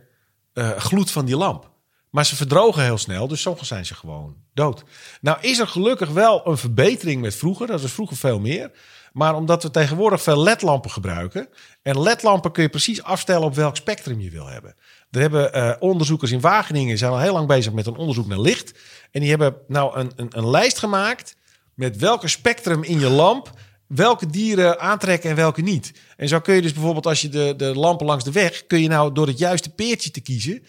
eh, 0.53 0.71
gloed 0.71 1.11
van 1.11 1.25
die 1.25 1.37
lamp. 1.37 1.71
Maar 2.09 2.25
ze 2.25 2.35
verdrogen 2.35 2.83
heel 2.83 2.97
snel, 2.97 3.27
dus 3.27 3.41
soms 3.41 3.67
zijn 3.67 3.85
ze 3.85 3.95
gewoon 3.95 4.35
dood. 4.53 4.83
Nou 5.21 5.37
is 5.41 5.59
er 5.59 5.67
gelukkig 5.67 6.09
wel 6.09 6.47
een 6.47 6.57
verbetering 6.57 7.21
met 7.21 7.35
vroeger. 7.35 7.67
Dat 7.67 7.83
is 7.83 7.91
vroeger 7.91 8.17
veel 8.17 8.39
meer. 8.39 8.71
Maar 9.13 9.35
omdat 9.35 9.63
we 9.63 9.71
tegenwoordig 9.71 10.21
veel 10.21 10.43
ledlampen 10.43 10.91
gebruiken. 10.91 11.47
En 11.81 12.01
ledlampen 12.01 12.51
kun 12.51 12.63
je 12.63 12.69
precies 12.69 13.03
afstellen 13.03 13.47
op 13.47 13.55
welk 13.55 13.75
spectrum 13.75 14.19
je 14.19 14.29
wil 14.29 14.47
hebben. 14.47 14.75
Er 15.11 15.21
hebben 15.21 15.53
eh, 15.53 15.73
onderzoekers 15.79 16.31
in 16.31 16.41
Wageningen 16.41 16.97
zijn 16.97 17.11
al 17.11 17.19
heel 17.19 17.33
lang 17.33 17.47
bezig 17.47 17.73
met 17.73 17.87
een 17.87 17.95
onderzoek 17.95 18.27
naar 18.27 18.39
licht. 18.39 18.79
En 19.11 19.19
die 19.19 19.29
hebben 19.29 19.55
nou 19.67 19.99
een, 19.99 20.11
een, 20.15 20.37
een 20.37 20.49
lijst 20.49 20.77
gemaakt 20.77 21.35
met 21.73 21.97
welke 21.97 22.27
spectrum 22.27 22.83
in 22.83 22.99
je 22.99 23.09
lamp 23.09 23.51
welke 23.87 24.25
dieren 24.25 24.79
aantrekken 24.79 25.29
en 25.29 25.35
welke 25.35 25.61
niet. 25.61 25.91
En 26.17 26.27
zo 26.27 26.39
kun 26.39 26.55
je 26.55 26.61
dus 26.61 26.73
bijvoorbeeld 26.73 27.05
als 27.05 27.21
je 27.21 27.29
de, 27.29 27.53
de 27.57 27.75
lampen 27.75 28.05
langs 28.05 28.23
de 28.23 28.31
weg... 28.31 28.67
kun 28.67 28.81
je 28.81 28.87
nou 28.87 29.13
door 29.13 29.27
het 29.27 29.37
juiste 29.37 29.69
peertje 29.69 30.11
te 30.11 30.19
kiezen... 30.21 30.63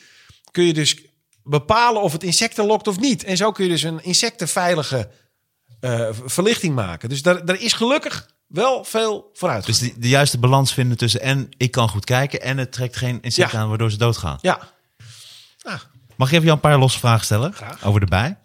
kun 0.51 0.65
je 0.65 0.73
dus 0.75 0.97
bepalen 1.43 2.03
of 2.03 2.13
het 2.13 2.23
insecten 2.23 2.67
lokt 2.67 2.87
of 2.89 2.99
niet. 3.01 3.25
En 3.25 3.37
zo 3.37 3.53
kun 3.53 3.65
je 3.65 3.71
dus 3.71 3.83
een 3.83 4.05
insectenveilige 4.05 5.11
eh, 5.81 6.09
verlichting 6.25 6.75
maken. 6.75 7.09
Dus 7.09 7.23
daar, 7.23 7.45
daar 7.45 7.61
is 7.61 7.73
gelukkig 7.73 8.31
wel 8.47 8.85
veel 8.85 9.31
vooruit. 9.33 9.67
Dus 9.67 9.79
de 9.79 10.09
juiste 10.09 10.39
balans 10.39 10.75
vinden 10.75 10.97
tussen 10.97 11.21
en 11.21 11.49
ik 11.57 11.71
kan 11.71 11.89
goed 11.89 12.05
kijken 12.05 12.41
en 12.43 12.59
het 12.59 12.73
trekt 12.73 12.97
geen 12.97 13.19
insecten 13.21 13.57
Ja. 13.59 13.63
aan 13.63 13.69
waardoor 13.69 13.91
ze 13.91 13.97
doodgaan. 13.97 14.39
ja. 14.41 14.73
Ah, 15.63 15.81
Mag 16.17 16.29
ik 16.29 16.33
even 16.35 16.45
jou 16.45 16.57
een 16.57 16.63
paar 16.71 16.79
losse 16.79 16.99
vragen 16.99 17.25
stellen 17.25 17.53
Graag. 17.53 17.85
over 17.85 18.01
de 18.01 18.07
bij? 18.07 18.39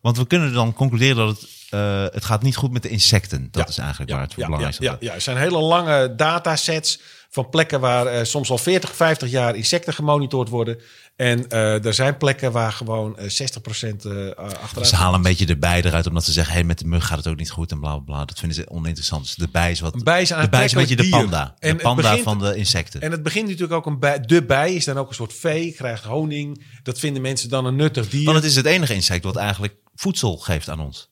Want 0.00 0.16
we 0.16 0.26
kunnen 0.26 0.52
dan 0.52 0.72
concluderen 0.72 1.16
dat 1.16 1.40
het, 1.40 1.50
eh, 1.70 2.02
het 2.02 2.24
gaat 2.24 2.42
niet 2.42 2.56
goed 2.56 2.72
met 2.72 2.82
de 2.82 2.88
insecten. 2.88 3.48
Dat 3.50 3.62
Ja. 3.62 3.68
is 3.68 3.78
eigenlijk 3.78 4.10
ja, 4.10 4.16
waar 4.16 4.24
het 4.24 4.34
voor 4.34 4.42
ja, 4.42 4.48
belangrijk 4.48 4.80
is. 4.80 4.86
ja, 4.86 4.96
ja, 5.00 5.14
er 5.14 5.20
zijn 5.20 5.36
hele 5.36 5.58
lange 5.60 6.14
datasets 6.14 7.00
van 7.30 7.48
plekken 7.48 7.80
waar 7.80 8.06
eh, 8.06 8.24
soms 8.24 8.50
al 8.50 8.58
40, 8.58 8.96
50 8.96 9.30
jaar 9.30 9.54
insecten 9.56 9.92
gemonitord 9.94 10.48
worden. 10.48 10.78
En 11.16 11.48
eh, 11.48 11.84
er 11.84 11.94
zijn 11.94 12.16
plekken 12.16 12.52
waar 12.52 12.72
gewoon 12.72 13.18
eh 13.18 13.24
60% 13.24 14.06
eh 14.06 14.30
achteruit. 14.36 14.86
Ze 14.88 14.96
halen 14.96 15.14
een 15.14 15.22
beetje 15.22 15.46
de 15.46 15.56
bij 15.56 15.82
eruit 15.82 16.06
omdat 16.06 16.24
ze 16.24 16.32
zeggen: 16.32 16.54
hey, 16.54 16.64
met 16.64 16.78
de 16.78 16.86
mug 16.86 17.06
gaat 17.06 17.16
het 17.18 17.26
ook 17.26 17.36
niet 17.36 17.50
goed 17.50 17.70
en 17.70 17.80
bla 17.80 17.90
bla 17.96 18.00
bla. 18.14 18.24
Dat 18.24 18.38
vinden 18.38 18.56
ze 18.56 18.70
oninteressant. 18.70 19.22
Dus 19.24 19.34
de 19.34 19.48
bij 19.52 19.70
is 19.70 19.80
wat. 19.80 19.94
Een 19.94 20.02
bij 20.04 20.22
is 20.22 20.28
de 20.28 20.48
bij 20.50 20.64
is 20.64 20.72
een 20.72 20.78
beetje 20.78 20.96
de 20.96 21.08
panda. 21.08 21.42
En 21.42 21.54
de 21.58 21.66
het 21.68 21.82
panda 21.82 22.02
begint- 22.02 22.22
van 22.22 22.38
de 22.38 22.56
insecten. 22.56 23.00
En 23.00 23.10
het 23.10 23.22
begint 23.22 23.46
natuurlijk 23.46 23.72
ook 23.72 23.86
een 23.86 23.98
bij. 23.98 24.20
De 24.20 24.44
bij 24.44 24.74
is 24.74 24.84
dan 24.84 24.98
ook 24.98 25.08
een 25.08 25.14
soort 25.14 25.32
vee, 25.32 25.72
krijgt 25.72 26.04
honing. 26.04 26.64
Dat 26.82 26.98
vinden 26.98 27.22
mensen 27.22 27.48
dan 27.48 27.64
een 27.66 27.76
nuttig 27.76 28.08
dier. 28.08 28.24
Want 28.24 28.36
het 28.36 28.46
is 28.46 28.56
het 28.56 28.66
enige 28.66 28.94
insect 28.94 29.24
wat 29.24 29.36
eigenlijk 29.36 29.74
voedsel 29.94 30.36
geeft 30.36 30.68
aan 30.68 30.80
ons. 30.80 31.10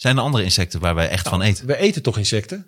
Zijn 0.00 0.16
er 0.16 0.22
andere 0.22 0.44
insecten 0.44 0.80
waar 0.80 0.94
wij 0.94 1.08
echt 1.08 1.28
van 1.28 1.42
eten? 1.42 1.66
We 1.66 1.76
eten 1.76 2.02
toch 2.02 2.18
insecten? 2.18 2.66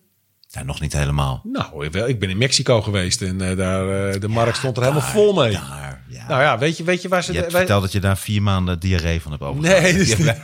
Nog 0.64 0.80
niet 0.80 0.92
helemaal. 0.92 1.40
Nou, 1.44 1.88
wel, 1.90 2.08
ik 2.08 2.18
ben 2.18 2.30
in 2.30 2.38
Mexico 2.38 2.82
geweest 2.82 3.22
en 3.22 3.40
eh, 3.40 3.56
daar, 3.56 4.12
eh, 4.12 4.20
de 4.20 4.28
markt 4.28 4.56
stond 4.56 4.76
er 4.76 4.82
helemaal 4.82 5.08
vol 5.08 5.32
mee. 5.34 5.52
Daar, 5.52 6.04
ja. 6.08 6.28
Nou 6.28 6.42
ja, 6.42 6.58
weet 6.58 6.76
je, 6.76 6.84
weet 6.84 7.02
je 7.02 7.08
waar 7.08 7.24
ze... 7.24 7.32
je 7.32 7.38
hebt 7.38 7.50
wij- 7.52 7.60
verteld 7.60 7.82
dat 7.82 7.92
je 7.92 8.00
daar 8.00 8.18
vier 8.18 8.42
maanden 8.42 8.80
diarree 8.80 9.20
van 9.20 9.30
hebt 9.30 9.42
overgehouden. 9.42 9.92
Nee, 9.94 10.04
dus 10.04 10.14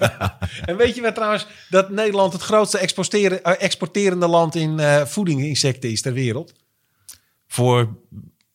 en 0.64 0.76
weet 0.76 0.94
je 0.94 1.00
wat 1.00 1.14
trouwens? 1.14 1.46
Dat 1.70 1.90
Nederland 1.90 2.32
het 2.32 2.42
grootste 2.42 2.78
exporteren, 2.78 3.44
eh, 3.44 3.62
exporterende 3.62 4.28
land 4.28 4.54
in 4.54 4.78
eh 4.80 5.04
voedinginsecten 5.04 5.90
is 5.90 6.02
ter 6.02 6.12
wereld. 6.12 6.52
Voor, 7.46 7.96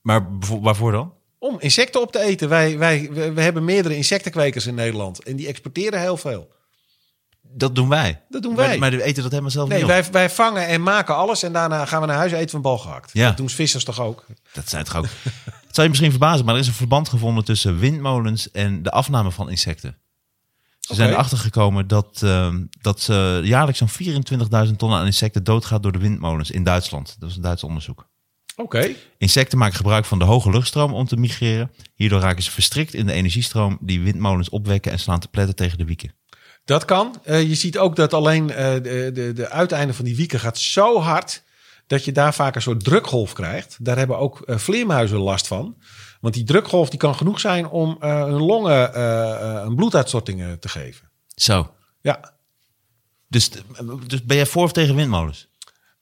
maar 0.02 0.28
waarvoor 0.62 0.92
dan? 0.92 1.14
Om 1.40 1.56
insecten 1.60 2.02
op 2.02 2.12
te 2.12 2.20
eten. 2.20 2.50
Wij, 2.50 2.78
wij, 2.78 3.10
we 3.34 3.42
hebben 3.42 3.66
meerdere 3.66 3.96
insectenkwekers 3.96 4.66
in 4.68 4.76
Nederland. 4.76 5.24
En 5.24 5.36
die 5.36 5.48
exporteren 5.48 6.00
heel 6.00 6.18
veel. 6.18 6.52
Dat 7.54 7.76
doen 7.76 7.90
wij. 7.90 8.22
Dat 8.30 8.42
doen 8.42 8.56
wij. 8.56 8.68
Maar, 8.68 8.80
maar 8.80 8.92
we 8.92 9.04
eten 9.04 9.22
dat 9.22 9.32
helemaal 9.32 9.52
zelf 9.52 9.70
Nee, 9.70 9.78
niet 9.78 9.88
wij, 9.88 10.04
wij 10.12 10.30
vangen 10.30 10.68
en 10.68 10.84
maken 10.84 11.16
alles. 11.16 11.44
En 11.44 11.54
daarna 11.54 11.86
gaan 11.86 12.02
we 12.02 12.08
naar 12.08 12.16
huis 12.16 12.32
eten 12.32 12.50
van 12.50 12.62
bal 12.62 12.78
gehakt. 12.78 13.10
Ja. 13.14 13.28
Dat 13.28 13.38
doen 13.38 13.50
vissers 13.50 13.84
toch 13.84 14.00
ook? 14.00 14.26
Dat 14.54 14.70
zijn 14.70 14.84
toch 14.84 14.96
ook... 14.96 15.06
Het 15.44 15.82
zou 15.82 15.82
je 15.82 15.90
misschien 15.90 16.20
verbazen, 16.20 16.46
maar 16.46 16.54
er 16.56 16.62
is 16.62 16.68
een 16.68 16.74
verband 16.74 17.10
gevonden 17.10 17.44
tussen 17.44 17.80
windmolens 17.80 18.52
en 18.52 18.84
de 18.84 18.92
afname 18.92 19.32
van 19.32 19.50
insecten. 19.50 19.98
Ze 20.80 20.96
zijn 20.96 21.10
erachter 21.10 21.38
gekomen 21.38 21.88
dat, 21.88 22.22
ehm, 22.24 22.64
dat 22.82 23.08
eh, 23.10 23.44
jaarlijks 23.44 23.80
zo'n 23.80 23.90
24.000 24.68 24.78
ton 24.78 24.94
aan 24.94 25.06
insecten 25.06 25.44
doodgaat 25.44 25.84
door 25.84 25.92
de 25.92 26.00
windmolens 26.00 26.52
in 26.52 26.64
Duitsland. 26.64 27.16
Dat 27.20 27.30
is 27.30 27.36
een 27.36 27.42
Duits 27.42 27.64
onderzoek. 27.64 28.08
Oké. 28.56 28.96
Insecten 29.18 29.58
maken 29.58 29.76
gebruik 29.76 30.06
van 30.06 30.20
de 30.20 30.26
hoge 30.26 30.50
luchtstroom 30.50 30.94
om 30.94 31.06
te 31.06 31.18
migreren. 31.18 31.72
Hierdoor 31.96 32.20
raken 32.20 32.44
ze 32.44 32.52
verstrikt 32.52 32.94
in 32.94 33.06
de 33.06 33.14
energiestroom 33.14 33.78
die 33.82 34.02
windmolens 34.02 34.50
opwekken 34.50 34.92
en 34.92 35.00
slaan 35.00 35.20
te 35.20 35.28
pletten 35.28 35.56
tegen 35.56 35.78
de 35.78 35.86
wieken. 35.86 36.14
Dat 36.66 36.86
kan. 36.86 37.20
Eh, 37.24 37.42
je 37.50 37.56
ziet 37.56 37.78
ook 37.78 37.96
dat 37.96 38.14
alleen 38.14 38.52
eh, 38.52 38.74
de, 38.74 39.10
de, 39.14 39.34
de 39.34 39.50
uiteinde 39.50 39.94
van 39.94 40.06
die 40.06 40.16
wieken 40.16 40.40
gaat 40.40 40.58
zo 40.58 41.00
hard... 41.00 41.44
dat 41.88 42.06
je 42.06 42.12
daar 42.12 42.34
vaak 42.34 42.56
een 42.56 42.62
soort 42.62 42.84
drukgolf 42.84 43.34
krijgt. 43.34 43.78
Daar 43.80 43.98
hebben 43.98 44.18
ook 44.18 44.42
eh, 44.42 44.58
vleermuizen 44.58 45.18
last 45.18 45.48
van. 45.48 45.78
Want 46.22 46.34
die 46.34 46.44
drukgolf 46.44 46.90
die 46.90 47.00
kan 47.00 47.16
genoeg 47.16 47.40
zijn 47.40 47.68
om 47.68 47.98
hun 48.00 48.42
longen 48.42 49.02
een 49.66 49.76
bloeduitstorting 49.76 50.58
te 50.60 50.70
geven. 50.70 51.10
Zo. 51.36 51.74
Ja. 52.02 52.34
Dus, 53.28 53.50
dus 54.08 54.24
ben 54.24 54.38
jij 54.38 54.46
voor 54.46 54.64
of 54.64 54.72
tegen 54.72 54.96
windmolens? 54.96 55.48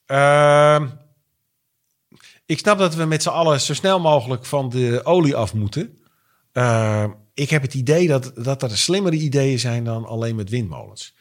Ehm, 0.05 0.87
ik 2.45 2.59
snap 2.59 2.77
dat 2.77 2.95
we 2.95 3.05
met 3.05 3.23
z'n 3.23 3.29
allen 3.29 3.61
zo 3.61 3.73
snel 3.73 3.99
mogelijk 3.99 4.45
van 4.45 4.69
de 4.69 5.01
olie 5.03 5.35
af 5.35 5.53
moeten. 5.53 5.97
Ik 7.41 7.49
heb 7.49 7.61
het 7.61 7.73
idee 7.73 8.07
dat, 8.07 8.31
dat 8.35 8.63
er 8.63 8.77
slimmere 8.77 9.15
ideeën 9.15 9.59
zijn 9.59 9.83
dan 9.83 10.05
alleen 10.05 10.35
met 10.35 10.49
windmolens. 10.49 11.13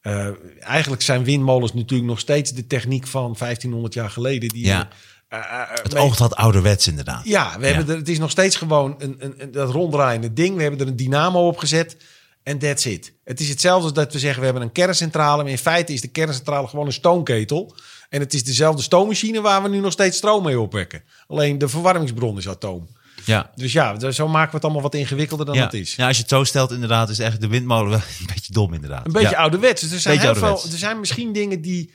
Eh, 0.00 0.28
eigenlijk 0.60 1.02
zijn 1.02 1.24
windmolens 1.24 1.72
natuurlijk 1.72 2.08
nog 2.08 2.18
steeds 2.18 2.52
de 2.52 2.66
techniek 2.66 3.06
van 3.06 3.34
1500 3.38 3.94
jaar 3.94 4.10
geleden. 4.10 4.48
Die 4.48 4.66
Ja. 4.66 4.88
eh, 5.28 5.38
eh, 5.38 5.68
Het 5.82 5.96
oogt 5.96 6.18
wat 6.18 6.34
ouderwets 6.34 6.86
inderdaad. 6.86 7.24
Ja, 7.24 7.58
we 7.58 7.66
hebben 7.66 7.88
Er, 7.88 7.96
het 7.96 8.08
is 8.08 8.18
nog 8.18 8.30
steeds 8.30 8.56
gewoon 8.56 8.94
een, 8.98 9.16
een, 9.18 9.34
een, 9.38 9.50
dat 9.50 9.70
ronddraaiende 9.70 10.32
ding. 10.32 10.56
We 10.56 10.62
hebben 10.62 10.80
er 10.80 10.86
een 10.86 10.96
dynamo 10.96 11.46
op 11.46 11.56
gezet. 11.58 11.96
En 12.42 12.58
that's 12.58 12.84
it. 12.84 13.12
Het 13.24 13.40
is 13.40 13.48
hetzelfde 13.48 13.84
als 13.84 13.92
dat 13.92 14.12
we 14.12 14.18
zeggen 14.18 14.38
we 14.38 14.44
hebben 14.44 14.62
een 14.62 14.72
kerncentrale. 14.72 15.42
Maar 15.42 15.50
in 15.52 15.58
feite 15.58 15.92
is 15.92 16.00
de 16.00 16.08
kerncentrale 16.08 16.68
gewoon 16.68 16.86
een 16.86 16.92
stoomketel. 16.92 17.74
En 18.08 18.20
het 18.20 18.34
is 18.34 18.44
dezelfde 18.44 18.82
stoommachine 18.82 19.40
waar 19.40 19.62
we 19.62 19.68
nu 19.68 19.78
nog 19.80 19.92
steeds 19.92 20.16
stroom 20.16 20.42
mee 20.44 20.60
opwekken. 20.60 21.02
Alleen 21.26 21.58
de 21.58 21.68
verwarmingsbron 21.68 22.38
is 22.38 22.48
atoom. 22.48 22.88
Ja. 23.24 23.50
Dus 23.54 23.72
ja, 23.72 24.10
zo 24.10 24.28
maken 24.28 24.50
we 24.50 24.54
het 24.54 24.64
allemaal 24.64 24.82
wat 24.82 24.94
ingewikkelder 24.94 25.46
dan 25.46 25.54
Ja. 25.54 25.64
het 25.64 25.74
is. 25.74 25.94
ja, 25.94 26.06
als 26.06 26.16
je 26.16 26.22
het 26.22 26.30
zo 26.30 26.44
stelt, 26.44 26.70
inderdaad, 26.70 27.08
is 27.08 27.18
echt 27.18 27.40
de 27.40 27.48
windmolen 27.48 27.90
wel 27.90 28.00
een 28.20 28.26
beetje 28.26 28.52
dom, 28.52 28.74
inderdaad. 28.74 29.06
Een 29.06 29.12
beetje 29.12 29.30
ja. 29.30 29.36
ouderwets. 29.36 29.80
Dus 29.80 29.92
er 29.92 30.00
zijn, 30.00 30.18
heel 30.18 30.34
veel, 30.34 30.62
er 30.72 30.78
zijn 30.78 31.00
misschien 31.00 31.32
dingen 31.32 31.60
die, 31.60 31.92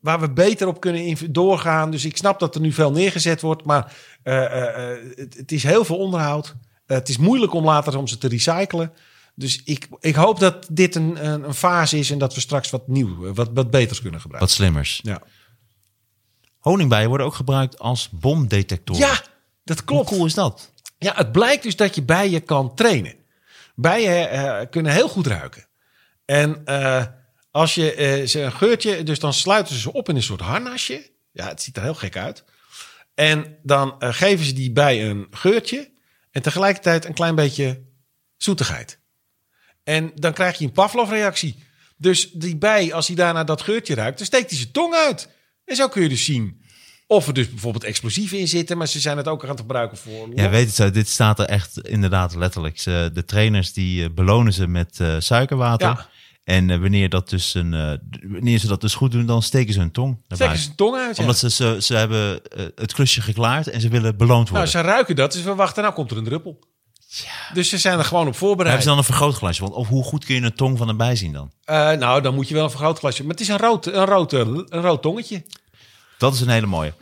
waar 0.00 0.20
we 0.20 0.30
beter 0.30 0.66
op 0.66 0.80
kunnen 0.80 1.32
doorgaan. 1.32 1.90
Dus 1.90 2.04
ik 2.04 2.16
snap 2.16 2.38
dat 2.38 2.54
er 2.54 2.60
nu 2.60 2.72
veel 2.72 2.90
neergezet 2.90 3.40
wordt. 3.40 3.64
Maar 3.64 3.96
eh, 4.22 4.44
eh, 4.44 4.92
eh, 4.92 4.98
het, 5.14 5.34
het 5.34 5.52
is 5.52 5.62
heel 5.62 5.84
veel 5.84 5.98
onderhoud. 5.98 6.54
Het 6.86 7.08
is 7.08 7.18
moeilijk 7.18 7.52
om 7.54 7.64
later 7.64 7.96
om 7.96 8.06
ze 8.06 8.18
te 8.18 8.28
recyclen. 8.28 8.92
Dus 9.34 9.60
ik, 9.64 9.88
ik 10.00 10.14
hoop 10.14 10.40
dat 10.40 10.66
dit 10.70 10.94
een, 10.94 11.26
een, 11.26 11.44
een 11.44 11.54
fase 11.54 11.98
is 11.98 12.10
en 12.10 12.18
dat 12.18 12.34
we 12.34 12.40
straks 12.40 12.70
wat 12.70 12.88
nieuw, 12.88 13.34
wat, 13.34 13.50
wat 13.54 13.70
beters 13.70 14.00
kunnen 14.00 14.20
gebruiken. 14.20 14.48
Wat 14.48 14.56
slimmers. 14.56 15.00
Ja. 15.02 15.22
Honingbijen 16.58 17.08
worden 17.08 17.26
ook 17.26 17.34
gebruikt 17.34 17.78
als 17.78 18.08
bomdetectoren. 18.10 19.00
ja, 19.02 19.22
dat 19.68 19.78
Hoe 19.78 19.86
klopt. 19.86 20.08
cool 20.08 20.26
is 20.26 20.34
dat? 20.34 20.72
Ja, 20.98 21.14
het 21.16 21.32
blijkt 21.32 21.62
dus 21.62 21.76
dat 21.76 21.94
je 21.94 22.02
bijen 22.02 22.44
kan 22.44 22.74
trainen. 22.74 23.14
Bijen 23.74 24.30
eh, 24.30 24.66
kunnen 24.70 24.92
heel 24.92 25.08
goed 25.08 25.26
ruiken. 25.26 25.66
En 26.24 26.64
eh, 26.64 27.04
als 27.50 27.74
je 27.74 27.94
eh, 27.94 28.26
ze 28.26 28.40
een 28.40 28.52
geurtje, 28.52 29.02
dus 29.02 29.18
dan 29.18 29.32
sluiten 29.32 29.74
ze 29.74 29.80
ze 29.80 29.92
op 29.92 30.08
in 30.08 30.16
een 30.16 30.22
soort 30.22 30.40
harnasje. 30.40 31.10
Ja, 31.32 31.48
het 31.48 31.62
ziet 31.62 31.76
er 31.76 31.82
heel 31.82 31.94
gek 31.94 32.16
uit. 32.16 32.44
En 33.14 33.58
dan 33.62 33.94
geven 33.98 34.44
ze 34.44 34.52
die 34.52 34.72
bij 34.72 35.10
een 35.10 35.26
geurtje 35.30 35.92
en 36.30 36.42
tegelijkertijd 36.42 37.04
een 37.04 37.14
klein 37.14 37.34
beetje 37.34 37.82
zoetigheid. 38.36 39.00
En 39.84 40.12
dan 40.14 40.32
krijg 40.32 40.58
je 40.58 40.64
een 40.64 40.72
Pavlov-reactie. 40.72 41.64
Dus 41.96 42.30
die 42.30 42.56
bij, 42.56 42.94
als 42.94 43.06
hij 43.06 43.16
daarna 43.16 43.44
dat 43.44 43.62
geurtje 43.62 43.94
ruikt, 43.94 44.18
dan 44.18 44.26
steekt 44.26 44.50
hij 44.50 44.58
zijn 44.58 44.72
tong 44.72 44.94
uit. 44.94 45.28
En 45.64 45.76
zo 45.76 45.88
kun 45.88 46.02
je 46.02 46.08
dus 46.08 46.24
zien 46.24 46.57
of 47.10 47.26
er 47.26 47.34
dus 47.34 47.50
bijvoorbeeld 47.50 47.84
explosieven 47.84 48.38
in 48.38 48.48
zitten, 48.48 48.78
maar 48.78 48.86
ze 48.86 49.00
zijn 49.00 49.16
het 49.16 49.28
ook 49.28 49.42
aan 49.42 49.48
het 49.48 49.60
gebruiken 49.60 49.98
voor. 49.98 50.28
Ja, 50.34 50.48
weet 50.48 50.66
het 50.66 50.74
zo. 50.74 50.90
Dit 50.90 51.08
staat 51.08 51.38
er 51.38 51.46
echt 51.46 51.80
inderdaad 51.80 52.34
letterlijk. 52.34 52.80
Ze, 52.80 53.10
de 53.12 53.24
trainers 53.24 53.72
die 53.72 54.04
eh, 54.04 54.10
belonen 54.14 54.52
ze 54.52 54.66
met 54.66 55.00
eh, 55.00 55.14
suikerwater. 55.18 55.88
Ja. 55.88 56.08
En 56.44 56.70
eh, 56.70 56.78
wanneer, 56.78 57.08
dat 57.08 57.28
dus 57.28 57.54
een, 57.54 58.00
wanneer 58.22 58.58
ze 58.58 58.66
dat 58.66 58.80
dus 58.80 58.94
goed 58.94 59.10
doen, 59.10 59.26
dan 59.26 59.42
steken 59.42 59.72
ze 59.72 59.80
hun 59.80 59.90
tong 59.90 60.22
naar 60.28 60.38
Steken 60.38 60.58
ze 60.58 60.66
hun 60.66 60.76
tong 60.76 60.96
uit. 60.96 61.16
Ja. 61.16 61.22
Omdat 61.22 61.38
ze, 61.38 61.50
ze, 61.50 61.76
ze 61.80 61.94
hebben 61.94 62.40
het 62.74 62.92
klusje 62.92 63.20
geklaard 63.20 63.68
en 63.68 63.80
ze 63.80 63.88
willen 63.88 64.16
beloond 64.16 64.50
nou, 64.50 64.50
worden. 64.50 64.68
ze 64.68 64.80
ruiken 64.80 65.16
dat, 65.16 65.32
dus 65.32 65.42
we 65.42 65.54
wachten, 65.54 65.82
nou 65.82 65.94
komt 65.94 66.10
er 66.10 66.16
een 66.16 66.24
druppel. 66.24 66.58
Dus 67.52 67.68
ze 67.68 67.78
zijn 67.78 67.98
er 67.98 68.04
gewoon 68.04 68.26
op 68.26 68.30
Hebben 68.30 68.48
voorbereid. 68.48 68.82
ze 68.82 68.88
dan 68.88 68.98
een 68.98 69.04
vergrootglasje? 69.04 69.62
Want 69.62 69.74
of 69.74 69.88
hoe 69.88 70.04
goed 70.04 70.24
kun 70.24 70.34
je 70.34 70.40
een 70.40 70.54
tong 70.54 70.78
van 70.78 70.88
een 70.88 70.96
bij 70.96 71.16
zien 71.16 71.32
dan? 71.32 71.50
Nou, 71.98 72.20
dan 72.20 72.34
moet 72.34 72.48
je 72.48 72.54
wel 72.54 72.64
een 72.64 72.70
vergrootglasje. 72.70 73.22
Maar 73.22 73.30
het 73.30 73.40
is 73.40 73.48
een 73.48 73.58
rood, 73.58 73.86
een 73.86 74.04
rood, 74.04 74.32
een 74.32 74.66
rood 74.68 75.02
tongetje. 75.02 75.44
Dat 76.18 76.34
is 76.34 76.40
een 76.40 76.48
hele 76.48 76.66
mooie. 76.66 76.92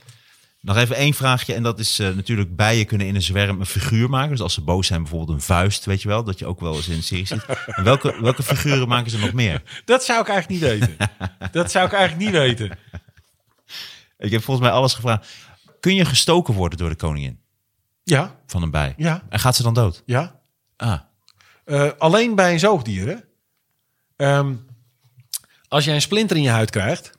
Nog 0.61 0.77
even 0.77 0.97
één 0.97 1.15
vraagje. 1.15 1.55
En 1.55 1.63
dat 1.63 1.79
is 1.79 1.99
eh, 1.99 2.09
natuurlijk 2.15 2.57
bijen 2.57 2.87
kunnen 2.87 3.07
in 3.07 3.15
een 3.15 3.23
zwerm 3.23 3.61
een 3.61 3.67
figuur 3.67 4.11
maken. 4.11 4.31
Dus 4.31 4.41
als 4.41 4.55
ze 4.55 4.61
boos 4.61 4.87
zijn, 4.87 5.03
bijvoorbeeld 5.03 5.39
een 5.39 5.45
vuist, 5.45 5.85
weet 5.85 6.03
je 6.03 6.09
wel. 6.09 6.25
Dat 6.25 6.39
je 6.39 6.47
ook 6.47 6.61
wel 6.61 6.77
eens 6.77 6.89
in 6.89 6.97
een 6.97 7.03
serie 7.03 7.27
ziet. 7.27 7.45
En 7.67 7.85
welke, 7.85 8.21
welke 8.23 8.43
figuren 8.43 8.89
maken 8.89 9.11
ze 9.11 9.19
nog 9.19 9.33
meer? 9.33 9.63
Dat 9.85 10.05
zou 10.05 10.21
ik 10.21 10.29
eigenlijk 10.29 10.61
niet 10.63 10.71
weten. 10.71 10.97
dat 11.53 11.71
zou 11.71 11.87
ik 11.87 11.93
eigenlijk 11.93 12.25
niet 12.25 12.41
weten. 12.41 12.79
Ik 14.19 14.31
heb 14.31 14.43
volgens 14.43 14.67
mij 14.67 14.77
alles 14.77 14.95
gevraagd. 14.95 15.29
Kun 15.81 15.95
je 15.95 16.05
gestoken 16.05 16.55
worden 16.55 16.79
door 16.79 16.89
de 16.89 16.97
koningin 16.97 17.41
Ja, 18.03 18.37
van 18.47 18.63
een 18.63 18.71
bij? 18.71 18.95
ja, 18.97 19.23
En 19.29 19.39
gaat 19.41 19.57
ze 19.57 19.63
dan 19.63 19.75
dood? 19.75 20.03
ja. 20.07 20.41
Ah, 20.77 21.01
Eh, 21.65 21.91
alleen 21.99 22.35
bij 22.35 22.53
een 22.53 22.59
zoogdier. 22.59 23.07
Hè? 23.07 23.17
Ehm, 24.17 24.55
als 25.69 25.85
jij 25.85 25.95
een 25.95 26.01
splinter 26.03 26.37
in 26.37 26.43
je 26.43 26.49
huid 26.49 26.71
krijgt, 26.71 27.16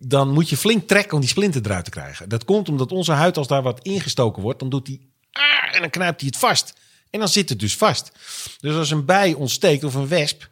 dan 0.00 0.32
moet 0.32 0.48
je 0.48 0.56
flink 0.56 0.88
trekken 0.88 1.14
om 1.14 1.20
die 1.20 1.28
splinter 1.28 1.62
eruit 1.64 1.84
te 1.84 1.90
krijgen. 1.90 2.28
Dat 2.28 2.44
komt 2.44 2.68
omdat 2.68 2.92
onze 2.92 3.12
huid, 3.12 3.36
als 3.36 3.46
daar 3.46 3.62
wat 3.62 3.82
ingestoken 3.82 4.42
wordt, 4.42 4.58
dan 4.58 4.68
doet 4.68 4.86
hij 4.86 5.00
ah, 5.32 5.74
en 5.74 5.80
dan 5.80 5.90
knijpt 5.90 6.20
hij 6.20 6.28
het 6.28 6.38
vast. 6.38 6.74
En 7.10 7.18
dan 7.18 7.28
zit 7.28 7.48
het 7.48 7.60
dus 7.60 7.76
vast. 7.76 8.12
Dus 8.60 8.74
als 8.74 8.90
een 8.90 9.04
bij 9.04 9.32
ontsteekt 9.32 9.84
of 9.84 9.94
een 9.94 10.08
wesp, 10.08 10.48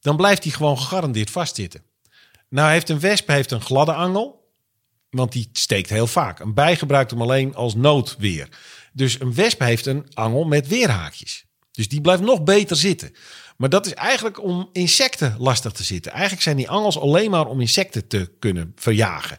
dan 0.00 0.16
blijft 0.16 0.42
hij 0.42 0.52
gewoon 0.52 0.78
gegarandeerd 0.78 1.30
vastzitten. 1.30 1.82
Nou 2.48 2.70
heeft 2.70 2.88
een 2.88 3.00
wesp 3.00 3.28
heeft 3.28 3.50
een 3.50 3.60
gladde 3.60 3.94
angel, 3.94 4.50
want 5.10 5.32
die 5.32 5.48
steekt 5.52 5.90
heel 5.90 6.06
vaak. 6.06 6.38
Een 6.38 6.54
bij 6.54 6.76
gebruikt 6.76 7.10
hem 7.10 7.22
alleen 7.22 7.54
als 7.54 7.74
noodweer. 7.74 8.48
Dus 8.92 9.20
een 9.20 9.34
wesp 9.34 9.60
heeft 9.60 9.86
een 9.86 10.06
angel 10.14 10.44
met 10.44 10.68
weerhaakjes. 10.68 11.44
Dus 11.70 11.88
die 11.88 12.00
blijft 12.00 12.22
nog 12.22 12.42
beter 12.42 12.76
zitten. 12.76 13.14
Maar 13.56 13.68
dat 13.68 13.86
is 13.86 13.94
eigenlijk 13.94 14.42
om 14.42 14.68
insecten 14.72 15.34
lastig 15.38 15.72
te 15.72 15.84
zitten. 15.84 16.12
Eigenlijk 16.12 16.42
zijn 16.42 16.56
die 16.56 16.70
angels 16.70 16.98
alleen 16.98 17.30
maar 17.30 17.46
om 17.46 17.60
insecten 17.60 18.06
te 18.06 18.30
kunnen 18.38 18.72
verjagen. 18.76 19.38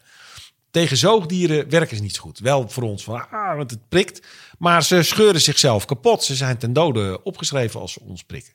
Tegen 0.71 0.97
zoogdieren 0.97 1.69
werken 1.69 1.95
ze 1.95 2.01
niet 2.01 2.15
zo 2.15 2.21
goed. 2.21 2.39
Wel 2.39 2.69
voor 2.69 2.83
ons, 2.83 3.03
van, 3.03 3.29
ah, 3.29 3.55
want 3.57 3.71
het 3.71 3.89
prikt. 3.89 4.27
Maar 4.57 4.83
ze 4.83 5.03
scheuren 5.03 5.41
zichzelf 5.41 5.85
kapot. 5.85 6.23
Ze 6.23 6.35
zijn 6.35 6.57
ten 6.57 6.73
dode 6.73 7.23
opgeschreven 7.23 7.79
als 7.79 7.93
ze 7.93 7.99
ons 7.99 8.23
prikken. 8.23 8.53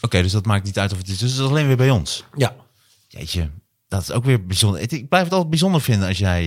oké. 0.00 0.22
dus 0.22 0.32
dat 0.32 0.46
maakt 0.46 0.64
niet 0.64 0.78
uit 0.78 0.92
of 0.92 0.98
het 0.98 1.08
is. 1.08 1.18
Dus 1.18 1.30
het 1.30 1.40
is 1.40 1.46
alleen 1.46 1.66
weer 1.66 1.76
bij 1.76 1.90
ons. 1.90 2.24
Ja, 2.36 2.54
Jeetje, 3.08 3.50
dat 3.88 4.02
is 4.02 4.10
ook 4.10 4.24
weer 4.24 4.46
bijzonder. 4.46 4.80
Ik 4.80 5.08
blijf 5.08 5.24
het 5.24 5.32
altijd 5.32 5.50
bijzonder 5.50 5.80
vinden 5.80 6.08
als 6.08 6.18
jij... 6.18 6.42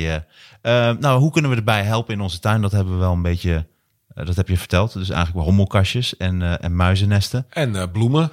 eh, 0.62 0.90
eh, 0.90 0.98
nou, 0.98 1.20
hoe 1.20 1.32
kunnen 1.32 1.52
we 1.52 1.58
erbij 1.58 1.84
helpen 1.84 2.14
in 2.14 2.22
onze 2.22 2.40
tuin? 2.40 2.62
Dat 2.62 2.72
hebben 2.72 2.94
we 2.94 3.00
wel 3.00 3.12
een 3.12 3.22
beetje... 3.22 3.68
eh, 4.16 4.26
dat 4.26 4.36
heb 4.36 4.48
je 4.48 4.58
verteld. 4.58 4.94
Dus 4.94 5.10
eigenlijk 5.10 5.46
hommelkastjes 5.46 6.18
en, 6.18 6.42
eh, 6.42 6.64
en 6.64 6.76
muizennesten. 6.76 7.46
en 7.50 7.76
eh, 7.76 7.92
bloemen. 7.92 8.32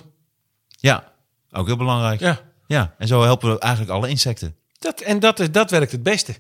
Ja, 0.69 1.13
ook 1.51 1.67
heel 1.67 1.77
belangrijk. 1.77 2.21
Ja. 2.21 2.41
Ja, 2.67 2.95
en 2.99 3.07
zo 3.07 3.23
helpen 3.23 3.53
we 3.53 3.59
eigenlijk 3.59 3.93
alle 3.93 4.09
insecten. 4.09 4.57
Dat, 4.79 5.01
en 5.01 5.19
dat, 5.19 5.41
is- 5.41 5.51
dat 5.51 5.71
werkt 5.71 5.93
het 5.93 6.03
beste. 6.03 6.35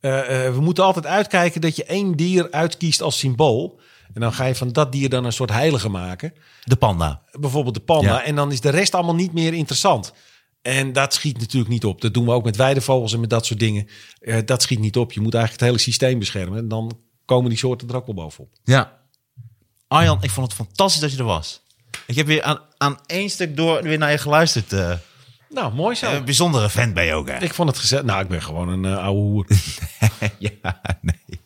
We 0.00 0.58
moeten 0.60 0.84
altijd 0.84 1.06
uitkijken 1.06 1.60
dat 1.60 1.76
je 1.76 1.84
één 1.84 2.16
dier 2.16 2.50
uitkiest 2.50 3.02
als 3.02 3.18
symbool. 3.18 3.80
En 4.14 4.20
dan 4.20 4.32
ga 4.32 4.44
je 4.44 4.54
van 4.54 4.72
dat 4.72 4.92
dier 4.92 5.08
dan 5.08 5.24
een 5.24 5.32
soort 5.32 5.50
heilige 5.50 5.88
maken. 5.88 6.32
De 6.64 6.76
panda. 6.76 7.22
Bijvoorbeeld 7.40 7.74
de 7.74 7.80
panda. 7.80 8.08
Ja. 8.12 8.24
En 8.24 8.34
dan 8.34 8.52
is 8.52 8.60
de 8.60 8.68
rest 8.70 8.94
allemaal 8.94 9.14
niet 9.14 9.32
meer 9.32 9.54
interessant. 9.54 10.12
En 10.62 10.92
dat 10.92 11.14
schiet 11.14 11.38
natuurlijk 11.38 11.72
niet 11.72 11.84
op. 11.84 12.00
Dat 12.00 12.14
doen 12.14 12.24
we 12.24 12.30
ook 12.32 12.44
met 12.44 12.56
weidevogels 12.56 13.12
en 13.12 13.20
met 13.20 13.30
dat 13.30 13.46
soort 13.46 13.58
dingen. 13.60 13.88
Dat 14.44 14.62
schiet 14.62 14.78
niet 14.78 14.96
op. 14.96 15.12
Je 15.12 15.20
moet 15.20 15.34
eigenlijk 15.34 15.62
het 15.64 15.70
hele 15.72 15.82
systeem 15.84 16.18
beschermen. 16.18 16.58
En 16.58 16.68
dan 16.68 16.98
komen 17.32 17.48
die 17.50 17.58
soorten 17.58 17.88
er 17.88 17.96
ook 17.96 18.06
wel 18.06 18.14
bovenop. 18.14 18.48
Ja. 18.64 18.92
Arjan, 19.88 20.18
ik 20.22 20.30
vond 20.30 20.46
het 20.46 20.56
fantastisch 20.56 21.00
dat 21.00 21.12
je 21.12 21.18
er 21.18 21.24
was. 21.24 21.60
Ik 22.06 22.16
heb 22.16 22.26
weer 22.26 22.42
aan, 22.42 22.58
aan 22.78 22.98
één 23.06 23.30
stuk 23.30 23.56
door 23.56 23.82
weer 23.82 23.98
naar 23.98 24.10
je 24.10 24.18
geluisterd. 24.18 24.72
eh. 24.72 24.92
Nou, 25.48 25.74
mooi 25.74 25.94
zo. 25.96 26.10
Een 26.12 26.24
bijzondere 26.24 26.70
fan 26.70 26.92
ben 26.92 27.04
je 27.04 27.14
ook, 27.14 27.28
hè? 27.28 27.38
ik 27.38 27.54
vond 27.54 27.68
het 27.68 27.78
gezegd. 27.78 28.02
Nou, 28.04 28.22
ik 28.22 28.28
ben 28.28 28.42
gewoon 28.42 28.68
een 28.68 28.84
eh, 28.84 29.04
oude 29.04 29.20
hoer. 29.20 29.46
ja, 30.38 30.80
nee. 31.00 31.40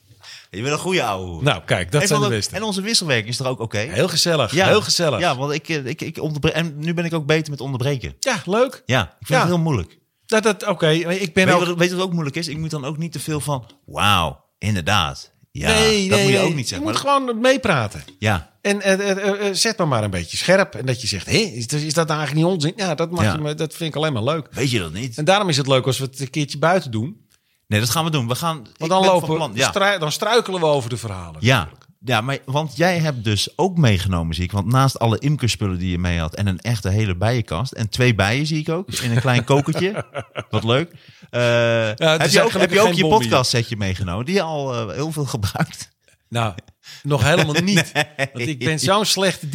Je 0.51 0.62
bent 0.62 0.72
een 0.74 0.78
goede 0.78 1.03
ouwe. 1.05 1.26
hoer. 1.26 1.43
nou, 1.43 1.62
kijk, 1.64 1.93
dat 1.93 2.03
En 2.03 2.09
zijn 2.09 2.20
de 2.20 2.28
beste. 2.28 2.55
En 2.57 2.62
onze 2.62 2.80
wisselwerking 2.80 3.28
is 3.28 3.39
er 3.39 3.47
ook 3.47 3.61
oké. 3.61 3.78
Heel 3.78 4.09
gezellig. 4.09 4.51
Heel 4.51 4.82
gezellig. 4.82 5.18
Ja, 5.20 5.37
want 5.37 5.53
ik, 5.53 5.68
eh, 5.68 5.87
ik, 5.87 6.01
ik 6.01 6.18
onderbre- 6.22 6.51
En 6.51 6.78
nu 6.78 6.95
ben 6.95 7.05
ik 7.05 7.14
ook 7.14 7.26
beter 7.26 7.51
met 7.51 7.61
onderbreken. 7.61 8.14
Ja, 8.20 8.43
leuk. 8.45 8.82
Ja, 8.87 9.03
ik 9.03 9.09
vind 9.26 9.28
Ja. 9.28 9.39
het 9.39 9.49
heel 9.49 9.59
moeilijk. 9.59 9.99
Dat, 10.26 10.43
dat, 10.43 10.66
Oké, 10.66 10.89
ik 10.91 11.34
ben 11.34 11.47
Weet 11.47 11.55
ook... 11.55 11.61
je, 11.61 11.66
wat, 11.66 11.78
weet 11.78 11.89
je 11.91 11.97
wat 11.97 12.05
ook 12.05 12.12
moeilijk 12.12 12.37
is? 12.37 12.49
Ik 12.49 12.59
moet 12.59 12.70
dan 12.70 12.84
ook 12.84 12.99
niet 12.99 13.12
te 13.12 13.20
veel 13.20 13.41
van... 13.41 13.70
Wauw, 13.84 14.45
inderdaad. 14.59 15.30
Ja, 15.59 15.68
nee, 15.68 16.09
dat 16.09 16.18
nee, 16.18 16.26
moet 16.26 16.32
je 16.34 16.38
nee. 16.38 16.48
ook 16.48 16.54
niet 16.54 16.68
zeggen. 16.68 16.86
Je 16.86 16.92
moet 16.92 17.02
maar 17.04 17.12
gewoon 17.12 17.40
meepraten. 17.40 18.04
ja, 18.18 18.50
En 18.61 18.80
eh, 18.80 18.92
eh, 19.11 19.46
eh, 19.48 19.54
zet 19.54 19.78
me 19.78 19.84
maar 19.84 20.04
een 20.04 20.11
beetje 20.11 20.36
scherp. 20.36 20.74
En 20.74 20.86
dat 20.86 21.00
je 21.00 21.07
zegt, 21.07 21.26
hé, 21.26 21.36
is, 21.36 21.66
is 21.66 21.94
dat 21.94 22.07
nou 22.07 22.18
eigenlijk 22.18 22.34
niet 22.48 22.57
onzin? 22.57 22.72
Ja, 22.76 22.94
dat, 22.94 23.11
mag 23.11 23.24
Ja. 23.24 23.38
Je 23.48 23.54
dat 23.54 23.74
vind 23.74 23.90
ik 23.90 23.96
alleen 23.96 24.12
maar 24.12 24.22
leuk. 24.24 24.48
weet 24.50 24.70
je 24.70 24.78
dat 24.78 24.92
niet? 24.92 25.18
En 25.18 25.24
daarom 25.24 25.48
is 25.48 25.57
het 25.57 25.66
leuk 25.66 25.86
als 25.86 25.98
we 25.98 26.04
het 26.04 26.20
een 26.20 26.30
keertje 26.30 26.59
buiten 26.59 26.90
doen. 26.90 27.24
Nee, 27.66 27.80
dat 27.80 27.90
gaan 27.90 28.04
we 28.04 28.11
doen. 28.11 28.28
We 28.28 28.34
gaan... 28.34 28.66
Want 28.76 28.90
dan, 28.90 29.04
lopen, 29.04 29.34
plan- 29.34 29.52
we, 29.52 29.59
Ja. 29.59 29.68
strui- 29.68 29.98
dan 29.98 30.12
struikelen 30.12 30.61
we 30.61 30.66
over 30.66 30.90
de 30.90 30.96
verhalen. 30.96 31.36
Ja, 31.40 31.68
ja 32.07 32.20
maar, 32.20 32.38
want 32.44 32.76
jij 32.76 32.98
hebt 32.98 33.24
dus 33.24 33.48
ook 33.57 33.76
meegenomen, 33.76 34.34
zie 34.34 34.44
ik. 34.44 34.52
Want 34.52 34.66
naast 34.66 34.98
alle 34.98 35.18
imkerspullen 35.18 35.78
die 35.78 35.90
je 35.90 35.98
mee 35.98 36.18
had 36.18 36.34
en 36.34 36.46
een 36.46 36.61
echte 36.61 36.88
hele 36.88 37.16
bijenkast 37.16 37.72
en 37.72 37.88
twee 37.88 38.14
bijen 38.14 38.46
zie 38.46 38.59
ik 38.59 38.68
ook 38.68 38.92
in 38.92 39.11
een 39.11 39.20
klein 39.20 39.44
kokertje. 39.44 40.04
Wat 40.50 40.64
leuk. 40.64 40.92
Eh, 41.30 41.88
heb, 41.94 42.30
je 42.30 42.42
ook, 42.42 42.52
heb 42.52 42.72
je 42.72 42.80
ook 42.80 42.92
je 43.68 43.76
meegenomen 43.76 44.24
die 44.24 44.34
je 44.34 44.42
al 44.42 44.74
eh, 44.74 44.94
heel 44.94 45.12
veel 45.12 45.24
gebruikt? 45.24 45.95
Nou, 46.29 46.55
nog 47.03 47.22
helemaal 47.22 47.62
niet. 47.72 47.93
Want 48.33 48.49
ik 48.49 48.59
ben 48.59 48.79
zo'n 48.79 49.05
slechte. 49.05 49.49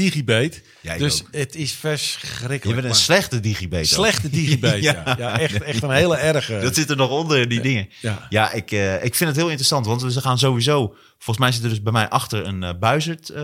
Ja, 0.81 0.93
ik 0.93 0.99
dus 0.99 1.21
ook. 1.21 1.27
het 1.31 1.55
is 1.55 1.71
verschrikkelijk. 1.73 2.63
Je 2.65 2.73
bent 2.73 2.85
een 2.85 2.95
slechte 2.95 3.39
digibet. 3.39 3.87
slechte 3.87 4.29
digibate. 4.39 4.81
ja. 4.81 5.03
Ja. 5.05 5.15
Ja, 5.17 5.39
echt, 5.39 5.61
echt 5.61 5.83
een 5.83 5.91
hele 5.91 6.17
erge. 6.17 6.59
Dat 6.59 6.75
zit 6.75 6.89
er 6.89 6.95
nog 6.95 7.09
onder, 7.09 7.49
die 7.49 7.61
dingen. 7.61 7.89
Ja. 8.29 8.51
Ik, 8.51 8.71
eh, 8.71 9.03
ik 9.03 9.15
vind 9.15 9.29
het 9.29 9.39
heel 9.39 9.47
interessant, 9.47 9.85
want 9.85 10.01
we 10.01 10.21
gaan 10.21 10.39
sowieso... 10.39 10.95
Volgens 11.17 11.37
mij 11.37 11.51
zit 11.51 11.63
er 11.63 11.69
dus 11.69 11.81
bij 11.81 11.91
mij 11.91 12.09
achter 12.09 12.45
een 12.45 12.63
eh 12.63 12.73
buizerd 12.79 13.29
eh, 13.29 13.43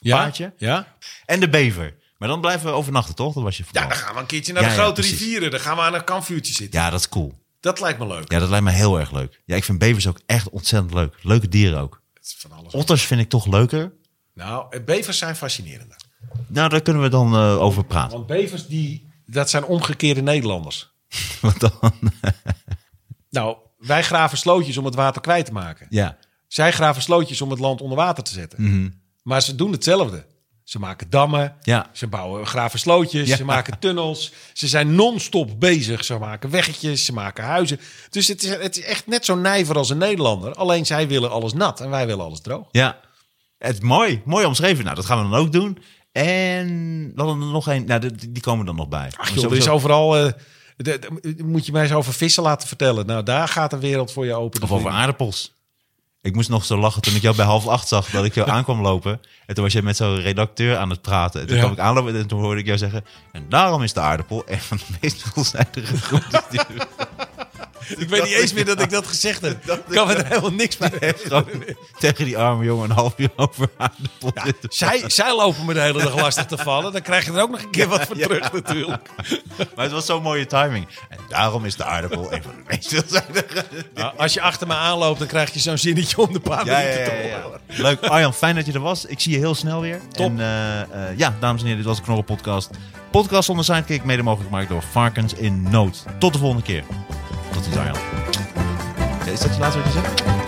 ja? 0.00 0.16
paardje. 0.16 0.52
Ja? 0.56 0.96
En 1.26 1.40
de 1.40 1.48
bever. 1.48 1.94
Maar 2.18 2.28
dan 2.28 2.40
blijven 2.40 2.66
we 2.66 2.72
overnachten, 2.72 3.14
toch? 3.14 3.34
Dat 3.34 3.42
was 3.42 3.56
je 3.56 3.64
ja, 3.70 3.86
dan 3.86 3.96
gaan 3.96 4.14
we 4.14 4.20
een 4.20 4.26
keertje 4.26 4.52
naar 4.52 4.62
de 4.62 4.68
grote 4.68 5.00
rivieren. 5.00 5.50
Dan 5.50 5.60
gaan 5.60 5.76
we 5.76 5.82
aan 5.82 5.94
een 5.94 6.04
kampvuurtje 6.04 6.52
zitten. 6.52 6.80
Ja, 6.80 6.90
dat 6.90 7.00
is 7.00 7.08
cool. 7.08 7.42
Dat 7.60 7.80
lijkt 7.80 7.98
me 7.98 8.06
leuk. 8.06 8.32
Ja, 8.32 8.38
dat 8.38 8.48
lijkt 8.48 8.64
me 8.64 8.70
heel 8.70 8.98
erg 8.98 9.12
leuk. 9.12 9.40
Ja, 9.44 9.56
ik 9.56 9.64
vind 9.64 9.78
bevers 9.78 10.06
ook 10.06 10.20
echt 10.26 10.50
ontzettend 10.50 10.94
leuk. 10.94 11.14
Leuke 11.22 11.48
dieren 11.48 11.80
ook. 11.80 12.02
Het 12.32 12.36
van 12.38 12.52
alles. 12.52 12.74
Otters 12.74 13.02
vind 13.06 13.20
ik 13.20 13.28
toch 13.28 13.46
leuker. 13.46 13.92
Nou, 14.34 14.80
bevers 14.80 15.18
zijn 15.18 15.36
fascinerender. 15.36 15.96
Nou, 16.46 16.68
daar 16.68 16.82
kunnen 16.82 17.02
we 17.02 17.08
dan 17.08 17.34
eh, 17.34 17.60
over 17.60 17.84
praten. 17.84 18.12
Want 18.16 18.26
bevers, 18.26 18.66
die, 18.66 19.12
dat 19.26 19.50
zijn 19.50 19.64
omgekeerde 19.64 20.22
Nederlanders. 20.22 20.92
Wat 21.40 21.60
dan? 21.60 21.72
Nou, 23.30 23.56
wij 23.78 24.02
graven 24.02 24.38
slootjes 24.38 24.76
om 24.76 24.84
het 24.84 24.94
water 24.94 25.20
kwijt 25.20 25.46
te 25.46 25.52
maken. 25.52 25.86
ja. 25.90 26.18
Zij 26.48 26.72
graven 26.72 27.02
slootjes 27.02 27.40
om 27.40 27.50
het 27.50 27.58
land 27.58 27.80
onder 27.80 27.96
water 27.96 28.24
te 28.24 28.32
zetten. 28.32 29.02
Maar 29.22 29.42
ze 29.42 29.54
doen 29.54 29.72
hetzelfde. 29.72 30.26
Ze 30.64 30.78
maken 30.78 31.10
dammen, 31.10 31.56
Ja. 31.62 31.90
ze 31.92 32.06
bouwen 32.06 32.46
graven 32.46 32.78
slootjes, 32.78 33.28
Ja. 33.28 33.36
ze 33.36 33.44
maken 33.44 33.78
tunnels. 33.78 34.32
Ze 34.52 34.68
zijn 34.68 34.94
non-stop 34.94 35.60
bezig. 35.60 36.04
Ze 36.04 36.18
maken 36.18 36.50
weggetjes, 36.50 37.04
ze 37.04 37.12
maken 37.12 37.44
huizen. 37.44 37.80
Dus 38.10 38.28
het 38.28 38.42
is, 38.42 38.50
het 38.50 38.76
is 38.78 38.84
echt 38.84 39.06
net 39.06 39.24
zo 39.24 39.34
nijver 39.34 39.76
als 39.76 39.90
een 39.90 39.98
Nederlander. 39.98 40.54
Alleen 40.54 40.86
zij 40.86 41.08
willen 41.08 41.30
alles 41.30 41.52
nat 41.52 41.80
en 41.80 41.90
wij 41.90 42.06
willen 42.06 42.24
alles 42.24 42.40
droog. 42.40 42.68
Ja. 42.70 42.98
Het 43.58 43.82
mooi. 43.82 44.22
Mooi 44.24 44.44
omschreven. 44.46 44.84
Nou, 44.84 44.96
dat 44.96 45.04
gaan 45.04 45.22
we 45.24 45.30
dan 45.30 45.38
ook 45.40 45.52
doen. 45.52 45.78
En 46.12 47.12
er 47.16 47.36
nog 47.36 47.68
één. 47.68 47.84
Nou, 47.86 48.10
die, 48.30 48.40
komen 48.42 48.66
er 48.66 48.74
nog 48.74 48.88
bij. 48.88 49.10
Ach 49.16 49.30
joh, 49.30 49.44
er 49.44 49.56
is 49.56 49.68
overal... 49.68 50.16
eh, 50.16 50.32
de- 50.76 50.98
de- 50.98 51.44
moet 51.44 51.66
je 51.66 51.72
mij 51.72 51.82
eens 51.82 51.92
over 51.92 52.12
vissen 52.12 52.42
laten 52.42 52.68
vertellen. 52.68 53.06
Nou, 53.06 53.22
daar 53.22 53.48
gaat 53.48 53.70
de 53.70 53.78
wereld 53.78 54.12
voor 54.12 54.26
je 54.26 54.34
open. 54.34 54.62
Of 54.62 54.72
over 54.72 54.90
aardappels. 54.90 55.52
Ik 56.24 56.34
moest 56.34 56.48
nog 56.48 56.64
zo 56.64 56.76
lachen 56.78 57.02
toen 57.02 57.14
ik 57.14 57.22
jou 57.22 57.36
bij 57.36 57.44
half 57.44 57.66
acht 57.66 57.88
zag 57.88 58.10
dat 58.10 58.24
ik 58.24 58.34
jou 58.34 58.50
aankwam 58.50 58.80
lopen. 58.80 59.20
En 59.46 59.54
toen 59.54 59.64
was 59.64 59.72
jij 59.72 59.82
met 59.82 59.96
zo'n 59.96 60.20
redacteur 60.20 60.76
aan 60.76 60.90
het 60.90 61.02
praten. 61.02 61.40
En 61.40 61.46
toen 61.46 61.56
Ja. 61.56 61.62
kwam 61.62 61.74
ik 61.74 61.78
aanlopen 61.78 62.16
en 62.16 62.26
toen 62.26 62.40
hoorde 62.40 62.60
ik 62.60 62.66
jou 62.66 62.78
zeggen... 62.78 63.04
En 63.32 63.46
daarom 63.48 63.82
is 63.82 63.92
de 63.92 64.00
aardappel 64.00 64.42
een 64.46 64.60
van 64.60 64.76
de 64.76 64.84
meest 65.00 65.22
veelzijdige 65.32 65.94
die 66.50 66.60
er 66.60 66.88
Ik 68.02 68.08
weet 68.08 68.22
niet 68.22 68.32
eens 68.32 68.52
meer 68.52 68.64
dat 68.64 68.80
ik 68.80 68.90
dat 68.90 69.06
gezegd 69.06 69.40
heb. 69.40 69.64
Ik 69.68 69.82
kan 69.88 70.06
me 70.06 70.14
er 70.14 70.26
helemaal 70.26 70.52
niks 70.52 70.78
mee 70.78 70.90
Gewoon 71.00 71.46
tegen 71.98 72.24
die 72.24 72.38
arme 72.38 72.64
jongen 72.64 72.90
een 72.90 72.96
half 72.96 73.14
uur 73.16 73.30
over. 73.36 73.68
Zij, 74.68 75.04
zij 75.06 75.36
lopen 75.36 75.64
me 75.64 75.74
de 75.74 75.80
hele 75.80 76.02
dag 76.02 76.16
lastig 76.16 76.46
te 76.46 76.56
vallen. 76.56 76.92
Dan 76.92 77.02
krijg 77.02 77.24
je 77.24 77.32
er 77.32 77.42
ook 77.42 77.50
nog 77.50 77.62
een 77.62 77.70
keer 77.70 77.88
wat 77.88 78.06
voor 78.06 78.16
terug 78.16 78.52
natuurlijk. 78.52 79.08
Maar 79.74 79.84
het 79.84 79.92
was 79.92 80.06
zo'n 80.06 80.22
mooie 80.22 80.46
timing. 80.46 80.86
En 81.08 81.18
daarom 81.28 81.64
is 81.64 81.76
de 81.76 81.84
aardappel 81.84 82.32
een 82.32 82.42
van 82.42 82.52
de 82.56 82.62
meest 82.66 82.88
veelzijdige... 82.88 83.64
Nou, 83.94 84.18
als 84.18 84.34
je 84.34 84.40
achter 84.40 84.66
me 84.66 84.74
aanloopt, 84.74 85.18
dan 85.18 85.28
krijg 85.28 85.52
je 85.52 85.60
zo'n 85.60 85.78
zinnetje 85.78 86.18
om 86.18 86.32
de 86.32 86.40
paar 86.40 86.66
Ja, 86.66 86.78
minuten 86.78 87.00
ja, 87.00 87.36
te 87.36 87.40
horen. 87.42 87.60
Leuk. 87.66 88.02
Arjan, 88.02 88.34
fijn 88.34 88.54
dat 88.54 88.66
je 88.66 88.72
er 88.72 88.80
was. 88.80 89.04
Ik 89.04 89.20
zie 89.20 89.32
je 89.32 89.38
heel 89.38 89.54
snel 89.54 89.80
weer. 89.80 90.00
Top. 90.12 90.26
En 90.26 90.40
eh, 90.40 90.80
eh, 90.80 91.18
ja, 91.18 91.34
dames 91.40 91.60
en 91.60 91.66
heren, 91.66 91.76
dit 91.82 91.86
was 91.88 91.96
de 91.96 92.02
Knorren 92.02 92.24
Podcast. 92.24 92.70
Podcast 93.10 93.44
zonder 93.44 93.64
sidekick, 93.64 94.04
mede 94.04 94.22
mogelijk 94.22 94.50
gemaakt 94.50 94.68
door 94.68 94.82
Varkens 94.82 95.34
in 95.34 95.62
Nood. 95.62 96.04
Tot 96.18 96.32
de 96.32 96.38
volgende 96.38 96.62
keer. 96.62 96.84
Ja, 97.62 97.92
Is 99.32 99.40
dat 99.40 99.54
je 99.54 99.60
laatste 99.60 99.82
wat 99.82 99.92
je? 99.92 100.43